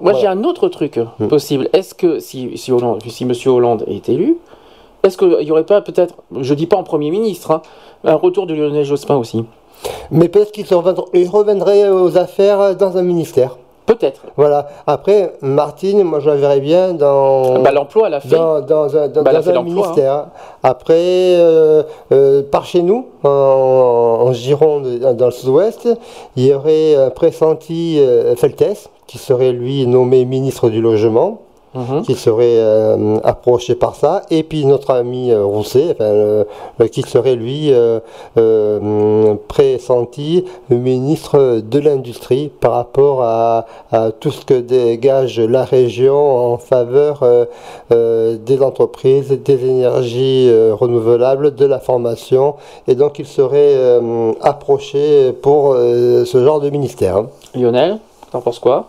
[0.00, 1.26] moi, un autre truc Mm.
[1.26, 1.68] possible.
[1.72, 4.36] Est-ce que si si Hollande, si Monsieur Hollande est élu,
[5.02, 7.62] est-ce qu'il y aurait pas peut-être, je dis pas en premier ministre, hein,
[8.04, 9.44] un retour de Lionel Jospin aussi?
[10.10, 13.58] Mais peut-être qu'il reviendrait aux affaires dans un ministère.
[13.86, 14.22] Peut-être.
[14.36, 14.66] Voilà.
[14.86, 17.60] Après, Martine, moi je la verrais bien dans...
[17.60, 18.28] Bah, l'emploi, elle a fait.
[18.28, 20.26] dans, dans un, dans- Bah, dans fait un ministère.
[20.64, 21.82] Après, euh,
[22.12, 25.88] euh, par chez nous, en, en Gironde, dans- dans le sud-ouest,
[26.34, 31.38] il y aurait un pressenti euh, Feltes, qui serait lui nommé ministre du Logement,
[31.74, 32.02] Mhm.
[32.02, 36.44] qui serait euh, approché par ça, et puis notre ami euh, Rousset, enfin, euh,
[36.90, 38.00] qui serait lui euh,
[38.38, 46.16] euh, pressenti ministre de l'Industrie par rapport à, à tout ce que dégage la région
[46.54, 47.44] en faveur euh,
[47.92, 52.54] euh, des entreprises, des énergies euh, renouvelables, de la formation,
[52.88, 57.24] et donc il serait euh, approché pour euh, ce genre de ministère.
[57.54, 57.98] Lionel,
[58.32, 58.86] t'en penses quoi?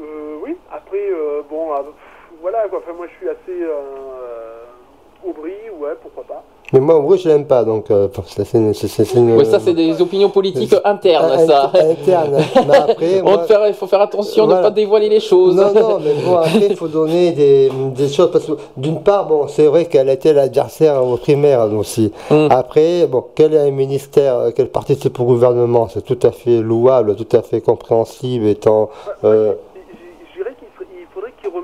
[0.00, 0.04] Euh,
[0.44, 2.80] oui, après, euh, bon, euh, pff, voilà, quoi.
[2.82, 3.62] Enfin, moi, je suis assez.
[3.62, 6.42] Euh, Aubry, ouais, pourquoi pas.
[6.72, 9.44] Mais moi, en vrai, je l'aime pas, donc euh, ça, c'est une- c'est- une- Ouais,
[9.46, 11.72] ça, c'est des opinions politiques internes, Euh, ça.
[11.74, 12.36] interne.
[12.68, 14.68] Mais après, On moi- te fait- Il faut faire attention de ne Voilà.
[14.68, 15.56] pas dévoiler les choses.
[15.56, 18.30] Non, non, mais bon, après, il faut donner des, des choses.
[18.30, 22.12] Parce que, d'une part, bon, c'est vrai qu'elle était l'adversaire aux primaires aussi.
[22.30, 22.48] Mm.
[22.50, 26.60] Après, bon, quel est un ministère, euh, quel participe au gouvernement, c'est tout à fait
[26.60, 28.90] louable, tout à fait compréhensible, étant.
[29.24, 31.62] euh, Je je dirais qu'il serait- il faudrait qu'ils rem-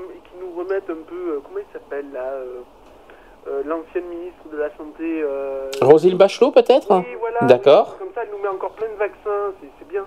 [0.77, 2.61] un peu, euh, comment il s'appelle là, euh,
[3.47, 5.21] euh, l'ancienne ministre de la Santé.
[5.23, 7.39] euh, Roselyne Bachelot, peut-être Oui, voilà.
[7.47, 7.97] D'accord.
[7.97, 10.05] Comme ça, elle nous met encore plein de vaccins, c'est c'est bien.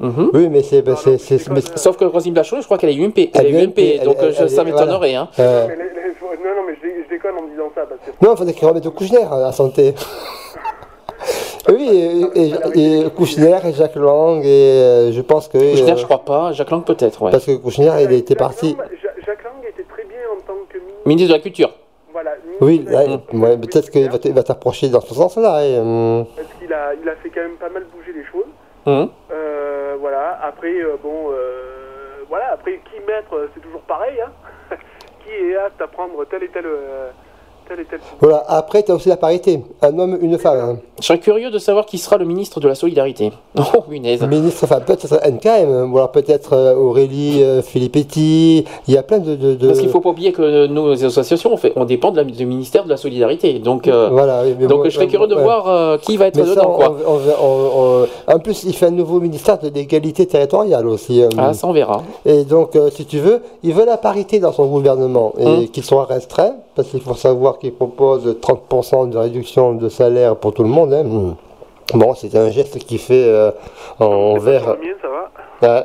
[0.00, 0.30] Mhm.
[0.34, 0.84] Oui, mais c'est.
[0.96, 3.30] c'est- c'est- mais- Sauf que Roselyne Bachelot, je crois qu'elle est UMP.
[3.34, 5.14] Elle, Elle est UMP, UMP, donc elle- je- elle- ça elle- m'étonnerait.
[5.14, 5.28] Hein.
[5.38, 8.10] euh, non, non, mais je, dé- je déconne en me disant ça parce que.
[8.24, 9.94] non, il faudrait qu'ils remettent au Kouchner à la santé.
[11.66, 11.88] Oui,
[12.34, 12.40] et,
[12.78, 15.56] et- et Kouchner et Jacques Lang, et euh, je pense que.
[15.56, 16.52] Kouchner, euh, je crois pas.
[16.52, 17.30] Jacques Lang, peut-être, ouais.
[17.30, 18.76] Parce que Kouchner, il était Jacques parti.
[18.78, 20.76] Lang, Ja- Jacques Lang était très bien en tant que
[21.06, 21.32] ministre.
[21.32, 21.70] De la Culture.
[22.12, 25.64] Voilà, ministre Oui, ouais, ouais, peut-être qu'il va t'approcher dans ce sens-là.
[25.66, 28.46] et, hum, Parce qu'il a, il a fait quand même pas mal bouger les choses.
[28.86, 29.08] Mhm.
[29.32, 34.30] Euh, voilà, après, euh, bon, euh, voilà, après, qui mettre, euh, c'est toujours pareil, hein.
[35.24, 37.10] qui est apte à prendre tel et tel, euh,
[37.68, 37.98] tel et tel.
[38.20, 39.60] Voilà, après, tu as aussi la parité.
[39.82, 40.58] Un homme, une femme.
[40.58, 40.78] hein.
[41.00, 43.32] Je serais curieux de savoir qui sera le ministre de la Solidarité.
[43.58, 44.22] Oh, punaise.
[44.22, 48.64] Ministre, enfin, peut-être NKM, ou alors peut-être euh, Aurélie euh, Filippetti.
[48.88, 49.34] Il y a plein de.
[49.34, 52.10] de, de- Parce qu'il ne faut pas oublier que nos associations, on, fait, on dépend
[52.10, 53.58] de la- du ministère de la Solidarité.
[53.58, 55.42] Donc, euh, Voilà, oui, donc bon, je serais curieux de ouais.
[55.42, 56.70] voir euh, qui va être Mais ça, dedans.
[56.72, 56.96] on- Quoi.
[57.06, 61.22] on- on- on- en plus, il fait un nouveau ministère de l'égalité territoriale aussi.
[61.22, 61.28] euh.
[61.38, 62.02] Ah, ça, on verra.
[62.26, 65.68] Et donc, euh, si tu veux, il veut la parité dans son gouvernement et Hum.
[65.68, 70.52] qu'il soit restreint, parce qu'il faut savoir qu'il propose 30% de réduction de salaire pour
[70.54, 70.92] tout le monde.
[70.92, 71.04] hein.
[71.04, 71.34] Hum.
[71.94, 73.50] Bon, c'est un geste qu'il fait euh,
[74.00, 74.62] envers.
[74.62, 75.76] Sur le mien, ça va.
[75.76, 75.84] Ouais.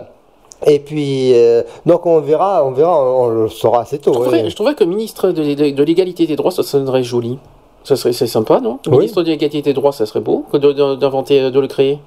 [0.74, 4.12] Et puis, euh, donc on verra, on verra, on, on le saura assez Je tôt.
[4.12, 4.50] trouverais, ouais.
[4.50, 7.38] je trouverais que ministre de, de- de l'égalité des droits, ça sonnerait joli.
[7.84, 8.80] Ça serait c'est sympa, non?
[8.88, 8.98] Oui.
[8.98, 12.00] Ministre de l'égalité des droits, ça serait beau que de- de- d'inventer, de, le créer.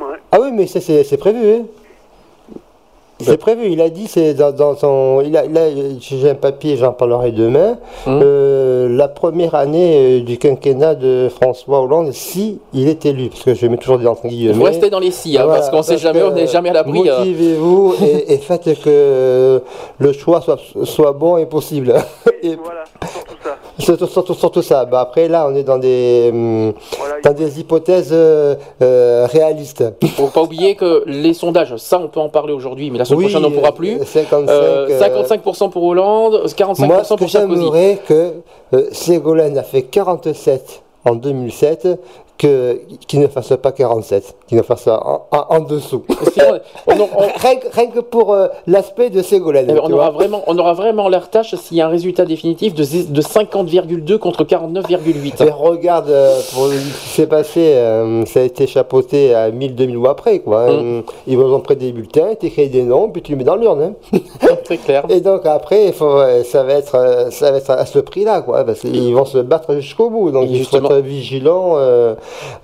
[0.00, 0.16] Ouais.
[0.30, 1.54] Ah oui, mais c'est prévu.
[1.54, 1.62] Hein.
[3.20, 5.22] C'est prévu, il a dit, c'est dans, dans son.
[5.26, 7.76] Il a, a- j'ai un papier, j'en parlerai demain.
[8.06, 8.20] Hum.
[8.22, 13.42] Euh, la première année euh, du quinquennat de François Hollande, si il est élu, parce
[13.42, 14.52] que je mets toujours des entre guillemets.
[14.54, 16.68] Vous restez dans les scies, hein, Voilà, parce qu'on sait parce jamais, on n'est jamais
[16.70, 17.08] à l'abri.
[17.08, 17.18] euh.
[17.18, 19.62] Motivez-vous et, et faites que
[19.98, 21.94] le choix soit, soit bon et possible.
[22.42, 23.34] Et Voilà, surtout
[23.78, 24.84] surtout, ça.
[24.84, 29.84] Bah, après, là, on est dans des, hum, Voilà, dans des hypothèses euh, euh, réalistes.
[30.16, 33.20] Faut pas oublier que les sondages, ça on peut en parler aujourd'hui, mais la semaine
[33.20, 34.00] prochaine on ne pourra plus.
[34.00, 37.60] euh, 55, Euh, 55% pour Hollande, 45% Moi, ce pour Sarkozy.
[37.62, 38.34] j'aimerais que
[38.92, 41.88] Ségolène a fait 47 en 2007,
[42.36, 46.04] que qu'il ne fasse pas 47, qu'il ne fasse ça en, en- en dessous.
[46.32, 49.66] Sinon, on, on- on- rien, que- rien que pour euh, l'aspect de Ségolène.
[49.68, 52.24] eh ben, on aura vraiment, on aura vraiment l'air tâche s'il y a un résultat
[52.24, 55.46] définitif de, zé- de 50,2 contre 49,8.
[55.46, 59.74] Et regarde, euh, pour ce qui s'est passé, euh, ça a été chapeauté à 1000,
[59.74, 60.38] 2000 ou après.
[60.40, 60.98] Quoi, Mm.
[60.98, 61.02] hein.
[61.26, 63.56] Ils vous ont pris des bulletins, tu écris des noms, puis tu les mets dans
[63.56, 63.94] l'urne.
[64.12, 64.18] hein.
[64.64, 65.04] Très clair.
[65.08, 68.80] Et donc après, faut, ça, va être, ça va être à ce prix-là, quoi, parce
[68.80, 70.30] qu'ils vont se battre jusqu'au bout.
[70.30, 71.76] Donc il faut être vigilant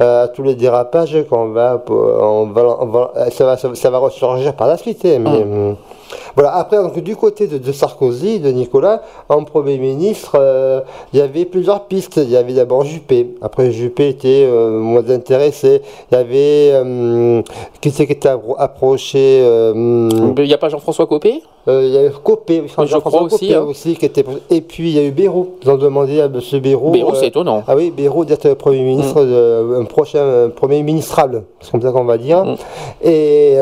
[0.00, 4.54] à tous les dérapages qu'on va, on va, on va- ça va, ça va- ressurgir
[4.54, 5.04] par la suite.
[5.04, 5.93] hein, mais, Ah.
[6.34, 6.55] Voilà.
[6.57, 10.81] Après, donc, du côté de, de Sarkozy, de Nicolas, en Premier ministre, euh,
[11.12, 12.16] il y avait plusieurs pistes.
[12.23, 13.34] Il y avait d'abord Juppé.
[13.42, 15.83] Après, Juppé était euh, moins intéressé.
[16.10, 17.42] Il y avait euh,
[17.81, 19.39] qui c'est qui était appro- approché
[19.74, 21.42] Il n'y a pas Jean-François Copé?
[21.66, 23.62] Il y avait Copé, Jean-François crois aussi, Copé hein.
[23.62, 24.24] aussi, qui était.
[24.50, 25.57] Et puis il y a eu Béraud.
[25.62, 26.41] Ils ont demandé à M.
[26.60, 26.91] Béraud.
[26.91, 27.62] Béraud, c'est étonnant.
[27.66, 29.26] ah oui, Béraud d'être Premier ministre, Mm.
[29.31, 32.44] de- un prochain Premier ministrable, c'est comme ça qu'on va dire.
[32.44, 32.57] Mm.
[33.02, 33.57] Et,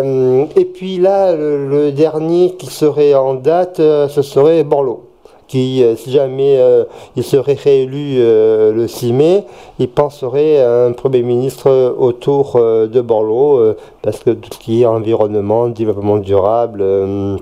[0.57, 5.05] et puis là, le, le dernier qui serait en date, euh, ce serait Borloo.
[5.49, 9.45] Qui, euh, si jamais euh, il serait réélu euh, le 6 mai,
[9.79, 14.59] il penserait à un Premier ministre autour euh, de Borloo, euh, parce que tout ce
[14.59, 17.37] qui est environnement, développement durable, euh,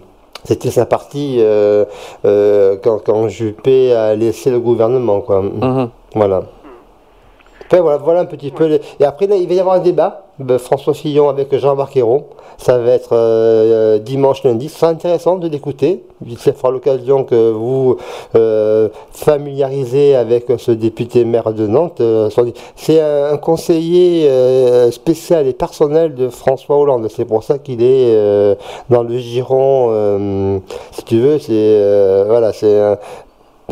[0.44, 1.84] c'était sa partie euh,
[2.24, 5.20] euh, quand, quand Juppé a laissé le gouvernement.
[5.20, 5.42] Quoi.
[5.42, 5.88] Mhm.
[6.16, 6.42] Voilà.
[7.66, 8.66] Après, voilà, voilà un petit peu.
[8.66, 10.24] les- Et après, là, il va y avoir un débat.
[10.40, 11.98] De François Fillon avec Jean-Marc.
[12.58, 14.68] Ça va être euh, dimanche, lundi.
[14.68, 16.02] Ce sera intéressant de l'écouter.
[16.38, 17.96] Ça fera l'occasion que vous
[18.34, 22.00] euh, familiarisez avec ce député maire de Nantes.
[22.00, 22.28] Euh,
[22.76, 27.08] C'est un, conseiller euh, spécial et personnel de François Hollande.
[27.08, 28.54] C'est pour ça qu'il est euh,
[28.90, 29.88] dans le giron.
[29.90, 30.58] euh,
[30.92, 32.98] si tu veux, c'est euh, voilà, c'est un-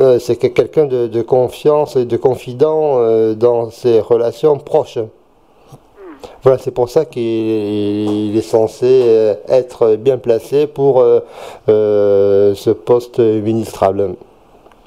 [0.01, 4.99] euh, c'est que quelqu'un de, confiance et de confident euh, dans ses relations proches.
[6.43, 11.21] Voilà, c'est pour ça qu'il il est censé euh, être bien placé pour euh,
[11.69, 14.15] euh, ce poste ministrable.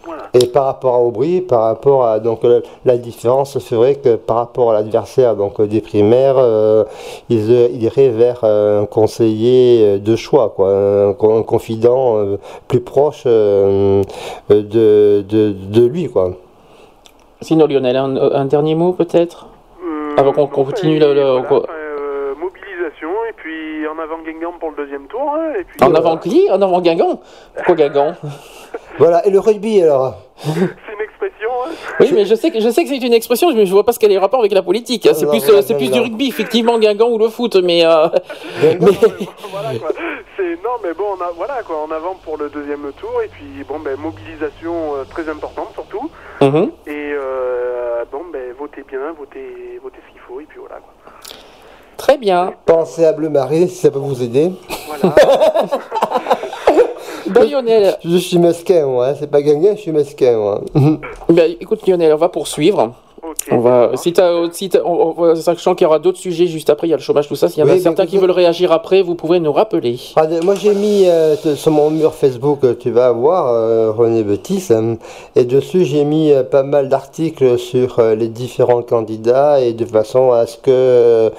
[0.03, 0.23] Voilà.
[0.33, 4.15] Et par rapport à Aubry, par rapport à donc la, la différence, c'est vrai que
[4.15, 6.85] par rapport à l'adversaire donc des primaires, euh,
[7.29, 12.37] il, il irait vers un conseiller de choix, quoi, un, un confident euh,
[12.67, 14.01] plus proche euh,
[14.49, 16.31] de, de, de lui, quoi.
[17.41, 19.47] Sinon, Lionel, un, un dernier mot peut-être?
[20.17, 24.53] Avant qu'on non, continue et le- le- voilà, euh, mobilisation, et puis en avant Guingamp
[24.59, 25.33] pour le deuxième tour.
[25.35, 26.47] hein, et puis, En euh, avant qui?
[26.51, 27.21] En avant Guingamp?
[27.55, 28.13] Pourquoi Guingamp?
[28.97, 31.49] Voilà, et le rugby alors C'est une expression.
[31.65, 31.69] hein.
[32.01, 33.93] Oui, mais je sais que je sais que c'est une expression, mais je vois pas
[33.93, 35.07] ce qu'elle a rapport avec la politique.
[35.13, 37.83] C'est Non, plus voilà, euh, c'est plus du rugby, effectivement, Guingamp ou le foot, mais
[37.85, 38.07] euh,
[38.61, 38.77] mais
[39.51, 39.89] voilà quoi.
[40.37, 43.27] C'est non mais bon on a voilà quoi en avant pour le deuxième tour et
[43.27, 45.73] puis bon ben mobilisation euh, très importante
[46.41, 46.71] Mhm.
[46.87, 51.13] et euh, bon ben votez bien votez votez ce qu'il faut et puis voilà quoi.
[51.97, 52.53] très bien.
[52.65, 54.51] Pensez à Bleu Marais si ça peut vous aider.
[54.87, 55.15] Voilà.
[57.27, 60.61] Bon, Lionel, Je suis mesquin, moi, hein, c'est pas gagné, je suis mesquin, moi.
[61.29, 62.93] ben, écoute Lionel, on va poursuivre.
[63.51, 66.69] On va, si t'as, si t'as- on- on- sachant qu'il y aura d'autres sujets juste
[66.71, 67.49] après, il y a le chômage, tout ça.
[67.49, 69.97] S'il y en a Oui, certains qui veulent réagir après, vous pouvez nous rappeler.
[70.15, 74.23] Ah, moi j'ai mis euh, sur mon mur Facebook, euh, tu vas voir, euh, René
[74.23, 74.95] Betis, euh,
[75.35, 79.85] et dessus j'ai mis euh, pas mal d'articles sur euh, les différents candidats et de
[79.85, 81.29] façon à ce que euh,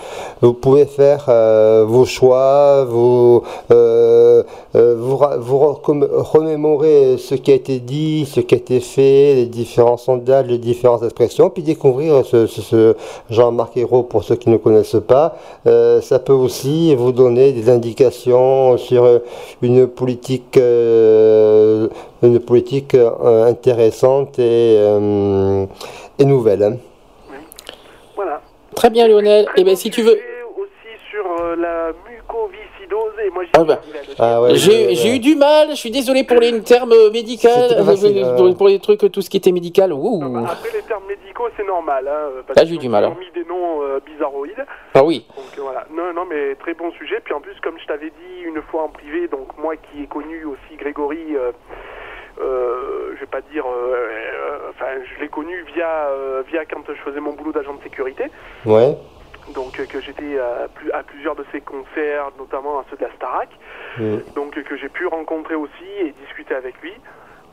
[0.40, 2.86] vous pouvez faire euh, vos choix,
[3.70, 4.42] euh,
[4.74, 9.34] euh, vous, vous recom- remémorer ce qui a été dit, ce qui a été fait,
[9.34, 12.96] les différents sondages, les différentes expressions, puis découvrir ce, ce- ce
[13.30, 15.36] Jean-Marc Ayrault pour ceux qui ne connaissent pas.
[15.66, 19.02] Euh, ça peut aussi vous donner des indications sur
[19.62, 21.88] une politique, euh,
[22.22, 25.64] une politique euh, intéressante et, euh,
[26.18, 26.78] et nouvelle.
[28.16, 28.40] Voilà.
[28.74, 29.46] Très bien, Lionel.
[29.56, 32.71] Et ben, bon si tu veux, sujet aussi sur euh, la mucoviscidose
[33.32, 33.80] moi j'ai Ah bah.
[34.18, 35.70] Ah ouais, j'ai eu du mal.
[35.70, 38.54] Je suis désolé pour les termes médicaux, pas facile, euh, euh.
[38.54, 39.92] pour, les trucs, tout ce qui était médical.
[39.92, 40.20] Ouh.
[40.20, 43.04] Bah, Après les termes médicaux c'est normal hein, parce Ah, j'ai eu du ont mal,
[43.04, 43.16] hein.
[43.18, 44.64] mis des noms euh, bizarroïdes.
[44.94, 45.26] Ah oui.
[45.36, 47.20] Donc euh, voilà, non, non, mais très bon sujet.
[47.24, 50.06] Puis en plus, comme je t'avais dit une fois en privé, donc moi qui ai
[50.06, 51.52] connu aussi Grégory, euh,
[52.40, 56.82] euh, je vais pas dire, euh, euh, enfin, je l'ai connu via, euh, via quand
[56.88, 58.24] je faisais mon boulot d'agent de sécurité.
[58.64, 58.96] Ouais.
[59.54, 63.02] Donc euh, que j'étais à, plus- à plusieurs de ses concerts, notamment à ceux de
[63.04, 63.48] la Starac.
[64.34, 66.92] Donc euh, que j'ai pu rencontrer aussi et discuter avec lui.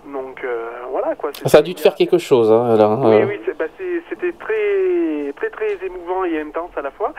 [0.06, 1.32] Donc euh, voilà quoi.
[1.34, 3.26] Ça a dû te faire quelque chose, hein, là, hein, oui, euh.
[3.28, 3.66] oui, bah,
[4.10, 7.14] c'était très, très, très émouvant et intense à la fois,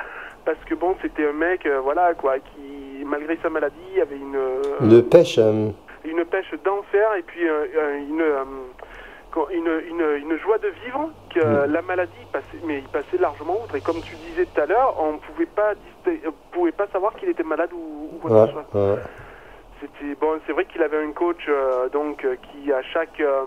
[0.44, 4.88] parce que bon, c'était un mec, euh, voilà, quoi, qui, malgré sa maladie, avait une,
[4.88, 5.38] De pêche.
[5.38, 8.24] une pêche d'enfer et puis une,
[9.50, 10.00] une, une,
[10.30, 13.74] une joie de vivre que euh, la maladie passait, mais il passait largement outre.
[13.76, 15.74] Et comme tu disais tout à l'heure, on pouvait pas,
[16.06, 18.66] on pouvait pas savoir qu'il était malade ou, ou quoi que ce soit.
[18.96, 19.02] ouais.
[19.80, 23.44] C'était bon, c'est vrai qu'il avait un coach euh, donc euh, qui à chaque euh,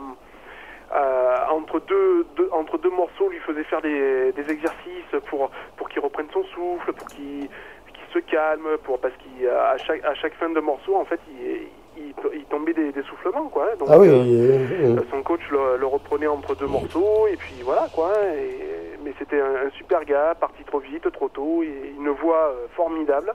[1.49, 6.01] entre deux, deux- entre deux morceaux lui faisait faire des, des exercices pour pour qu'il
[6.01, 7.49] reprenne son souffle, pour qu'il
[7.93, 11.45] qu'il se calme, pour parce qu'à chaque à chaque fin de morceau en fait il
[11.45, 13.75] il, il tombait des, des soufflements quoi.
[13.79, 17.35] Donc, Ah oui, euh, euh, euh, son coach le, le reprenait entre deux morceaux et
[17.35, 18.11] puis voilà quoi.
[18.35, 18.71] Et-
[19.03, 22.67] mais c'était un, un super gars, parti trop vite, trop tôt, et une voix euh,
[22.73, 23.33] formidable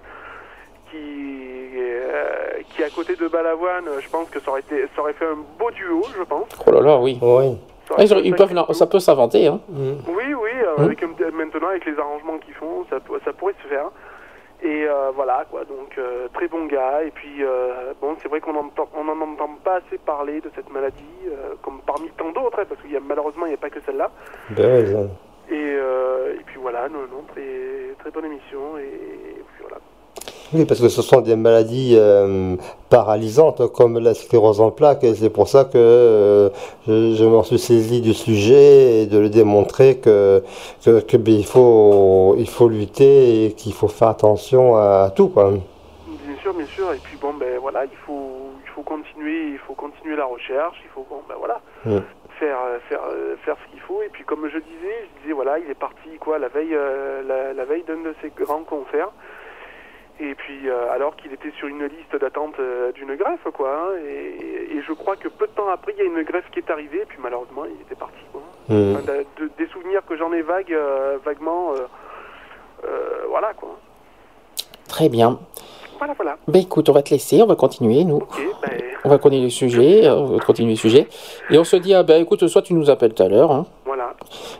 [0.90, 0.96] qui,
[1.76, 5.26] euh, qui à côté de Balavoine, je pense que ça aurait, été, ça aurait fait
[5.26, 6.48] un beau duo, je pense.
[6.66, 7.18] Oh là là, oui.
[7.20, 7.58] oui.
[7.88, 9.46] Ça Ah, ils, peuvent, ça peut s'inventer.
[9.46, 9.60] Hein.
[9.68, 9.92] Mm.
[10.08, 13.68] Oui, oui, euh, avec un- maintenant avec les arrangements qu'ils font, ça, ça pourrait se
[13.68, 13.90] faire.
[14.60, 17.04] Et euh, voilà quoi, donc euh, très bon gars.
[17.04, 20.50] Et puis euh, bon, c'est vrai qu'on n'en on n'en entend pas assez parler de
[20.54, 23.54] cette maladie, euh, comme parmi tant d'autres, hein, parce qu'il y a malheureusement il n'y
[23.54, 24.10] a pas que celle-là.
[24.50, 25.10] Ben.
[25.50, 28.78] Et, euh, et puis voilà, non, non, très, très bonne émission.
[28.78, 29.42] Et.
[30.54, 32.56] Oui, parce que ce sont des maladies euh,
[32.88, 36.48] paralysantes comme la sclérose en plaques, et c'est pour ça que euh,
[36.86, 40.42] je, je m'en suis saisi du sujet et de le démontrer que,
[40.82, 45.28] que, que, ben, il, faut, il faut lutter et qu'il faut faire attention à, tout.
[45.28, 45.50] Quoi.
[45.50, 46.92] Bien sûr, bien sûr.
[46.94, 50.76] Et puis bon, ben voilà, il faut, il faut continuer, il faut continuer la recherche.
[50.82, 51.98] Il faut, bon, ben voilà, Mm.
[52.40, 53.00] faire, euh, faire,
[53.44, 54.00] faire ce qu'il faut.
[54.02, 57.22] Et puis comme je disais, je disais voilà, il est parti quoi la veille, euh,
[57.22, 59.10] la, la veille d'un de ses grands concerts.
[60.20, 63.70] Et puis euh, alors qu'il était sur une liste d'attente euh, d'une greffe quoi.
[63.72, 63.98] hein.
[64.04, 66.58] et, et je crois que peu de temps après, il y a une greffe qui
[66.58, 67.02] est arrivée.
[67.02, 68.18] Et puis malheureusement, il était parti.
[68.32, 68.42] Quoi.
[68.68, 68.96] Mm.
[68.96, 71.72] Enfin, de- de- des souvenirs que j'en ai vagues, euh, vaguement,
[73.28, 73.78] voilà quoi.
[74.88, 75.38] Très bien.
[75.98, 76.36] Voilà, voilà.
[76.46, 78.20] Ben écoute, on va te laisser, on va continuer, nous.
[78.62, 78.70] Ben.
[79.04, 81.06] On va continuer le sujet, on va continuer le sujet.
[81.50, 83.66] Et on se dit, ah ben écoute, soit tu nous appelles tout à l'heure, hein.
[83.84, 84.12] Voilà,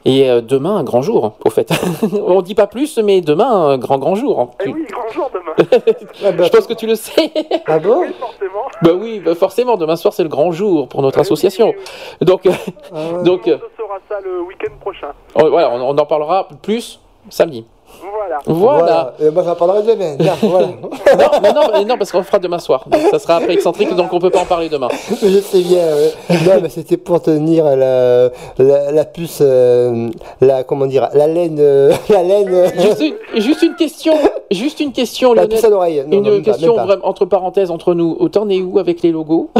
[0.05, 1.71] Et euh, demain, un grand jour, au fait.
[2.27, 4.53] On dit pas plus, mais demain, un grand, grand jour.
[4.61, 5.53] Eh Tu- oui, grand jour demain.
[6.25, 7.31] Ah bah, Je pense que tu le sais.
[7.67, 8.01] ah bon?
[8.03, 8.63] Oui, forcément.
[8.81, 11.75] bah oui, bah forcément, demain soir, c'est le grand jour pour notre association.
[12.23, 12.53] Donc, euh,
[12.95, 15.09] Ah donc On saura ça le week-end prochain.
[15.35, 17.67] on- voilà, on, on en parlera plus samedi.
[18.13, 18.39] Voilà.
[18.47, 19.15] Voilà.
[19.21, 20.17] Et moi, j'en parlerai demain.
[20.19, 20.67] Tiens, voilà.
[20.69, 22.85] non, mais non, mais non, parce qu'on le fera demain soir.
[22.89, 24.89] Donc, ça sera après excentrique, donc on peut pas en parler demain.
[25.23, 25.85] Je sais bien.
[25.95, 26.13] ouais.
[26.47, 28.29] Non, mais c'était pour tenir la,
[28.59, 30.09] la, la puce, euh,
[30.41, 34.15] la comment dire, la laine, euh, la laine, euh, Juste une, juste une question,
[34.51, 35.57] juste une question, la Lionel.
[35.57, 36.05] puce à l'oreille.
[36.07, 36.85] Non, Une non, même pas, question même pas.
[36.87, 38.29] vraiment entre parenthèses entre nous.
[38.29, 39.51] T'en es où avec les logos?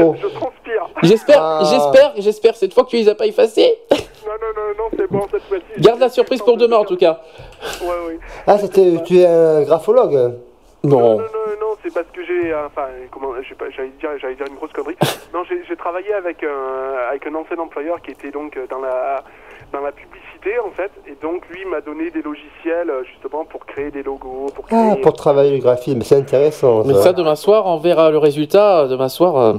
[0.00, 0.14] Oh.
[0.22, 0.88] Je transpire.
[1.02, 1.62] J'espère, Ah.
[1.68, 3.78] j'espère, j'espère cette fois que tu les as pas effacés.
[4.28, 5.80] Non, non, non, non, c'est bon cette fois-ci.
[5.80, 7.20] Garde la surprise pour demain en tout cas.
[7.80, 8.14] Ouais, oui.
[8.46, 10.34] Ah, c'était, tu es un graphologue?
[10.84, 11.00] Non, Non.
[11.00, 13.32] non, non, non, c'est parce que j'ai, euh, enfin, comment,
[13.74, 14.96] j'allais dire, j'allais dire une grosse connerie.
[15.34, 19.24] Non, j'ai travaillé avec un, avec un ancien employeur qui était donc euh, dans la,
[19.72, 23.66] dans la publicité en fait, et donc lui m'a donné des logiciels euh, justement pour
[23.66, 24.78] créer des logos, pour créer.
[24.92, 26.84] Ah, pour travailler le graphisme, c'est intéressant.
[26.84, 28.86] Mais ça demain soir, on verra le résultat.
[28.86, 29.56] Demain soir,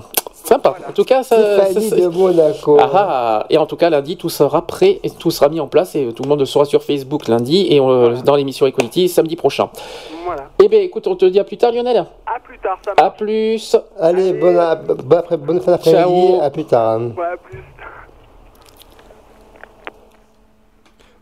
[0.52, 0.76] euh, sympa.
[0.88, 1.36] En tout cas, ça.
[1.36, 2.78] ça- Stéphanie ça- de Monaco.
[2.80, 3.46] Ah, ah.
[3.50, 6.12] et en tout cas, lundi, tout sera prêt, et tout sera mis en place et
[6.14, 9.70] tout le monde sera sur Facebook lundi et on- dans l'émission Equality samedi prochain.
[10.26, 10.44] Voilà.
[10.62, 12.06] Eh bien, écoute, on te dit à plus tard, Lionel.
[12.26, 13.76] À plus tard, ça À plus.
[14.00, 14.60] Allez, bonne,
[15.04, 17.00] bonne, après- bonne fin d'après-midi, à plus tard.
[17.00, 17.64] Ouais, à plus.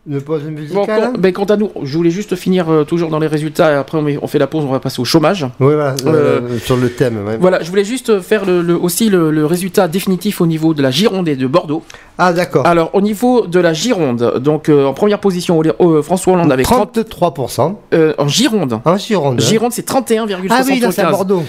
[0.09, 0.41] Une pause
[0.73, 0.85] Bon,
[1.17, 3.97] ben, quant à nous, je voulais juste finir euh, toujours dans les résultats et après
[4.21, 5.43] on, fait la pause, on va passer au chômage.
[5.59, 7.25] Oui, voilà, Euh, euh, sur le thème.
[7.27, 7.35] ouais.
[7.37, 10.81] Voilà, je voulais juste faire le, le- aussi le, le résultat définitif au niveau de
[10.81, 11.83] la Gironde et de Bordeaux.
[12.17, 12.65] Ah, d'accord.
[12.65, 15.61] Alors, au niveau de la Gironde, donc euh, en première position,
[16.03, 18.79] François Hollande avec 30, 33% euh, en Gironde.
[18.85, 19.39] en Gironde.
[19.41, 19.43] hein.
[19.45, 20.47] Gironde, c'est 31,75.
[20.49, 21.43] Ah oui, là, c'est à Bordeaux.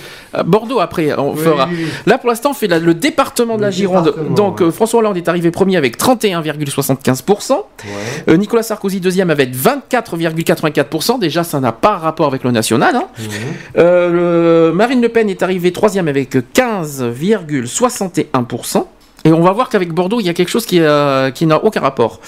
[0.45, 1.69] Bordeaux après, on Oui, fera.
[1.71, 1.87] oui, oui.
[2.07, 4.13] Là, pour l'instant, on fait la- le département de Le la Gironde.
[4.35, 4.73] Donc, ouais.
[4.73, 7.53] François Hollande est arrivé premier avec 31,75%.
[7.53, 8.35] Ouais.
[8.49, 11.19] Nicolas Sarkozy deuxième avec 24,84%.
[11.19, 12.97] Déjà, ça n'a pas rapport avec le national.
[12.97, 13.09] hein.
[13.19, 13.27] Mhm.
[13.77, 18.87] Euh, le- Marine Le Pen est arrivée troisième avec 15,61%.
[19.27, 21.63] Et on va voir qu'avec Bordeaux, il y a quelque chose qui, euh, qui n'a
[21.63, 22.21] aucun rapport.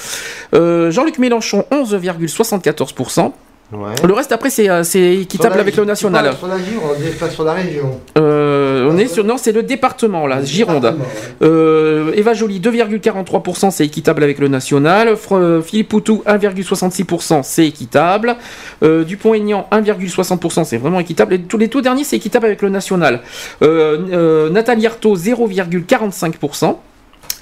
[0.55, 3.33] Euh, Jean-Luc Mélenchon, 11,74%.
[3.73, 3.95] Ouais.
[4.05, 6.35] Le reste, après, c'est euh, c'est équitable avec le national.
[6.37, 8.01] Sur la Gironde, pas sur la région.
[8.19, 10.83] Euh, on est sur, non, c'est le département, là, Gironde.
[10.83, 11.47] Département, ouais.
[11.47, 15.15] Euh, Eva Joly, 2,43%, c'est équitable avec le national.
[15.15, 18.37] Fr- Philippe Poutou, 1,66%, c'est équitable.
[18.83, 21.35] Euh, Dupont-Aignan, 1,60%, c'est vraiment équitable.
[21.35, 23.21] Et tous les tout derniers, c'est équitable avec le national.
[23.63, 26.77] Euh, euh, Nathalie Arthaud, 0,45%.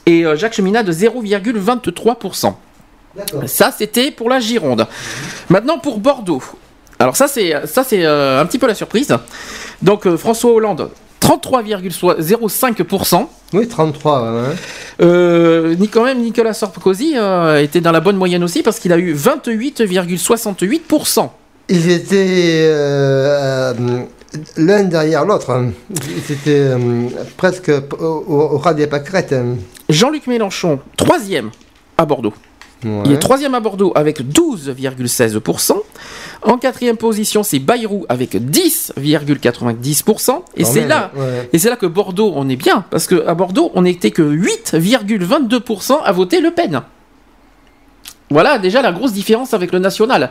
[0.07, 2.55] Et euh, Jacques Cheminade, 0,23%.
[3.47, 4.87] Ça, c'était pour la Gironde.
[5.49, 6.43] Maintenant, pour Bordeaux.
[6.99, 9.15] Alors ça, c'est euh, un petit peu la surprise.
[9.83, 10.91] Donc euh, François Hollande,
[11.21, 13.27] 33,05%.
[13.53, 14.23] Oui, 33.
[14.23, 14.29] ouais.
[15.01, 18.93] Euh, ni quand même Nicolas Sarkozy euh, était dans la bonne moyenne aussi parce qu'il
[18.93, 21.29] a eu 28,68%.
[21.69, 22.73] Ils étaient
[24.57, 25.65] l'un derrière l'autre.
[26.27, 26.71] C'était
[27.37, 29.35] presque au, au- ras des pâquerettes.
[29.89, 31.51] Jean-Luc Mélenchon, troisième
[31.97, 32.35] à Bordeaux.
[32.85, 35.77] Il est troisième à Bordeaux avec 12,16%.
[36.43, 40.43] En quatrième position, c'est Bayrou avec 10,90%.
[40.57, 41.49] Et c'est là, ouais.
[41.53, 44.23] et c'est là que Bordeaux, on est bien, parce que à Bordeaux, on n'était que
[44.23, 46.83] 8,22% à voter Le Pen.
[48.31, 50.31] Voilà déjà la grosse différence avec le national.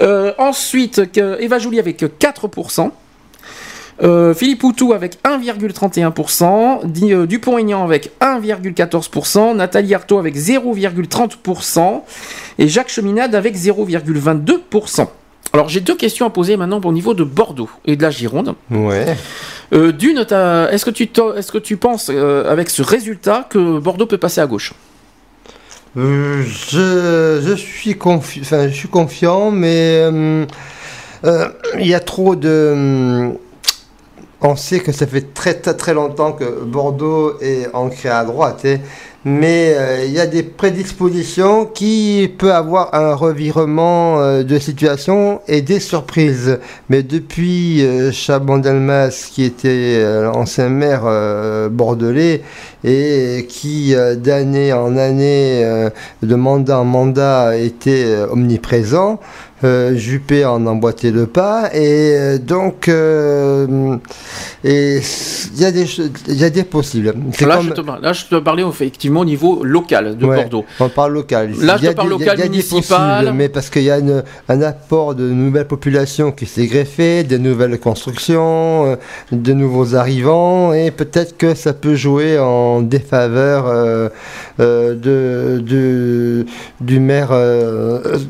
[0.00, 2.90] Euh, ensuite, que Eva Joly avec 4%.
[4.00, 12.02] Euh, Philippe Poutou avec 1,31%, Di- euh, Dupont-Aignan avec 1,14%, Nathalie Arthaud avec 0,30%
[12.58, 15.08] et Jacques Cheminade avec 0,22%.
[15.52, 18.54] Alors j'ai deux questions à poser maintenant au niveau de Bordeaux et de la Gironde.
[18.70, 19.16] Ouais.
[19.72, 24.06] Euh, D'une, est-ce que tu, est-ce que tu penses euh, avec ce résultat que Bordeaux
[24.06, 24.74] peut passer à gauche?
[25.96, 30.02] Euh, je, je suis confi- enfin, je suis confiant, mais
[31.24, 33.30] il y a trop de.
[34.40, 38.76] On sait que ça fait très très, longtemps que Bordeaux est ancré à droite, hein,
[39.24, 45.40] mais euh, il y a des prédispositions qui peut avoir un revirement euh, de situation
[45.48, 46.60] et des surprises.
[46.88, 51.02] Mais depuis euh, Chabon-Delmas, qui était euh, l'ancien maire
[51.70, 52.42] bordelais
[52.84, 55.88] et qui d'année en année,
[56.22, 59.18] de mandat en mandat, était omniprésent,
[59.64, 61.70] euh, Juppé en emboîté le pas.
[61.74, 63.96] Et euh, donc, euh,
[64.64, 65.00] il
[65.56, 65.86] y, a des
[66.28, 67.06] y a des possibles.
[67.06, 67.12] Là,
[67.56, 70.64] comme- je te, là, je te parlais effectivement au niveau local de Ouais, Bordeaux.
[70.80, 71.50] On parle local.
[71.60, 73.18] Là, je te parle y a- local, y a municipal.
[73.24, 77.24] possibles, mais parce qu'il y a une- un apport de nouvelles populations qui s'est greffé,
[77.24, 78.96] des nouvelles constructions,
[79.32, 83.64] de nouveaux arrivants, et peut-être que ça peut jouer en défaveur
[84.58, 86.44] de, de-
[86.80, 87.30] du maire,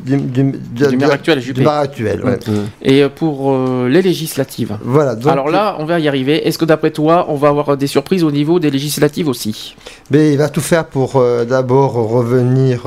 [0.05, 2.37] du, du- de- Du de- maire actuel, du ouais.
[2.81, 5.15] Et euh, pour euh, les législatives Voilà.
[5.15, 6.47] donc- Alors là, on va y arriver.
[6.47, 9.75] Est-ce que d'après toi, on va avoir des surprises au niveau des législatives aussi?
[10.11, 12.83] Mais il va tout faire pour euh, d'abord revenir,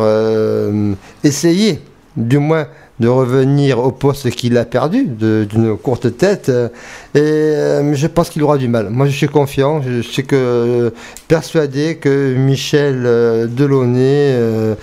[1.25, 1.81] essayer,
[2.17, 2.67] du moins,
[3.03, 6.49] de revenir au poste qu'il a perdu d'une courte tête.
[6.49, 6.69] euh,
[7.15, 8.91] et euh, je pense qu'il aura du mal.
[8.91, 9.83] Moi, je suis confiant.
[9.83, 10.91] Je suis euh,
[11.27, 13.03] persuadé que Michel
[13.51, 14.77] Delaunay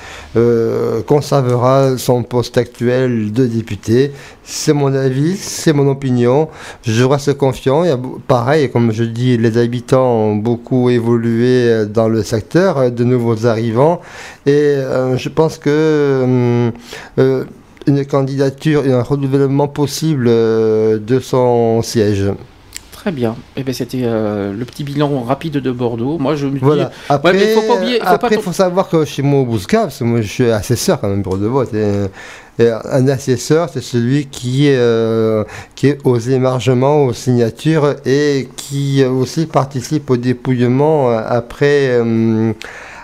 [1.07, 4.11] conservera son poste actuel de député.
[4.43, 6.49] C'est mon avis, c'est mon opinion.
[6.83, 7.83] Je reste confiant.
[8.27, 14.01] Pareil, comme je dis, les habitants ont beaucoup évolué dans le secteur, de nouveaux arrivants.
[14.45, 14.75] Et
[15.15, 16.72] je pense que
[17.90, 22.26] une candidature et un renouvellement possible euh, de son siège.
[22.92, 23.35] Très bien.
[23.56, 26.18] Eh ben, c'était euh, le petit bilan rapide de Bordeaux.
[26.19, 26.84] Moi, je me dis.
[27.08, 29.45] Après, mais faut pas oublier- faut pas après, tom- faut savoir que chez moi au
[29.84, 31.74] parce que moi je suis assesseur quand même bureau de vote.
[31.74, 35.45] Et, et un assesseur, c'est celui qui, est, euh,
[35.76, 41.88] qui est aux émargements, aux signatures et qui aussi participe au dépouillement après.
[42.01, 42.51] euh,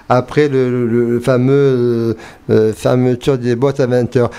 [0.09, 2.13] après le, fameux euh,
[2.49, 4.29] euh, fermeture des boîtes à 20h.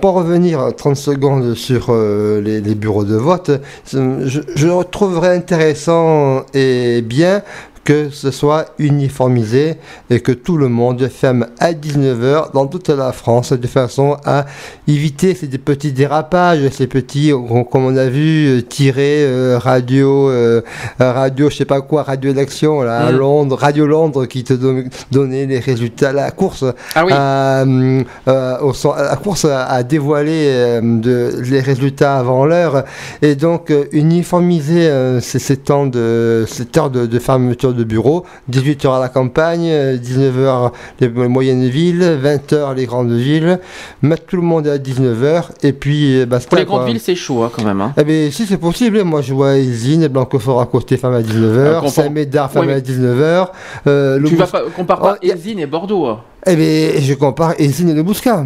[0.00, 3.50] pour revenir 30 secondes sur euh, les, les bureaux de vote,
[3.90, 7.42] je, je trouverais intéressant et bien
[7.86, 9.76] que ce soit uniformisé
[10.10, 14.44] et que tout le monde ferme à 19h dans toute la France de façon à
[14.88, 20.28] éviter ces petits dérapages, ces petits, euh, comme on a vu, euh, tirer euh, radio,
[20.30, 20.60] euh,
[20.98, 23.16] radio, je sais pas quoi, radio d'action là, à Mm.
[23.16, 26.64] Londres, Radio Londres qui te don- donnait les résultats, la course
[26.96, 27.12] Ah oui.
[27.14, 32.82] à, euh, au cen- la course à, dévoiler de, les résultats avant l'heure
[33.22, 34.90] et donc uniformiser
[35.20, 39.68] ces, ces temps de cette heure de, de fermeture de bureau 18h à la campagne
[39.68, 43.58] euh, 19h les moyennes villes 20h les grandes villes
[44.02, 46.78] mettre tout le monde à 19h et puis euh, basta Pour les quoi.
[46.78, 47.80] grandes villes, c'est chaud hein, quand même.
[47.80, 47.92] hein.
[47.96, 51.56] Eh bien, si c'est possible, moi je vois Isine, Blanquefort à côté, femme à 19h,
[51.56, 53.48] Euh, confort- Saint-Médard, femme à 19h.
[53.86, 56.06] Euh, Tu vas Bous- pas compare pas Oh, et Bordeaux.
[56.06, 56.20] hein.
[56.46, 58.44] Eh bien, je compare Isine et le Bouscat.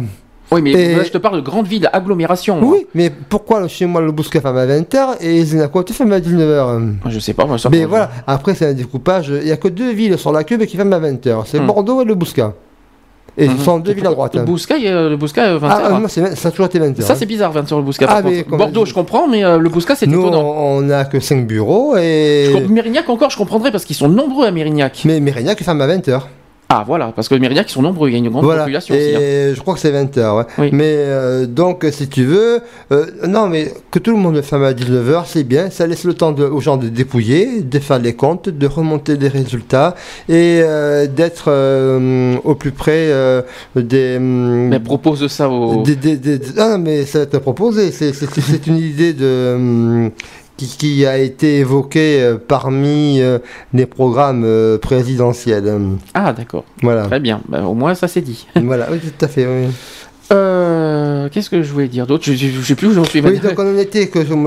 [0.53, 2.57] Oui, mais Et- là, je te parle de grandes villes, agglomérations.
[2.59, 2.73] moi.
[2.73, 6.79] Oui, mais pourquoi chez moi le Bouscat femme à 20h et côté femme à 19h
[6.79, 7.45] Moi, Je sais pas.
[7.45, 10.31] Moi, ça, Mais voilà, après c'est un découpage, il n'y a que deux villes sur
[10.33, 11.67] la queue qui ferment à 20h, c'est Hmm.
[11.67, 12.53] Bordeaux et le Bouscat.
[13.37, 14.35] Et ce sont deux villes à droite.
[14.35, 14.43] Le hein.
[14.43, 15.99] Bouscat, il y a- le Bouscat, euh, 20 Ah, heures, ah, hein.
[16.01, 17.01] non, ça a toujours été 20h.
[17.05, 18.05] Ça, c'est bizarre, 20 heures le Bouscat.
[18.05, 20.43] par Ah, Bordeaux, je comprends, mais euh, le Bouscat, c'est Nous, étonnant.
[20.57, 22.49] on n'a que 5 bureaux et.
[22.51, 25.03] Je Mérignac encore, je comprendrais parce qu'ils sont nombreux à Mérignac.
[25.05, 26.27] Mais Mérignac ferme à 20h.
[26.73, 28.95] Ah, voilà, parce que Mérignac, ils sont nombreux, il y a une grande Voilà, population
[28.95, 29.15] et aussi.
[29.15, 29.53] hein.
[29.55, 30.37] je crois que c'est 20h.
[30.37, 30.43] Ouais.
[30.57, 30.69] Oui.
[30.71, 32.61] Mais euh, donc, si tu veux,
[32.93, 35.69] euh, non, mais que tout le monde le ferme à 19h, c'est bien.
[35.69, 39.17] Ça laisse le temps de- aux gens de dépouiller, de faire les comptes, de remonter
[39.17, 39.95] les résultats
[40.29, 41.51] et euh, d'être
[42.45, 43.09] au plus près
[43.75, 44.15] des.
[44.15, 45.83] hum, Mais propose ça au.
[45.83, 47.91] des- des- des- des- ah, non, mais ça va proposé.
[47.91, 48.13] C'est-
[48.67, 50.09] une idée de.
[50.67, 53.39] Qui, qui a été évoquée euh, parmi euh,
[53.73, 55.71] les programmes euh, présidentiels.
[56.13, 56.65] Ah, d'accord.
[56.81, 57.03] Voilà.
[57.05, 57.41] Très bien.
[57.47, 58.47] Bah, au moins, ça c'est dit.
[58.55, 59.45] voilà, oui, tout à fait.
[59.45, 59.67] Oui.
[60.31, 62.23] Euh, Qu'est-ce que je voulais dire d'autre?
[62.25, 63.19] Je, je sais plus où j'en suis.
[63.19, 64.37] Oui, donc on était que sur,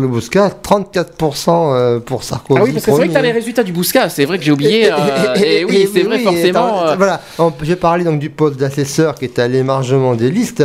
[0.00, 2.60] le Bouscat, 34% euh, pour Sarkozy.
[2.60, 4.08] Ah oui, parce que c'est vrai que tu as les résultats du Bouscat.
[4.10, 4.92] C'est vrai que j'ai oublié.
[4.92, 6.86] euh, et, oui, c'est vrai, oui, forcément.
[6.86, 7.20] euh, Voilà,
[7.62, 10.62] j'ai parlé donc du poste d'assesseur qui est à l'émargement des listes.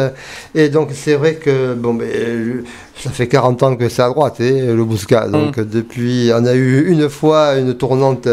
[0.54, 2.64] Et donc c'est vrai que bon, ben,
[3.02, 5.28] ça fait 40 ans que c'est à droite, hein, le Bouscat.
[5.30, 5.66] Donc Mm.
[5.66, 8.28] depuis, on a eu une fois une tournante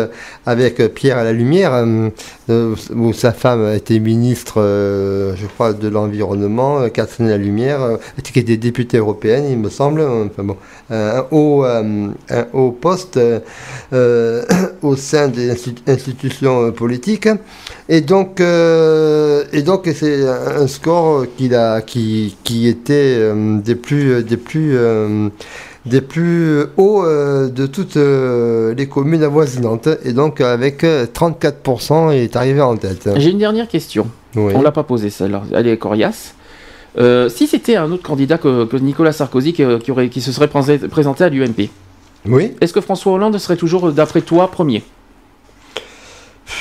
[0.45, 2.09] avec Pierre à la Lumière, euh,
[2.51, 7.97] euh, où sa femme était ministre, euh, je crois, de l'environnement, Catherine la Lumière, euh,
[8.23, 10.01] qui était députée européenne, il me semble.
[10.03, 10.57] Enfin bon,
[10.91, 13.19] un haut, un haut poste
[14.83, 17.29] au sein des institu- institutions politiques.
[17.89, 23.77] Et donc, euh, et donc c'est un score qu'il a, qui, qui était euh, des
[23.77, 25.29] plus, des plus, euh,
[25.85, 29.89] des plus hauts de toutes les communes avoisinantes.
[30.05, 33.09] Et donc, avec euh, 34%, il est arrivé en tête.
[33.17, 34.09] J'ai une dernière question.
[34.35, 34.53] Oui.
[34.57, 35.43] On l'a pas posée celle-là.
[35.55, 36.35] Elle est coriace.
[37.29, 40.49] Si c'était un autre candidat que, que Nicolas Sarkozy qui, qui aurait, qui se serait
[40.49, 41.69] présenté à l'UMP,
[42.27, 42.53] Oui.
[42.61, 44.83] est-ce que François Hollande serait toujours, d'après toi, premier?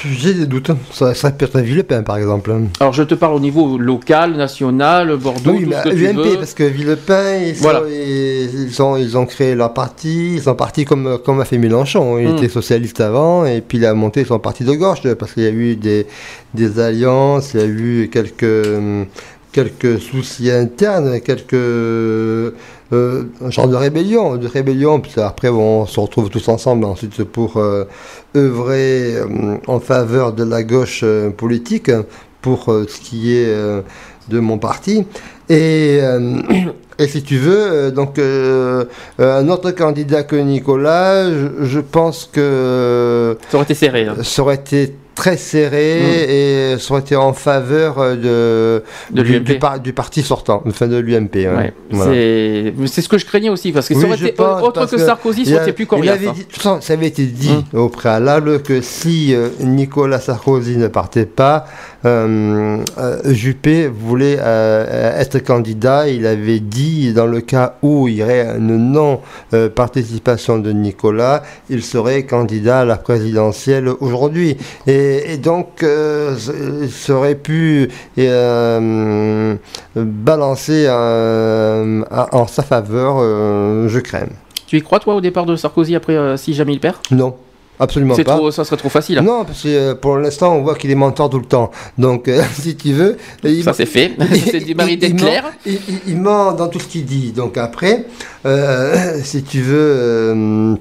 [0.03, 0.71] J'ai des doutes.
[0.91, 2.51] Ça serait peut-être Villepin, par exemple.
[2.79, 6.07] Alors je te parle au niveau local, national, Bordeaux, Oui, tout mais ce que tu
[6.07, 6.37] UMP, veux.
[6.37, 7.81] parce que Villepin, ils, Voilà.
[7.87, 11.59] ils, ils ont, ils ont créé leur parti, ils sont partis comme, comme a fait
[11.59, 12.17] Mélenchon.
[12.17, 12.37] Il Mm.
[12.37, 15.47] était socialiste avant, et puis il a monté son parti de gauche, parce qu'il y
[15.47, 16.07] a eu des,
[16.55, 18.67] des alliances, il y a eu quelques,
[19.51, 22.53] quelques soucis internes, quelques
[22.93, 27.23] euh, un genre de rébellion, de rébellion, puis après on se retrouve tous ensemble ensuite
[27.23, 27.85] pour euh,
[28.35, 31.03] œuvrer euh, en faveur de la gauche
[31.37, 31.91] politique
[32.41, 33.51] pour ce qui est
[34.29, 35.03] de mon parti.
[35.49, 35.99] Et,
[36.99, 43.57] et si tu veux, donc un autre candidat que Nicolas, je, je pense que Ça
[43.57, 44.05] aurait été serré.
[44.05, 44.15] hein.
[44.21, 49.39] ça aurait été très serré et ça aurait été en faveur euh, de, De du,
[49.39, 51.35] du, par- du parti sortant, enfin de l'UMP.
[51.47, 51.55] hein.
[51.57, 51.73] Ouais.
[51.91, 52.11] Voilà.
[52.11, 54.85] C'est c'est ce que je craignais aussi, parce que ça Oui, aurait été pense, autre
[54.85, 56.15] que, Sarkozy, ça aurait plus coriace.
[56.15, 56.33] avait hein.
[56.35, 56.45] dit-
[56.81, 61.65] ça avait été dit au préalable que si euh, Nicolas Sarkozy ne partait pas,
[63.25, 66.07] Juppé voulait euh, être candidat.
[66.07, 71.83] Il avait dit dans le cas où il y aurait une non-participation de Nicolas, il
[71.83, 74.57] serait candidat à la présidentielle aujourd'hui.
[74.87, 76.35] Et, et donc, euh,
[76.81, 79.55] il serait pu euh,
[79.95, 84.27] balancer euh, en sa faveur, euh, je crains.
[84.67, 86.95] Tu y crois, toi, au départ de Sarkozy, après, euh, si jamais il perd?
[87.11, 87.35] Non,
[87.79, 88.35] absolument pas.
[88.35, 89.19] trop, Ça serait trop facile.
[89.21, 91.71] Non, parce que euh, pour l'instant, on voit qu'il est menteur tout le temps.
[91.97, 94.11] Donc, euh, si tu veux, il, Ça, c'est fait.
[94.51, 95.43] C'est du mari d'être il clair.
[95.43, 97.31] ment- Il, il- il ment dans tout ce qu'il dit.
[97.31, 98.05] Donc après,
[98.45, 100.75] euh, si tu veux,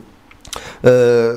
[0.84, 1.36] euh,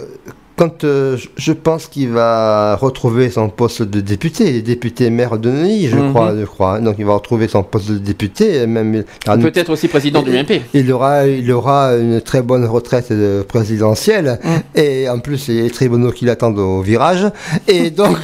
[0.58, 5.88] quand euh, je- pense qu'il va retrouver son poste de député, député maire de Neuilly,
[5.88, 6.10] je Mhm.
[6.11, 6.80] crois, je crois.
[6.80, 9.03] Donc il va retrouver son poste de député, même.
[9.26, 10.61] Peut-être aussi président de l'UMP.
[10.74, 13.14] il aura, il aura une très bonne retraite
[13.48, 14.50] présidentielle Mm.
[14.80, 17.26] et en plus les tribunaux qui l'attendent au virage.
[17.68, 18.18] Et donc,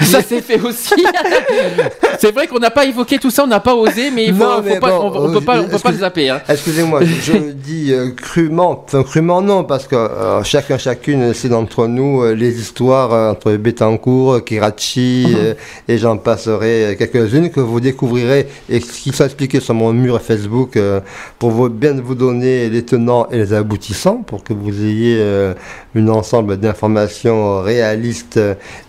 [0.00, 0.94] Ça s'est fait aussi.
[2.18, 4.44] c'est vrai qu'on n'a pas évoqué tout ça, on n'a pas osé, mais il faut,
[4.44, 6.30] Non, faut mais pas, on, on peut euh, pas, on peut pas le zapper.
[6.30, 6.40] hein.
[6.48, 11.86] excusez-moi, je, dis euh, crûment, enfin crûment non, parce que euh, chacun, chacune, c'est d'entre
[11.86, 15.34] nous euh, les histoires euh, entre Betancourt, Kirachi Mhm.
[15.36, 15.54] euh,
[15.88, 20.20] et j'en passerai euh, quelques-unes que vous découvrirez et qui sont expliquées sur mon mur
[20.20, 21.00] Facebook euh,
[21.38, 25.54] pour vous, bien vous donner les tenants et les aboutissants pour que vous ayez euh,
[25.96, 28.38] un ensemble d'informations réalistes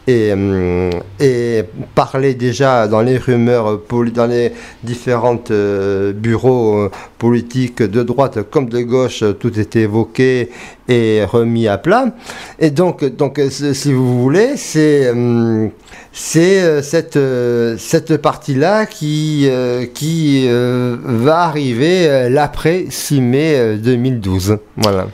[0.07, 0.33] et,
[1.19, 1.63] et
[1.95, 4.51] parler déjà dans les rumeurs, euh, dans les
[4.83, 10.49] différentes euh, bureaux euh, politiques de droite comme de gauche, euh, tout est évoqué
[10.87, 12.07] et remis à plat.
[12.59, 15.71] Et donc, donc euh, si vous voulez, c'est hum,
[16.11, 23.21] c'est euh, cette, euh, cette partie-là qui, euh, qui euh, va arriver euh, l'après 6
[23.21, 24.57] mai euh, 2012.
[24.77, 25.07] Voilà.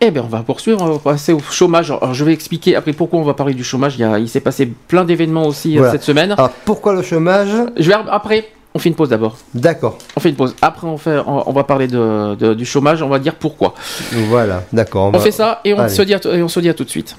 [0.00, 1.90] Eh bien, on va poursuivre, on va passer au chômage.
[1.90, 3.94] Alors, je vais expliquer après pourquoi on va parler du chômage.
[3.98, 5.92] Il, il s'est passé plein d'événements aussi euh, Voilà.
[5.92, 6.32] cette semaine.
[6.32, 7.48] Alors, pourquoi le chômage?
[7.78, 8.44] Je vais après.
[8.76, 9.36] On fait une pause d'abord.
[9.54, 9.98] D'accord.
[10.16, 10.54] On fait une pause.
[10.60, 13.02] Après, on, fait, on, on va parler de, de- du chômage.
[13.02, 13.74] On va dire pourquoi.
[14.28, 15.04] Voilà, d'accord.
[15.06, 15.94] On va- fait ça et on, Allez.
[15.94, 17.16] se dit à, et on se dit à tout de suite.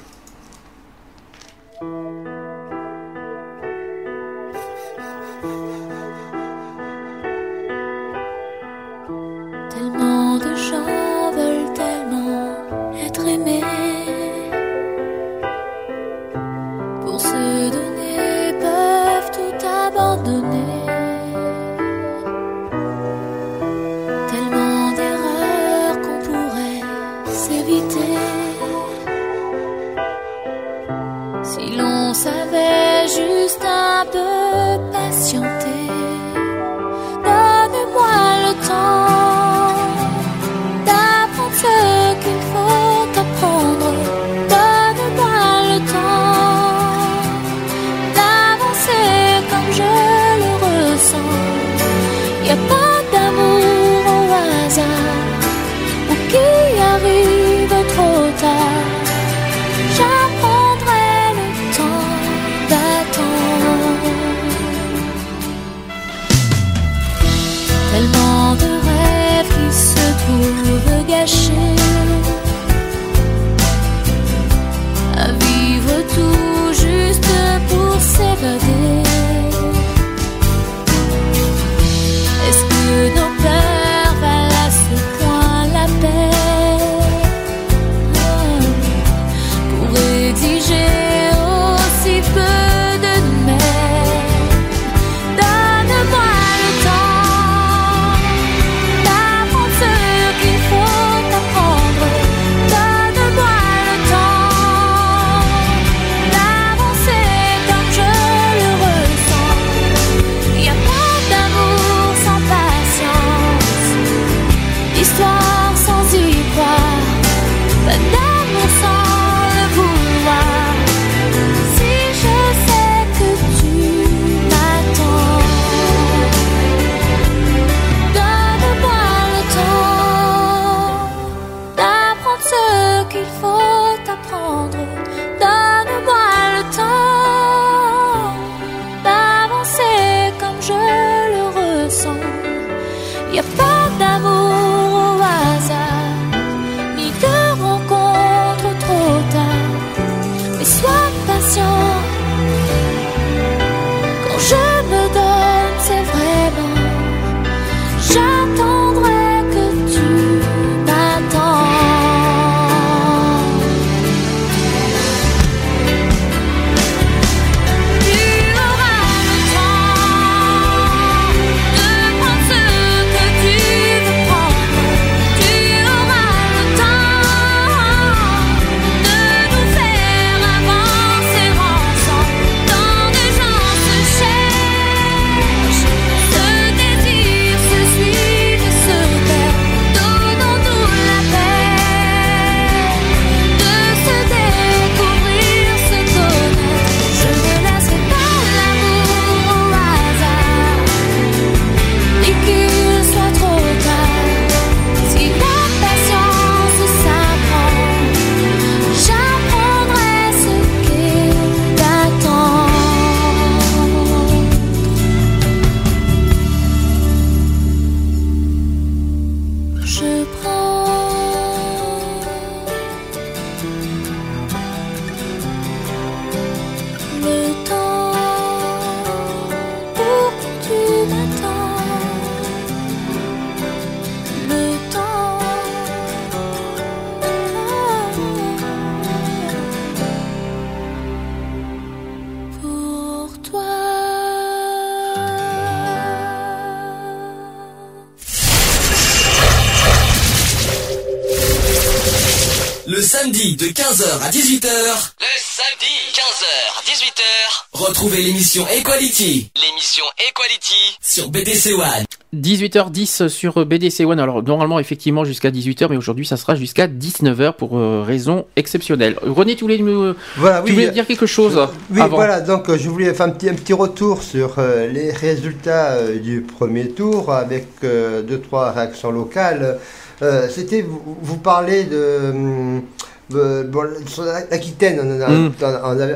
[259.16, 259.50] Equality.
[259.56, 262.06] L'émission Equality sur BDC One.
[262.36, 264.20] 18h10 sur BDC One.
[264.20, 269.18] Alors normalement effectivement jusqu'à 18h, mais aujourd'hui ça sera jusqu'à 19h pour euh, raison exceptionnelle.
[269.22, 271.58] René, tu voulais me Voilà, tu oui, voulais euh, dire quelque chose
[271.92, 274.88] Oui, avant voilà, donc euh, je voulais faire un petit, un petit retour sur euh,
[274.88, 279.80] les résultats euh, du premier tour avec euh, deux, trois réactions locales.
[280.22, 282.82] Euh, C'était, vous, vous parlez de.
[283.30, 285.52] De- bon, sur l'Aquitaine, on, en a- Mm.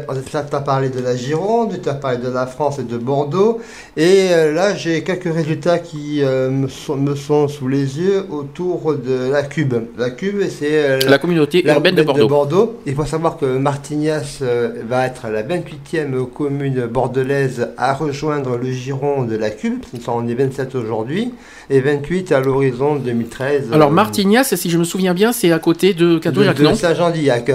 [0.08, 2.98] on, a- t'as parlé de la Gironde, tu as parlé de la France et de
[2.98, 3.60] Bordeaux.
[3.98, 8.26] Et euh, là, j'ai quelques résultats qui euh, me, sont, me sont sous les yeux
[8.30, 9.74] autour de la Cube.
[9.98, 12.76] La Cube, c'est euh, La communauté la urbaine de Bordeaux.
[12.86, 18.72] Il faut savoir que Martignas euh, va être la 28e commune bordelaise à rejoindre le
[18.72, 19.84] giron de la Cube.
[20.08, 21.34] On est 27 aujourd'hui
[21.70, 23.70] et 28 à l'horizon 2013.
[23.74, 26.64] Alors euh, Martignas, si je me souviens bien, c'est à côté de de, Cadouillac, de
[27.00, 27.52] non Saint-Jean-d'Illac.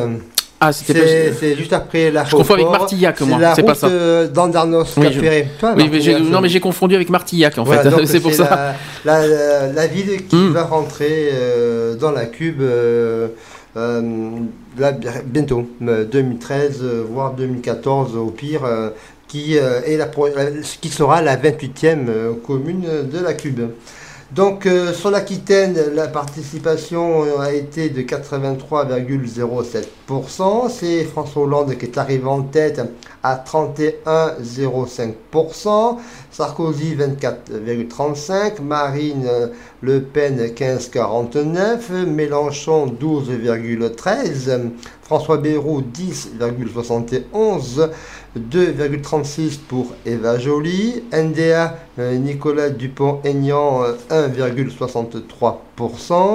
[0.61, 3.89] Ah, c'était C'est juste après la Je confonds avec Martillac, moi, c'est pas ça.
[4.29, 5.49] d'Andarnos, Oui, je- Ferré.
[5.59, 8.07] Toi, Oui, mais j'ai- non, mais j'ai confondu avec Martillac en voilà, fait.
[8.07, 8.75] c'est pour ça.
[9.05, 10.53] La, la- la- la ville qui Hmm.
[10.53, 13.29] va rentrer euh, dans la cube euh,
[13.77, 14.01] euh,
[14.79, 14.93] là,
[15.27, 18.91] bientôt, euh, 2013, euh, voire 2014 au pire, euh,
[19.29, 20.07] qui, euh, est la,
[20.81, 23.61] qui sera la 28e euh, commune de la cube.
[24.35, 30.69] Donc euh, sur l'Aquitaine, la participation euh, a été de 83,07%.
[30.69, 32.83] C'est François Hollande qui est arrivé en tête
[33.23, 35.99] à 31,05%.
[36.35, 38.61] Sarkozy 24,35%.
[38.61, 39.47] Marine euh,
[39.83, 42.07] Le Pen 15,49%.
[42.07, 44.71] Mélenchon 12,13%.
[45.03, 47.91] François Bayrou 10,71%.
[48.37, 51.05] 2,36 pour Eva Joly.
[51.13, 55.59] NDA euh, Nicolas Dupont-Aignan euh, 1,63%.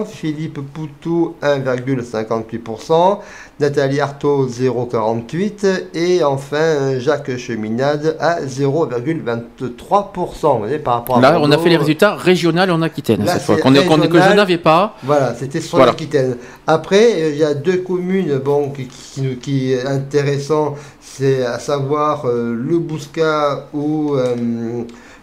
[0.08, 3.20] Philippe Poutou 1,58%.
[3.60, 5.84] Nathalie Arthaud 0,48%.
[5.94, 10.54] Et enfin Jacques Cheminade à 0,23%.
[10.54, 13.34] Vous voyez, par rapport à Là, on a fait les résultats régionaux en Aquitaine Là,
[13.34, 13.58] cette fois.
[13.58, 14.96] Qu'on est- que je n'avais pas.
[15.04, 15.92] Voilà, c'était sur Voilà.
[15.92, 16.38] l'Aquitaine.
[16.68, 21.60] Après, euh, il y a deux communes bon, qui, qui, qui est intéressant, c'est à
[21.60, 24.36] savoir euh, le Bouscat où euh,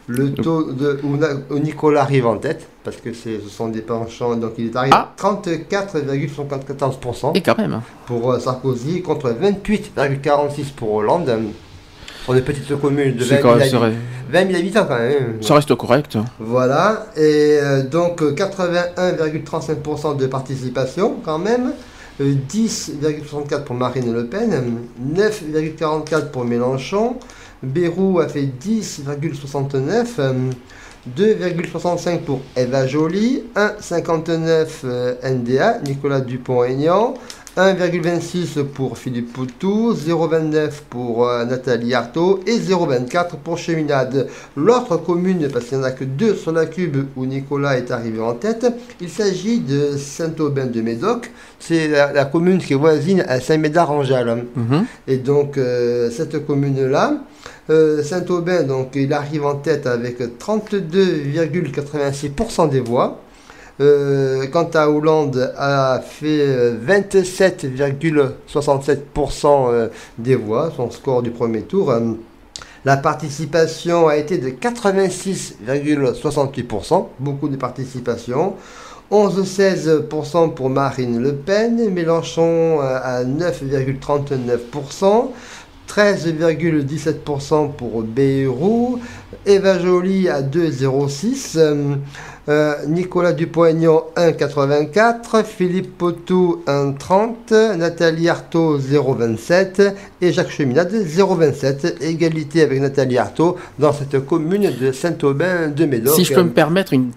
[0.08, 1.00] le taux de
[1.58, 5.12] Nicolas arrive en tête, parce que ce sont des penchants, donc il est arrivé Ah.
[5.12, 7.80] à 34,74% Et quand même.
[8.06, 11.30] pour euh, Sarkozy contre 28,46% pour Hollande.
[12.24, 13.78] Pour des petites communes de 20 C'est 000, quand même- habi- ça,
[14.32, 15.40] 20 000 habitants quand même.
[15.42, 16.18] ça reste correct.
[16.40, 21.72] Voilà, et euh, donc euh, 81,35% de participation quand même,
[22.20, 24.62] euh, 10,64 pour Marine Le Pen, euh,
[25.14, 27.14] 9,44 pour Mélenchon,
[27.62, 30.32] Bérou a fait 10,69, euh,
[31.16, 37.14] 2,65 pour Eva Joly, 1,59 euh, NDA, Nicolas Dupont-Aignan,
[37.56, 44.28] 1,26 pour Philippe Poutou, 0,29 pour euh, Nathalie Arthaud et 0,24 pour Cheminade.
[44.56, 47.90] L'autre commune, parce qu'il n'y en a que deux sur la cube où Nicolas est
[47.90, 48.66] arrivé en tête,
[49.00, 51.30] il s'agit de Saint-Aubin de Médoc.
[51.58, 54.44] C'est la, la commune qui est voisine à Saint-Médard-en-Jalles.
[54.54, 54.84] Mhm.
[55.08, 57.22] Et donc, euh, cette commune-là,
[57.70, 63.20] euh, Saint-Aubin, donc, il arrive en tête avec 32,86% des voix.
[63.78, 71.60] Euh, quant à Hollande, a fait euh, 27,67% euh, des voix, son score du premier
[71.62, 71.92] tour.
[72.86, 78.54] La participation a été de 86,68%, beaucoup de participation.
[79.10, 85.26] 11,16% pour Marine Le Pen, Mélenchon à 9,39%,
[85.88, 89.00] 13,17% pour Bayrou,
[89.46, 91.98] Eva Joly à 2,06%,
[92.48, 102.02] euh, Nicolas Dupont-Aignan 1,84, Philippe Potou 1,30, Nathalie Arthaud 0,27 et Jacques Cheminade 0,27.
[102.02, 106.14] Égalité avec Nathalie Arthaud dans cette commune de Saint-Aubin de Médoc.
[106.14, 107.10] Si je peux me permettre une,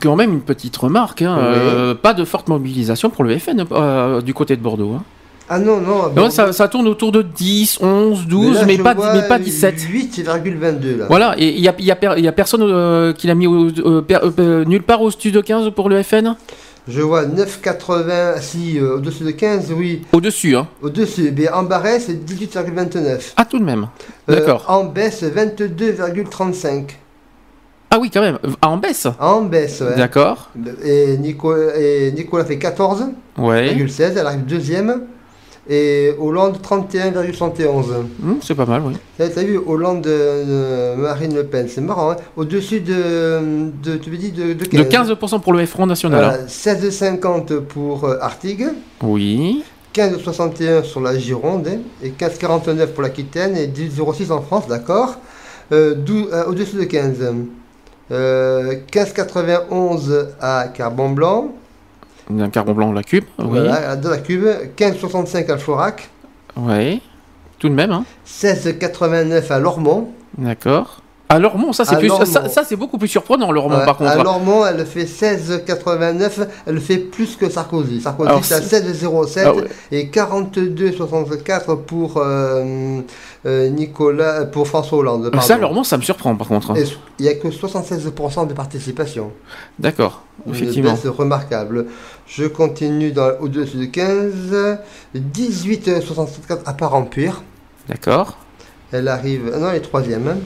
[0.00, 1.44] quand même une petite remarque, hein, Oui.
[1.58, 4.92] euh, pas de forte mobilisation pour le FN euh, du côté de Bordeaux.
[4.94, 5.02] hein.
[5.52, 6.12] Ah non, non.
[6.14, 9.74] Non, ça, ça tourne autour de 10, 11, 12, là, mais, pas, mais pas 17.
[9.92, 11.06] 8,22 là.
[11.08, 13.26] Voilà, et il y a, il y a per- il y a personne euh, qui
[13.26, 16.36] l'a mis au- euh, per- euh, nulle part au studio 15 pour le FN
[16.88, 20.02] Je vois 9,80, si, au-dessus de 15, oui.
[20.12, 20.68] Au-dessus, hein.
[20.82, 23.32] Au-dessus, mais en barret, c'est 18,29.
[23.36, 23.88] Ah, tout de même.
[24.28, 24.64] D'accord.
[24.68, 26.96] en baisse, 22,35.
[27.90, 28.38] Ah oui, quand même.
[28.62, 29.96] Ah, en baisse En baisse, ouais.
[29.96, 30.50] D'accord.
[30.84, 33.74] Et, Nico- et Nicolas fait 14,16, Ouais.
[34.16, 35.02] elle arrive deuxième.
[35.72, 37.64] Et Hollande, 31,71.
[38.24, 38.94] Hum, c'est pas mal, oui.
[39.18, 42.16] T'as vu, Hollande, euh, Marine Le Pen, c'est marrant, hein.
[42.36, 45.08] Au-dessus de, de, tu me dis, de, de 15.
[45.08, 46.24] De 15% pour le Front National.
[46.24, 46.28] hein.
[46.30, 46.46] Voilà,
[46.80, 48.66] 16,50 pour euh, Artigues.
[49.02, 49.62] Oui.
[49.94, 55.16] 15,61 sur la Gironde hein, et 15,49 pour l'Aquitaine et 10,06 en France, d'accord
[55.72, 55.94] Euh,
[56.32, 57.16] euh, Au-dessus de 15.
[58.10, 61.52] Euh, 15,91 à Carbon-Blanc,
[62.38, 63.24] Un carbon blanc, la cube.
[63.38, 63.46] Oui.
[63.48, 64.46] voilà, dans la Cube.
[64.76, 66.08] 15,65 à Florac.
[66.56, 67.00] Ouais.
[67.58, 68.04] Tout de même, hein.
[68.26, 70.08] 16,89 à Lormont.
[70.38, 71.00] D'accord.
[71.32, 74.10] À Lormont, ça c'est plus, ça, ça, c'est beaucoup plus surprenant, Lormont, Ouais, par contre.
[74.10, 76.44] À Lormont, elle fait 16,89.
[76.66, 78.00] Elle fait plus que Sarkozy.
[78.00, 79.64] Sarkozy, Alors, c'est à c'est- 16,07 Ah ouais.
[79.92, 83.00] et 42,64 pour euh,
[83.46, 85.24] euh, Nicolas, pour François Hollande.
[85.26, 85.56] Ça, pardon.
[85.62, 86.72] Lormont, ça me surprend, par contre.
[86.72, 86.74] hein.
[87.20, 89.30] Il n'y a que 76% de participation.
[89.78, 90.22] D'accord.
[90.50, 90.92] Effectivement.
[90.92, 91.86] baisse remarquable.
[92.32, 94.78] Je continue dans, au-dessus de 15.
[95.16, 97.42] 18,64 à Parampure.
[97.88, 98.38] D'accord.
[98.92, 99.52] Elle arrive.
[99.58, 100.28] Non, elle est troisième.
[100.28, 100.36] hein.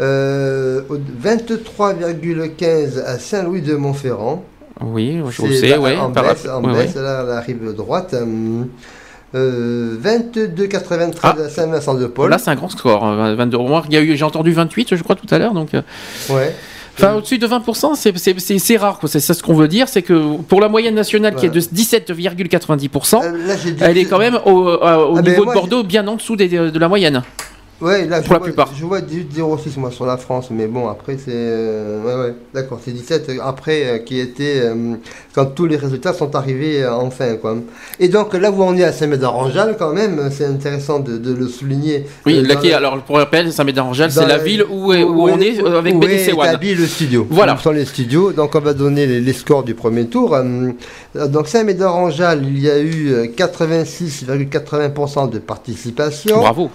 [0.00, 0.82] Euh,
[1.20, 4.44] 23,15 à Saint-Louis de Montferrand.
[4.80, 5.96] Oui, je C'est sais, là, ouais.
[5.96, 7.02] En par- baisse, en ouais, baisse, ouais.
[7.02, 8.14] là, elle arrive droite.
[8.14, 8.68] Hum,
[9.34, 12.30] Euh, 22,93 à Saint-Vincent-de-Paul.
[12.30, 13.04] Là, c'est un grand score.
[13.04, 13.58] hein, 22.
[13.58, 15.52] Moi, il y a eu, j'ai entendu 28, je crois, tout à l'heure.
[15.52, 15.82] Donc, euh,
[16.30, 16.54] Ouais.
[16.98, 18.98] Enfin, au-dessus de 20%, c'est, c'est, c'est, c'est rare.
[18.98, 19.08] quoi.
[19.08, 21.60] C'est ça ce qu'on veut dire, c'est que pour la moyenne nationale qui est de
[21.60, 25.82] 17,90%, Euh, elle est quand même au, euh, au Ah, ben, niveau moi, de Bordeaux
[25.82, 27.22] bien en dessous des- de la moyenne.
[27.80, 28.70] Ouais, là, pour je la vois, plupart.
[28.74, 31.30] Je vois 18-06 moi sur la France, mais bon, après c'est.
[31.30, 34.62] Euh, ouais, ouais, d'accord, c'est 17 euh, après euh, qui était.
[34.64, 34.96] Euh,
[35.32, 37.56] quand tous les résultats sont arrivés enfin, quoi.
[38.00, 42.06] Et donc là où on est à Saint-Médard-en-Jalles, quand même, c'est intéressant de, le souligner.
[42.26, 45.94] Oui, là, qui, alors pour rappel, Saint-Médard-en-Jalles, c'est la ville où, où, on est avec
[45.94, 46.48] où BDC est One.
[46.48, 47.28] établi le studio.
[47.30, 47.56] Voilà.
[47.58, 50.36] Sont les studios, donc on va donner les, scores du premier tour.
[51.14, 56.40] donc Saint-Médard-en-Jalles, il y a eu 86,80% de participation.
[56.40, 56.72] Bravo.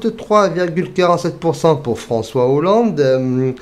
[0.00, 3.52] 43,47% pour François Hollande, euh,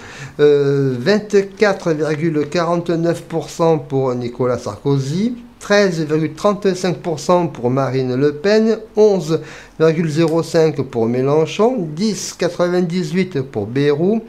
[0.99, 14.23] 24,49% pour Nicolas Sarkozy, 13,35% pour Marine Le Pen, 11,05% pour Mélenchon, 10,98% pour Bérou,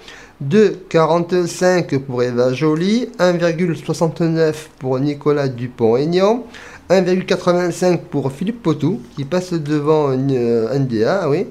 [0.44, 6.44] 2,45% pour Eva Joly, 1,69% pour Nicolas Dupont-Aignan,
[6.90, 11.48] 1,85 pour Philippe Potou, qui passe devant euh, NDA, oui.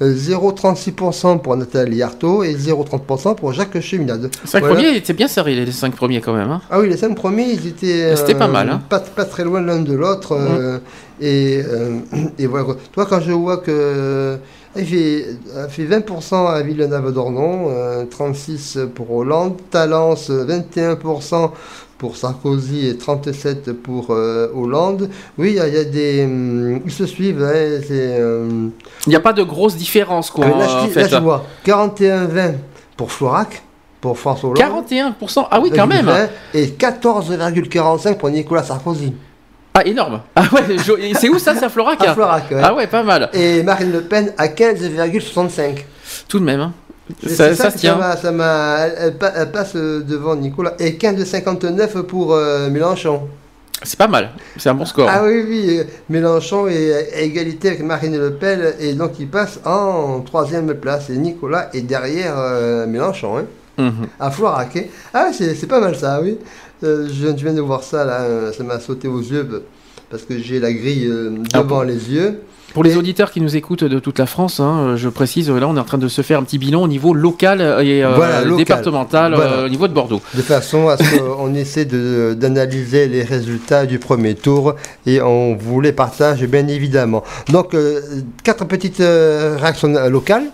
[0.00, 4.30] Euh, 0,36% pour Nathalie Arthaud et 0,30% pour Jacques Cheminade.
[4.44, 4.74] 5 Voilà.
[4.74, 6.50] premiers étaient bien serrés, les 5 premiers quand même.
[6.50, 6.60] hein.
[6.70, 8.82] Ah oui, les cinq premiers, ils étaient, euh, C'était pas mal, hein.
[8.88, 10.32] pas, pas très loin l'un de l'autre.
[10.32, 10.78] euh,
[11.20, 11.98] et, euh,
[12.38, 12.64] et voilà.
[12.64, 12.76] quoi.
[12.92, 14.38] Toi, quand je vois que.
[14.76, 15.24] Elle fait,
[15.70, 21.50] fait 20% à Villeneuve-d'Ornon, euh, 36% pour Hollande, Talence, 21%
[21.98, 25.10] pour Sarkozy et 37% pour euh, Hollande.
[25.36, 26.24] Oui, il y, a- il y a des.
[26.24, 27.42] hum, ils se suivent.
[27.42, 28.68] hein, c'est, euh,
[29.06, 31.02] Il n'y a pas de grosse différence, quoi, ah, là, je, en fait.
[31.02, 32.54] là, je vois 41-20
[32.96, 33.62] pour Florac,
[34.00, 34.84] pour François Hollande.
[34.88, 36.06] 41%, ah oui, quand même.
[36.06, 39.12] 20, Et 14,45 pour Nicolas Sarkozy.
[39.74, 40.20] Ah, énorme.
[40.34, 40.76] Ah ouais,
[41.14, 42.60] c'est où ça C'est à Florac À Florac, ouais.
[42.62, 43.28] Ah ouais, pas mal.
[43.32, 45.84] Et Marine Le Pen à 15,65.
[46.28, 46.60] Tout de même.
[46.60, 46.72] hein.
[47.22, 47.98] C'est Ça, ça se que tient.
[48.20, 50.74] Ça m'a, elle, elle pa- elle passe euh, devant Nicolas.
[50.78, 53.22] Et 15,59 pour euh, Mélenchon.
[53.82, 54.30] C'est pas mal.
[54.56, 55.08] C'est un bon score.
[55.10, 59.28] Ah oui, oui, euh, Mélenchon est à égalité avec Marine Le Pen et donc il
[59.28, 61.10] passe en troisième place.
[61.10, 63.44] Et Nicolas est derrière euh, Mélenchon, hein,
[63.78, 64.08] Mhm.
[64.18, 64.76] à Florac.
[64.76, 64.82] hein.
[65.14, 66.36] Ah, c'est c'est pas mal ça, oui.
[66.82, 69.64] Euh, je, viens- de voir ça, là, ça m'a sauté aux yeux
[70.10, 71.08] parce que j'ai la grille
[71.54, 72.40] Ah, devant les yeux.
[72.74, 75.76] Pour les auditeurs qui nous écoutent de toute la France, hein, je précise, là on
[75.76, 78.42] est en train de se faire un petit bilan au niveau local et euh, Voilà,
[78.42, 78.56] local.
[78.58, 80.20] départemental, euh, au niveau de Bordeaux.
[80.34, 84.74] De façon à ce qu'on essaie d'analyser les résultats du premier tour
[85.06, 87.24] et on vous les partage bien évidemment.
[87.48, 88.00] Donc, euh,
[88.44, 90.44] quatre petites réactions locales.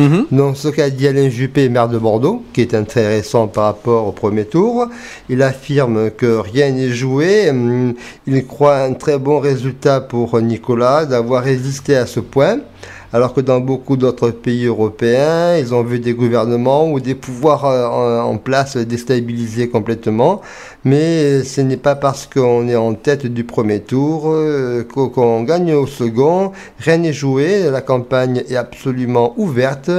[0.00, 0.26] Mhm.
[0.32, 4.12] Donc, ce qu'a dit Alain Juppé, maire de Bordeaux, qui est intéressant par rapport au
[4.12, 4.86] premier tour.
[5.28, 7.50] Il affirme que rien n'est joué.
[7.50, 7.94] Hum,
[8.26, 12.60] Il croit un très bon résultat pour Nicolas d'avoir résisté à ce point.
[13.12, 17.64] Alors que dans beaucoup d'autres pays européens, ils ont vu des gouvernements ou des pouvoirs
[17.64, 20.40] euh, en, en place déstabilisés complètement.
[20.84, 25.42] Mais ce n'est pas parce qu'on est en tête du premier tour euh, qu'o- qu'on
[25.42, 26.52] gagne au second.
[26.78, 27.68] Rien n'est joué.
[27.70, 29.90] La campagne est absolument ouverte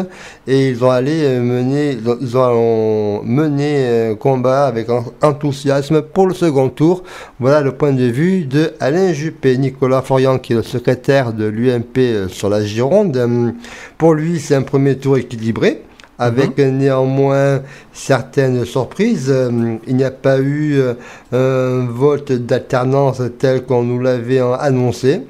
[0.47, 6.33] et ils ont allé mener, ils ont- mené euh, combat avec en- enthousiasme pour le
[6.33, 7.03] second tour.
[7.39, 11.45] Voilà le point de vue de Alain Juppé, Nicolas Florian, qui est le secrétaire de
[11.45, 13.53] l'UMP euh, sur la Gironde.
[13.99, 15.83] Pour lui, c'est un premier tour équilibré.
[16.21, 17.61] Avec euh, néanmoins
[17.93, 19.31] certaines surprises.
[19.31, 20.93] Hum, Il n'y a pas eu euh,
[21.33, 25.21] un vote d'alternance tel qu'on nous l'avait euh, annoncé.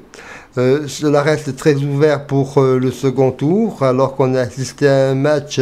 [0.58, 5.08] Euh, cela reste très ouvert pour euh, le second tour, alors qu'on a assisté à
[5.08, 5.60] un match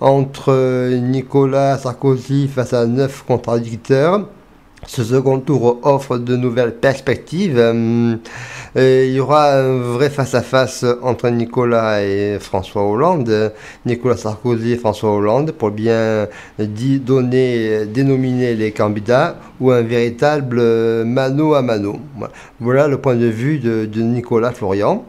[0.00, 4.28] entre euh, Nicolas Sarkozy face à neuf contradicteurs.
[4.86, 7.58] Ce second tour offre de nouvelles perspectives.
[8.76, 13.28] Et il y aura un vrai face-à-face entre Nicolas et François Hollande.
[13.28, 13.50] Euh,
[13.86, 21.04] Nicolas Sarkozy et François Hollande pour bien donner, dénominer les candidats ou un véritable euh,
[21.04, 21.98] mano à mano.
[22.60, 25.04] Voilà, le point de vue de, de Nicolas Florian.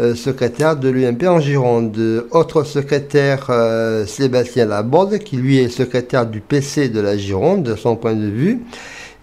[0.00, 2.26] euh, secrétaire de l'UMP en Gironde.
[2.30, 7.76] Autre secrétaire, euh, Sébastien Laborde, qui lui est secrétaire du PC de la Gironde, de
[7.76, 8.62] son point de vue.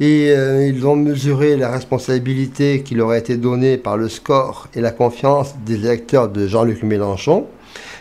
[0.01, 4.67] Et euh, ils ont mesuré la responsabilité qui leur a été donnée par le score
[4.73, 7.45] et la confiance des électeurs de Jean-Luc Mélenchon.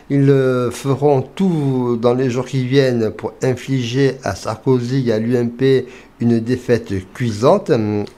[0.09, 5.19] Ils euh, feront tout dans les jours qui viennent pour infliger à Sarkozy et à
[5.19, 5.85] l'UMP
[6.21, 7.71] une défaite cuisante.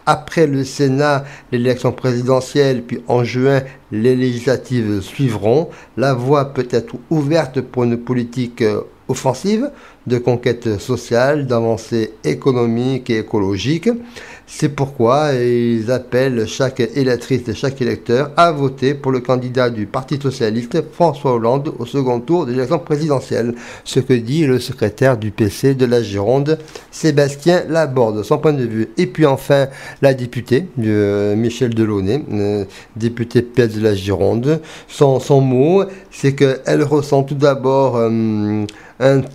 [0.07, 5.71] Après le Sénat, l'élection présidentielle, puis en juin, les législatives suivront.
[5.97, 9.71] La voie peut être ouverte pour une politique euh, offensive
[10.07, 13.89] de conquête sociale, d'avancée économique et écologique.
[14.47, 19.87] C'est pourquoi ils appellent chaque électrice et chaque électeur à voter pour le candidat du
[19.87, 23.55] Parti socialiste, François Hollande, au second tour de l'élection présidentielle.
[23.85, 26.59] Ce que dit le secrétaire du PC de la Gironde,
[26.91, 28.89] Sébastien Laborde, son point de vue.
[28.99, 29.69] Et puis enfin,
[30.03, 32.65] la députée, euh, Michel Delaunay, euh,
[32.97, 38.67] députée PS de la Gironde, son, son mot, c'est qu'elle ressent tout d'abord euh,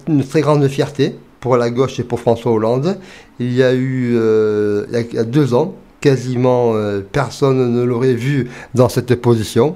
[0.07, 2.97] une très grande fierté pour la gauche et pour François Hollande.
[3.39, 8.13] Il y a eu, euh, il y a- deux ans, quasiment euh, personne ne l'aurait
[8.13, 9.75] vu dans cette position.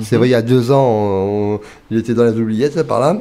[0.00, 3.20] C'est vrai, il y a deux ans, on- il était dans les oubliettes par là.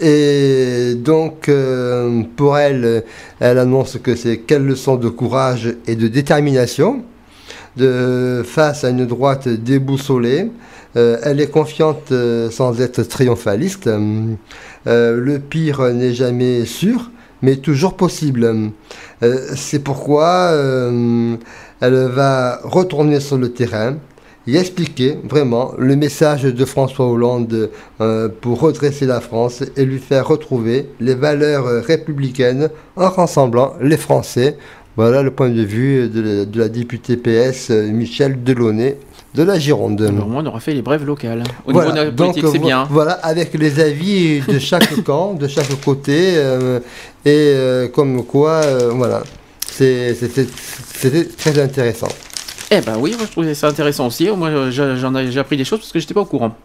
[0.00, 3.04] Et donc, euh, pour elle,
[3.40, 7.02] elle annonce que c'est quelle leçon de courage et de détermination
[7.76, 10.50] de, face à une droite déboussolée.
[10.94, 12.10] Elle est confiante
[12.50, 13.90] sans être triomphaliste.
[14.86, 17.10] Euh, le pire n'est jamais sûr,
[17.42, 18.72] mais toujours possible.
[19.22, 21.36] Euh, c'est pourquoi euh,
[21.80, 23.96] elle va retourner sur le terrain
[24.46, 27.68] et expliquer vraiment le message de François Hollande
[28.40, 34.56] pour redresser la France et lui faire retrouver les valeurs républicaines en rassemblant les Français.
[34.96, 38.98] Voilà le point de vue de la, députée PS Michel Delaunay
[39.36, 40.00] de la Gironde.
[40.00, 41.42] Au moins, on aura fait les brèves locales.
[41.66, 42.86] Au Voilà, niveau de la politique, c'est bien.
[42.90, 46.80] Voilà, avec les avis de chaque camp, de chaque côté, euh,
[47.24, 49.22] et euh, comme quoi, euh, voilà,
[49.70, 50.46] c'était
[51.38, 52.08] très intéressant.
[52.70, 54.28] Eh ben oui, moi je trouvais ça intéressant aussi.
[54.30, 56.56] Moi, je- j'en ai appris des choses parce que j'étais pas au courant.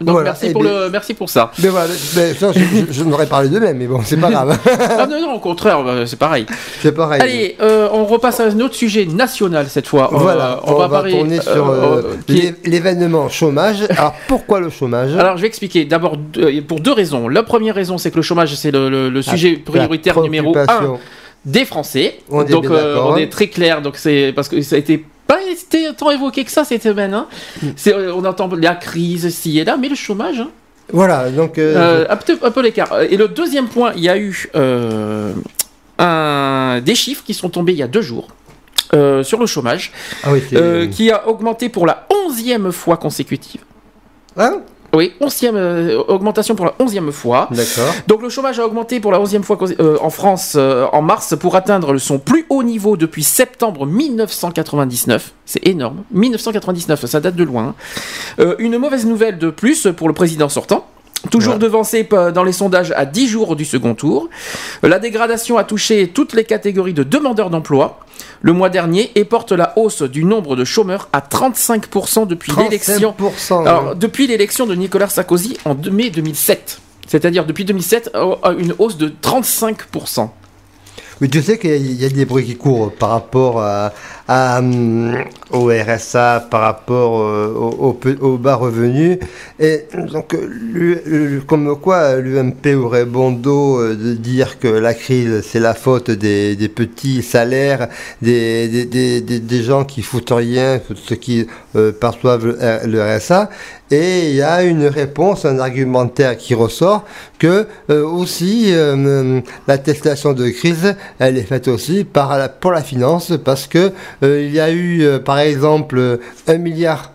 [0.00, 1.50] Donc Voilà, merci, eh pour le, merci pour ça.
[1.62, 4.56] Mais voilà, ça, je, je, je n'aurais parlé de même, mais bon, c'est pas grave.
[4.98, 6.46] ah non, non, au contraire, euh, c'est pareil.
[6.80, 7.20] c'est pareil.
[7.20, 10.10] Allez, euh, on repasse à un autre sujet national cette fois.
[10.12, 13.84] Euh, Voilà, on, va, parler, tourner sur euh, euh, est- l'événement chômage.
[13.90, 15.16] Alors pourquoi le chômage?
[15.16, 15.84] Alors, je vais expliquer.
[15.84, 16.16] D'abord,
[16.68, 17.28] pour deux raisons.
[17.28, 20.56] La première raison, c'est que le chômage, c'est le, le- le sujet La prioritaire numéro
[20.56, 20.98] un
[21.44, 22.18] des Français.
[22.30, 23.16] On est donc, d'accord, on hein.
[23.16, 23.80] est très clair.
[23.82, 25.04] Donc, c'est parce que ça a été
[25.38, 27.14] pas été tant évoqué que ça cette semaine.
[27.14, 27.26] Hein.
[27.76, 30.40] C'est, euh, on entend la crise ci et là, mais le chômage.
[30.40, 30.50] hein.
[30.92, 31.58] Voilà, donc.
[31.58, 33.02] euh, Euh, un peu, l'écart.
[33.02, 34.50] Et le deuxième point, il y a eu
[35.98, 38.28] un, des chiffres qui sont tombés il y a deux jours
[38.94, 39.92] euh, sur le chômage,
[40.24, 43.60] ah oui, euh, qui a augmenté pour la onzième fois consécutive.
[44.36, 44.60] Hein?
[44.98, 47.46] Oui, onzième euh, augmentation pour la onzième fois.
[47.52, 47.94] D'accord.
[48.08, 51.02] Donc le chômage a augmenté pour la onzième fois cons- euh, en France euh, en
[51.02, 55.32] mars pour atteindre son plus haut niveau depuis septembre 1999.
[55.46, 56.02] C'est énorme.
[56.10, 57.74] 1999, ça date de loin.
[58.58, 60.84] une mauvaise nouvelle de plus pour le président sortant.
[61.30, 61.58] Toujours Ouais.
[61.58, 64.28] devancé pa- dans les sondages à 10 jours du second tour.
[64.84, 68.00] Euh, La dégradation a touché toutes les catégories de demandeurs d'emploi
[68.40, 73.14] le mois dernier et porte la hausse du nombre de chômeurs à 35% depuis l'élection
[73.18, 73.66] 35%.
[73.66, 78.96] alors, depuis l'élection de Nicolas Sarkozy en mai 2007, c'est-à-dire depuis 2007, euh, une hausse
[78.96, 80.30] de 35%.
[81.20, 83.92] Mais tu sais qu'il y a des bruits qui courent par rapport à,
[84.28, 89.18] à, hum, au RSA, par rapport euh, au, au peu- au bas revenu.
[89.58, 95.42] Et donc, euh, comme quoi l'UMP aurait bon dos euh, de dire que la crise,
[95.42, 97.88] c'est la faute des, des petits salaires,
[98.22, 102.46] des, des, des, gens qui foutent rien, ceux qui euh, perçoivent
[102.84, 103.48] le, RSA.
[103.90, 107.04] Et il y a une réponse, un argumentaire qui ressort
[107.38, 112.82] que euh, aussi euh, l'attestation de crise, elle est faite aussi par la, pour la
[112.82, 116.16] finance parce que euh, il y a eu euh, par exemple euh,
[116.46, 117.12] un milliard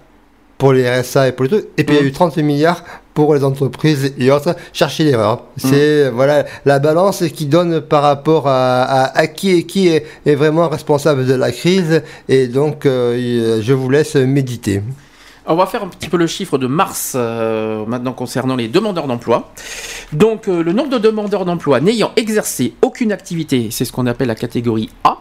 [0.58, 2.84] pour les RSA et pour les trucs, et puis il y a eu 38 milliards
[3.14, 4.56] pour les entreprises et autres.
[4.72, 5.44] Cherchez l'erreur.
[5.58, 10.06] C'est voilà la balance qui donne par rapport à, à, à qui est qui est,
[10.26, 12.02] est vraiment responsable de la crise.
[12.30, 14.82] Et donc euh, je vous laisse méditer.
[15.46, 19.08] On va faire un petit peu le chiffre de mars euh, maintenant concernant les demandeurs
[19.08, 19.52] d'emploi.
[20.14, 24.30] Donc euh, le nombre de demandeurs d'emploi n'ayant exercé aucune activité, c'est ce qu'on appelle
[24.30, 25.18] la catégorie A,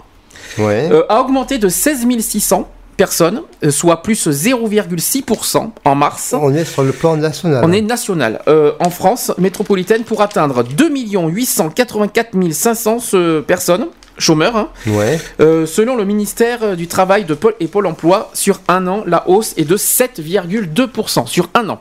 [0.58, 0.88] Ouais.
[0.92, 6.34] euh, a augmenté de 16 600 personnes, euh, soit plus 0,6% en mars.
[6.38, 7.64] On est sur le plan national.
[7.64, 8.40] On est national.
[8.48, 13.86] Euh, en France métropolitaine pour atteindre 2 884 500 ce- personnes,
[14.18, 14.68] chômeurs, hein.
[14.86, 15.18] Ouais.
[15.40, 19.02] Euh, selon le ministère euh, du Travail de Pôle et Pôle emploi, sur un an,
[19.06, 21.80] la hausse est de 7,2% sur un an.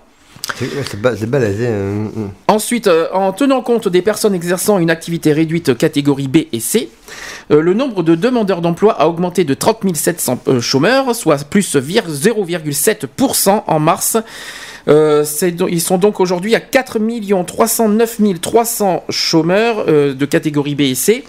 [0.57, 1.67] C'est c'est ba- c'est balasé.
[1.67, 2.09] hein.
[2.47, 6.89] Ensuite, euh, en tenant compte des personnes exerçant une activité réduite catégorie B et C,
[7.51, 11.75] euh, le nombre de demandeurs d'emploi a augmenté de 30 700 euh, chômeurs, soit plus
[11.75, 14.17] vir- 0,7% en mars.
[14.87, 15.23] Euh,
[15.69, 16.97] ils sont donc aujourd'hui à 4
[17.45, 21.23] 309 300 chômeurs de catégorie B et C,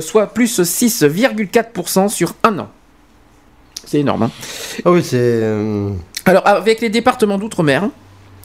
[0.00, 2.68] soit plus 6,4% sur un an.
[3.84, 4.24] C'est énorme.
[4.24, 4.30] hein.
[4.84, 5.42] Ah oui, c'est.
[6.24, 7.88] Alors, avec les départements d'outre-mer,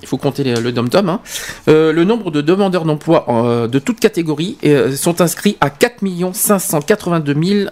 [0.02, 1.22] il faut compter le dom-tom, hein,
[1.68, 6.02] euh, le nombre de demandeurs d'emploi euh, de toutes catégories euh, sont inscrits à 4
[6.34, 7.70] 582 000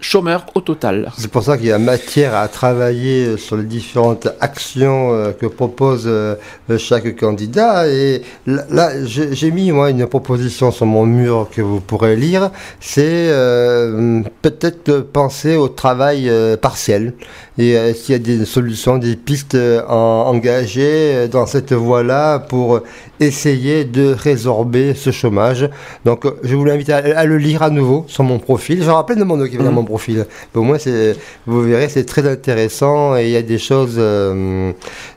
[0.00, 1.10] chômeurs au total.
[1.18, 5.46] C'est pour ça qu'il y a matière à travailler sur les différentes actions euh, que
[5.46, 6.36] propose euh,
[6.78, 7.88] chaque candidat.
[7.88, 12.50] Et là, j'ai mis moi une proposition sur mon mur que vous pourrez lire.
[12.80, 17.14] C'est euh, peut-être penser au travail partiel
[17.58, 19.56] et s'il y a des solutions, des pistes
[19.88, 22.80] en- engagées dans cette voie-là pour
[23.20, 25.68] essayer de résorber ce chômage.
[26.04, 28.82] Donc, euh, je vous invite à, à le lire à nouveau sur mon profil.
[28.82, 29.74] J'en rappelle de mon qui est dans Mhm.
[29.74, 30.26] mon profil.
[30.54, 31.16] Au moins, c'est,
[31.46, 34.72] vous verrez, c'est très intéressant et il y a des choses euh,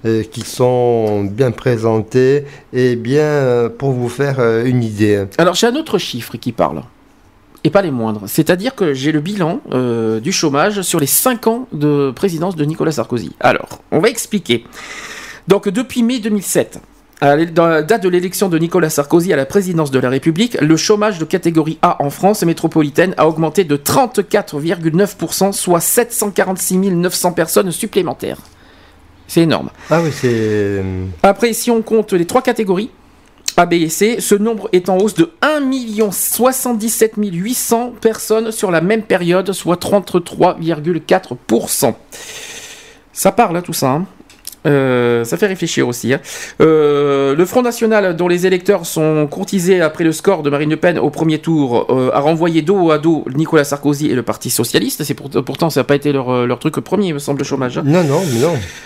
[0.06, 5.26] euh, qui sont bien présentées et bien euh, pour vous faire une idée.
[5.38, 6.82] Alors, j'ai un autre chiffre qui parle.
[7.64, 8.24] Et pas les moindres.
[8.26, 9.60] C'est-à-dire que j'ai le bilan
[10.24, 13.34] du chômage sur les 5 ans de présidence de Nicolas Sarkozy.
[13.40, 14.64] Alors, on va expliquer.
[15.48, 16.80] Donc, depuis mai 2007,
[17.22, 20.76] à la date de l'élection de Nicolas Sarkozy à la présidence de la République, le
[20.76, 27.72] chômage de catégorie A en France métropolitaine a augmenté de 34,9%, soit 746 900 personnes
[27.72, 28.40] supplémentaires.
[29.28, 29.70] C'est énorme.
[29.92, 30.28] Ah oui, c'est.
[30.34, 32.90] euh, Après, si on compte les trois catégories,
[33.56, 35.62] A, B et C, ce nombre est en hausse de 1
[36.12, 41.94] 77 800 personnes sur la même période, soit 33,4%.
[43.14, 43.92] Ça parle, hein, tout ça.
[43.92, 44.06] hein.
[44.68, 46.14] Euh, ça fait réfléchir aussi.
[46.14, 46.20] hein.
[46.62, 50.78] Euh, le Front National, dont les électeurs sont courtisés après le score de Marine Le
[50.78, 54.50] Pen au premier tour, euh, a renvoyé dos à dos Nicolas Sarkozy et le Parti
[54.52, 55.04] Socialiste.
[55.04, 57.44] C'est pour- pourtant, ça n'a pas été leur, leur truc premier, il me semble, le
[57.46, 57.78] chômage.
[57.80, 57.84] hein.
[57.86, 58.22] Non, non,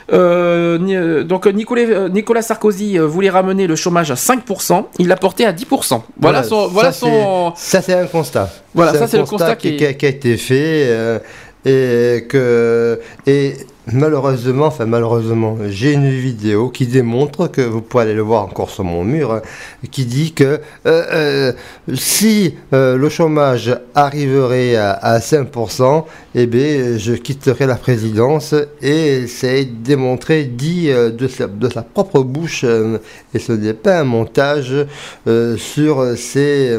[0.09, 1.23] non.
[1.23, 6.03] Donc Nicolas, Nicolas Sarkozy voulait ramener le chômage à 5%, il l'a porté à 10%.
[6.19, 8.49] Voilà, son, voilà ça, son, c'est- Ça, c'est un constat.
[8.73, 11.19] Voilà, ça, c'est le constat qui, qui est- qui a, qui a été fait.
[11.65, 12.99] et que.
[13.27, 13.55] Et
[13.93, 19.03] Malheureusement, j'ai une vidéo qui démontre que vous pouvez aller le voir encore sur mon
[19.03, 19.41] mur, hein,
[19.91, 21.51] qui dit que euh, euh,
[21.93, 29.27] si euh, le chômage arriverait à, à 5%, eh bien, je quitterai la présidence et
[29.27, 32.65] c'est démontré, dit de, sa, de sa propre bouche,
[33.33, 34.73] et ce n'est pas un montage
[35.57, 36.77] sur ces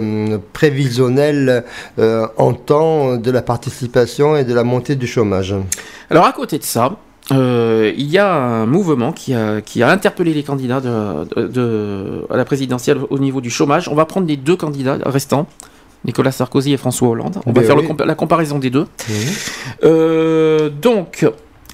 [0.53, 1.65] prévisionnels
[1.99, 5.55] en temps de la participation et de la montée du chômage.
[6.11, 6.96] Alors à côté de ça,
[7.33, 12.25] euh, il y a un mouvement qui a, qui a interpellé les candidats de, de-
[12.31, 13.89] à la présidentielle au niveau du chômage.
[13.89, 15.47] On va prendre les deux candidats restants,
[16.05, 17.39] Nicolas Sarkozy et François Hollande.
[17.47, 17.87] On va Ben faire oui.
[17.87, 18.87] compa- la comparaison des deux.
[19.85, 21.27] Euh, donc,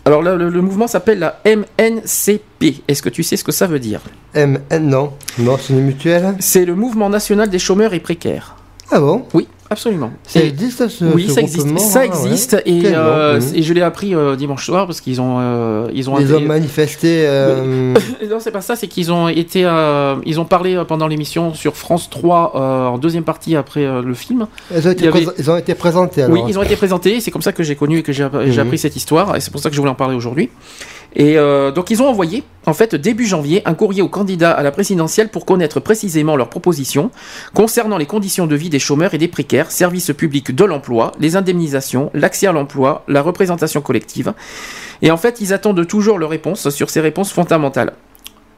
[0.04, 2.82] alors là, le, le mouvement s'appelle la MNCP.
[2.88, 4.00] Est-ce que tu sais ce que ça veut dire?
[4.34, 6.34] MN, non, non, c'est une mutuelle.
[6.40, 8.56] C'est le mouvement national des chômeurs et précaires.
[8.90, 9.26] Ah bon?
[9.34, 10.10] Oui, absolument.
[10.24, 11.66] Ça existe ce oui, ce ça existe.
[11.66, 12.62] groupement, Ça ah, existe ouais.
[12.66, 16.18] et, euh, et je l'ai appris euh, dimanche soir parce qu'ils ont euh, ils ont
[16.20, 17.26] Ils ont inté- manifesté.
[18.30, 19.60] Non, c'est pas ça, c'est qu'ils ont été,
[20.24, 24.46] ils ont parlé pendant l'émission sur France 3 euh, en deuxième partie après le film.
[24.74, 26.36] ils, ont été avait- ils ont été présentés alors.
[26.36, 27.20] Oui, ils ont été présentés.
[27.20, 28.66] C'est comme ça que j'ai connu et que j'ai j'ai Mhm.
[28.66, 30.48] appris cette histoire, et c'est pour ça que je voulais en parler aujourd'hui.
[31.14, 34.62] Et euh, donc ils ont envoyé, en fait, début janvier, un courrier aux candidats à
[34.62, 37.10] la présidentielle pour connaître précisément leurs propositions
[37.54, 41.36] concernant les conditions de vie des chômeurs et des précaires, services publics de l'emploi, les
[41.36, 44.32] indemnisations, l'accès à l'emploi, la représentation collective.
[45.02, 47.92] Et en fait, ils attendent toujours leurs réponses sur ces réponses fondamentales.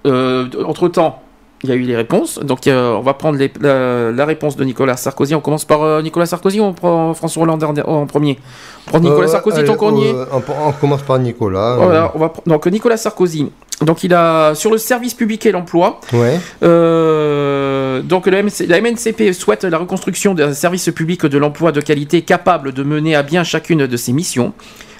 [0.07, 1.24] Euh, entre temps.
[1.65, 4.55] Il y a eu les réponses, donc euh, on va prendre les- la, la réponse
[4.55, 5.35] de Nicolas Sarkozy.
[5.35, 8.39] On commence par euh, Nicolas Sarkozy ou on prend François Hollande en, en premier?
[8.87, 9.67] On prend Nicolas Euh, Sarkozy allez,
[10.15, 11.77] euh, on, on commence par Nicolas.
[11.81, 13.51] Voilà, on va pr- donc Nicolas Sarkozy.
[13.81, 16.01] Donc il a sur le service public et l'emploi.
[16.13, 16.39] Ouais.
[16.63, 21.81] euh, donc le MC la MNCP souhaite la reconstruction d'un service public de l'emploi de
[21.81, 24.53] qualité capable de mener à bien chacune de ses missions,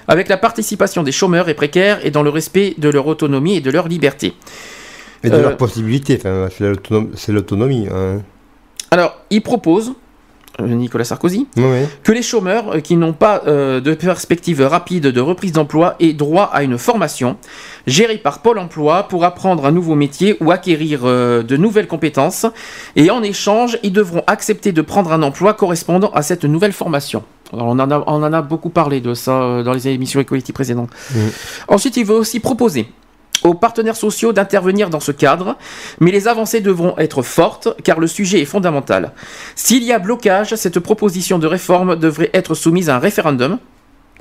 [0.07, 3.61] avec la participation des chômeurs et précaires et dans le respect de leur autonomie et
[3.61, 4.33] de leur liberté.
[5.25, 6.17] Et de Euh, leurs possibilités.
[6.19, 7.87] Enfin, c'est l'autonom- c'est l'autonomie.
[7.93, 8.21] hein.
[8.91, 9.93] Alors il propose
[10.61, 11.63] euh, Nicolas Sarkozy, Oui,
[12.01, 16.13] que les chômeurs euh, qui n'ont pas euh, de perspective rapide de reprise d'emploi aient
[16.13, 17.35] droit à une formation
[17.87, 22.45] gérée par Pôle Emploi pour apprendre un nouveau métier ou acquérir euh, de nouvelles compétences.
[22.95, 27.23] Et en échange, ils devront accepter de prendre un emploi correspondant à cette nouvelle formation.
[27.51, 30.53] Alors, on, en a, on en a beaucoup parlé de ça dans les émissions Equality
[30.53, 30.89] précédentes.
[31.67, 32.87] Ensuite, il veut aussi proposer
[33.43, 35.57] aux partenaires sociaux d'intervenir dans ce cadre,
[35.99, 39.11] mais les avancées devront être fortes car le sujet est fondamental.
[39.55, 43.59] S'il y a blocage, cette proposition de réforme devrait être soumise à un référendum.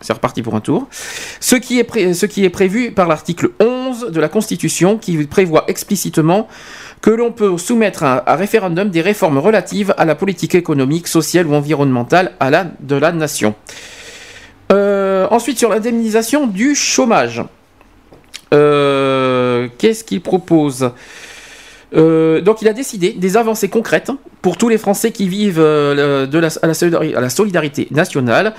[0.01, 0.89] C'est reparti pour un tour.
[1.41, 5.65] Ce qui est, ce qui est prévu par l'article 11 de la Constitution qui prévoit
[5.69, 6.49] explicitement
[7.01, 11.47] que l'on peut soumettre à, à référendum des réformes relatives à la politique économique, sociale
[11.47, 13.55] ou environnementale à la, de la nation.
[14.73, 17.43] Euh, ensuite, sur l'indemnisation du chômage.
[18.53, 20.91] Euh, Qu'est-ce qu'il propose
[21.97, 24.11] Euh, donc il a décidé des avancées concrètes
[24.43, 26.27] pour tous les Français qui vivent euh,
[26.63, 28.55] à la solidarité nationale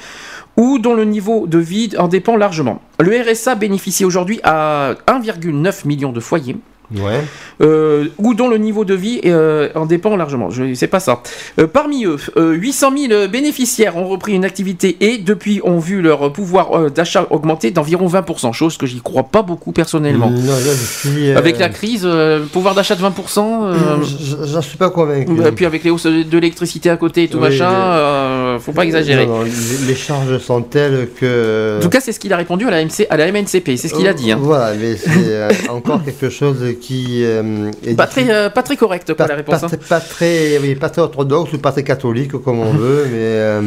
[0.57, 2.81] ou dont le niveau de vie en dépend largement.
[2.99, 6.55] Le RSA bénéficie aujourd'hui à 1,9 million de foyers.
[6.95, 7.21] Ouais.
[7.61, 10.49] euh, ou dont le niveau de vie euh, en dépend largement.
[10.49, 11.21] Je sais pas ça.
[11.59, 16.01] Euh, parmi eux, euh, 800 000 bénéficiaires ont repris une activité et depuis ont vu
[16.01, 20.29] leur pouvoir euh, d'achat augmenter d'environ 20%, chose que j'y crois pas beaucoup personnellement.
[20.29, 23.73] Non, là, je suis, euh, Avec la crise, euh, pouvoir d'achat de 20%, euh,
[24.03, 25.31] je- J'en suis pas convaincu.
[25.45, 28.71] et puis avec les hausses de l'électricité à côté et tout Oui, machin, euh, faut
[28.73, 29.25] pas exagérer.
[29.25, 31.77] Non, non, les, les charges sont telles que.
[31.79, 33.87] En tout cas, c'est ce qu'il a répondu à la, MC, à la MNCP, c'est
[33.87, 34.31] ce qu'il a dit.
[34.31, 34.37] hein.
[34.41, 38.77] Voilà, mais c'est euh, encore quelque chose qui euh, est Pas très, euh, pas très
[38.77, 39.61] correct pour pas, la réponse.
[39.61, 39.77] pas- hein.
[39.89, 43.61] pas très, oui, pas très orthodoxe ou pas très catholique comme on veut, mais euh,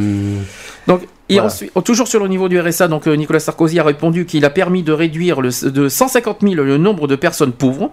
[0.87, 1.47] Donc, et Voilà.
[1.49, 4.83] ensuite, toujours sur le niveau du RSA, donc Nicolas Sarkozy a répondu qu'il a permis
[4.83, 7.91] de réduire le, de 150 000 le nombre de personnes pauvres.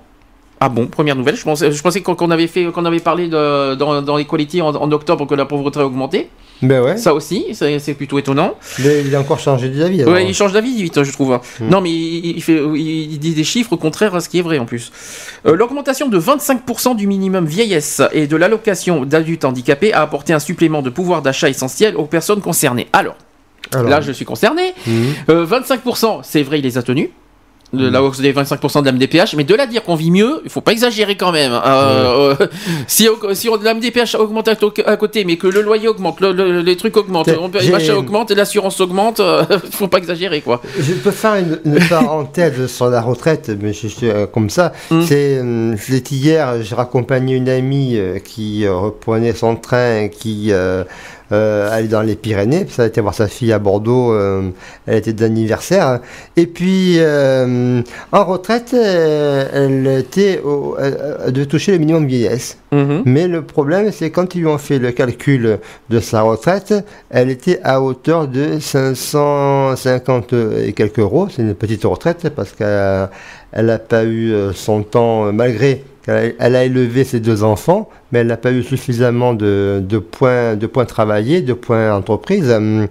[0.60, 1.36] Ah bon, première nouvelle.
[1.36, 4.70] Je pensais, je pensais qu'on avait fait, qu'on avait parlé de, dans, dans l'Equality en,
[4.76, 6.30] en octobre que la pauvreté a augmenté.
[6.62, 6.96] ben ouais.
[6.98, 8.56] Ça aussi, c'est plutôt étonnant.
[8.80, 10.06] Mais il a encore changé d'avis.
[10.06, 11.38] Ouais, il change d'avis vite, je trouve.
[11.60, 11.70] Hmm.
[11.70, 14.58] Non, mais il, il fait, il dit des chiffres contraires à ce qui est vrai
[14.58, 14.92] en plus.
[15.46, 20.40] Euh, L'augmentation de 25% du minimum vieillesse et de l'allocation d'adultes handicapés a apporté un
[20.40, 22.88] supplément de pouvoir d'achat essentiel aux personnes concernées.
[22.94, 23.16] Alors,
[23.74, 24.74] Alors, là, je suis concerné.
[24.88, 25.14] mhm.
[25.30, 27.10] Euh, 25%, c'est vrai, il les a tenus.
[27.74, 30.12] De la hausse des 25% de la MDPH, mais de là à dire qu'on vit
[30.12, 31.52] mieux, il faut pas exagérer quand même.
[31.52, 32.48] Euh, euh,
[32.88, 36.62] si si on, la MDPH augmente à, côté, mais que le loyer augmente, le- le-
[36.62, 40.62] les trucs augmentent, les machins augmentent l'assurance augmente, euh, faut pas exagérer quoi.
[40.80, 44.72] Je peux faire une, une parenthèse sur la retraite, mais je suis euh, comme ça.
[44.92, 45.02] Mm.
[45.02, 45.76] C'est euh,
[46.12, 50.52] hier, j'ai raccompagné une amie qui reprenait son train, qui
[51.32, 54.50] euh, allait dans les Pyrénées, puis elle était voir sa fille à Bordeaux, euh,
[54.86, 56.00] elle était d'anniversaire.
[56.38, 57.82] Et puis euh,
[58.12, 62.58] en retraite, euh, elle était au, elle devait toucher le minimum vieillesse.
[62.72, 63.04] Mhm.
[63.06, 66.74] Mais le problème, c'est quand ils lui ont fait le calcul de sa retraite,
[67.10, 71.28] elle était à hauteur de 550 et quelques euros.
[71.30, 73.10] C'est une petite retraite parce qu'elle
[73.66, 78.20] n'a pas eu son temps, malgré qu'elle a, elle a élevé ses deux enfants, mais
[78.20, 82.52] elle n'a pas eu suffisamment de, de points, de points travaillés, de points entreprises.
[82.52, 82.88] hum,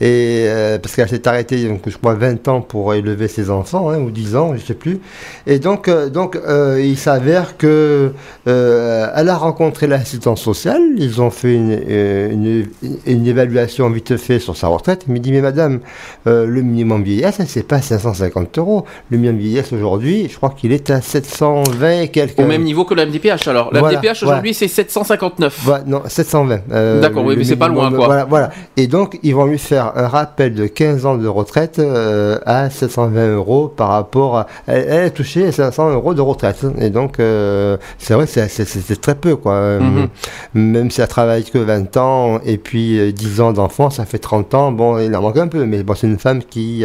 [0.00, 3.90] Et, euh, parce qu'elle s'est arrêtée, donc, je crois, 20 ans pour élever ses enfants,
[3.90, 4.98] hein, ou 10 ans, je sais plus.
[5.46, 8.12] Et donc, euh, donc euh, il s'avère que
[8.48, 10.80] euh, elle a rencontré l'assistance sociale.
[10.96, 12.66] Ils ont fait une, euh, une,
[13.06, 15.04] une évaluation vite fait sur sa retraite.
[15.08, 15.80] Il me dit, mais madame,
[16.26, 18.84] euh, le minimum vieillesse, c'est pas 550 euros.
[19.10, 22.38] Le minimum vieillesse aujourd'hui, je crois qu'il est à 720 et quelques.
[22.38, 23.72] Au même niveau que la MDPH alors.
[23.72, 25.60] La Voilà, MDPH aujourd'hui c'est 759.
[25.64, 26.60] Voilà, non, 720.
[26.72, 28.06] euh, D'accord, oui, mais c'est pas loin, quoi.
[28.06, 28.50] Voilà, voilà.
[28.76, 32.70] Et donc, ils vont lui faire un rappel de 15 ans de retraite euh, à
[32.70, 34.46] 720 euros par rapport à.
[34.66, 36.60] Elle, elle a touché 500 euros de retraite.
[36.78, 39.54] Et donc, euh, c'est vrai, c'est- très peu, quoi.
[39.54, 40.08] Euh, Mhm.
[40.54, 44.18] Même si elle travaille que 20 ans et puis euh, 10 ans d'enfant, ça fait
[44.18, 44.70] 30 ans.
[44.72, 46.84] Bon, il en manque un peu, mais bon, c'est une femme qui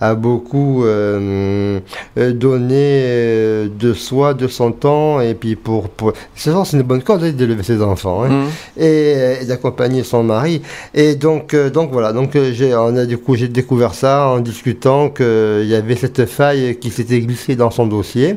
[0.00, 1.80] a, beaucoup euh,
[2.18, 5.88] euh, donné euh, de soi, de son temps, et puis pour.
[5.88, 6.12] pour...
[6.34, 8.24] C'est une bonne cause hein, d'élever ses enfants.
[8.24, 8.48] hein Mhm.
[8.76, 10.62] et, et d'accompagner son mari.
[10.94, 15.08] Et donc, donc voilà, donc j'ai, on a du coup j'ai découvert ça en discutant
[15.10, 18.36] qu'il y avait cette faille qui s'était glissée dans son dossier,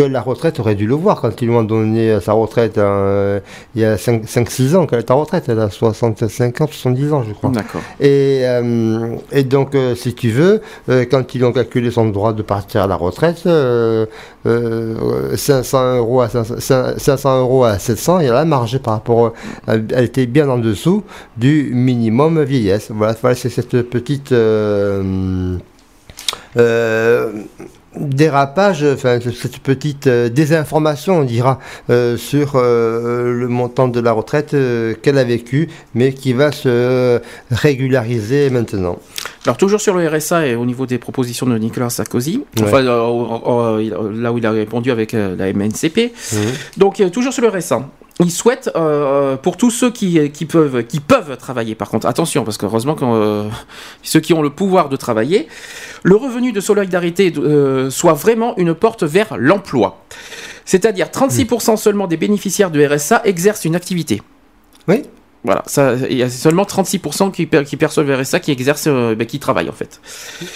[0.00, 2.78] que la retraite aurait dû le voir quand ils lui ont donné euh, sa retraite
[2.78, 3.40] euh,
[3.74, 7.22] il y a 5-6 ans qu'elle est en retraite, elle a 65 ans, 70 ans
[7.28, 7.50] je crois.
[7.50, 7.82] D'accord.
[8.00, 12.32] Et, euh, et donc, euh, si tu veux, euh, quand ils ont calculé son droit
[12.32, 14.06] de partir à la retraite, euh,
[14.46, 18.94] euh, 500 euros à 500, 500 euros à 700, il y a la marge par
[18.94, 19.34] rapport,
[19.66, 21.02] à- elle était bien en dessous
[21.36, 22.90] du minimum vieillesse.
[22.90, 25.42] Voilà, voilà c'est cette petite euh,
[27.96, 31.58] dérapage, enfin cette petite euh, désinformation, on dira,
[31.90, 36.52] euh, sur euh, le montant de la retraite euh, qu'elle a vécu, mais qui va
[36.52, 37.20] se
[37.50, 38.98] régulariser maintenant.
[39.44, 42.64] Alors toujours sur le RSA et au niveau des propositions de Nicolas Sarkozy, Ouais.
[42.66, 46.12] enfin là où il a répondu avec la MNCP.
[46.32, 46.38] Mhm.
[46.76, 47.88] Donc toujours sur le RSA.
[48.20, 53.04] Il souhaite euh, pour tous ceux qui, peuvent travailler par contre attention parce qu'heureusement que
[53.04, 53.48] euh,
[54.02, 55.48] ceux qui ont le pouvoir de travailler
[56.02, 60.04] le revenu de solidarité euh, soit vraiment une porte vers l'emploi.
[60.66, 64.20] C'est-à-dire 36% seulement des bénéficiaires de RSA exercent une activité.
[64.86, 65.02] Oui.
[65.42, 68.88] Voilà, ça, il y a seulement 36% qui, per- qui perçoivent le RSA qui exercent,
[68.88, 70.00] euh, ben, qui travaillent en fait.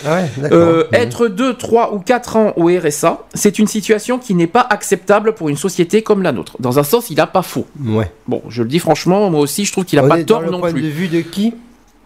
[0.05, 0.51] Ah ouais.
[0.53, 0.95] Euh, Mhm.
[1.01, 5.35] Être 2, 3 ou 4 ans au RSA, c'est une situation qui n'est pas acceptable
[5.35, 6.57] pour une société comme la nôtre.
[6.61, 7.67] Dans un sens, il n'a pas faux.
[7.83, 8.13] Ouais.
[8.29, 10.43] Bon, je le dis franchement, moi aussi, je trouve qu'il n'a pas est dans tort
[10.43, 10.83] le non point plus.
[10.83, 11.55] de vue de qui?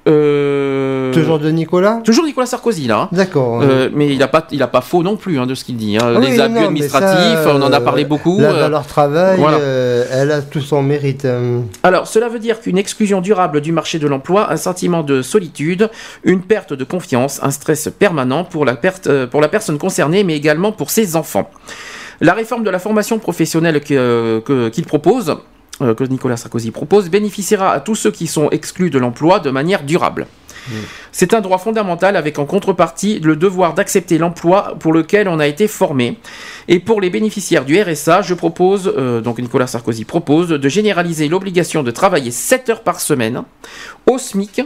[0.07, 3.01] Euh, Toujours de Nicolas Toujours Nicolas Sarkozy, là.
[3.03, 3.09] hein.
[3.13, 3.61] D'accord.
[3.63, 5.77] Euh, mais il n'a pas, il a pas faux non plus hein, de ce qu'il
[5.77, 5.97] dit.
[5.97, 6.03] hein.
[6.15, 8.39] Ah oui, Les abus non, administratifs, ça, on en a euh, parlé beaucoup.
[8.41, 9.59] La euh, valeur travail, voilà.
[9.59, 11.27] euh, elle a tout son mérite.
[11.83, 15.91] Alors, cela veut dire qu'une exclusion durable du marché de l'emploi, un sentiment de solitude,
[16.25, 20.25] une perte de confiance, un stress permanent pour la, perte, euh, pour la personne concernée,
[20.25, 21.51] mais également pour ses enfants.
[22.21, 25.35] La réforme de la formation professionnelle euh, que- qu'il propose, euh,
[25.79, 29.83] que Nicolas Sarkozy propose, bénéficiera à tous ceux qui sont exclus de l'emploi de manière
[29.85, 30.27] durable.
[31.13, 35.47] C'est un droit fondamental avec en contrepartie le devoir d'accepter l'emploi pour lequel on a
[35.47, 36.19] été formé.
[36.69, 41.29] Et pour les bénéficiaires du RSA, je propose, euh, donc Nicolas Sarkozy propose, de généraliser
[41.29, 43.45] l'obligation de travailler 7 heures par semaine
[44.07, 44.61] au SMIC,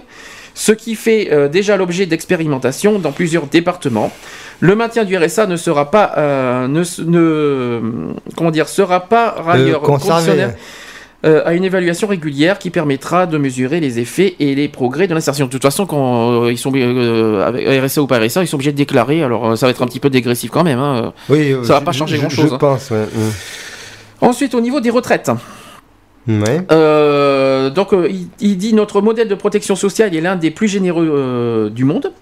[0.55, 4.10] ce qui fait euh, déjà l'objet d'expérimentations dans plusieurs départements.
[4.58, 9.82] Le maintien du RSA ne sera pas, euh, ne, ne- comment dire, sera pas ailleurs
[9.84, 10.57] Euh, conditionnel
[11.25, 15.15] euh, à une évaluation régulière qui permettra de mesurer les effets et les progrès de
[15.15, 15.47] l'insertion.
[15.47, 18.57] De toute façon, quand euh, ils sont euh, avec RSA ou pas RSA, ils sont
[18.57, 19.23] obligés de déclarer.
[19.23, 20.78] Alors, ça va être un petit peu dégressif quand même.
[20.81, 21.12] hein.
[21.28, 22.59] Oui, Ça va pas changer grand-chose, Je hein.
[22.59, 23.05] pense, ouais.
[23.05, 23.31] Mm.
[24.23, 25.31] Ensuite, au niveau des retraites.
[26.28, 26.60] Ouais.
[26.70, 30.68] Euh, donc, euh, il, il dit notre modèle de protection sociale est l'un des plus
[30.68, 32.12] généreux euh, du monde.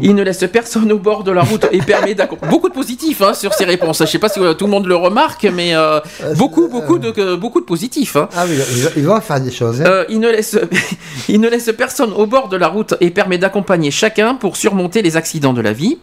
[0.00, 2.50] Il ne laisse personne au bord de la route et permet d'accompagner.
[2.50, 3.98] Beaucoup de positifs hein, sur ces réponses.
[4.00, 6.00] Je sais pas si tout le monde le remarque, mais euh,
[6.36, 8.16] beaucoup, beaucoup de, que- beaucoup de positifs.
[8.16, 8.28] hein.
[8.36, 8.56] Ah oui,
[8.96, 9.80] ils vont faire des choses.
[9.82, 10.04] hein.
[10.08, 10.56] Il, ne laisse,
[11.28, 15.02] il ne laisse personne au bord de la route et permet d'accompagner chacun pour surmonter
[15.02, 15.98] les accidents de la vie.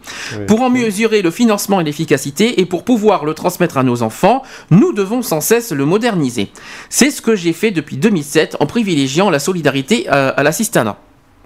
[0.46, 4.42] Pour en mesurer le financement et l'efficacité et pour pouvoir le transmettre à nos enfants,
[4.70, 6.48] nous devons sans cesse le moderniser.
[6.90, 10.96] C'est ce que j'ai fait depuis 2007 en privilégiant la solidarité à, à l'assistanat.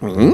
[0.04, 0.32] Oui.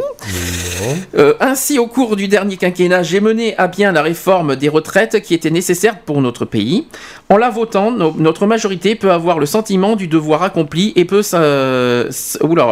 [1.18, 5.20] Euh, ainsi, au cours du dernier quinquennat, j'ai mené à bien la réforme des retraites
[5.20, 6.86] qui était nécessaire pour notre pays.
[7.28, 11.20] En la votant, no- notre majorité peut avoir le sentiment du devoir accompli et peut
[11.22, 12.06] se,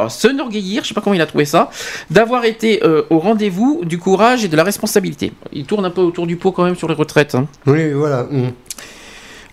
[0.08, 1.70] s'enorgueillir, je sais pas comment il a trouvé ça,
[2.10, 5.32] d'avoir été euh, au rendez-vous du courage et de la responsabilité.
[5.52, 7.34] Il tourne un peu autour du pot quand même sur les retraites.
[7.34, 7.46] hein.
[7.66, 8.22] Oui, voilà.
[8.30, 8.52] hum.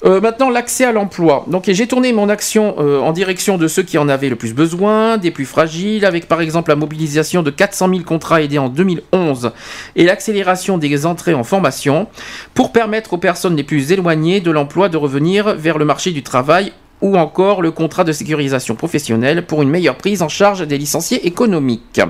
[0.06, 1.46] Euh, maintenant, l'accès à l'emploi.
[1.48, 4.54] Donc, j'ai tourné mon action euh, en direction de ceux qui en avaient le plus
[4.54, 8.68] besoin, des plus fragiles, avec par exemple la mobilisation de 400 000 contrats aidés en
[8.68, 9.52] 2011
[9.96, 12.08] et l'accélération des entrées en formation
[12.54, 16.22] pour permettre aux personnes les plus éloignées de l'emploi de revenir vers le marché du
[16.22, 20.78] travail ou encore le contrat de sécurisation professionnelle pour une meilleure prise en charge des
[20.78, 22.02] licenciés économiques.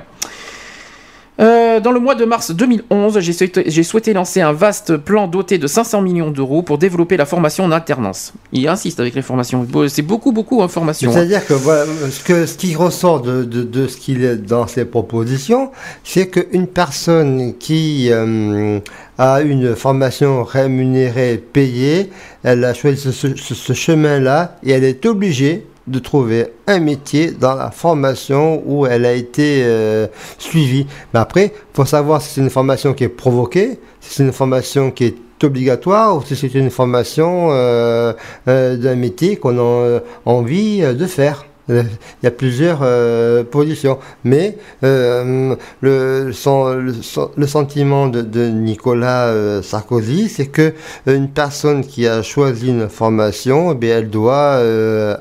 [1.40, 5.66] Euh, dans le mois de mars 2011, j'ai souhaité, lancer un vaste plan doté de
[5.66, 8.32] 500 millions d'euros pour développer la formation en alternance.
[8.52, 9.66] Il insiste avec les formations.
[9.88, 11.10] C'est beaucoup, beaucoup en formation.
[11.10, 11.14] hein.
[11.14, 15.72] C'est-à-dire que, ce, qui ressort de, ce qu'il est dans ses propositions,
[16.04, 18.78] c'est qu'une personne qui euh,
[19.18, 22.10] a une formation rémunérée, payée,
[22.44, 27.70] elle a choisi ce chemin-là et elle est obligée de trouver un métier dans la
[27.70, 30.06] formation où elle a été euh,
[30.38, 30.86] suivie.
[31.12, 34.90] Mais après, faut savoir si c'est une formation qui est provoquée, si c'est une formation
[34.90, 38.12] qui est obligatoire ou si c'est une formation euh,
[38.48, 41.44] euh, d'un métier qu'on a envie de faire.
[41.70, 41.82] Euh,
[42.22, 50.74] Il y a plusieurs euh, positions, mais euh, le, sentiment de, Nicolas Sarkozy, c'est que
[51.08, 54.60] euh, une personne qui a choisi une formation, eh elle doit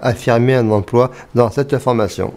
[0.01, 2.33] affirmer un emploi dans cette formation.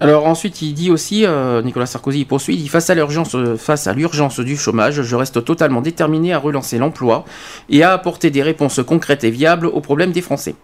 [0.00, 1.24] Alors ensuite, il dit aussi,
[1.64, 5.44] Nicolas Sarkozy poursuit, il dit face à l'urgence, face à l'urgence du chômage, je reste
[5.44, 7.24] totalement déterminé à relancer l'emploi
[7.68, 10.54] et à apporter des réponses concrètes et viables aux problèmes des Français.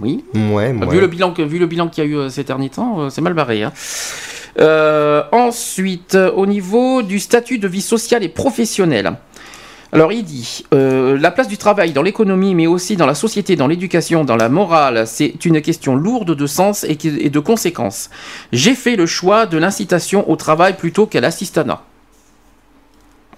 [0.00, 0.24] Oui.
[0.34, 2.70] Ouais, Vu le bilan que vu le bilan qu'il y a eu euh, ces derniers
[2.70, 3.62] temps, euh, c'est mal barré.
[3.62, 3.72] hein.
[4.60, 9.16] Euh, ensuite, au niveau du statut de vie sociale et professionnelle.
[9.94, 13.56] Alors il dit, euh, la place du travail dans l'économie, mais aussi dans la société,
[13.56, 18.08] dans l'éducation, dans la morale, c'est une question lourde de sens et, de conséquences.
[18.52, 21.82] J'ai fait le choix de l'incitation au travail plutôt qu'à l'assistanat.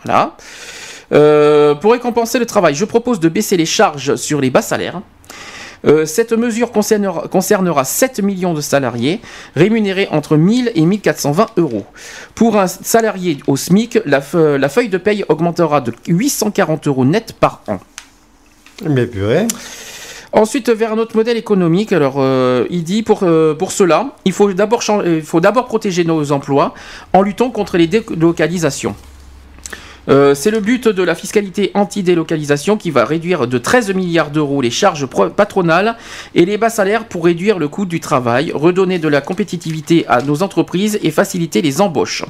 [0.04, 0.36] Voilà.
[1.12, 5.00] Euh, pour récompenser le travail, je propose de baisser les charges sur les bas salaires.
[5.86, 9.20] Euh, cette mesure concernera, concernera 7 millions de salariés
[9.54, 11.84] rémunérés entre 1000 et 1420 euros.
[12.34, 17.04] Pour un salarié au SMIC, la, fe- la feuille de paye augmentera de 840 euros
[17.04, 17.78] net par an.
[18.88, 19.46] Mais purée.
[20.32, 24.32] Ensuite, vers un autre modèle économique, alors euh, il dit pour, euh, pour cela, il
[24.32, 26.74] faut d'abord chan- il faut d'abord protéger nos emplois
[27.12, 28.96] en luttant contre les délocalisations.
[30.08, 34.60] Euh, c'est le but de la fiscalité anti-délocalisation qui va réduire de 13 milliards d'euros
[34.60, 35.96] les charges patronales
[36.34, 40.22] et les bas salaires pour réduire le coût du travail, redonner de la compétitivité à
[40.22, 42.24] nos entreprises et faciliter les embauches.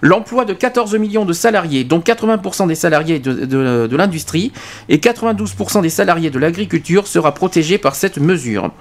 [0.00, 4.50] L'emploi de 14 millions de salariés, dont 80% des salariés de l'industrie
[4.88, 8.72] et 92% des salariés de l'agriculture, sera protégé par cette mesure.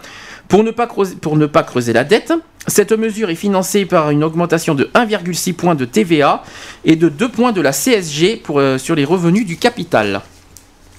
[0.47, 2.33] Pour ne, pas creuser, pour ne pas creuser la dette,
[2.67, 6.43] cette mesure est financée par une augmentation de 1,6 points de TVA
[6.85, 10.21] et de 2 points de la CSG pour, euh, sur les revenus du capital.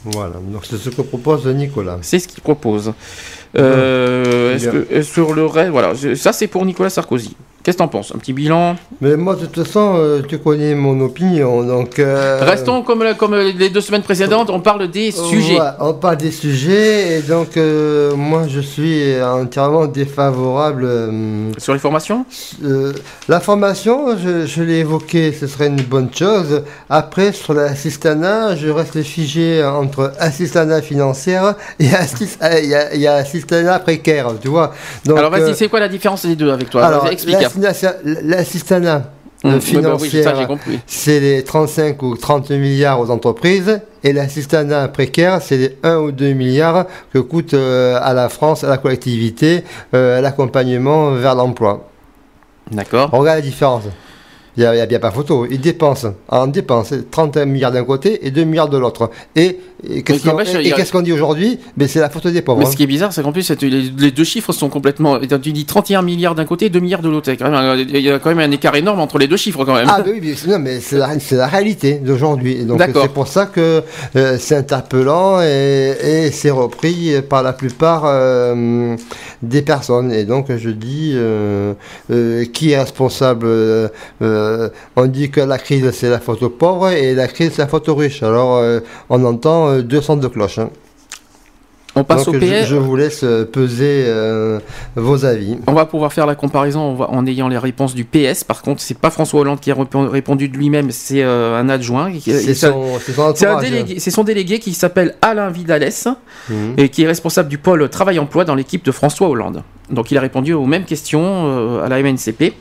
[0.05, 1.99] Voilà, donc c'est ce que propose Nicolas.
[2.03, 2.93] C'est ce qu'il propose.
[3.57, 4.73] Euh, est-ce Bien.
[4.81, 7.37] que- euh, sur le reste, voilà, ça c'est pour Nicolas Sarkozy.
[7.63, 8.13] Qu'est-ce que t'en penses?
[8.13, 8.75] Un petit bilan?
[9.01, 11.99] Mais moi, de toute façon, euh, tu connais mon opinion, donc...
[12.01, 15.61] euh, Restons comme, la- comme les deux semaines précédentes, on parle des sujets.
[15.61, 20.85] Ouais, on parle des sujets, et donc euh, moi je suis entièrement défavorable.
[20.85, 22.27] euh, Sur les formations?
[22.65, 22.93] euh,
[23.29, 26.63] la formation, je, je l'ai évoqué, ce serait une bonne chose.
[26.91, 32.93] Après, sur l'assistanat, je reste figé entre assistanat financière et, assis- euh, il y a-
[32.95, 34.73] il y a assistanat précaire, tu vois.
[35.05, 36.85] Donc, Alors vas-y, euh, c'est quoi la différence des deux avec toi?
[36.85, 37.37] Alors, Explique.
[37.61, 39.13] L'assistanat- l'assistanat
[39.45, 40.09] Hum, euh, bah oui,
[40.87, 46.13] c'est les 35 ou 30 milliards aux entreprises et l'assistanat précaire, c'est les 1 ou
[46.13, 49.65] 2 milliards que coûte euh, à la France, à la collectivité,
[49.95, 51.89] euh, l'accompagnement vers l'emploi.
[52.71, 53.11] D'accord.
[53.13, 53.83] On regarde la différence.
[54.57, 55.47] Il n'y a, a bien pas photo.
[55.51, 59.11] Ils dépensent, en dépenses, 31 milliards d'un côté et 2 milliards de l'autre.
[59.35, 59.59] Et,
[59.89, 60.33] et qu'est-ce Mais
[60.91, 61.59] qu'on a- dit aujourd'hui?
[61.77, 62.59] Ben, C'est la photo des pauvres.
[62.59, 62.71] Mais hein.
[62.71, 65.19] ce qui est bizarre, c'est qu'en plus, les, deux chiffres sont complètement.
[65.43, 67.31] Tu dis 31 milliards d'un côté et 2 milliards de l'autre.
[67.33, 69.87] Il y a quand même un- a écart énorme entre les deux chiffres, quand même.
[69.89, 70.99] Ah ben oui, non, mais c'est
[71.37, 72.65] la, réalité d'aujourd'hui.
[72.65, 73.83] Donc c'est pour ça que
[74.17, 78.97] euh, c'est interpellant et, et c'est repris par la plupart euh,
[79.43, 80.13] des personnes.
[80.13, 81.73] Et donc je dis, euh,
[82.53, 83.47] qui est responsable
[84.43, 87.63] euh, On dit que la crise c'est la faute aux pauvres et la crise c'est
[87.63, 88.23] la faute aux riches.
[88.23, 88.81] Alors euh,
[89.11, 90.59] on entend euh, deux sons de cloche.
[90.59, 90.71] hein.
[91.95, 92.67] On passe Donc au je, PS.
[92.69, 94.07] je vous laisse euh, peser
[94.97, 95.59] vos avis.
[95.67, 98.45] On va pouvoir faire la comparaison en, ayant les réponses du PS.
[98.45, 102.11] Par contre, c'est pas François Hollande qui a répon- répondu de lui-même, c'est un adjoint.
[102.25, 102.99] C'est son,
[103.35, 103.35] son
[104.11, 105.91] son délégué qui s'appelle Alain Vidales
[106.49, 106.75] Mhm.
[106.79, 109.63] et qui est responsable du pôle travail-emploi dans l'équipe de François Hollande.
[109.91, 112.55] Donc il a répondu aux mêmes questions à la MNCP.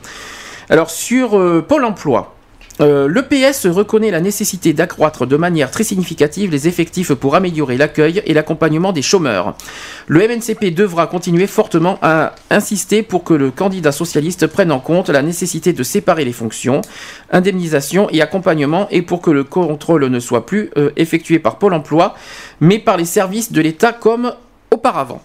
[0.72, 2.34] Alors sur euh, Pôle emploi,
[2.80, 7.76] euh, le PS reconnaît la nécessité d'accroître de manière très significative les effectifs pour améliorer
[7.76, 9.54] l'accueil et l'accompagnement des chômeurs.
[10.06, 15.10] Le MNCP devra continuer fortement à insister pour que le candidat socialiste prenne en compte
[15.10, 16.80] la nécessité de séparer les fonctions,
[17.30, 21.74] indemnisation et accompagnement et pour que le contrôle ne soit plus euh, effectué par Pôle
[21.74, 22.14] emploi,
[22.60, 24.32] mais par les services de l'État comme
[24.70, 25.20] auparavant.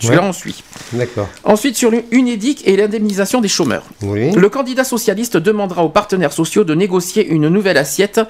[0.00, 0.28] Jusque-là, Ouais.
[0.28, 0.62] on suit.
[0.92, 1.28] D'accord.
[1.44, 3.84] Ensuite, sur l'UNEDIC et l'indemnisation des chômeurs.
[4.02, 4.32] Oui.
[4.32, 8.20] Le candidat socialiste demandera aux partenaires sociaux de négocier une nouvelle assiette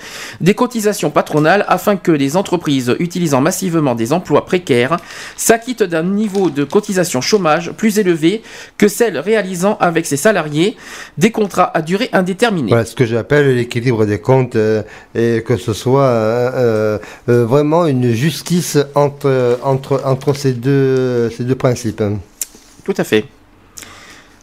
[0.40, 4.96] des cotisations patronales afin que les entreprises utilisant massivement des emplois précaires
[5.36, 8.42] s'acquittent d'un niveau de cotisation chômage plus élevé
[8.78, 10.76] que celle réalisant avec ses salariés
[11.18, 12.68] des contrats à durée indéterminée.
[12.68, 14.82] Voilà ce que j'appelle l'équilibre des comptes euh,
[15.14, 21.44] et que ce soit euh, euh, vraiment une justice entre, entre, entre ces, deux, ces
[21.44, 22.02] deux principes.
[22.84, 23.24] Tout à fait.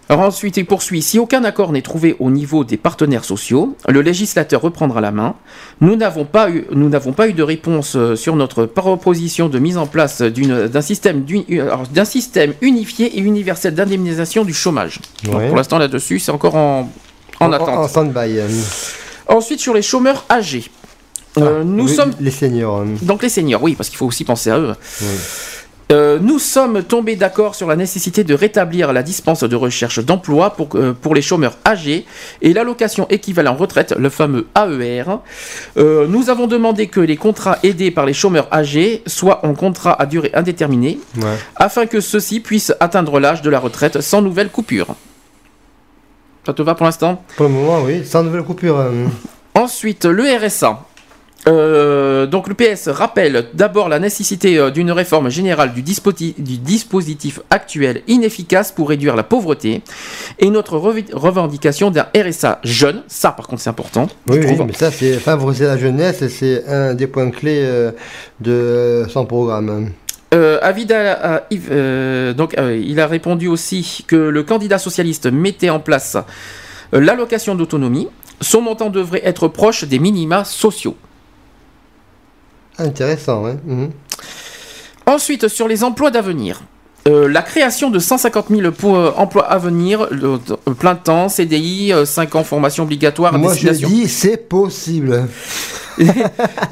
[0.09, 1.01] Alors ensuite, il poursuit.
[1.01, 5.35] Si aucun accord n'est trouvé au niveau des partenaires sociaux, le législateur reprendra la main.
[5.80, 9.57] Nous n'avons pas eu, nous n'avons pas eu de réponse euh, sur notre proposition de
[9.57, 14.99] mise en place d'un système, euh, d'un système unifié et universel d'indemnisation du chômage.
[15.23, 16.90] Donc, pour l'instant, là-dessus, c'est encore en,
[17.40, 17.69] en attente.
[17.69, 18.38] En stand-by.
[18.40, 18.48] euh.
[19.30, 20.69] Ensuite, sur les chômeurs âgés.
[21.38, 22.80] Euh, nous Oui, sommes Les seniors.
[22.80, 22.85] euh.
[23.01, 24.75] donc les seniors, oui, parce qu'il faut aussi penser à eux.
[25.01, 25.07] Oui.
[25.92, 30.52] Euh, nous sommes tombés d'accord sur la nécessité de rétablir la dispense de recherche d'emploi
[30.52, 32.06] pour, euh, pour les chômeurs âgés
[32.42, 35.20] et l'allocation équivalent retraite, le fameux AER.
[35.78, 40.02] Euh, nous avons demandé que les contrats aidés par les chômeurs âgés soient en contrat
[40.02, 41.36] à durée indéterminée Ouais.
[41.58, 44.95] afin que ceux-ci puissent atteindre l'âge de la retraite sans nouvelle coupure.
[46.45, 47.22] Ça te va pour l'instant?
[47.36, 48.06] Pour le moment, oui.
[48.06, 48.82] Sans nouvelle coupure.
[49.53, 50.86] Ensuite, le RSA.
[51.48, 58.03] Euh, donc le PS rappelle d'abord la nécessité euh, d'une réforme générale du, dispositif actuel
[58.08, 59.82] inefficace pour réduire la pauvreté
[60.38, 64.68] et notre revendication d'un RSA jeune, ça par contre c'est important, je Oui, oui, trouve.
[64.68, 67.92] mais ça, c'est favoriser la jeunesse et c'est un des points clés euh,
[68.40, 69.92] de son programme.
[70.34, 70.72] Euh, à
[71.52, 76.18] Yves, euh, donc il a répondu aussi que le candidat socialiste mettait en place
[76.94, 78.08] l'allocation d'autonomie.
[78.40, 80.95] Son montant devrait être proche des minima sociaux.
[82.77, 83.58] Intéressant, hein.
[83.66, 83.91] Mhm.
[85.06, 86.61] Ensuite, sur les emplois d'avenir.
[87.08, 90.38] Euh, la création de 150 000 pour, euh, emplois à venir, euh,
[90.77, 95.27] plein temps, CDI, 5 ans formation obligatoire, Moi, je dis, c'est possible.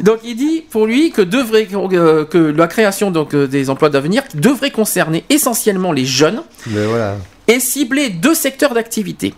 [0.04, 4.72] Donc il dit pour lui que, devrait, que la création donc, des emplois d'avenir devrait
[4.72, 7.18] concerner essentiellement les jeunes Mais voilà.
[7.48, 9.34] et cibler deux secteurs d'activité.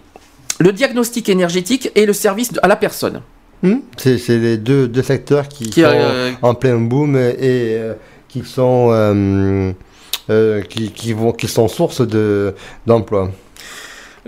[0.60, 3.22] Le diagnostic énergétique et le service à la personne.
[3.64, 3.80] Hmm?
[3.98, 7.94] C'est les deux, deux secteurs qui, Qui, sont euh, en plein boom et euh,
[8.28, 12.56] qui sont euh, qui, qui vont qui sont source de
[12.88, 13.30] d'emploi.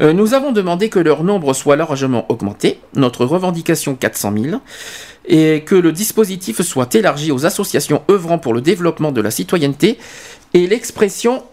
[0.02, 4.62] Euh, nous avons demandé que leur nombre soit largement augmenté, notre revendication 400 000,
[5.28, 10.00] et que le dispositif soit élargi aux associations œuvrant pour le développement de la citoyenneté
[10.54, 11.44] et l'expression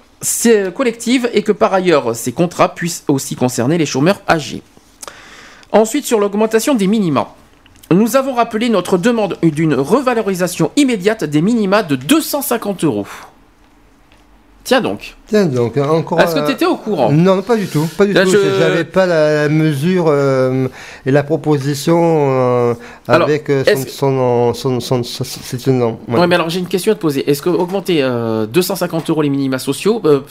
[0.74, 4.62] collective, et que par ailleurs ces contrats puissent aussi concerner les chômeurs âgés.
[5.72, 7.34] Ensuite, sur l'augmentation des minima.
[7.92, 13.06] Nous avons rappelé notre demande d'une revalorisation immédiate des minima de 250 euros.
[14.62, 16.20] Tiens donc, Tiens donc encore.
[16.20, 17.10] est-ce que euh, tu étais au courant?
[17.10, 18.30] Non, non, pas du tout, pas du Là, tout.
[18.30, 20.68] je- J'avais pas la, mesure euh,
[21.06, 21.98] et la proposition
[22.30, 22.74] euh,
[23.08, 26.18] Alors, avec euh, son, son, son, ouais.
[26.20, 27.28] Ouais, mais alors j'ai une question à te poser.
[27.28, 30.22] Est-ce que augmenter euh, 250 euros les minima sociaux peut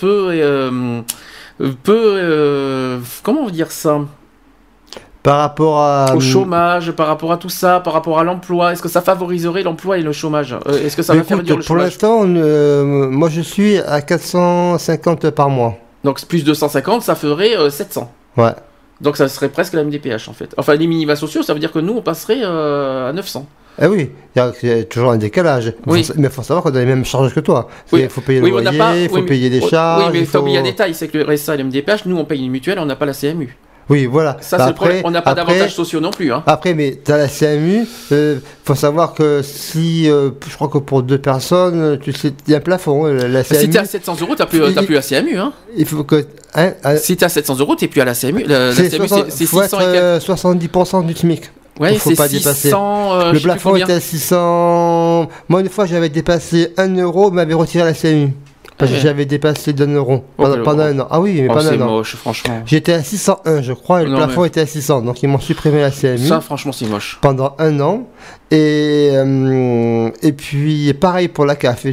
[1.83, 3.99] peut comment on dire ça?
[5.23, 8.81] Par rapport à au chômage, par rapport à tout ça, par rapport à l'emploi Est-ce
[8.81, 10.55] que ça favoriserait l'emploi et le chômage?
[10.67, 11.83] Euh, Est-ce que ça Mais va faire réduire le pour chômage?
[11.85, 15.75] l'instant, euh, moi je suis à 450 par mois.
[16.03, 18.09] Donc plus 250, ça ferait euh, 700.
[18.37, 18.51] Ouais.
[19.01, 20.53] Donc ça serait presque la MDPH en fait.
[20.57, 23.45] Enfin les minima sociaux, ça veut dire que nous on passerait euh, à 900.
[23.81, 25.73] Ah oui, il y a- toujours un décalage.
[25.85, 26.03] Oui.
[26.03, 27.69] Faut- mais il faut savoir qu'on a les mêmes charges que toi.
[27.93, 28.01] Oui.
[28.03, 30.03] Il faut payer Oui, le n'a loyer, pas- il oui, faut mais- payer oui, charges.
[30.05, 32.05] Oui, mais il t'as oublié un faut- détail, c'est que le RSA et le MDPH,
[32.05, 33.57] nous on paye une mutuelle, on n'a pas la CMU.
[33.89, 34.37] Oui, voilà.
[34.41, 36.31] Ça Bah c'est le problème, après- on n'a pas d'avantages sociaux non plus.
[36.31, 36.43] Hein.
[36.45, 40.77] Après, mais tu as la CMU, il faut savoir que si, euh, je crois que
[40.77, 43.59] pour deux personnes, tu sais, il y a un plafond, euh, la CMU.
[43.61, 45.37] Si t'es à 700 euros, t'as plus, t'as Il- plus la CMU.
[45.37, 45.53] Hein.
[45.75, 46.25] Il faut que.
[46.53, 48.43] Hein, Si t'es à 700 euros, t'es plus à la CMU.
[48.45, 50.03] La, c'est CMU, 60 c'est c'est faut 600 être, et quelques.
[50.03, 51.49] euh, 70% du SMIC.
[51.79, 52.67] Ouais, faut c'est pas dépasser.
[52.69, 53.13] 600.
[53.13, 55.29] euh, je le plus plafond était à 600.
[55.47, 58.33] Moi, une fois, j'avais dépassé 1 euro, m'avait retiré la CMU.
[58.79, 59.01] Parce que ouais.
[59.03, 61.07] j'avais dépassé d'un euro Oh, pendant, un an.
[61.11, 61.85] Ah oui, mais Oh, pendant un an.
[61.97, 62.61] moche, franchement.
[62.65, 65.01] J'étais à 601, je crois, et le Non, plafond mais- était à 600.
[65.01, 67.19] Donc, ils m'ont supprimé la CMU Ça, franchement, c'est moche.
[67.21, 68.07] pendant un an.
[68.51, 71.85] Et, euh, et puis, pareil pour la CAF.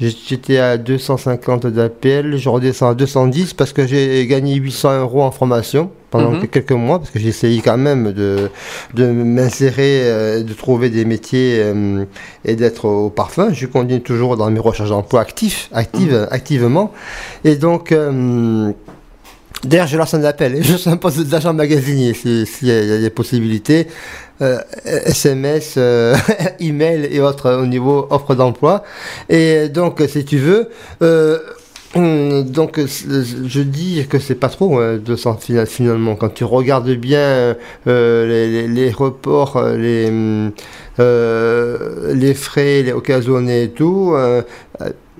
[0.00, 5.30] J'étais à 250 d'APL, je redescends à 210 parce que j'ai gagné 800 euros en
[5.30, 6.46] formation pendant Mhm.
[6.48, 8.50] quelques mois, parce que essayé quand même de,
[8.94, 12.04] de m'insérer, euh, de trouver des métiers euh,
[12.44, 13.52] et d'être au parfum.
[13.52, 16.92] Je continue toujours dans mes recherches d'emploi actifs, active, activement.
[17.44, 17.92] Et donc...
[17.92, 18.72] euh,
[19.64, 22.70] D'ailleurs, je lance un appel et je suis un poste d'agent magasinier s'il si y,
[22.70, 23.88] a- des possibilités.
[24.42, 26.14] Euh, SMS, euh,
[26.60, 28.84] email et autres au niveau offre d'emploi.
[29.30, 30.68] Et donc, si tu veux,
[31.02, 31.38] euh,
[31.96, 36.14] donc c'est- je dis que c'est pas trop euh, 200 fina- finalement.
[36.16, 40.52] Quand tu regardes bien euh, les, les- les reports, euh, les, hum,
[41.00, 44.42] euh, les frais, les occasionnés et tout, euh,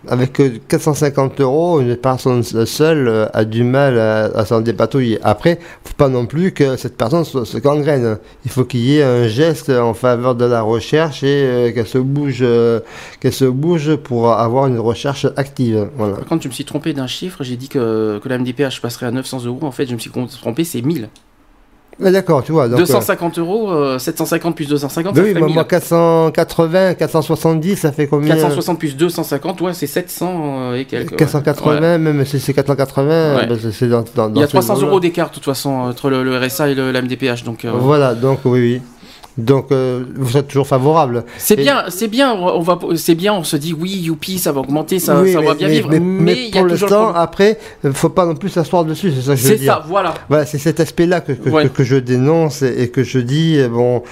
[0.09, 5.19] avec euh, 450 euros, une personne seule euh, a du mal à, à s'en dépatouiller.
[5.23, 8.19] Après, faut pas non plus que cette personne se, se gangrène.
[8.45, 11.87] Il faut qu'il y ait un geste en faveur de la recherche et euh, qu'elle
[11.87, 12.81] se bouge, euh,
[13.21, 15.89] qu'elle se bouge pour avoir une recherche active.
[16.29, 17.43] Contre, je me suis trompé d'un chiffre.
[17.45, 19.61] J'ai dit que, que la MDPH passerait à 900 euros.
[19.63, 21.09] En fait, je me suis trompé, c'est 1000.
[21.99, 22.69] Mais D'accord, tu vois.
[22.69, 25.55] Donc, euh, 250 euros, euh, 750 plus 250, ben ça oui, ferait 1000.
[25.55, 30.43] moi, 480, 470, ça fait combien 460 plus 250, ouais, c'est 700
[30.73, 31.13] euh, et quelques.
[31.13, 31.17] ouais.
[31.17, 31.99] 480, Ouais.
[31.99, 33.47] même si c'est 480, Ouais.
[33.47, 34.91] ben, c'est- c'est dans, dans, Il y a ce 300 niveau-là.
[34.91, 37.45] euros d'écart, de toute façon, entre le, le RSA et le, la MDPH.
[37.45, 38.83] Donc, euh, Voilà, donc oui, oui.
[39.39, 41.25] Donc, euh, vous êtes toujours favorable.
[41.37, 44.61] c'est bien, c'est bien, on va, c'est bien, on se dit oui, youpi, ça va
[44.61, 45.89] augmenter, ça, Oui, ça mais, va bien mais- vivre.
[45.91, 47.13] mais- Mais, mais il y a pour le problème.
[47.15, 49.73] après, il faut pas non plus s'asseoir dessus, c'est ça que je veux C'est dire.
[49.75, 50.15] ça, voilà.
[50.29, 51.65] Voilà, c'est cet aspect-là que, que, Ouais.
[51.65, 54.03] que, que je dénonce et, que je dis, euh, bon,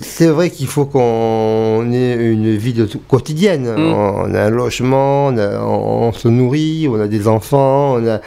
[0.00, 3.74] c'est vrai qu'il faut qu'on ait une vie de quotidienne.
[3.76, 3.92] Mm.
[3.92, 8.06] On a un logement, on, a- on- on se nourrit, on a des enfants, on
[8.06, 8.20] a,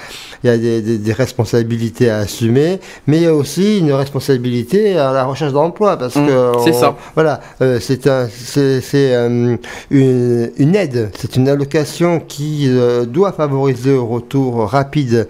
[0.43, 3.91] il y a des, des- des responsabilités à assumer, mais il y a aussi une
[3.93, 6.97] responsabilité à la recherche d'emploi parce Mm, que c'est ça.
[7.15, 9.55] Voilà, euh, c'est un, c'est, c'est, euh,
[9.91, 15.27] une, une aide, c'est une allocation qui euh, doit favoriser le retour rapide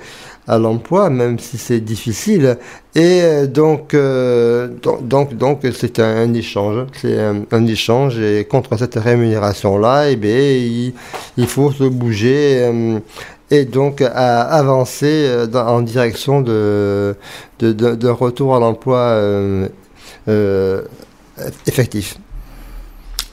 [0.48, 2.57] à l'emploi, même si c'est difficile.
[2.95, 8.17] Et donc, euh, donc, donc, donc, c'est un, un échange, c'est un, un échange.
[8.19, 10.93] Et contre cette rémunération-là, eh bien, il,
[11.38, 12.57] il faut se bouger.
[12.61, 12.99] euh,
[13.52, 17.16] et donc à avancer euh, en direction de,
[17.62, 19.68] retour à l'emploi euh,
[20.30, 20.82] euh,
[21.68, 22.18] effectif.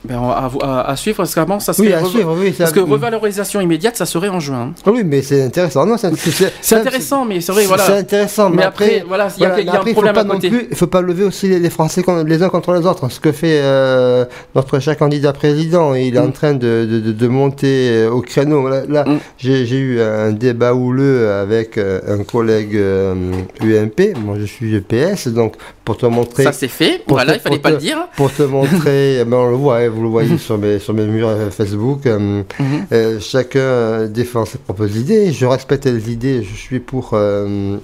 [0.08, 1.92] Ben, à, à- à suivre, parce qu'avant, ça Oui, serait.
[1.92, 2.52] à reva- suivre, oui.
[2.52, 4.72] ça- Parce que revalorisation immédiate, ça serait en juin.
[4.86, 5.84] Ah Oui, mais c'est intéressant.
[5.84, 7.84] Non, c'est, intéressant, mais c'est vrai, voilà.
[7.84, 9.92] C'est intéressant, mais, Mais après, voilà, il y a- voilà, il y a un après,
[9.92, 12.42] problème faut à pas non plus, il faut pas lever aussi les, les Français les
[12.42, 13.10] uns contre les autres.
[13.10, 16.24] Ce que fait euh, notre cher candidat président, il est Mm.
[16.26, 18.68] en train de, de, monter euh, au créneau.
[18.68, 19.18] Là, là, Mm.
[19.36, 23.14] j'ai, eu un débat houleux avec euh, un collègue euh,
[23.62, 24.14] UMP.
[24.24, 25.54] Moi, je suis EPS, donc
[25.88, 26.42] pour te montrer.
[26.44, 27.96] Ça c'est fait, pour voilà, te- il fallait pas te- le dire.
[28.14, 31.06] Pour te montrer, ben on le voit, hein, vous le voyez sur mes, sur mes
[31.06, 32.86] murs euh, Facebook, euh, Mhm.
[32.92, 35.32] euh, chacun défend ses propres idées.
[35.32, 37.16] Je respecte les idées, je suis pour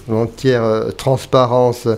[0.08, 0.64] l'entière
[0.98, 1.88] transparence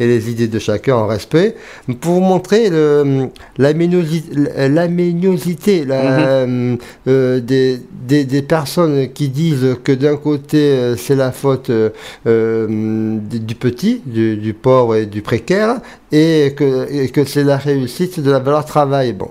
[0.00, 1.54] et les idées de chacun en respect.
[2.00, 4.24] Pour montrer le- l'aménosi-
[4.68, 6.76] l'améniosité la, euh,
[7.08, 13.18] euh, des, des, des personnes qui disent que d'un côté euh, c'est la faute euh,
[13.20, 15.80] du petit, du, du pauvre et du précaire,
[16.10, 19.12] et que, et que c'est la réussite de la valeur travail.
[19.12, 19.30] Bon,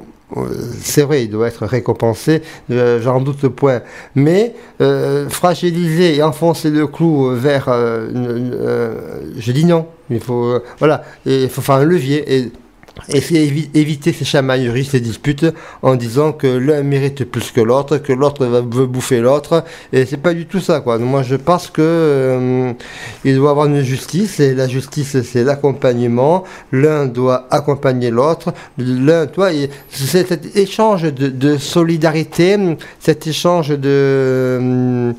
[0.81, 3.81] c'est vrai, il doit être récompensé, euh, j'en doute point.
[4.15, 9.87] Mais euh, fragiliser et enfoncer le clou vers, euh, je dis non.
[10.09, 12.51] Il faut, voilà, il faut faire un levier.
[13.07, 15.45] C'est évi- éviter ces chamailleries, ces disputes,
[15.81, 19.63] en disant que l'un mérite plus que l'autre, que l'autre veut bouffer l'autre,
[19.93, 20.97] et c'est pas du tout ça, quoi.
[20.97, 22.73] Moi, je pense que euh,
[23.23, 26.43] il doit y avoir une justice, et la justice, c'est l'accompagnement.
[26.71, 28.53] L'un doit accompagner l'autre.
[28.77, 29.49] L'un, toi,
[29.89, 32.57] c'est cet échange de, solidarité,
[32.99, 35.13] cet échange de euh,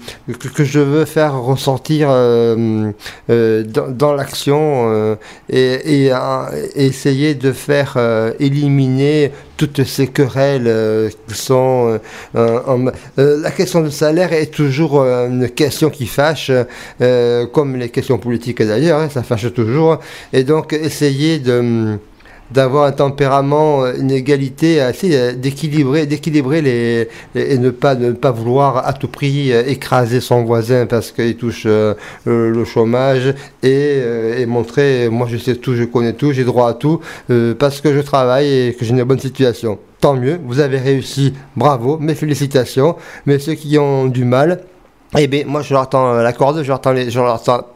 [0.55, 2.92] que, je veux faire ressortir euh,
[3.28, 5.17] dans, l'action
[5.49, 6.12] et, et,
[6.75, 11.99] essayer de faire euh, éliminer toutes ces querelles euh, qui sont
[12.34, 16.50] euh, la question du salaire est toujours une question qui fâche
[17.52, 19.99] comme les questions politiques d'ailleurs hein, ça fâche toujours.
[20.32, 21.99] Et donc essayer de
[22.52, 28.12] d'avoir un tempérament, euh, une égalité assez euh, d'équilibrer, d'équilibrer les, et ne pas ne
[28.12, 33.98] pas vouloir à tout prix euh, écraser son voisin parce qu'il touche le, chômage et,
[34.39, 37.00] et montrer moi je sais tout, je connais tout, j'ai droit à tout
[37.58, 39.78] parce que je travaille et que j'ai une bonne situation.
[40.00, 42.97] Tant mieux, vous avez réussi, bravo, mes félicitations.
[43.24, 44.64] Mais ceux qui ont du mal,
[45.18, 47.20] eh bien, moi, je leur tends la corde, je leur tends les, je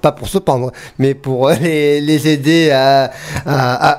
[0.00, 3.10] pas pour se pendre, mais pour euh, les, aider à,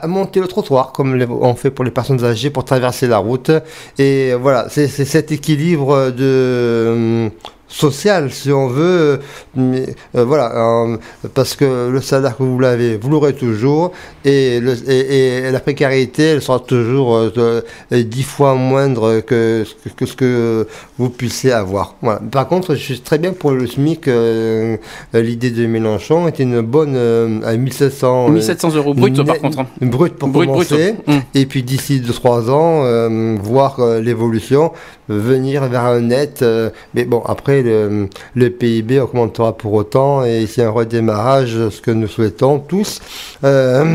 [0.08, 3.52] monter le trottoir, comme on fait pour les personnes âgées, pour traverser la route.
[4.00, 7.32] Et voilà, c'est cet équilibre de hum,
[7.68, 9.20] social, si on veut,
[9.56, 10.98] mais, euh, voilà, euh,
[11.34, 13.92] parce que le salaire que vous l'avez, vous l'aurez toujours,
[14.26, 17.62] et, le, et, et la précarité, elle sera toujours euh, euh,
[18.04, 21.96] dix fois moindre que, que, que ce que vous puissiez avoir.
[22.02, 22.22] Voilà.
[22.32, 24.08] Par contre, je suis très bien pour le SMIC.
[24.08, 24.78] euh,
[25.16, 29.40] euh, L'idée de Mélenchon était une bonne euh, à 1700 euh, 1700 euros brut, par
[29.40, 29.60] contre.
[29.60, 29.68] hein.
[29.82, 30.96] brut pour Brut, commencer.
[31.08, 31.22] Hum.
[31.36, 34.72] Et puis d'ici 2-3 ans, euh, voir euh, l'évolution,
[35.10, 36.42] euh, venir vers un net.
[36.42, 41.82] euh, mais bon, après, le, le PIB augmentera pour autant et c'est un redémarrage, ce
[41.82, 43.00] que nous souhaitons tous.
[43.44, 43.86] Euh,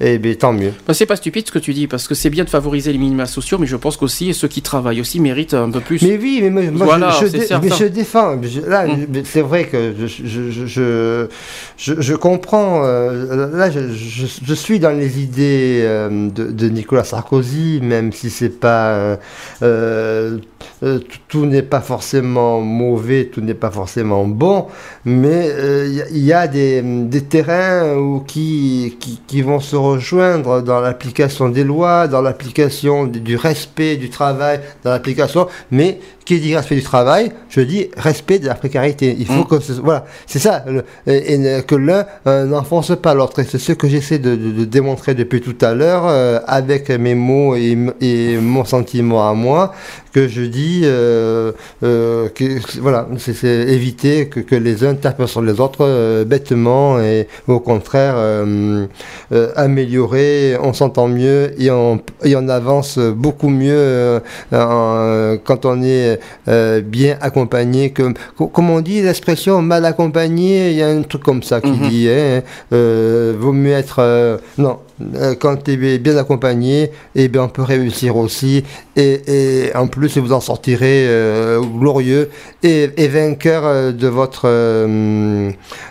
[0.00, 0.72] et bien, tant mieux.
[0.86, 2.98] Bah, c'est pas stupide ce que tu dis, parce que c'est bien de favoriser les
[2.98, 6.02] minima sociaux, mais je pense qu'aussi ceux qui travaillent aussi méritent un peu plus.
[6.02, 7.66] Mais oui, mais moi, moi, Voilà, je, je c'est dé- certain.
[7.68, 8.36] mais je défends.
[8.42, 9.06] Je- là, Mm.
[9.24, 9.92] c'est vrai que
[11.76, 12.82] je, comprends.
[12.84, 18.48] euh, là, je, suis dans les idées euh, de, de Nicolas Sarkozy, même si c'est
[18.60, 19.18] pas.
[19.60, 22.60] tout, tout n'est pas forcément
[23.32, 24.66] tout n'est pas forcément bon,
[25.04, 29.42] mais euh, il y a- il y, a des, des terrains où qui, qui, qui
[29.42, 35.46] vont se rejoindre dans l'application des lois, dans l'application du respect du travail, dans l'application,
[35.70, 39.14] mais qui dit respect du travail, je dis respect de la précarité.
[39.18, 39.46] Il faut Mm.
[39.46, 43.40] que ce- voilà, c'est ça, le- et, que l'un euh, n'enfonce pas l'autre.
[43.40, 46.88] Et c'est ce que j'essaie de, de- de démontrer depuis tout à l'heure euh, avec
[46.90, 47.76] mes mots et,
[48.40, 49.72] mon sentiment à moi,
[50.14, 55.60] que je dis, euh, que voilà, c'est éviter que, que les uns tapent sur les
[55.60, 58.14] autres bêtement et au contraire
[59.56, 64.20] améliorer, on s'entend mieux et on, et on avance beaucoup mieux
[64.52, 66.13] en- quand on est
[66.48, 67.90] euh, bien accompagné.
[67.92, 71.88] Comme on dit l'expression mal accompagné, il y a un truc comme ça qui Mhm.
[71.88, 73.96] dit, hein, euh, vaut mieux être...
[74.00, 74.93] euh, non, euh,
[75.40, 78.62] quand tu es bien accompagné, eh bien, on peut réussir aussi.
[78.96, 79.22] Et,
[79.66, 82.30] et en plus, vous en sortirez euh, glorieux
[82.62, 85.50] et, et vainqueur euh, de votre, euh,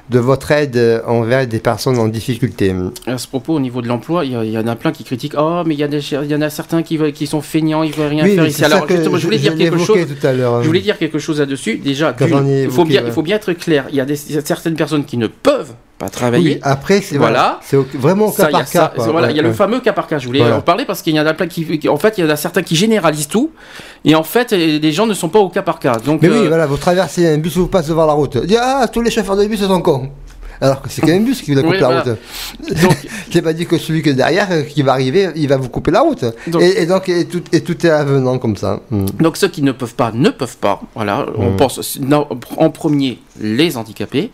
[0.09, 2.73] de votre aide envers des personnes en difficulté.
[3.05, 5.35] À ce propos, au niveau de l'emploi, il y, y en a plein qui critiquent.
[5.37, 8.23] Oh, mais il y, en a certains qui, veulent- qui sont feignants, ils veulent rien
[8.23, 8.63] Oui, faire ici.
[8.63, 10.07] Alors, justement, je voulais dire quelque chose.
[10.07, 10.61] tout à l'heure.
[10.63, 11.77] Je voulais dire quelque chose là-dessus.
[11.77, 13.07] Déjà, il, faut bien, ouais.
[13.09, 13.85] il faut bien être clair.
[13.89, 15.73] Il y a des, il y a certaines personnes qui ne peuvent
[16.11, 16.29] pas.
[16.31, 17.59] Oui, après, c'est Voilà.
[17.69, 17.83] voilà.
[17.89, 18.91] c'est vraiment Ça, cas par ça, cas.
[18.95, 19.07] quoi.
[19.07, 20.17] voilà, il y a Ouais, le fameux cas par cas.
[20.19, 20.57] Je voulais Voilà.
[20.57, 22.35] en parler parce qu'il y en a plein qui, en fait, il y en a
[22.35, 23.51] certains qui généralisent tout,
[24.05, 25.97] et en fait, les gens ne sont pas au cas par cas.
[26.03, 28.37] Donc, Mais euh, oui, voilà, vous traversez un bus, vous passez devant la route.
[28.45, 30.09] Dites, ah, tous les chauffeurs de bus sont cons.
[30.61, 32.05] Alors que c'est quand même un bus qui vous a coupé Oui, la route.
[32.81, 32.97] donc,
[33.33, 35.67] C'est pas dit que celui qui est derrière, euh, qui va arriver, il va vous
[35.67, 36.23] couper la route.
[36.47, 38.79] Donc- et, et donc, et tout, et tout est avenant comme ça.
[38.91, 39.05] Mm.
[39.19, 40.79] donc ceux qui ne peuvent pas, ne peuvent pas.
[40.95, 41.55] Voilà, on Mm.
[41.57, 41.99] pense
[42.57, 44.31] en premier les handicapés.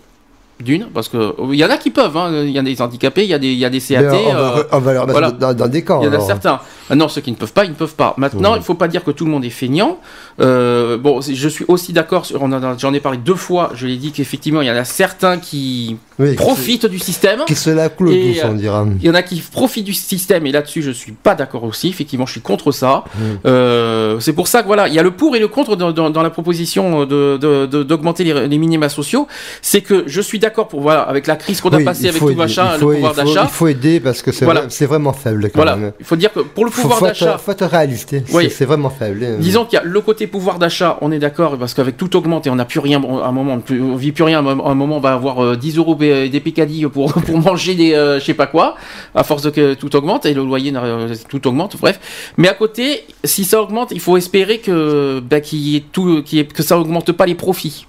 [0.62, 3.24] D'une, parce que il y en a qui peuvent, hein, il y a des handicapés,
[3.24, 4.02] il y a des, il y a des CAT.
[4.12, 5.32] On, va, on va leur mettre voilà.
[5.32, 6.02] dans, dans des camps.
[6.02, 6.28] Il y en a alors.
[6.28, 6.60] certains.
[6.90, 8.14] Maintenant, ceux qui ne peuvent pas, ils ne peuvent pas.
[8.18, 10.00] Maintenant, il ne faut pas dire que tout le monde est feignant.
[10.40, 12.26] Euh, bon, je suis aussi d'accord.
[12.26, 13.72] J'en ai parlé deux fois.
[13.76, 17.42] Je l'ai dit qu'effectivement, il y en a certains qui Oui, profitent du système.
[17.48, 18.86] Qui se la Et, on euh, dira.
[19.02, 21.90] Il y en a qui profitent du système et là-dessus je suis pas d'accord aussi.
[21.90, 23.04] Effectivement, je suis contre ça.
[23.16, 23.40] Mhm.
[23.46, 25.92] Euh, c'est pour ça que voilà, il y a le pour et le contre dans,
[25.92, 29.28] dans- dans la proposition de- de- de- d'augmenter les, les minima sociaux.
[29.62, 32.26] C'est que je suis d'accord pour voilà avec la crise qu'on a passée avec faut
[32.26, 33.44] tout aider, machin, le pouvoir d'achat.
[33.44, 34.62] Il faut aider parce que c'est Voilà.
[34.62, 35.92] vrai- c'est vraiment faible quand Voilà, même.
[36.00, 37.38] il faut dire que pour le pouvoir faut, d'achat.
[37.38, 38.10] faut être réaliste.
[38.10, 38.50] C'est- Oui.
[38.50, 39.24] C'est vraiment faible.
[39.24, 39.38] hein.
[39.40, 42.48] Disons qu'il y a le côté pouvoir d'achat, on est d'accord, parce qu'avec tout augmente
[42.48, 44.76] et on n'a plus rien, à un moment, on on vit plus rien, à un
[44.76, 48.20] moment, on va avoir euh, 10 euros bé- des picadilles pour, pour manger des, euh,
[48.20, 48.76] je sais pas quoi,
[49.16, 52.00] à force de que tout augmente, et le loyer, euh, tout augmente, bref.
[52.38, 56.22] Mais à côté, si ça augmente, il faut espérer que, bah, qu'il y ait tout,
[56.24, 57.86] qu'il y ait- que ça augmente pas les profits.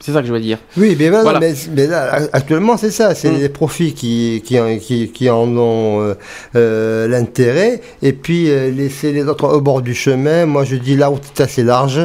[0.00, 0.58] C'est ça que je veux dire.
[0.76, 1.40] Oui, mais, voilà, Voilà.
[1.40, 3.16] mais, mais là, actuellement, c'est ça.
[3.16, 3.38] C'est Mm.
[3.40, 6.14] les profits qui, qui, en- qui, qui en ont euh,
[6.54, 7.80] euh, l'intérêt.
[8.00, 10.46] Et puis, euh, laisser les autres au bord du chemin.
[10.46, 12.00] Moi, je dis la route est assez large.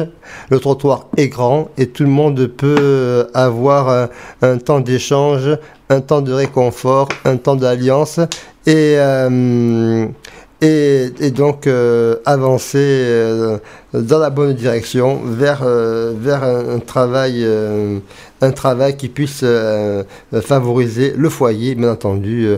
[0.50, 1.68] Le trottoir est grand.
[1.78, 4.08] Et tout le monde peut avoir un,
[4.42, 5.48] un temps d'échange,
[5.88, 8.18] un temps de réconfort, un temps d'alliance.
[8.66, 8.96] Et.
[10.60, 11.68] et, et donc
[12.26, 13.58] avancer
[13.94, 17.98] dans la bonne direction vers, euh, vers un, un travail, euh,
[18.40, 20.02] un travail qui puisse euh,
[20.42, 22.48] favoriser le foyer, bien entendu.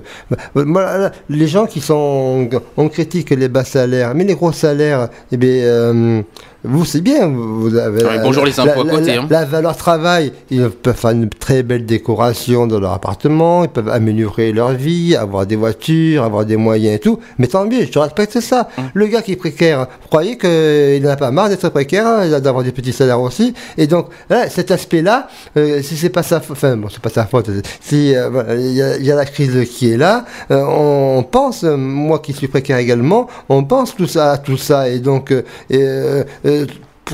[1.29, 6.25] les gens qui sont, on critique les bas salaires, mais les gros salaires, eh bien,
[6.65, 9.27] vous c'est bien, vous avez Ouais, la- bonjour les impôts la, à côté, la- hein.
[9.31, 13.89] la valeur travail, ils peuvent faire une très belle décoration dans leur appartement, ils peuvent
[13.89, 17.21] améliorer leur vie, avoir des voitures, avoir des moyens et tout.
[17.39, 18.69] Mais tant mieux, je respecte ça.
[18.79, 18.85] Hum.
[18.95, 22.41] Le gars qui est précaire, vous croyez qu'il n'en a pas marre d'être précaire, hein,
[22.41, 23.53] d'avoir des petits salaires aussi.
[23.77, 24.07] Et donc,
[24.49, 28.15] cet aspect-là, euh, si c'est pas sa faute, enfin, bon, c'est pas sa faute, si
[28.15, 28.73] euh, il
[29.07, 32.79] y, a- la crise qui est là, euh, on pense, euh, moi qui suis précaire
[32.79, 34.89] également, on pense tout ça, tout ça.
[34.91, 36.67] Et donc, euh, et, euh, euh,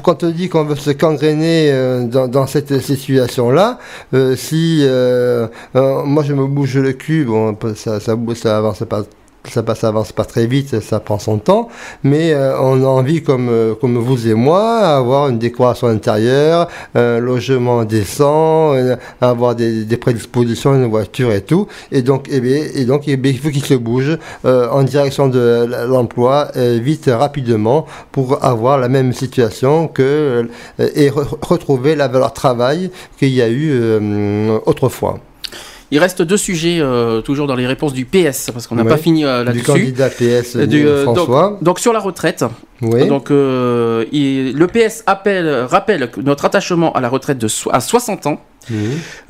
[0.02, 3.78] quand on dit qu'on veut se gangréner euh, dans, cette situation-là,
[4.14, 8.82] euh, si euh, euh, moi je me bouge le cul, bon, ça, ça, ça avance
[8.88, 9.04] pas.
[9.48, 11.68] Ça, passe- avance pas très vite, ça prend son temps,
[12.04, 16.68] mais euh, on a envie, comme, euh, comme vous et moi, avoir une décoration intérieure,
[16.94, 21.66] un logement décent, euh, avoir des, des prédispositions, une voiture et tout.
[21.90, 24.84] Et donc, eh bien, et donc eh bien, il faut qu'il se bouge euh, en
[24.84, 30.48] direction de l'emploi euh, vite, rapidement, pour avoir la même situation que
[30.78, 33.72] et re- retrouver la valeur travail qu'il y a eu
[34.66, 35.18] autrefois.
[35.94, 38.96] Il reste deux sujets, euh, toujours dans les réponses du PS, parce qu'on n'a pas
[38.96, 39.64] fini euh, Du là-dessus.
[39.64, 41.50] candidat PS Euh, du, euh, François.
[41.50, 42.44] donc, donc sur la retraite,
[42.80, 43.06] oui.
[43.08, 48.26] donc il- le PS appelle, rappelle notre attachement à la retraite de so- à 60
[48.26, 48.40] ans
[48.70, 48.76] Mhm.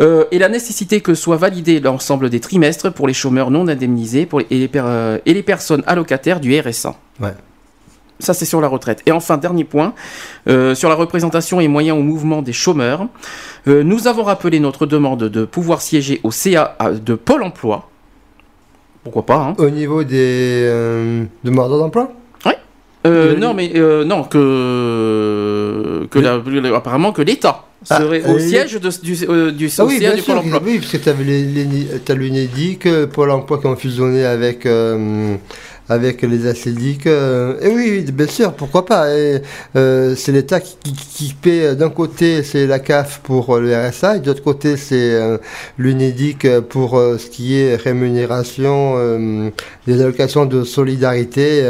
[0.01, 4.27] euh, et la nécessité que soit validé l'ensemble des trimestres pour les chômeurs non indemnisés
[4.27, 6.95] pour les- et, les per- euh, et les personnes allocataires du RSA.
[7.21, 7.31] Ouais.
[8.23, 9.03] Ça, c'est sur la retraite.
[9.07, 9.95] Et enfin, dernier point,
[10.49, 13.07] euh, sur la représentation et moyens au mouvement des chômeurs.
[13.67, 17.89] Euh, nous avons rappelé notre demande de pouvoir siéger au CA de Pôle emploi.
[19.03, 22.13] Pourquoi pas, hein Au niveau des euh, demandeurs d'emploi?
[23.05, 26.41] Euh, Le- non, mais euh, non, que, que la-
[26.77, 29.99] apparemment que l'État Ah, serait au euh, siège de, du, euh, du Ah oui, CA
[29.99, 30.61] bien du sûr, Pôle emploi.
[30.65, 35.35] oui, parce que tu as l'UNEDIC, euh, Pôle emploi qui ont fusionné avec, euh,
[35.89, 37.07] avec les ACDIC.
[37.07, 39.07] euh, et oui, bien sûr, pourquoi pas.
[39.07, 44.21] euh, c'est l'État qui, paie, euh, d'un côté, c'est la CAF pour le RSA, et
[44.21, 45.19] de l'autre côté, c'est
[45.79, 49.53] l'UNEDIC pour ce qui est rémunération
[49.87, 51.65] des allocations de solidarité.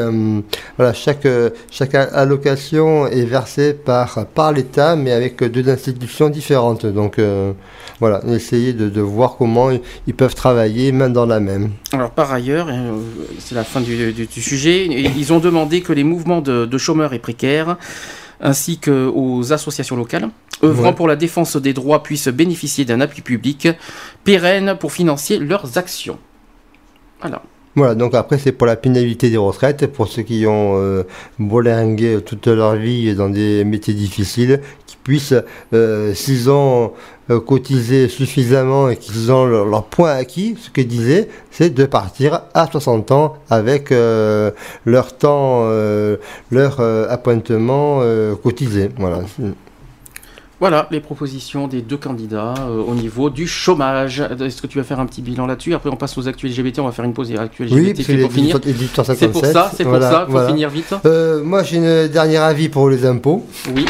[0.77, 1.27] voilà, chaque,
[1.71, 6.87] chaque allocation est versée par, par l'État, mais avec deux institutions différentes.
[6.87, 7.19] Donc,
[8.03, 11.71] voilà, essayer de, voir comment ils, peuvent travailler main dans la même.
[11.93, 12.69] Alors par ailleurs,
[13.39, 16.67] c'est la fin du, du- du sujet, et ils ont demandé que les mouvements de,
[16.67, 17.77] de chômeurs et précaires,
[18.41, 20.29] ainsi qu'aux associations locales,
[20.65, 20.95] œuvrant Ouais.
[20.95, 23.69] pour la défense des droits, puissent bénéficier d'un appui public
[24.25, 26.19] pérenne pour financer leurs actions.
[27.21, 27.43] Voilà.
[27.75, 31.05] Voilà, donc après, c'est pour la pénibilité des retraites, pour ceux qui ont euh,
[31.39, 35.35] bolingué toute leur vie dans des métiers difficiles, qui puissent,
[35.73, 36.93] euh, s'ils ont
[37.37, 42.67] euh, suffisamment et qu'ils ont leur, point acquis, ce que disait, c'est de partir à
[42.71, 44.51] 60 ans avec euh,
[44.85, 46.17] leur temps, euh,
[46.51, 48.01] leur euh, appointement
[48.43, 48.91] cotisé.
[48.99, 49.21] Voilà.
[50.63, 54.21] Voilà les propositions des deux candidats euh, au niveau du chômage.
[54.21, 55.75] Est-ce que tu vas faire un petit bilan là-dessus?
[55.75, 56.79] Après, on passe aux actus LGBT.
[56.79, 58.61] On va faire une pause actus LGBT Oui, que pour finir.
[58.65, 59.19] les 1857.
[59.19, 60.25] C'est pour ça, c'est voilà, pour ça.
[60.27, 60.49] Faut voilà.
[60.51, 60.95] finir vite.
[61.05, 63.45] Euh, moi, j'ai une dernière avis pour les impôts.
[63.75, 63.87] Oui.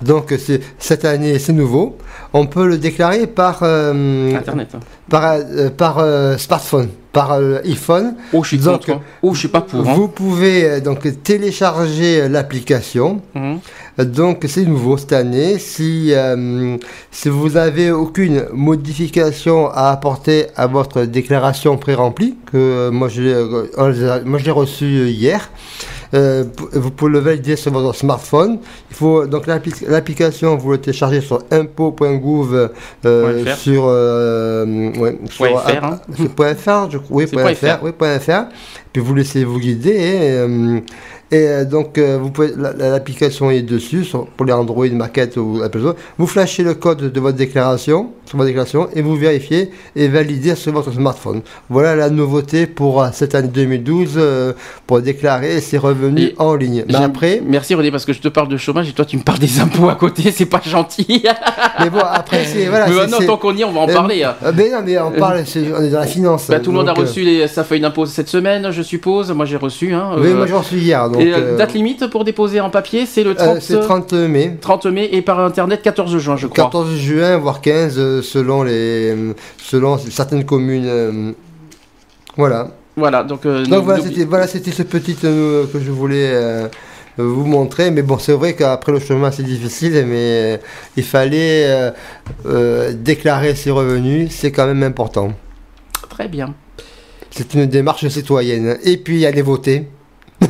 [0.00, 1.98] Donc, c'est, cette année, c'est nouveau.
[2.32, 4.74] On peut le déclarer par, euh, Internet.
[5.10, 5.36] par,
[5.76, 8.14] par smartphone, par euh, iPhone.
[8.34, 8.90] Oh, je suis Donc, contre.
[8.98, 9.00] hein.
[9.22, 9.80] Oh, je suis pas pour.
[9.88, 9.94] hein.
[9.94, 13.22] Vous pouvez euh, donc télécharger euh, l'application.
[13.34, 13.60] Mhm.
[14.04, 15.58] Donc, c'est nouveau cette année.
[15.60, 16.76] Si, euh,
[17.12, 24.44] si vous n'avez aucune modification à apporter à votre déclaration pré-remplie, que je moi, je
[24.44, 25.48] l'ai reçue hier,
[26.14, 28.58] euh, vous pouvez le valider sur votre smartphone.
[28.90, 32.70] Il faut donc l'appli- l'application, vous le téléchargez sur impôt.gouv
[33.04, 36.00] euh, sur, euh, ouais, sur Point fr, hein.
[36.54, 37.16] fr, je crois.
[37.16, 37.78] Oui, fr, fr.
[37.82, 38.44] oui, point fr.
[38.92, 39.90] Puis vous laissez vous guider.
[39.90, 40.80] Et, euh,
[41.30, 44.04] et, euh, donc, euh, vous pouvez, la- la- l'application est dessus
[44.36, 45.94] pour les Android, Market ou Apple Store.
[46.18, 50.54] Vous flashez le code de votre déclaration, sur votre déclaration, et vous vérifiez et validez
[50.54, 51.42] sur votre smartphone.
[51.70, 54.52] Voilà la nouveauté pour euh, cette année 2012 euh,
[54.86, 56.84] pour déclarer ses revenus Et en ligne.
[56.88, 59.22] Mais après, Merci René, parce que je te parle de chômage et toi tu me
[59.22, 61.24] parles des impôts à côté, c'est pas gentil.
[61.80, 62.86] mais bon, après, c'est voilà.
[62.88, 64.22] Mais c'est- tant qu'on y est, on va en parler.
[64.24, 64.34] hein.
[64.44, 66.46] euh, mais non, mais on parle, c'est- on est dans la finance.
[66.48, 69.30] Bah, tout le monde a reçu les- sa feuille d'impôt cette semaine, je suppose.
[69.32, 69.92] Moi j'ai reçu.
[69.92, 71.08] Hein, Oui, moi j'en suis hier.
[71.10, 73.80] Donc, et euh, euh, date limite pour déposer en papier, c'est le euh, 30, c'est
[73.80, 74.56] 30 mai.
[74.60, 76.64] 30 mai et par internet 14 juin, je crois.
[76.64, 80.86] 14 juin, voire 15, euh, selon, les, euh, selon certaines communes.
[80.86, 81.32] euh,
[82.36, 82.68] Voilà.
[82.96, 83.44] Voilà, donc.
[83.46, 86.68] euh, Donc voilà, c'était voilà, ce petit euh, que je voulais euh,
[87.16, 87.90] vous montrer.
[87.90, 90.56] Mais bon, c'est vrai qu'après le chemin, c'est difficile, mais euh,
[90.96, 91.90] il fallait euh,
[92.46, 94.30] euh, déclarer ses revenus.
[94.30, 95.32] C'est quand même important.
[96.08, 96.54] Très bien.
[97.30, 98.78] C'est une démarche citoyenne.
[98.84, 99.88] Et puis, aller voter.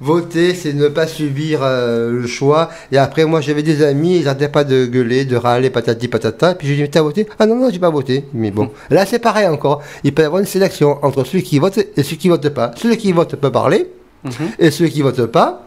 [0.00, 2.70] Voter, c'est ne pas subir euh, le choix.
[2.90, 6.54] Et après, moi, j'avais des amis, ils n'arrêtaient pas de gueuler, de râler, patati patata.
[6.54, 7.26] Puis je dit, t'as voté?
[7.38, 8.24] Ah non, non, j'ai pas voté.
[8.32, 9.82] Mais bon, là, c'est pareil encore.
[10.02, 12.70] Il peut y avoir une sélection entre celui qui vote et celui qui vote pas.
[12.76, 13.90] Celui qui vote peut parler,
[14.24, 14.32] Mhm.
[14.58, 15.64] et celui qui vote pas,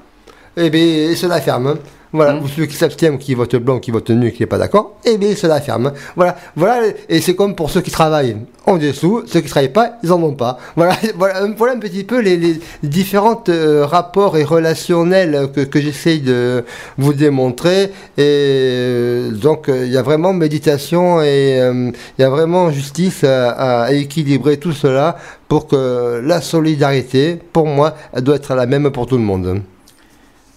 [0.58, 1.78] eh bien, il se la ferme.
[2.16, 4.60] Voilà, ou celui qui s'abstient, ou qui vote blanc, qui vote nu, qui n'est pas
[4.60, 5.94] d'accord, eh bien, il se la ferme.
[6.16, 9.50] Voilà, voilà, et c'est comme pour ceux qui travaillent, ont des sous, ceux qui ne
[9.50, 10.60] travaillent pas, ils en ont pas.
[10.76, 15.82] Voilà, voilà, voilà un petit peu les, les différents euh, rapports et relationnels que, que
[15.82, 16.64] j'essaye de
[17.00, 17.86] vous démontrer.
[17.86, 22.70] Et euh, donc, euh, il y a vraiment méditation et euh, il y a vraiment
[22.70, 25.18] justice à, à équilibrer tout cela
[25.48, 29.64] pour que la solidarité, pour moi, elle doit être la même pour tout le monde.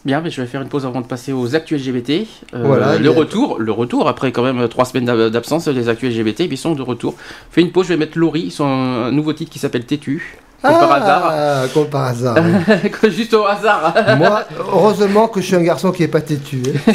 [0.06, 2.28] Bien, mais je vais faire une pause avant de passer aux actus LGBT.
[2.54, 5.88] Euh, Voilà, le a- retour, le retour après quand même trois semaines d'ab- d'absence des
[5.88, 7.14] actus LGBT, ils sont de retour.
[7.50, 10.38] Fais une pause, je vais mettre Laurie, un nouveau titre qui s'appelle Têtu.
[10.62, 11.22] Comme par hasard.
[11.32, 12.36] Ah, comme par hasard.
[12.40, 13.10] oui.
[13.10, 13.94] Juste au hasard.
[14.16, 16.62] Moi, heureusement que je suis un garçon qui est pas têtu.
[16.88, 16.92] hein.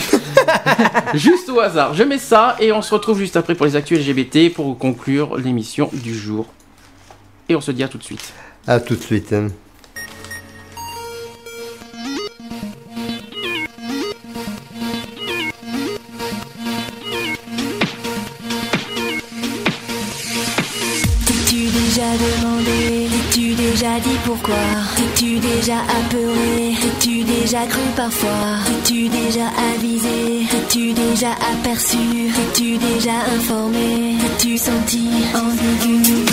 [1.13, 1.93] juste au hasard.
[1.93, 5.35] Je mets ça et on se retrouve juste après pour les actus LGBT pour conclure
[5.37, 6.47] l'émission du jour.
[7.49, 8.33] Et on se dit à tout de suite.
[8.67, 9.33] À tout de suite.
[24.31, 24.55] Pourquoi
[24.95, 31.97] T'es-tu déjà apeuré T'es-tu déjà cru parfois T'es-tu déjà avisé T'es-tu déjà aperçu
[32.35, 35.03] T'es-tu déjà informé T'es-tu senti
[35.35, 36.25] ambigu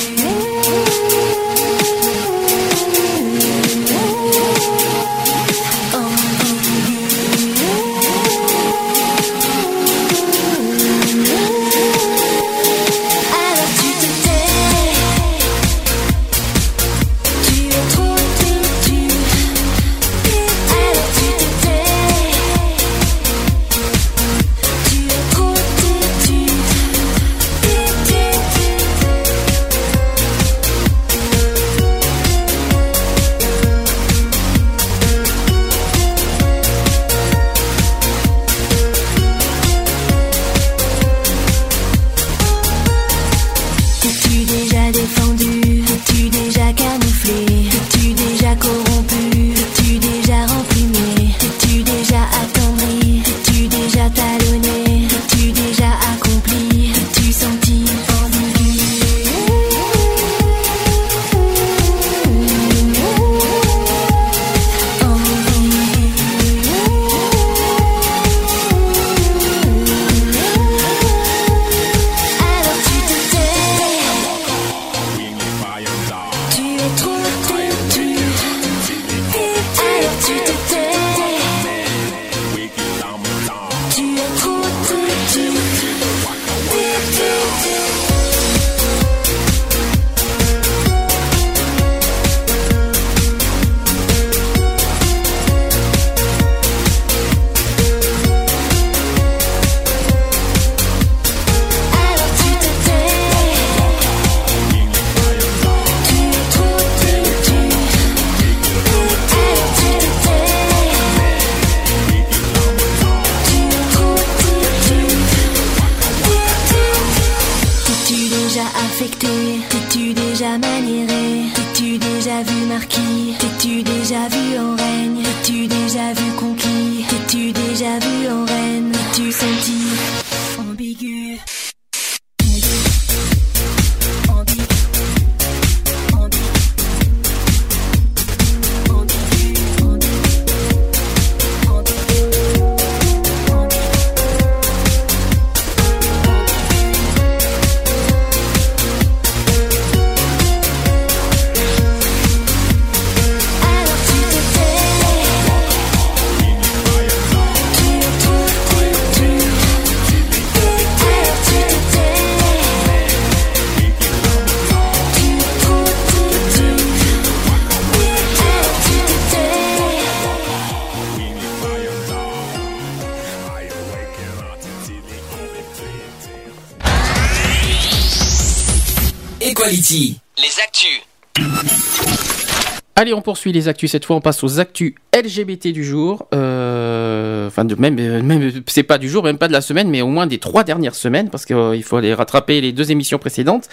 [183.15, 183.91] On poursuit les actus.
[183.93, 186.27] Cette fois, on passe aux actus LGBT du jour.
[186.35, 190.03] Euh, Enfin, même, euh, même c'est pas du jour, même pas de la semaine, mais
[190.03, 193.69] au moins des trois dernières semaines, parce qu'il faut aller rattraper les deux émissions précédentes.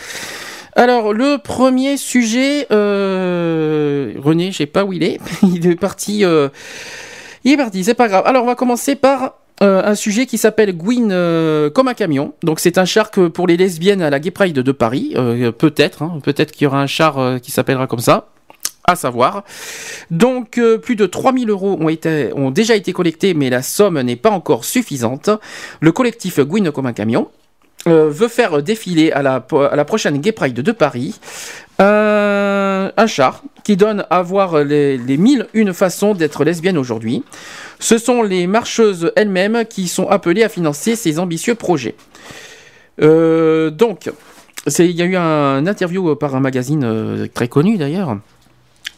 [0.78, 5.20] Alors, le premier sujet, euh, René, je sais pas où il est.
[5.44, 6.24] Il est parti.
[6.26, 6.50] euh,
[7.44, 8.24] il est parti, c'est pas grave.
[8.26, 12.34] Alors, on va commencer par euh, un sujet qui s'appelle Gwyn euh, comme un camion.
[12.44, 15.14] Donc, c'est un char pour les lesbiennes à la Gay Pride de Paris.
[15.16, 18.30] Euh, peut-être, hein, peut-être qu'il y aura un char euh, qui s'appellera comme ça
[18.88, 19.44] à savoir.
[20.12, 24.00] Donc euh, plus de 3000 euros ont, été, ont déjà été collectés, mais la somme
[24.02, 25.30] n'est pas encore suffisante.
[25.82, 27.30] Le collectif Gwyn comme un camion
[27.88, 31.20] euh, veut faire défiler à la, à la prochaine Gay Pride de Paris
[31.80, 37.24] un, un char qui donne à voir les, les mille une façons d'être lesbienne aujourd'hui.
[37.80, 41.96] Ce sont les marcheuses elles-mêmes qui sont appelées à financer ces ambitieux projets.
[43.02, 44.10] Euh, donc,
[44.80, 48.18] il y a eu un interview par un magazine euh, très connu d'ailleurs.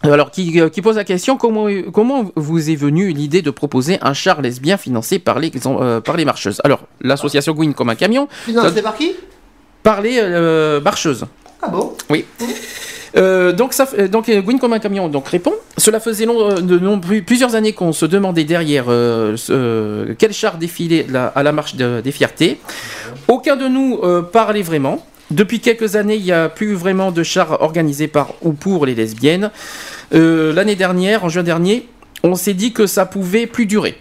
[0.03, 3.97] Alors, qui, euh, qui pose la question comment, comment vous est venue l'idée de proposer
[4.01, 6.61] un char lesbien financé par les, euh, par les marcheuses?
[6.63, 9.13] Alors, l'association Gwyn comme un camion, Financé par qui?
[9.83, 11.25] Par les euh, marcheuses.
[11.61, 11.93] Ah bon?
[12.09, 12.25] Oui.
[13.15, 15.53] Euh, donc, ça, donc Gwyn comme un camion donc répond.
[15.77, 20.57] Cela faisait long- de long- plusieurs années qu'on se demandait derrière euh, euh, quel char
[20.57, 22.59] défilait la- à la marche de- des fiertés.
[23.27, 23.99] Aucun de nous
[24.31, 25.03] parlait vraiment.
[25.29, 28.95] Depuis quelques années, il n'y a plus vraiment de char organisé par ou pour les
[28.95, 29.51] lesbiennes.
[30.13, 31.87] Euh, L'année dernière, en juin dernier,
[32.23, 33.95] on s'est dit que ça pouvait plus durer.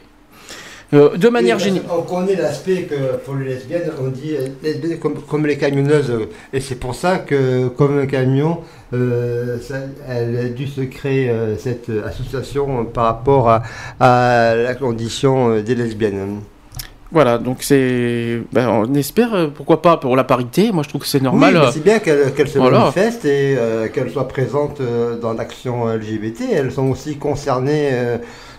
[0.95, 1.89] Euh, de manière générale.
[1.89, 6.13] qu'on connaît l'aspect que pour les lesbiennes, on dit euh, lesbiennes comme, comme les camionneuses.
[6.53, 8.61] Et c'est pour ça que, comme un camion,
[8.95, 13.63] euh, ça- elle a dû se créer euh, cette association par rapport à,
[13.99, 16.39] à la condition des lesbiennes.
[17.17, 18.43] Voilà, donc c'est.
[18.53, 20.71] ben, on espère, euh, pourquoi pas, pour la parité.
[20.71, 21.55] Moi, je trouve que c'est normal.
[21.55, 22.79] Oui, mais euh, c'est bien qu'elles qu'elles se Voilà.
[22.81, 26.43] manifestent et euh, qu'elles soient présentes euh, dans l'action LGBT.
[26.53, 27.89] Elles sont aussi concernées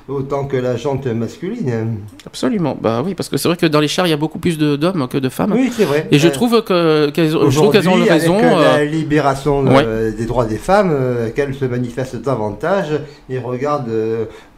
[0.08, 1.98] autant que la jante masculine.
[2.26, 4.40] Absolument, bah oui, parce que c'est vrai que dans les chars, il y a beaucoup
[4.40, 5.54] plus d'hommes que de femmes.
[5.54, 6.08] Oui, c'est vrai.
[6.12, 8.38] Et je Euh, trouve que qu'elles Aujourd'hui, qu'elles ont avec raison.
[8.38, 9.84] euh, la euh, libération ouais.
[9.86, 12.92] euh, des droits des femmes, euh, qu'elles se manifestent davantage
[13.30, 13.38] et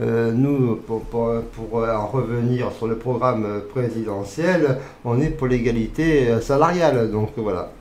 [0.02, 6.28] euh, nous, pour, pour- pour, en revenir sur le programme présidentiel, on est pour l'égalité
[6.42, 7.10] salariale.
[7.11, 7.72] Donc voilà.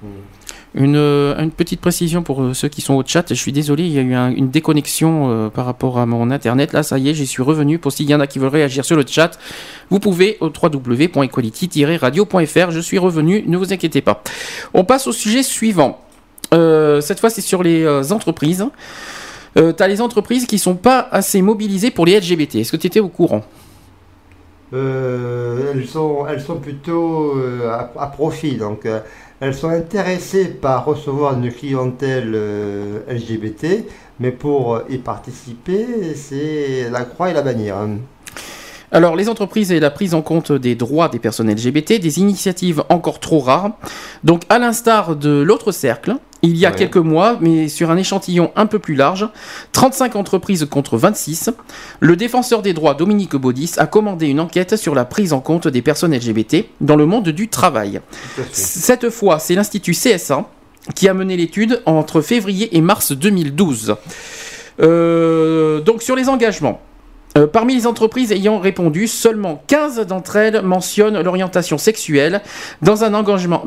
[0.74, 3.24] Une, euh, une petite précision pour euh, ceux qui sont au chat.
[3.30, 6.30] Je suis désolé, il y a eu un- une déconnexion euh, par rapport à mon
[6.30, 6.72] internet.
[6.74, 7.78] Là, ça y est, j'y suis revenu.
[7.78, 9.38] Pour s'il y en a qui veulent réagir sur le chat,
[9.90, 12.70] vous pouvez au www.equality-radio.fr.
[12.70, 14.22] Je suis revenu, ne vous inquiétez pas.
[14.74, 16.02] On passe au sujet suivant.
[16.52, 18.66] Cette fois, c'est sur les entreprises.
[19.56, 22.56] Euh, tu as les entreprises qui sont pas assez mobilisées pour les LGBT.
[22.56, 23.42] Est-ce que tu étais au courant?
[24.72, 27.32] Elles, sont, elles sont plutôt
[27.66, 28.56] à, à profit.
[28.56, 28.86] Donc
[29.40, 33.84] elles sont intéressées par recevoir une clientèle euh, LGBT,
[34.18, 37.76] mais pour euh, y participer, c'est la croix et la bannière.
[38.90, 42.82] Alors, les entreprises et la prise en compte des droits des personnes LGBT, des initiatives
[42.88, 43.72] encore trop rares.
[44.24, 46.76] Donc, à l'instar de l'autre cercle, il y a Ouais.
[46.76, 49.28] quelques mois, mais sur un échantillon un peu plus large,
[49.72, 51.50] 35 entreprises contre 26,
[52.00, 55.66] le défenseur des droits Dominique Baudis a commandé une enquête sur la prise en compte
[55.68, 58.00] des personnes LGBT dans le monde du travail.
[58.52, 60.48] Cette fois, c'est l'Institut CSA
[60.94, 63.96] qui a mené l'étude entre février et mars 2012.
[64.80, 66.80] Euh, donc sur les engagements.
[67.36, 72.40] Euh, parmi les entreprises ayant répondu, seulement 15 d'entre elles mentionnent l'orientation sexuelle
[72.80, 73.62] dans un, engagement,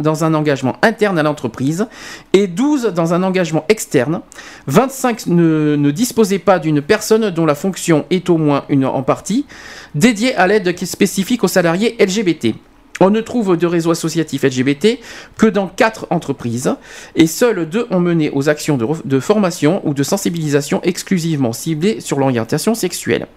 [0.81, 1.88] interne à l'entreprise
[2.33, 4.22] et 12 dans un engagement externe.
[4.67, 9.03] 25 ne, ne disposaient pas d'une personne dont la fonction est au moins une en
[9.03, 9.45] partie
[9.95, 12.56] dédiée à l'aide spécifique aux salariés LGBT.
[12.99, 14.99] On ne trouve de réseau associatif LGBT
[15.38, 16.75] que dans quatre entreprises
[17.15, 22.19] et seules deux ont mené aux actions de formation ou de sensibilisation exclusivement ciblées sur
[22.19, 23.27] l'orientation sexuelle.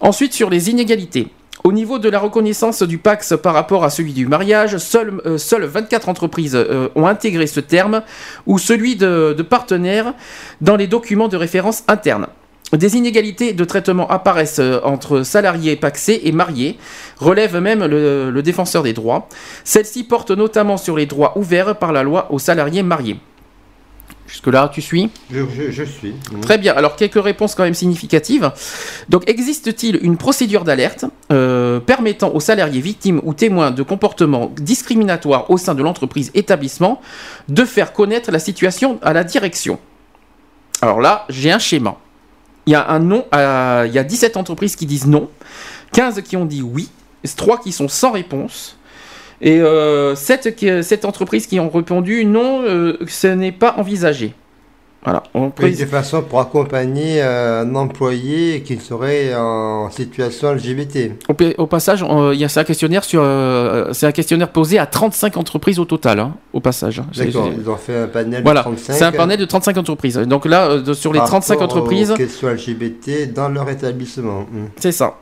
[0.00, 1.28] Ensuite, sur les inégalités.
[1.66, 5.36] Au niveau de la reconnaissance du Pax par rapport à celui du mariage, seules, euh,
[5.36, 8.02] seules 24 entreprises euh, ont intégré ce terme
[8.46, 10.14] ou celui de, partenaire
[10.60, 12.28] dans les documents de référence internes.
[12.72, 16.78] Des inégalités de traitement apparaissent euh, entre salariés paxés et mariés,
[17.16, 19.28] relève même le, le défenseur des droits.
[19.64, 23.18] Celle-ci porte notamment sur les droits ouverts par la loi aux salariés mariés.
[24.26, 26.14] Jusque-là, tu suis Je, je- je suis.
[26.42, 26.74] Très bien.
[26.74, 28.50] Alors, quelques réponses quand même significatives.
[29.08, 35.50] Donc, existe-t-il une procédure d'alerte euh, permettant aux salariés victimes ou témoins de comportements discriminatoires
[35.50, 37.00] au sein de l'entreprise établissement
[37.48, 39.78] de faire connaître la situation à la direction?
[40.82, 41.96] Alors là, j'ai un schéma.
[42.66, 45.30] Il y a un non, à- il y a 17 entreprises qui disent non,
[45.92, 46.88] 15 qui ont dit oui,
[47.36, 48.76] 3 qui sont sans réponse.
[49.40, 54.32] Et euh, 7, qui, 7 entreprises qui ont répondu non, euh, ce n'est pas envisagé.
[55.04, 55.22] Voilà.
[55.34, 61.12] On précise- de façon pour accompagner euh, un employé qui serait en situation LGBT.
[61.28, 64.48] Au, pa- au passage, il y a c'est un questionnaire sur, euh, c'est un questionnaire
[64.50, 67.00] posé à 35 entreprises au total, hein, au passage.
[67.16, 68.92] D'accord, ils ont fait un panel Voilà, de 35.
[68.94, 70.16] c'est un panel de 35 entreprises.
[70.16, 74.40] Donc là, de- sur les par 35 rapport entreprises, Aux questions LGBT dans leur établissement.
[74.40, 74.66] Hmm.
[74.80, 75.18] c'est ça.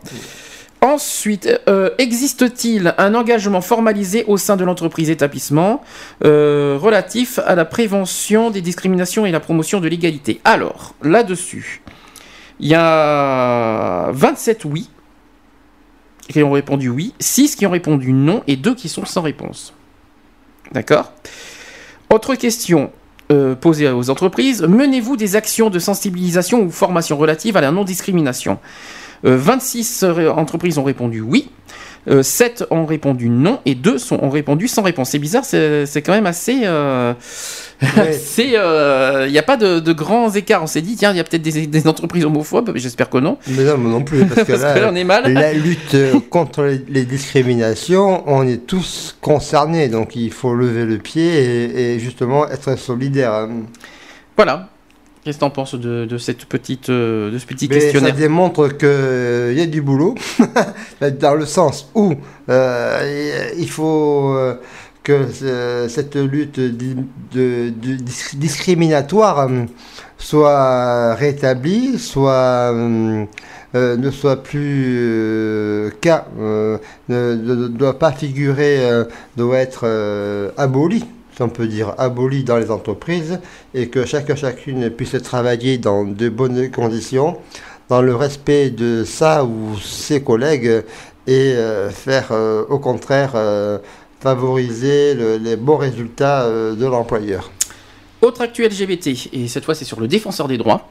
[0.85, 5.81] Ensuite, euh, existe-t-il un engagement formalisé au sein de l'entreprise établissement
[6.25, 10.43] euh, relatif à la prévention des discriminations et la promotion de l'égalité?
[10.45, 11.81] Alors, là-dessus,
[12.61, 14.91] il y a 27 oui
[16.29, 19.73] qui ont répondu oui, 6 qui ont répondu non et 2 qui sont sans réponse.
[20.73, 21.15] D'accord?
[22.11, 22.93] Autre question
[23.33, 24.61] euh, posée aux entreprises.
[24.61, 28.59] Menez-vous des actions de sensibilisation ou formation relatives à la non-discrimination?
[29.23, 31.51] 26 ré- entreprises ont répondu oui,
[32.11, 35.11] euh, 7 ont répondu non et 2 sont, ont répondu sans réponse.
[35.11, 36.63] C'est bizarre, c'est c'est quand même assez...
[36.65, 37.15] euh,
[37.97, 38.13] Ouais.
[38.23, 40.63] c'est, euh, Il n'y a pas de, de grands écarts.
[40.63, 43.19] On s'est dit, tiens, il y a peut-être des, des entreprises homophobes, mais j'espère que
[43.19, 43.37] non.
[43.49, 45.31] Mais non, non plus, parce que Parce que là, on est mal.
[45.33, 50.85] la lutte euh, contre les, les discriminations, on est tous concernés, donc il faut lever
[50.85, 53.33] le pied et, et justement être solidaire.
[53.33, 53.51] hein.
[54.37, 54.69] Voilà.
[55.25, 58.15] Qu'est-ce que t'en penses de, de cette petite, euh, de ce petit Mais ça questionnaire
[58.15, 60.15] démontre qu'il y a du boulot,
[61.21, 62.13] dans le sens où
[62.51, 64.55] euh, il faut euh,
[65.03, 66.97] que ce- cette lutte di-
[67.33, 69.65] de, de dis- discriminatoire euh,
[70.19, 73.25] soit rétablie, soit euh,
[73.75, 76.77] euh, ne soit plus euh, cas, euh,
[77.09, 79.05] ne, doit pas figurer, euh,
[79.39, 81.05] doit être euh, abolie
[81.35, 83.41] si on peut dire, abolie dans les entreprises
[83.75, 87.39] et que chacun chacune puisse travailler dans de bonnes conditions,
[87.89, 90.83] dans le respect de ça ou ses collègues
[91.27, 93.79] et euh, faire euh, au contraire euh,
[94.21, 97.51] favoriser le- les bons résultats de l'employeur.
[98.23, 100.89] Autre actu LGBT, et cette fois c'est sur le défenseur des droits.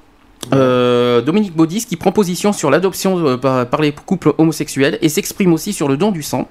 [0.54, 5.54] Euh, Dominique Baudis qui prend position sur l'adoption euh, par, les couples homosexuels et s'exprime
[5.54, 6.48] aussi sur le don du sang,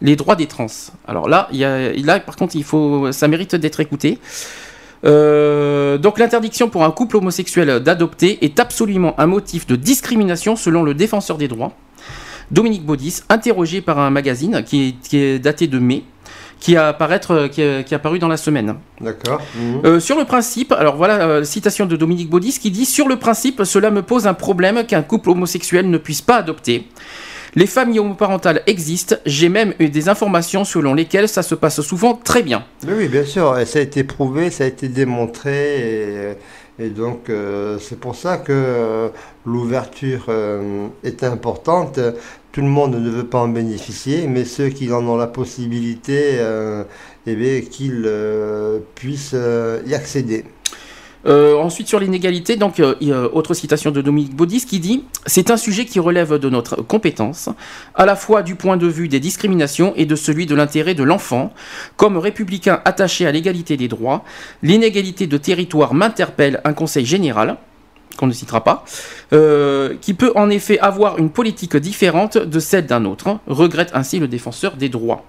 [0.00, 0.66] les droits des trans.
[1.06, 4.18] Alors là, y a, par contre, il faut, ça mérite d'être écouté.
[5.04, 10.84] Euh, donc l'interdiction pour un couple homosexuel d'adopter est absolument un motif de discrimination selon
[10.84, 11.72] le défenseur des droits.
[12.52, 16.04] Dominique Baudis, interrogé par un magazine qui est daté de mai,
[16.62, 18.76] qui a, apparaître, qui, a, qui est apparu dans la semaine.
[19.00, 19.42] D'accord.
[19.84, 23.16] Euh, sur le principe, alors voilà euh, citation de Dominique Baudis qui dit Sur le
[23.16, 26.86] principe, cela me pose un problème qu'un couple homosexuel ne puisse pas adopter.
[27.54, 32.14] Les familles homoparentales existent, j'ai même eu des informations selon lesquelles ça se passe souvent
[32.14, 32.64] très bien.
[32.86, 36.36] Oui, oui, bien sûr, ça a été prouvé, ça a été démontré, et,
[36.78, 39.08] et donc euh, c'est pour ça que euh,
[39.46, 42.00] l'ouverture euh, est importante.
[42.52, 46.38] Tout le monde ne veut pas en bénéficier, mais ceux qui en ont la possibilité,
[47.26, 48.10] eh qu'ils
[48.94, 49.34] puissent
[49.86, 50.44] y accéder.
[51.24, 55.56] Euh, ensuite sur l'inégalité, donc euh, autre citation de Dominique Baudis qui dit C'est un
[55.56, 57.48] sujet qui relève de notre compétence,
[57.94, 61.04] à la fois du point de vue des discriminations et de celui de l'intérêt de
[61.04, 61.52] l'enfant.
[61.96, 64.24] Comme républicain attaché à l'égalité des droits,
[64.62, 67.56] l'inégalité de territoire m'interpelle un conseil général
[68.16, 68.84] qu'on ne citera pas,
[69.32, 74.18] euh, qui peut en effet avoir une politique différente de celle d'un autre, regrette ainsi
[74.18, 75.24] le défenseur des droits.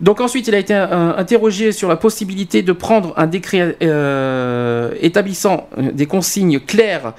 [0.00, 4.94] Donc ensuite, il a été euh, interrogé sur la possibilité de prendre un décret euh,
[5.00, 7.12] établissant euh, des consignes claires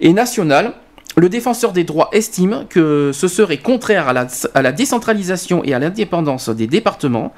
[0.00, 0.72] et nationales
[1.16, 4.12] Le défenseur des droits estime que ce serait contraire à
[4.62, 7.32] la, décentralisation et à l'indépendance des départements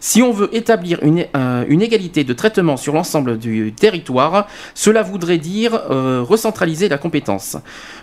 [0.00, 4.46] si on veut établir une, euh, égalité de traitement sur l'ensemble du territoire.
[4.74, 7.56] Cela voudrait dire euh, recentraliser la compétence.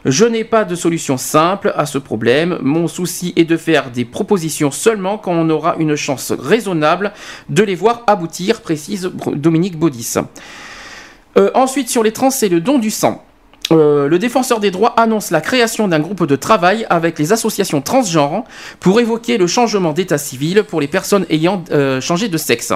[0.03, 2.57] Je n'ai pas de solution simple à ce problème.
[2.61, 7.13] Mon souci est de faire des propositions seulement quand on aura une chance raisonnable
[7.49, 10.15] de les voir aboutir, précise Dominique Baudis.
[11.37, 13.23] Euh, ensuite, sur les trans et le don du sang.
[13.71, 17.81] Euh, le défenseur des droits annonce la création d'un groupe de travail avec les associations
[17.81, 18.43] transgenres
[18.79, 22.73] pour évoquer le changement d'état civil pour les personnes ayant euh, changé de sexe.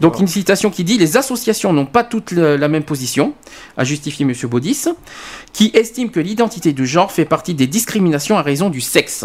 [0.00, 3.34] Donc une citation qui dit les associations n'ont pas toutes le- la même position,
[3.76, 4.32] a justifié M.
[4.50, 4.84] Baudis,
[5.52, 9.24] qui estime que l'identité de genre fait partie des discriminations à raison du sexe.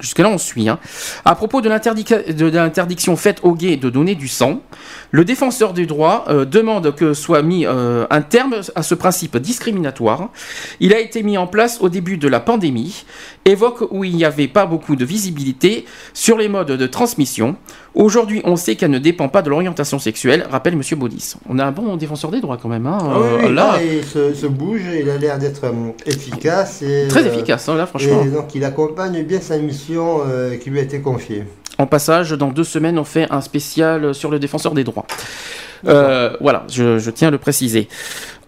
[0.00, 0.68] Jusque-là, on suit.
[0.68, 0.78] Hein.
[1.24, 4.60] À propos de l'interdic- de l'interdiction faite aux gays de donner du sang,
[5.10, 9.36] le défenseur des droits euh, demande que soit mis euh, un terme à ce principe
[9.38, 10.28] discriminatoire.
[10.80, 13.04] Il a été mis en place au début de la pandémie,
[13.48, 17.56] évoque où il n'y avait pas beaucoup de visibilité sur les modes de transmission.
[17.94, 20.82] Aujourd'hui, on sait qu'elle ne dépend pas de l'orientation sexuelle, rappelle M.
[20.96, 21.34] Baudis.
[21.48, 22.86] On a un bon défenseur des droits quand même.
[22.86, 22.98] Hein.
[23.00, 25.72] Ah oui, Euh, là, là, il se, se bouge, il a l'air d'être euh,
[26.06, 26.82] efficace.
[26.82, 28.22] Et, très euh, efficace, hein, là, franchement.
[28.24, 31.44] Et donc il accompagne bien sa mission euh, qui lui a été confiée.
[31.78, 35.06] En passage, dans deux semaines, on fait un spécial sur le défenseur des droits.
[35.84, 37.88] Voilà, je, je tiens à le préciser.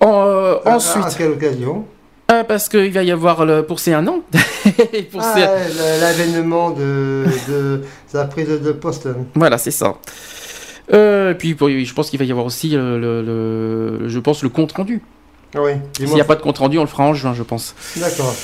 [0.01, 1.85] En- ensuite, À quelle occasion?
[2.29, 4.21] Ah, parce qu'il va y avoir le, pour ces un an.
[5.11, 5.35] pour Ah,
[6.01, 9.09] L'avènement de, de sa prise de poste.
[9.35, 9.95] Voilà, c'est ça.
[10.93, 14.49] Euh, puis pour- je pense qu'il va y avoir aussi le, le- je pense le
[14.49, 15.03] compte rendu.
[15.55, 17.43] Ah oui, S'il n'y a pas de compte rendu, on le fera en juin, je
[17.43, 17.75] pense.
[17.97, 18.35] D'accord,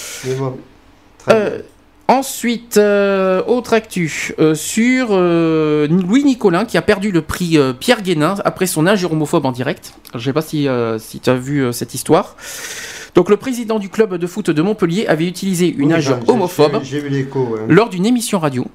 [1.31, 1.61] Euh,
[2.09, 8.37] ensuite, euh, autre actu euh, sur Louis Nicolin qui a perdu le prix Pierre Guénin
[8.45, 9.93] après son injure homophobe en direct.
[10.15, 12.37] Je ne sais pas si, si tu as vu cette histoire.
[13.17, 17.27] Donc le président du club de foot de Montpellier avait utilisé une injure homophobe ouais.
[17.67, 18.67] lors d'une émission radio.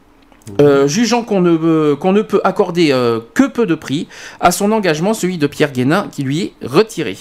[0.60, 4.08] euh, jugeant qu'on ne, euh, qu'on ne peut accorder euh, que peu de prix
[4.40, 7.18] à son engagement, celui de Pierre Guénin, qui lui est retiré.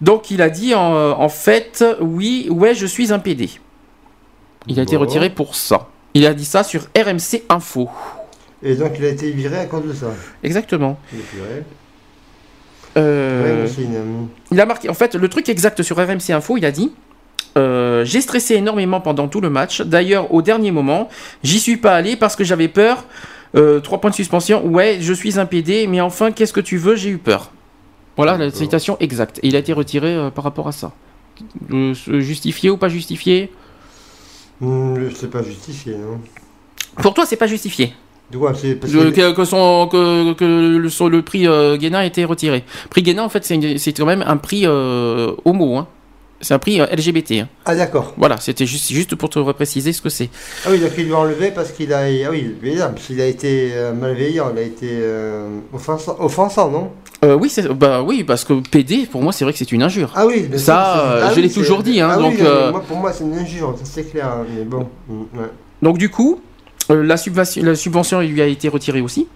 [0.00, 3.50] Donc il a dit en, en fait, oui, ouais, je suis un PD.
[4.66, 5.88] Il a été retiré pour ça.
[6.14, 7.90] Il a dit ça sur RMC Info.
[8.62, 10.06] Et donc il a été viré à cause de ça?
[10.42, 10.98] Exactement.
[11.12, 11.64] Il est viré.
[12.96, 13.70] Euh, Ouais,
[14.50, 16.92] il a marqué, en fait, le truc exact sur RMC Info, il a dit
[17.56, 19.82] euh, J'ai stressé énormément pendant tout le match.
[19.82, 21.08] D'ailleurs, au dernier moment,
[21.42, 23.04] j'y suis pas allé parce que j'avais peur.
[23.56, 24.64] Euh, trois points de suspension.
[24.64, 26.94] Ouais, je suis un PD, mais enfin, qu'est-ce que tu veux?
[26.96, 27.50] J'ai eu peur.
[28.16, 29.38] Voilà la citation exacte.
[29.42, 30.92] Et il a été retiré euh, par rapport à ça.
[31.70, 33.50] Justifié ou pas justifié
[34.60, 36.20] Hmm, c'est pas justifié, non?
[37.02, 37.94] Pour toi, c'est pas justifié.
[38.32, 40.44] De quoi parce que, que- que, que son, que, que
[40.78, 42.64] le, son- le prix euh, Guénin a été retiré.
[42.88, 45.76] Prix Guénin, en fait, c'est quand même un prix euh, homo.
[45.76, 45.88] Hein.
[46.42, 47.32] C'est un prix euh, LGBT.
[47.42, 47.48] hein.
[47.66, 48.14] Ah d'accord.
[48.16, 50.30] Voilà, c'était juste, juste pour te repréciser ce que c'est.
[50.64, 52.04] Ah oui, donc il lui a enlevé parce qu'il a...
[52.04, 52.54] Ah oui,
[53.06, 56.92] qu'il a été euh, malveillant, il a été euh, offensant, offensant, non?
[57.24, 60.12] Euh, oui, bah oui, parce que PD, pour moi, c'est vrai que c'est une injure.
[60.14, 62.82] Ah oui, Ça, euh, ah je oui, l'ai toujours dit, hein, ah donc, oui, moi,
[62.88, 64.88] pour moi, c'est une injure, c'est clair, mais bon.
[65.10, 65.44] ouais.
[65.82, 66.40] Donc du coup,
[66.94, 69.28] la, subvention, la subvention lui a été retirée aussi.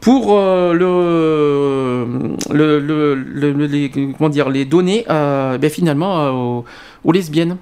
[0.00, 6.20] Pour euh, le, le, le- le- le- les, comment dire, les donner euh, ben, finalement
[6.20, 6.64] euh, aux,
[7.04, 7.56] aux lesbiennes,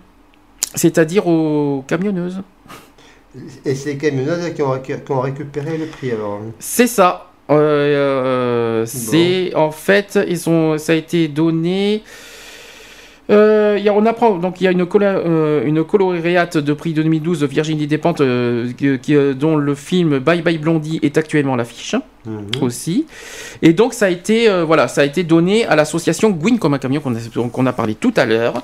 [0.74, 2.42] c'est-à-dire aux camionneuses.
[3.65, 6.40] Et c'est les camionneuses qui ont, récu- qui ont récupéré le prix alors.
[6.58, 7.31] C'est ça.
[7.50, 12.02] Euh, euh, c'est en fait, ils ont, ça a été donné.
[13.28, 16.58] Euh, il y a- on apprend donc il y a une, colla- euh, une coloréate
[16.58, 18.70] de prix 2012 de Virginie Despentes euh,
[19.02, 22.62] qui, euh, dont le film Bye Bye Blondie est actuellement à l'affiche Mhm.
[22.62, 23.06] aussi
[23.62, 26.78] et donc ça a été voilà ça a été donné à l'association Gwyn comme un
[26.78, 28.62] camion qu'on a, a parlé tout à l'heure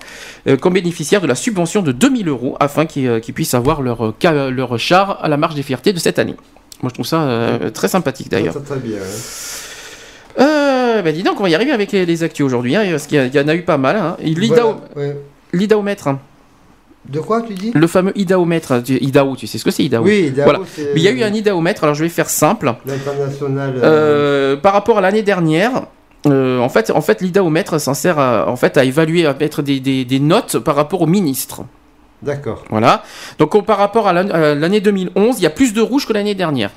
[0.61, 4.15] comme bénéficiaire de la subvention de 2000 euros afin qu'ils puissent avoir leur,
[4.51, 6.35] leur char à la marche des fiertés de cette année
[6.83, 8.97] moi je trouve ça très sympathique d'ailleurs Très, très bien.
[8.99, 9.72] ouais.
[10.41, 13.07] Euh, bah dis donc, on va y arriver avec les, les actus aujourd'hui, hein, parce
[13.07, 13.97] qu'il y, en a eu pas mal.
[13.97, 14.17] Hein.
[14.49, 15.17] Voilà, ouais.
[15.53, 16.09] L'IDAOmètre.
[17.09, 17.73] De quoi tu dis?
[17.75, 20.61] Le fameux IDAOmètre, IDAO, tu sais ce que c'est IDAO Oui, Dao, Voilà.
[20.73, 22.73] c'est Mais il y a eu un IDAOmètre, alors je vais faire simple.
[22.87, 23.75] l'international.
[23.77, 25.87] euh, Euh, par rapport à l'année dernière,
[26.27, 29.63] euh, en fait, en fait l'IDAOmètre s'en sert à, en fait, à évaluer, à mettre
[29.63, 31.63] des, des- des notes par rapport au ministre.
[32.23, 32.63] D'accord.
[32.71, 33.03] Voilà.
[33.41, 36.37] Donc on- par rapport à l'année 2011, il y a plus de rouge que l'année
[36.37, 36.71] dernière.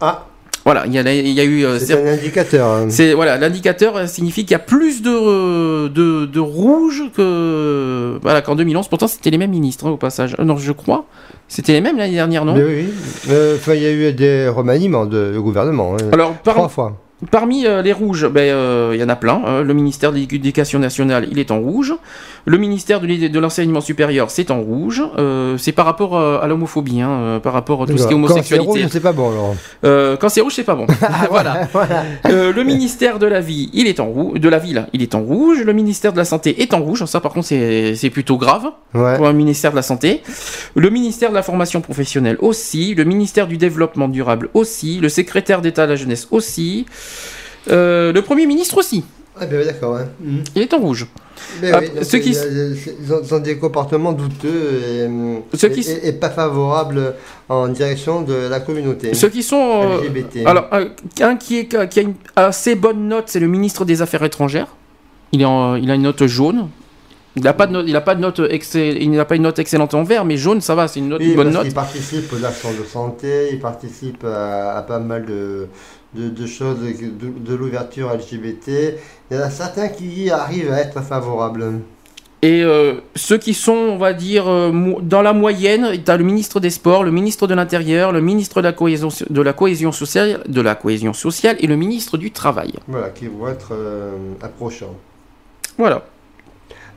[0.00, 0.26] Ah,
[0.66, 1.64] Voilà, il y a, y eu...
[1.64, 2.66] euh, c'est un indicateur.
[2.68, 2.86] hein.
[2.90, 8.56] C'est voilà, l'indicateur signifie qu'il y a plus de, de, de rouge que voilà qu'en
[8.56, 8.88] 2011.
[8.88, 10.34] Pourtant, c'était les mêmes ministres hein, au passage.
[10.40, 11.04] Euh, non, je crois.
[11.48, 12.54] C'était les mêmes l'année dernière, non?
[12.56, 12.94] Mais oui, oui.
[13.30, 15.94] Euh, Enfin, il y a eu des remaniements de, de gouvernement.
[15.94, 16.08] hein.
[16.12, 16.96] Alors, par- Trois fois.
[17.30, 19.40] Parmi euh, les rouges, ben, euh, il y en a plein.
[19.46, 19.62] hein.
[19.62, 21.94] Le ministère de l'Éducation nationale, il est en rouge.
[22.44, 25.02] Le ministère de l'enseignement supérieur, c'est en rouge.
[25.16, 28.12] Euh, c'est par rapport euh, à l'homophobie, hein, euh, par rapport à tout ce qui
[28.12, 28.88] est Quand c'est rouge, homosexualité.
[28.90, 29.56] c'est pas bon alors.
[29.84, 30.86] Euh, quand c'est rouge, c'est pas bon.
[31.30, 31.66] voilà.
[32.26, 34.38] Euh, le ministère de la vie, il est en rouge.
[34.38, 35.62] De la ville, il est en rouge.
[35.64, 37.02] Le ministère de la santé est en rouge.
[37.06, 39.16] Ça, par contre, c'est c'est plutôt grave Ouais.
[39.16, 40.22] pour un ministère de la santé.
[40.74, 42.94] Le ministère de la formation professionnelle aussi.
[42.94, 45.00] Le ministère du développement durable aussi.
[45.00, 46.84] Le secrétaire d'État à la jeunesse aussi.
[47.68, 49.04] Euh, le premier ministre aussi.
[49.38, 49.98] Ah ben d'accord.
[50.20, 50.44] Mhm.
[50.54, 51.06] Il est en rouge.
[51.60, 55.08] Mais Ah, oui, ceux qui- il ils, ont, des comportements douteux et,
[55.56, 57.14] Ceux qui- et- et- pas favorables
[57.50, 59.12] en direction de la communauté.
[59.14, 59.82] Ceux qui sont.
[59.82, 60.46] euh, LGBT.
[60.46, 60.68] alors,
[61.20, 64.68] un, qui, est, qui a une assez bonne note, c'est le ministre des Affaires étrangères.
[65.32, 66.68] Il, est en- il a une note jaune.
[67.38, 69.42] Il n'a pas de note, il a pas de note excell- il n'a pas une
[69.42, 71.54] note excellente en vert, mais jaune, ça va, c'est une, note, Oui, une bonne parce
[71.56, 71.64] note.
[71.64, 75.66] qu'il participe aux actions de santé, il participe à, à pas mal de,
[76.16, 78.94] de, de choses de, de l'ouverture LGBT.
[79.30, 81.80] Il y en a certains qui arrivent à être favorables.
[82.42, 84.70] Et euh, ceux qui sont, on va dire, euh,
[85.00, 88.60] dans la moyenne, tu as le ministre des Sports, le ministre de l'Intérieur, le ministre
[88.60, 92.30] de la cohésion, de la cohésion sociale, de la cohésion sociale et le ministre du
[92.30, 92.74] Travail.
[92.86, 94.12] Voilà, qui vont être euh,
[94.42, 94.94] approchants.
[95.78, 96.04] Voilà.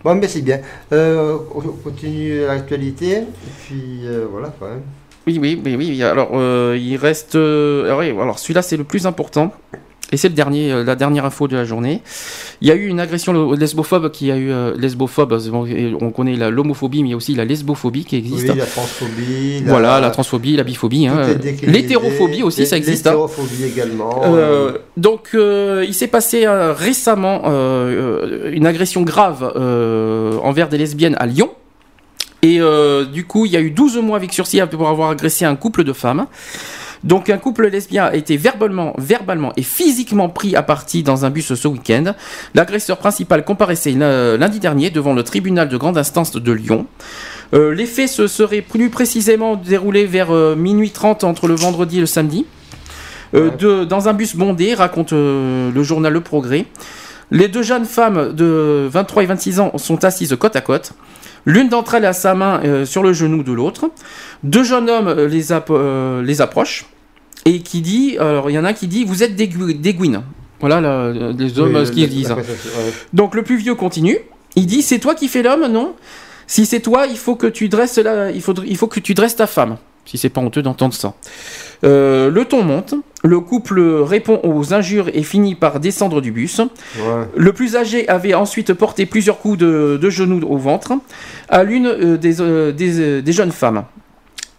[0.04, 0.60] Bon, mais c'est bien.
[0.92, 3.18] Euh, on continue l'actualité.
[3.18, 3.26] Et
[3.66, 4.84] puis voilà, quand même.
[5.28, 6.04] Oui, oui, oui, oui.
[6.04, 7.36] Alors, euh, il reste.
[7.36, 9.54] euh, alors, oui, alors celui-là, c'est le plus important.
[10.12, 12.02] Et c'est le dernier, euh, la dernière info de la journée.
[12.62, 15.40] Il y a eu une agression le- lesbophobe qui a eu euh, lesbophobe.
[16.02, 18.50] On connaît la- l'homophobie, mais il y a aussi la lesbophobie qui existe.
[18.50, 19.60] Oui, la transphobie.
[19.64, 21.22] la- Voilà, la transphobie, la biphobie, hein.
[21.68, 23.06] l'hétérophobie aussi, ça existe.
[23.06, 23.12] hein.
[23.12, 24.22] L'hétérophobie également.
[24.34, 27.44] Euh, donc, euh, il s'est passé récemment
[28.52, 29.44] une agression grave
[30.44, 31.52] envers des lesbiennes à Lyon.
[32.42, 35.46] Et euh, du coup, il y a eu 12 mois avec sursis pour avoir agressé
[35.46, 36.26] un couple de femmes.
[37.04, 41.30] Donc, un couple lesbien a été verbalement, verbalement et physiquement pris à partie dans un
[41.30, 42.14] bus ce week-end.
[42.56, 46.86] L'agresseur principal comparaissait lundi dernier devant le tribunal de grande instance de Lyon.
[47.54, 51.98] Euh, les faits se seraient plus précisément déroulés vers euh, minuit 30 entre le vendredi
[51.98, 52.46] et le samedi.
[53.34, 56.66] Euh, de- dans un bus bondé, raconte le journal Le Progrès.
[57.32, 60.92] Les deux jeunes femmes de 23 et 26 ans sont assises côte à côte.
[61.46, 63.90] L'une d'entre elles a sa main euh, sur le genou de l'autre.
[64.44, 66.86] Deux jeunes hommes euh, les, euh, les approchent
[67.46, 69.72] et qui dit, alors il y en a un qui dit, vous êtes des, gou-
[69.74, 70.22] des gouines.
[70.60, 72.32] Voilà la- les hommes Oui, ce qu'ils disent.
[72.32, 72.44] ouais.
[73.14, 74.18] Donc le plus vieux continue.
[74.56, 75.96] Il dit c'est toi qui fais l'homme, non?
[76.48, 79.14] Si c'est toi, il faut que tu dresses la, il faut, il faut que tu
[79.14, 79.78] dresses ta femme.
[80.06, 81.14] Si c'est pas honteux d'entendre ça.
[81.86, 82.96] Euh, le ton monte.
[83.24, 86.60] Le couple répond aux injures et finit par descendre du bus.
[86.60, 87.26] Ouais.
[87.36, 90.94] Le plus âgé avait ensuite porté plusieurs coups de, de genoux au ventre
[91.50, 93.84] à l'une euh, des, euh, des, euh, des jeunes femmes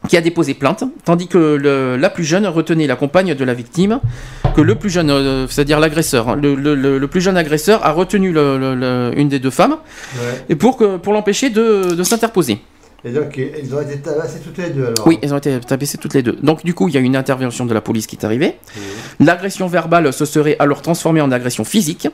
[0.08, 3.52] qui a déposé plainte, tandis que le- la plus jeune retenait la compagne de la
[3.52, 4.00] victime,
[4.56, 7.92] que le plus jeune, c'est-à-dire l'agresseur, hein, le, le- le- le plus jeune agresseur a
[7.92, 9.76] retenu une des deux femmes
[10.16, 10.44] Ouais.
[10.48, 12.60] et pour, que- pour l'empêcher de, de s'interposer.
[13.04, 15.06] Et donc, ils ont été tabassés toutes les deux alors.
[15.06, 16.36] Oui, elles ont été tabassées toutes les deux.
[16.42, 18.56] Donc du coup, il y a une intervention de la police qui est arrivée.
[19.18, 22.08] L'agression verbale se serait alors transformée en agression physique,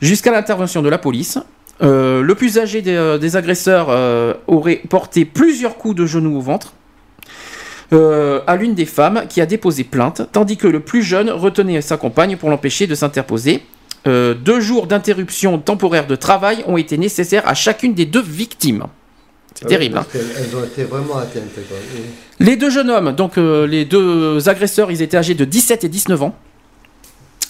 [0.00, 1.38] jusqu'à l'intervention de la police.
[1.82, 6.38] Euh, le plus âgé des, euh, des agresseurs euh, aurait porté plusieurs coups de genoux
[6.38, 6.72] au ventre
[7.92, 11.80] euh, à l'une des femmes qui a déposé plainte, tandis que le plus jeune retenait
[11.82, 13.62] sa compagne pour l'empêcher de s'interposer.
[14.06, 18.84] Euh, deux jours d'interruption temporaire de travail ont été nécessaires à chacune des deux victimes.
[19.58, 19.98] C'est terrible.
[19.98, 20.06] hein.
[20.14, 21.42] Elles ont été vraiment atteintes.
[21.54, 21.76] quoi.
[22.40, 25.88] Les deux jeunes hommes, donc euh, les deux agresseurs, ils étaient âgés de 17 et
[25.88, 26.34] 19 ans.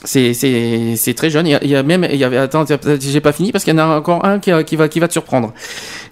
[0.05, 1.47] C'est- très jeune.
[1.47, 2.65] Il y, a, il y a même, il y avait, attends,
[3.01, 5.09] j'ai pas fini parce qu'il y en a encore un qui, qui va, qui va
[5.09, 5.53] te surprendre.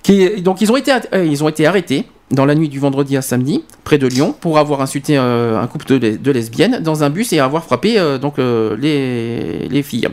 [0.02, 3.16] Qui, donc ils ont été, euh, ils ont été arrêtés dans la nuit du vendredi
[3.16, 6.80] à samedi près de Lyon pour avoir insulté euh, un couple de, les- de lesbiennes
[6.82, 10.08] dans un bus et avoir frappé euh, donc euh, les, les filles.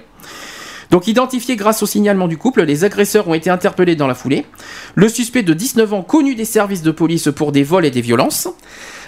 [0.91, 4.45] Donc identifiés grâce au signalement du couple, les agresseurs ont été interpellés dans la foulée.
[4.95, 8.01] Le suspect de 19 ans, connu des services de police pour des vols et des
[8.01, 8.49] violences,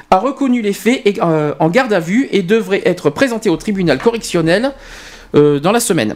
[0.09, 3.97] a reconnu les faits euh, en garde à vue et devrait être présenté au tribunal
[3.97, 4.71] correctionnel
[5.35, 6.15] euh, dans la semaine.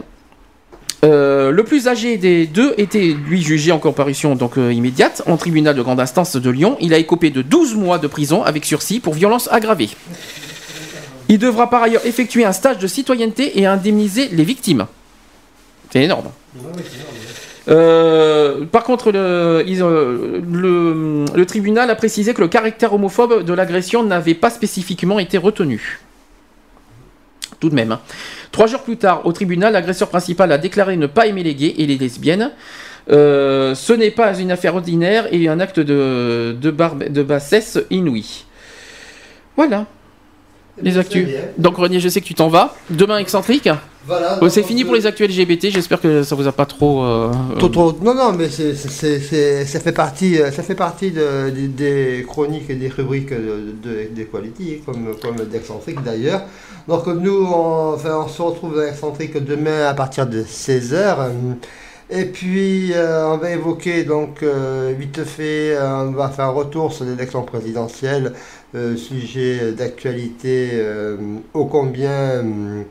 [1.04, 4.36] Euh, le plus âgé des deux était lui jugé en comparution
[4.70, 6.78] immédiate en tribunal de grande instance de Lyon.
[6.80, 9.90] Il a écopé de 12 mois de prison avec sursis pour violence aggravée.
[11.28, 14.86] Il devra par ailleurs effectuer un stage de citoyenneté et indemniser les victimes.
[15.90, 16.28] C'est énorme.
[17.68, 23.52] Euh, par contre, le, ils, le- le tribunal a précisé que le caractère homophobe de
[23.52, 26.00] l'agression n'avait pas spécifiquement été retenu.
[27.60, 27.92] Tout de même.
[27.92, 28.00] hein.
[28.52, 31.74] Trois jours plus tard, au tribunal, l'agresseur principal a déclaré ne pas aimer les gays
[31.76, 32.52] et les lesbiennes.
[33.10, 37.78] Euh, ce n'est pas une affaire ordinaire et un acte de, de, barbe- de bassesse
[37.90, 38.44] inouïe.
[39.56, 39.86] Voilà.
[40.80, 41.26] les actus.
[41.26, 41.40] bien.
[41.58, 42.76] Donc Renier, je sais que tu t'en vas.
[42.90, 43.68] Demain excentrique.
[44.08, 44.40] Voilà.
[44.48, 45.70] C'est fini on pour les actus LGBT.
[45.70, 47.04] J'espère que ça vous a pas trop.
[47.04, 50.62] euh, Trop, trop- Non, non, mais c'est, c'est- c'est- c'est- ça fait partie, euh, ça
[50.62, 56.02] fait partie de- des- des chroniques et des rubriques de, de, d'Equality, comme, comme d'Excentrique
[56.02, 56.42] d'ailleurs.
[56.88, 61.30] Donc nous, on, enfin, on se retrouve dans Excentrique demain à partir de 16h.
[62.10, 66.50] Et puis, euh, on va évoquer, donc, euh, vite fait, euh, on va faire un
[66.52, 68.32] retour sur l'élection présidentielle,
[68.74, 71.16] euh, sujet d'actualité euh,
[71.52, 72.84] ô combien hum,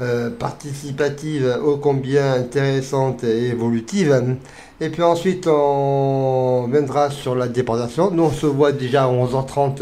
[0.00, 4.36] euh, participative, ô combien intéressante et évolutive.
[4.80, 8.12] Et puis ensuite, on viendra sur la déportation.
[8.12, 9.78] Nous, on se voit déjà à 11h30,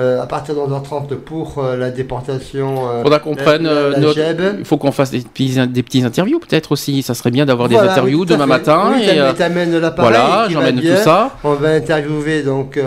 [0.00, 2.88] euh, à partir de 11h30 pour euh, la déportation.
[2.90, 3.68] euh, Faudra qu'on prenne.
[4.58, 7.02] Il faut qu'on fasse des petits, des petits interviews peut-être aussi.
[7.02, 8.48] Ça serait bien d'avoir des interviews oui, demain fait.
[8.48, 8.92] matin.
[8.94, 11.36] Oui, et, t'amènes- l'appareil voilà, j'emmène tout ça.
[11.44, 12.80] On va interviewer donc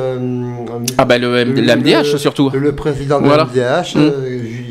[0.98, 2.50] Ah ben le, M- le- l'MDH surtout.
[2.52, 3.44] le président de Voilà.
[3.54, 4.12] l'MDH, Mm.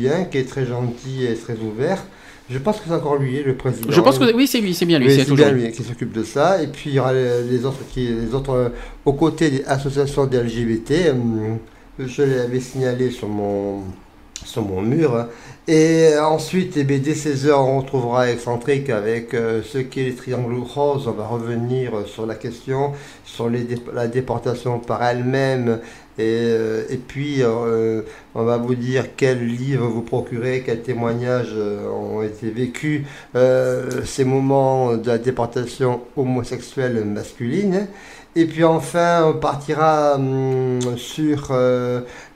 [0.09, 2.03] Euh, qui est très gentil et très ouvert.
[2.49, 3.89] Je pense que c'est encore lui, le président.
[3.89, 5.15] Je pense que oui, c'est lui, c'est bien lui.
[5.15, 5.71] C'est bien lui.
[5.71, 6.61] qui s'occupe de ça.
[6.61, 8.69] Et puis il y aura les, autres, qui, les autres euh,
[9.05, 11.11] aux côtés des associations des LGBT.
[11.11, 11.57] hum,
[11.99, 13.81] je l'avais signalé sur mon,
[14.43, 15.27] sur mon mur.
[15.67, 20.59] Et ensuite, eh bien, dès 16h, on retrouvera Excentrique avec euh, ce qu'est les triangles
[20.59, 21.07] roses.
[21.07, 22.91] On va revenir euh, sur la question,
[23.23, 25.79] sur les dé- la déportation par elle-même.
[26.19, 28.01] Et, euh, et puis, euh,
[28.35, 33.03] on va vous dire quels livres vous procurer, quels témoignages euh, ont été vécus
[34.05, 37.87] ces moments de la déportation homosexuelle masculine.
[38.35, 41.55] Et puis enfin, on partira hum, sur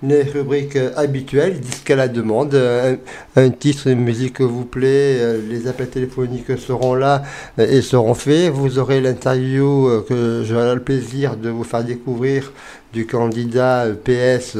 [0.03, 2.55] les rubriques habituelles, disques à la demande,
[3.35, 7.23] un, titre, une musique vous plaît, les appels téléphoniques seront là
[7.57, 8.51] et seront faits.
[8.51, 12.51] Vous aurez l'interview que j'aurai le plaisir de vous faire découvrir
[12.93, 14.57] du candidat euh, PS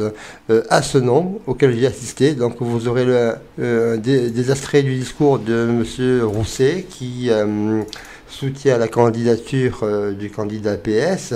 [0.50, 2.34] euh, à ce nom, auquel j'ai assisté.
[2.34, 6.22] Donc vous aurez le- euh, des, des extraits du discours de M.
[6.24, 7.82] Rousset qui euh,
[8.28, 11.32] soutient la candidature euh, du candidat PS.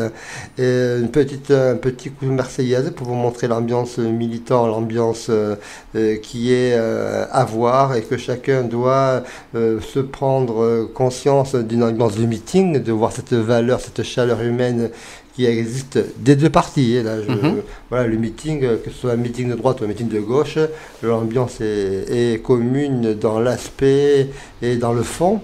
[0.58, 5.56] Et une petite, un petit coup de marseillaise pour vous montrer l'ambiance militant, l'ambiance euh,
[5.96, 9.22] euh, qui est euh, à voir et que chacun doit
[9.54, 14.42] euh, se prendre euh, conscience d'une ambiance de meeting, de voir cette valeur, cette chaleur
[14.42, 14.90] humaine
[15.34, 16.94] qui existe des deux parties.
[16.96, 17.62] Et là, je- Mhm.
[17.90, 20.20] voilà, le meeting, euh, que ce soit un meeting de droite ou un meeting de
[20.20, 20.58] gauche,
[21.02, 22.04] l'ambiance est,
[22.34, 24.28] est commune dans l'aspect
[24.60, 25.40] et dans le fond.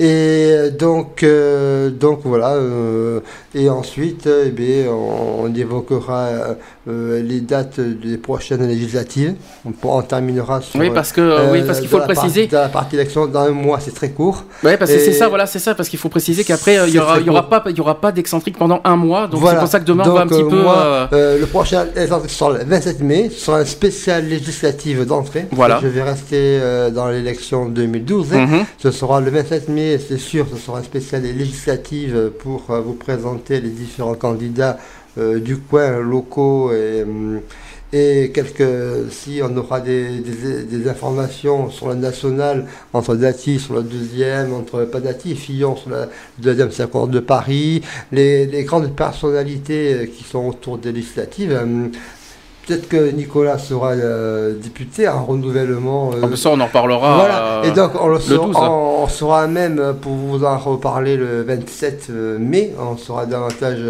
[0.00, 2.54] Et donc, euh, donc voilà.
[2.54, 3.20] euh,
[3.54, 6.56] et ensuite, eh bien, on, on évoquera
[6.88, 9.34] euh, les dates des prochaines législatives.
[9.82, 10.78] On, terminera sur.
[10.80, 12.46] Oui, parce que euh, oui, parce qu'il faut le la préciser.
[12.46, 14.44] dans la partie élection, dans un mois, c'est très court.
[14.62, 16.94] Ouais, parce que c'est ça, voilà, c'est ça, parce qu'il faut préciser qu'après euh, il
[16.94, 19.26] y aura, très il y aura pas, il y aura pas d'excentrique pendant un mois,
[19.26, 19.56] donc Voilà.
[19.58, 20.62] c'est pour ça que demain on va un petit euh, peu.
[20.62, 25.06] moi, euh, euh, le prochain élection sera le 27 mai, ce sera un spécial législative
[25.06, 25.46] d'entrée.
[25.52, 25.80] Voilà.
[25.82, 28.32] Je vais rester euh, dans l'élection 2012.
[28.32, 28.64] mhm.
[28.78, 32.94] Ce sera le 27 mai, c'est sûr, ce sera un spécial législative pour euh, vous
[32.94, 37.40] présenter les différents candidats euh, du coin, locaux et, hum,
[37.94, 44.52] et quelques, si on aura des, informations sur la nationale, entre Dati sur la deuxième,
[44.52, 50.06] entre pas Dati Fillon sur la deuxième seconde de Paris, les, les grandes personnalités euh,
[50.06, 51.56] qui sont autour des législatives.
[52.66, 56.12] Peut-être que Nicolas sera euh, député, un renouvellement.
[56.14, 57.16] euh, Ah, ça on en reparlera.
[57.16, 58.56] voilà, euh, et donc on, le saura, 12.
[58.58, 63.26] on, on sera même, euh, pour vous en reparler le 27 euh, mai, on sera
[63.26, 63.80] davantage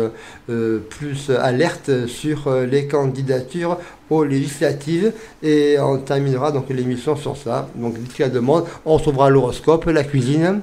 [0.50, 3.78] euh, plus alerte sur les candidatures
[4.10, 5.12] aux législatives
[5.42, 7.68] et on terminera donc l'émission sur ça.
[7.76, 10.60] Donc d'ici la demande, on retrouvera l'horoscope, la cuisine,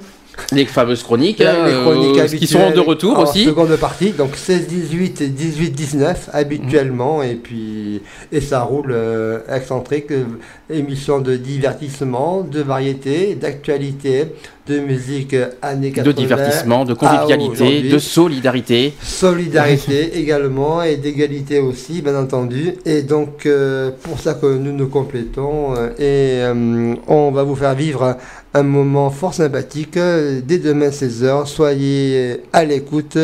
[0.52, 3.44] les fameuses chroniques, les euh, chroniques qui seront de retour en aussi.
[3.44, 9.40] seconde partie, donc 16, 18 et 18, 19 habituellement et puis et ça roule euh,
[9.48, 10.24] excentrique, euh,
[10.70, 14.28] émission de divertissement, de variété, d'actualité,
[14.66, 16.04] de musique euh, années 80.
[16.04, 18.94] De divertissement, de convivialité, de solidarité.
[19.02, 22.74] Solidarité également et d'égalité aussi, bien entendu.
[22.84, 27.56] Et donc, euh, pour ça que nous nous complétons euh, et euh, on va vous
[27.56, 28.16] faire vivre
[28.54, 31.46] un moment fort sympathique euh, dès demain 16h.
[31.46, 33.18] Soyez à l'écoute.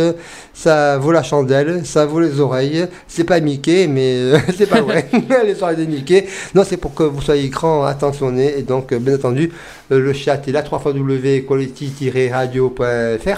[0.58, 2.88] Ça vaut la chandelle, ça vaut les oreilles.
[3.06, 5.08] C'est pas Mickey, mais euh, c'est pas vrai.
[5.46, 6.26] les oreilles de Mickey.
[6.52, 8.58] Non, c'est pour que vous soyez grand, attentionné.
[8.58, 9.52] Et donc, euh, bien entendu,
[9.92, 11.52] euh, le chat est là, 3 radio.fr,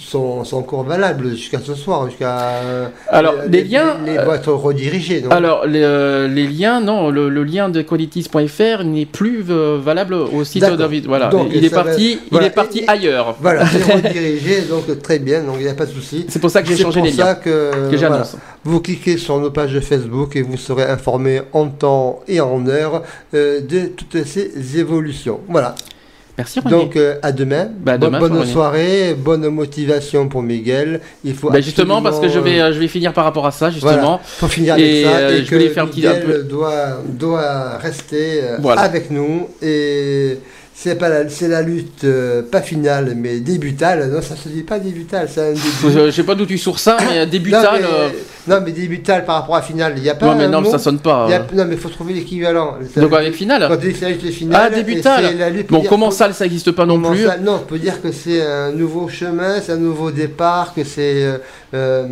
[0.02, 2.38] sont, sont encore valables jusqu'à ce soir, jusqu'à.
[3.08, 5.22] Alors, euh, les liens, Les, euh, vont être redirigés.
[5.22, 9.78] non Alors, les, euh, les liens, non, le, le lien de qualities.fr n'est plus euh,
[9.82, 10.76] valable au site D'accord.
[10.78, 11.06] David.
[11.06, 13.36] Voilà, Donc, il est va- parti, voilà, il est parti et- ailleurs.
[13.40, 16.26] Voilà, c'est redirigé, donc très bien, donc il n'y a pas de souci.
[16.28, 17.34] C'est pour ça que j'ai changé pour les ça liens.
[17.34, 17.96] que, Que voilà.
[17.98, 18.36] j'annonce.
[18.64, 23.02] Vous cliquez sur nos pages Facebook et vous serez informé en temps et en heure
[23.34, 25.40] euh, de toutes ces évolutions.
[25.48, 25.74] Voilà.
[26.38, 26.70] Merci René.
[26.70, 27.68] Donc euh, à demain.
[27.80, 31.00] Bah, à demain, bonne soirée, bonne motivation pour Miguel.
[31.24, 33.50] Il faut Bah, justement, parce que je vais, euh, je vais finir par rapport à
[33.50, 34.20] ça, voilà, justement.
[34.24, 36.46] faut finir avec Et, ça euh, et je que voulais faire un petit- un Miguel
[36.48, 38.82] doit doit rester euh, Voilà.
[38.82, 40.38] avec nous et
[40.80, 44.08] c'est pas la, c'est la lutte euh, pas finale mais débutale.
[44.12, 45.60] Non, ça se dit pas débutale, c'est un début.
[45.82, 47.62] Je, je sais pas d'où tu sources ça, mais euh, débutal.
[47.64, 48.08] Non mais, euh,
[48.46, 50.60] non, mais débutale par rapport à finale, il n'y a pas non, mais un non,
[50.60, 50.70] mot.
[50.70, 51.26] ça sonne pas.
[51.28, 51.42] Y a- euh.
[51.56, 52.76] non mais il faut trouver l'équivalent.
[52.96, 53.66] Donc avec finale.
[53.68, 55.24] Quand tu dis la lutte finale, Ah, débutal.
[55.24, 57.66] et c'est la lutte- Bon, comment ça, ça n'existe pas non plus ça Non, on
[57.66, 61.28] peut dire que c'est un nouveau chemin, c'est un nouveau départ, que c'est.
[61.74, 62.06] euh,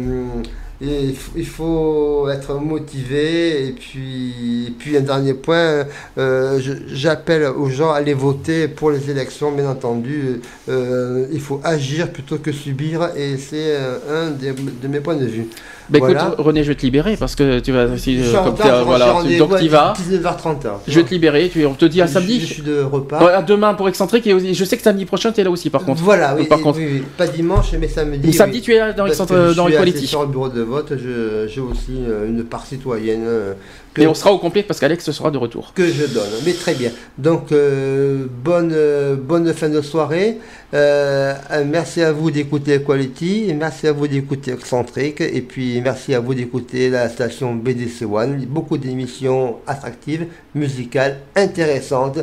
[0.80, 3.66] il faut être motivé.
[3.68, 5.86] Et puis, puis un dernier point,
[6.18, 10.40] euh, j'appelle aux gens à aller voter pour les élections, bien entendu.
[10.68, 15.26] Euh, il faut agir plutôt que subir, et c'est euh, un de mes points de
[15.26, 15.48] vue.
[15.88, 16.34] Bah écoute, Voilà.
[16.38, 17.96] René, je vais te libérer parce que tu vas.
[17.96, 19.92] Si, Je euh, suis comme retard, voilà, rendez-vous donc tu vas.
[19.94, 20.66] 19h30.
[20.88, 21.48] Je vais te libérer.
[21.48, 22.40] Tu, on te dit à Je- samedi.
[22.40, 23.24] Je, suis de repas.
[23.24, 25.50] Ouais, à demain pour excentrique et aussi- je sais que samedi prochain tu es là
[25.50, 26.02] aussi par contre.
[26.02, 26.78] Voilà, oui, Par et- contre.
[26.78, 28.32] oui, pas dimanche, mais samedi.
[28.32, 28.62] samedi oui.
[28.64, 29.98] tu es là dans Parce que je dans suis Equality.
[29.98, 33.52] assis sur le bureau de vote, je- j'ai aussi euh, une part citoyenne euh,
[33.96, 35.72] que, Et on sera au complet parce qu'Alex sera de retour.
[35.74, 36.28] que je donne.
[36.44, 36.90] Mais très bien.
[37.16, 40.38] Donc, euh, bonne, euh, bonne fin de soirée.
[40.74, 41.34] Euh,
[41.66, 46.20] merci à vous d'écouter Equality, et merci à vous d'écouter Excentrique, et puis merci à
[46.20, 48.44] vous d'écouter la station BDC One.
[48.46, 52.18] Beaucoup d'émissions attractives, musicales, intéressantes.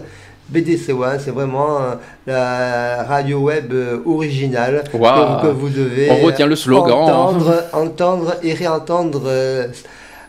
[0.49, 1.79] BDC One, c'est vraiment
[2.27, 3.73] la radio web
[4.05, 5.41] originale Waouh.
[5.41, 6.91] que, vous devez On retient le slogan.
[6.91, 9.23] entendre, entendre et réentendre,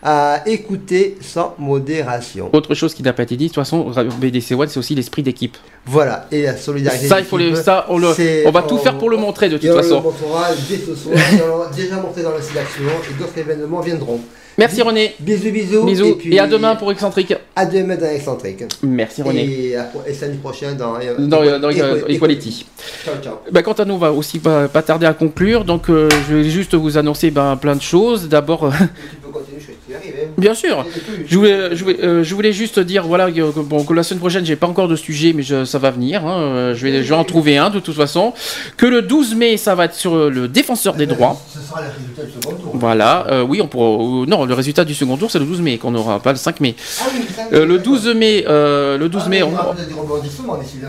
[0.05, 2.51] à écouter sans modération.
[2.53, 5.23] Autre chose qui n'a pas été dit, de toute façon, BDC One, c'est aussi l'esprit
[5.23, 5.57] d'équipe.
[5.87, 7.07] Voilà, et la solidarité.
[7.07, 8.09] Ça, il faut le, d'équipe, ça, on, le,
[8.47, 9.97] on va tout faire pour le montrer de toute on façon.
[9.97, 13.81] le montrera dès ce soir, et on déjà montré dans la sélection, et d'autres événements
[13.81, 14.21] viendront.
[14.57, 15.15] Merci René.
[15.19, 15.85] Bisous, bisous.
[15.85, 16.19] Bisous.
[16.31, 17.35] Et, à demain pour Excentrique.
[17.57, 18.63] À demain dans Excentrique.
[18.85, 19.43] Merci René.
[19.71, 21.71] Et, à- et samedi prochain dans, euh, Dans, dans, euh,
[22.07, 22.13] Equality.
[22.15, 22.67] Equality.
[23.05, 23.35] Ciao, ciao.
[23.51, 25.65] Bah, quant à nous, on va aussi pas, pas tarder à conclure.
[25.65, 28.29] Donc, euh, je vais juste vous annoncer ben, plein de choses.
[28.29, 30.24] D'abord, euh, Tu peux continuer, je suis arrivé.
[30.24, 30.24] hein.
[30.39, 30.85] Bien sûr,
[31.27, 34.21] je voulais, je, voulais, euh, je voulais juste dire voilà, que, bon, que la semaine
[34.21, 36.27] prochaine, j'ai pas encore de sujet, mais je- ça va venir.
[36.27, 36.41] hein.
[36.41, 38.33] Euh, je, vais, je vais en trouver un de toute façon.
[38.77, 41.41] Que le 12 mai, ça va être sur le défenseur des droits.
[41.53, 42.71] Ce sera le résultat du second tour.
[42.75, 44.27] Voilà, euh, oui, on pourra.
[44.27, 46.61] non, le résultat du second tour, c'est le 12 mai qu'on n'aura pas le 5
[46.61, 46.75] mai.
[47.01, 47.21] Ah oui,
[47.53, 47.93] Euh, le d'accord.
[47.95, 49.75] 12 mai, euh, le 12 Ah, mai, on- aura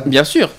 [0.06, 0.50] bien sûr.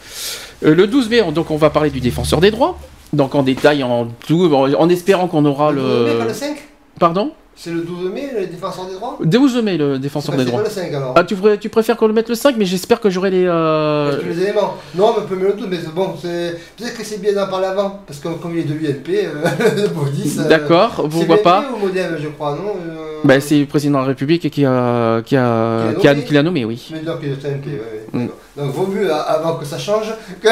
[0.63, 2.79] Le 12 mai, on- donc on va parler du défenseur des droits.
[3.13, 6.29] Donc en détail, en tout, en, espérant qu'on aura Le 12 mai, pas le.
[6.29, 6.57] le 5
[6.99, 7.33] Pardon?
[7.59, 10.63] C'est le 12 mai, le défenseur des droits 12 mai, le défenseur des droits.
[10.63, 11.15] le 5 alors.
[11.17, 13.47] Ah, tu, tu préfères qu'on le mette le 5, mais j'espère que j'aurai les.
[13.47, 14.75] euh, que les éléments.
[14.95, 17.67] Non, mais on peut mettre le 12, mais bon, peut-être que c'est bien d'en parler
[17.69, 19.33] avant, parce que comme il est de l'ULP, euh,
[19.83, 20.37] le Baudis...
[20.39, 24.01] euh, D'accord, c'est pourquoi pas ou Modem, je crois, non euh, bah, C'est le président
[24.01, 26.65] de la République qui a, qui a, Qui qui a a, nommé qui l'a nommé,
[26.67, 26.89] oui.
[26.93, 28.29] Mais donc il est TNP, ouais, ouais, Mm.
[28.59, 30.13] Donc vaut mieux, a- avant que ça change,
[30.43, 30.49] que...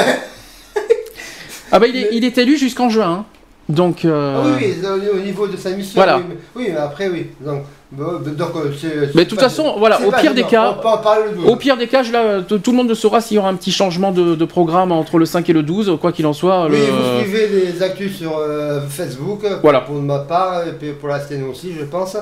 [1.70, 3.10] Ah, bah, il est, il est élu jusqu'en juin.
[3.10, 3.24] hein.
[3.68, 4.04] Donc.
[4.04, 6.18] euh, Ah oui, oui, au- au niveau de sa mission, Voilà.
[6.18, 7.28] oui, mais, oui, mais après, oui.
[7.40, 7.62] Donc,
[7.92, 9.06] donc euh.
[9.14, 11.48] Mais de toute façon, voilà, au pire des cas- On peut en parler le 12.
[11.48, 13.70] Au pire des cas, je- là, tout le monde saura s'il y aura un petit
[13.72, 16.66] changement de, de programme entre le 5 et le 12, quoi qu'il en soit.
[16.66, 19.80] Oui, le- vous suivez les actus sur euh, Facebook, Voilà.
[19.80, 22.16] pour ma part, et puis pour la scène aussi, je pense.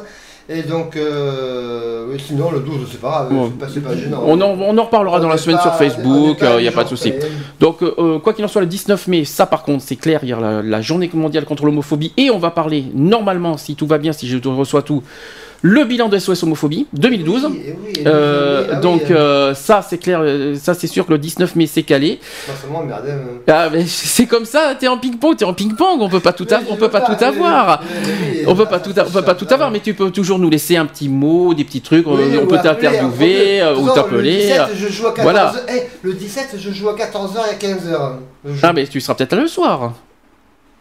[0.49, 3.53] Et donc, euh, sinon, le 12, c'est pas grave, Bon.
[3.73, 4.23] c'est pas, gênant.
[4.27, 6.71] On en, on en reparlera dans la semaine pas- sur Facebook, il n'y a des
[6.71, 7.13] pas de souci.
[7.61, 10.29] Donc, euh, quoi qu'il en soit, le 19 mai, ça par contre, c'est clair, il
[10.31, 13.87] y a la, la journée mondiale contre l'homophobie, et on va parler, normalement, si tout
[13.87, 15.03] va bien, si je reçois tout,
[15.65, 17.47] le bilan de SOS homophobie 2012.
[17.51, 19.03] Oui, et oui, et Euh, oui, ah oui, donc,
[19.55, 22.19] ça, c'est clair, euh, ça, c'est sûr que le 19 mai, c'est calé.
[22.85, 23.19] merde, hein.
[23.47, 26.77] Ah, c'est comme ça, t'es en ping-pong, t'es en ping-pong, on peut pas tout, on
[26.77, 27.83] peut pas tout avoir.
[28.47, 30.77] On peut pas tout, on peut pas tout avoir, mais tu peux toujours nous laisser
[30.77, 34.39] un petit mot, des petits trucs, on, on peut t'interviewer euh, ou t'appeler.
[34.39, 35.23] 17, je joue à 14h.
[35.23, 35.53] Voilà.
[35.69, 38.13] Eh, le 17, je joue à 14h et à 15h.
[38.63, 39.93] Ah, mais tu seras peut-être là le soir.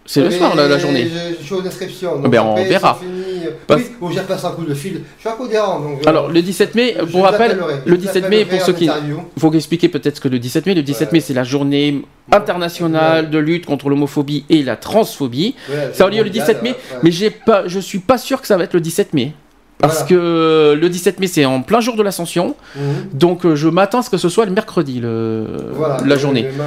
[0.06, 1.08] C'est le soir, la, la journée.
[1.08, 2.20] Je, je suis aux inscriptions.
[2.22, 2.98] Ben, on après, verra.
[3.00, 3.21] c'est fini,
[3.68, 5.02] Parce- Oui, ou j'ai un coup de fil.
[5.18, 5.80] Je suis un coup d'errant.
[5.80, 8.86] donc, Alors, le 17 mai, pour rappel, le vous 17 mai, pour ceux qui.
[8.86, 10.74] Il faut expliquer peut-être ce que le 17 mai.
[10.76, 11.18] Le 17 Ouais.
[11.18, 15.56] mai, c'est la journée internationale de lutte contre l'homophobie et la transphobie.
[15.70, 18.42] Ouais, Ça a lieu le mondial, 17 mai, mais j'ai pas, je suis pas sûr
[18.42, 19.34] que ça va être le 17 mai.
[19.82, 20.08] Parce Voilà.
[20.10, 22.56] que le 17 mai, c'est en plein jour de l'ascension.
[22.76, 22.82] Mhm.
[23.14, 25.98] Donc, euh, je m'attends à ce que ce soit le mercredi, le, Voilà.
[26.06, 26.48] la journée.
[26.58, 26.64] Mais.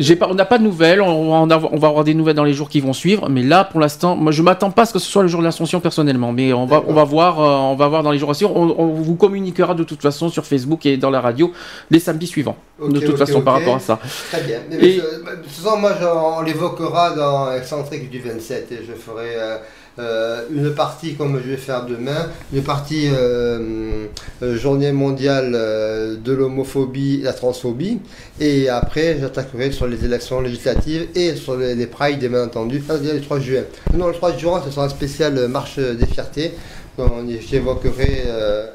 [0.00, 2.34] J'ai pas, on n'a pas de nouvelles, on va, avoir, on va avoir des nouvelles
[2.36, 4.86] dans les jours qui vont suivre, mais là pour l'instant, moi je m'attends pas à
[4.86, 7.40] ce que ce soit le jour de l'ascension personnellement, mais on va, on va voir,
[7.40, 10.02] euh, on va voir dans les jours à suivre, on, on vous communiquera de toute
[10.02, 11.52] façon sur Facebook et dans la radio
[11.90, 12.56] les samedis suivants,
[12.86, 13.98] de toute façon par rapport à ça.
[14.30, 14.58] Très bien.
[14.70, 15.92] Mais Et- je- de toute façon, moi,
[16.38, 19.56] on l'évoquera dans Excentrique du 27 et je ferai euh,
[19.98, 24.06] euh, une partie comme je vais faire demain, une partie euh,
[24.42, 28.00] euh, journée mondiale de l'homophobie la transphobie.
[28.40, 32.94] Et après, j'attaquerai sur les élections législatives et sur les, les prides, bien entendu, ça,
[32.96, 33.62] le 3 juin.
[33.94, 36.52] Non, le 3 juin, ce sera un spécial marche des fiertés.
[36.98, 37.10] Donc,
[37.48, 38.22] J'évoquerai.
[38.26, 38.66] Euh,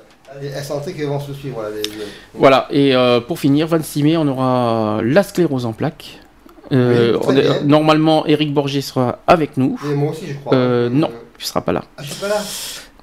[0.42, 1.62] les qui vont se suivre.
[1.64, 2.06] Là, les- les-
[2.36, 2.94] Voilà, et
[3.28, 6.20] pour finir, 26 mai, on aura la sclérose en plaques.
[6.72, 9.80] Euh, Oui, est- normalement, Eric Borgé sera avec nous.
[9.90, 10.54] Et moi aussi, je crois.
[10.56, 11.84] Euh, non, tu seras pas là.
[11.98, 12.36] Ah, je suis pas là?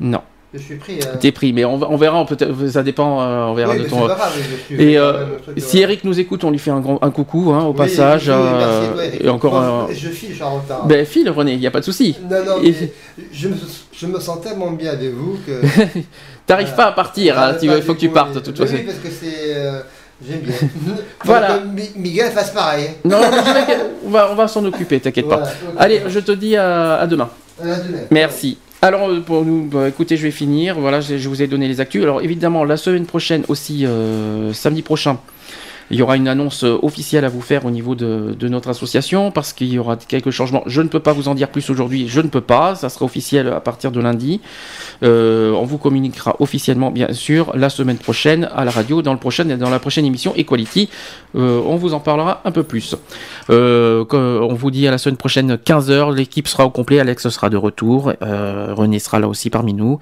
[0.01, 0.21] Non,
[0.53, 0.99] Je suis pris.
[1.03, 1.17] hein.
[1.21, 4.07] t'es pris, mais on, on verra, peut-être, ça dépend, euh, on verra Oui, de ton.
[4.07, 4.33] grave,
[4.71, 7.53] Et euh, truc, si euh, Eric nous écoute, on lui fait un, grand, un coucou
[7.53, 8.29] hein, au oui, passage.
[8.29, 9.25] euh, merci, toi, Eric.
[9.25, 9.89] et encore.
[9.93, 10.87] Je file, je suis en retard.
[10.87, 12.17] Ben file René, il n'y a pas de souci.
[12.31, 12.93] non, non, et-
[13.33, 13.55] je me,
[13.93, 15.61] je me sens tellement bien avec vous que.
[16.47, 18.75] T'arrives pas à partir, hein, Ah, il faut du que tu partes de toute façon.
[18.75, 19.57] Oui, parce que c'est.
[20.27, 20.55] J'aime bien.
[21.25, 21.59] Voilà.
[21.59, 22.91] Que Mi- Miguel fasse pareil.
[23.05, 23.21] Non,
[24.07, 25.43] on va, on va s'en occuper, t'inquiète pas.
[25.79, 27.31] Allez, je te dis à, à demain.
[27.63, 27.99] À la demain.
[28.11, 28.59] Merci.
[28.83, 30.79] Alors euh, pour nous, bah, écoutez, je vais finir.
[30.79, 32.03] Voilà, je, je vous ai donné les actus.
[32.03, 35.19] Alors évidemment, la semaine prochaine aussi, euh, samedi prochain,
[35.91, 39.31] il y aura une annonce euh, officielle à vous faire au niveau de, notre association
[39.31, 40.63] parce qu'il y aura quelques changements.
[40.67, 42.09] Je ne peux pas vous en dire plus aujourd'hui.
[42.09, 42.75] Je ne peux pas.
[42.75, 44.41] Ça sera officiel à partir de lundi.
[45.03, 49.19] Euh, on vous communiquera officiellement, bien sûr, la semaine prochaine à la radio, dans, le
[49.19, 50.89] prochain, dans la prochaine émission Equality.
[51.37, 52.97] Euh, on vous en parlera un peu plus.
[53.49, 56.15] On vous dit à la semaine prochaine 15h.
[56.15, 57.01] L'équipe sera au complet.
[57.01, 58.13] Alex sera de retour.
[58.21, 59.99] René sera là aussi parmi nous.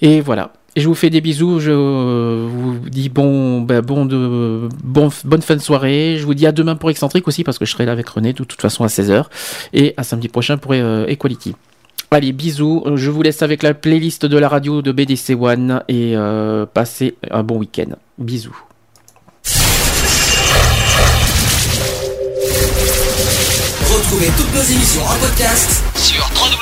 [0.00, 0.52] Et voilà.
[0.74, 1.60] Et je vous fais des bisous.
[1.60, 6.16] Je vous dis bon, ben, bon de, bon, bonne fin de soirée.
[6.18, 8.32] Je vous dis à demain pour Excentrique aussi parce que je serai là avec René
[8.32, 9.24] de toute façon à 16h.
[9.74, 11.54] Et à samedi prochain pour euh, Equality.
[12.10, 12.84] Allez, bisous.
[12.94, 17.16] Je vous laisse avec la playlist de la radio de BDC One et euh, passez
[17.30, 17.96] un bon week-end.
[18.18, 18.56] Bisous.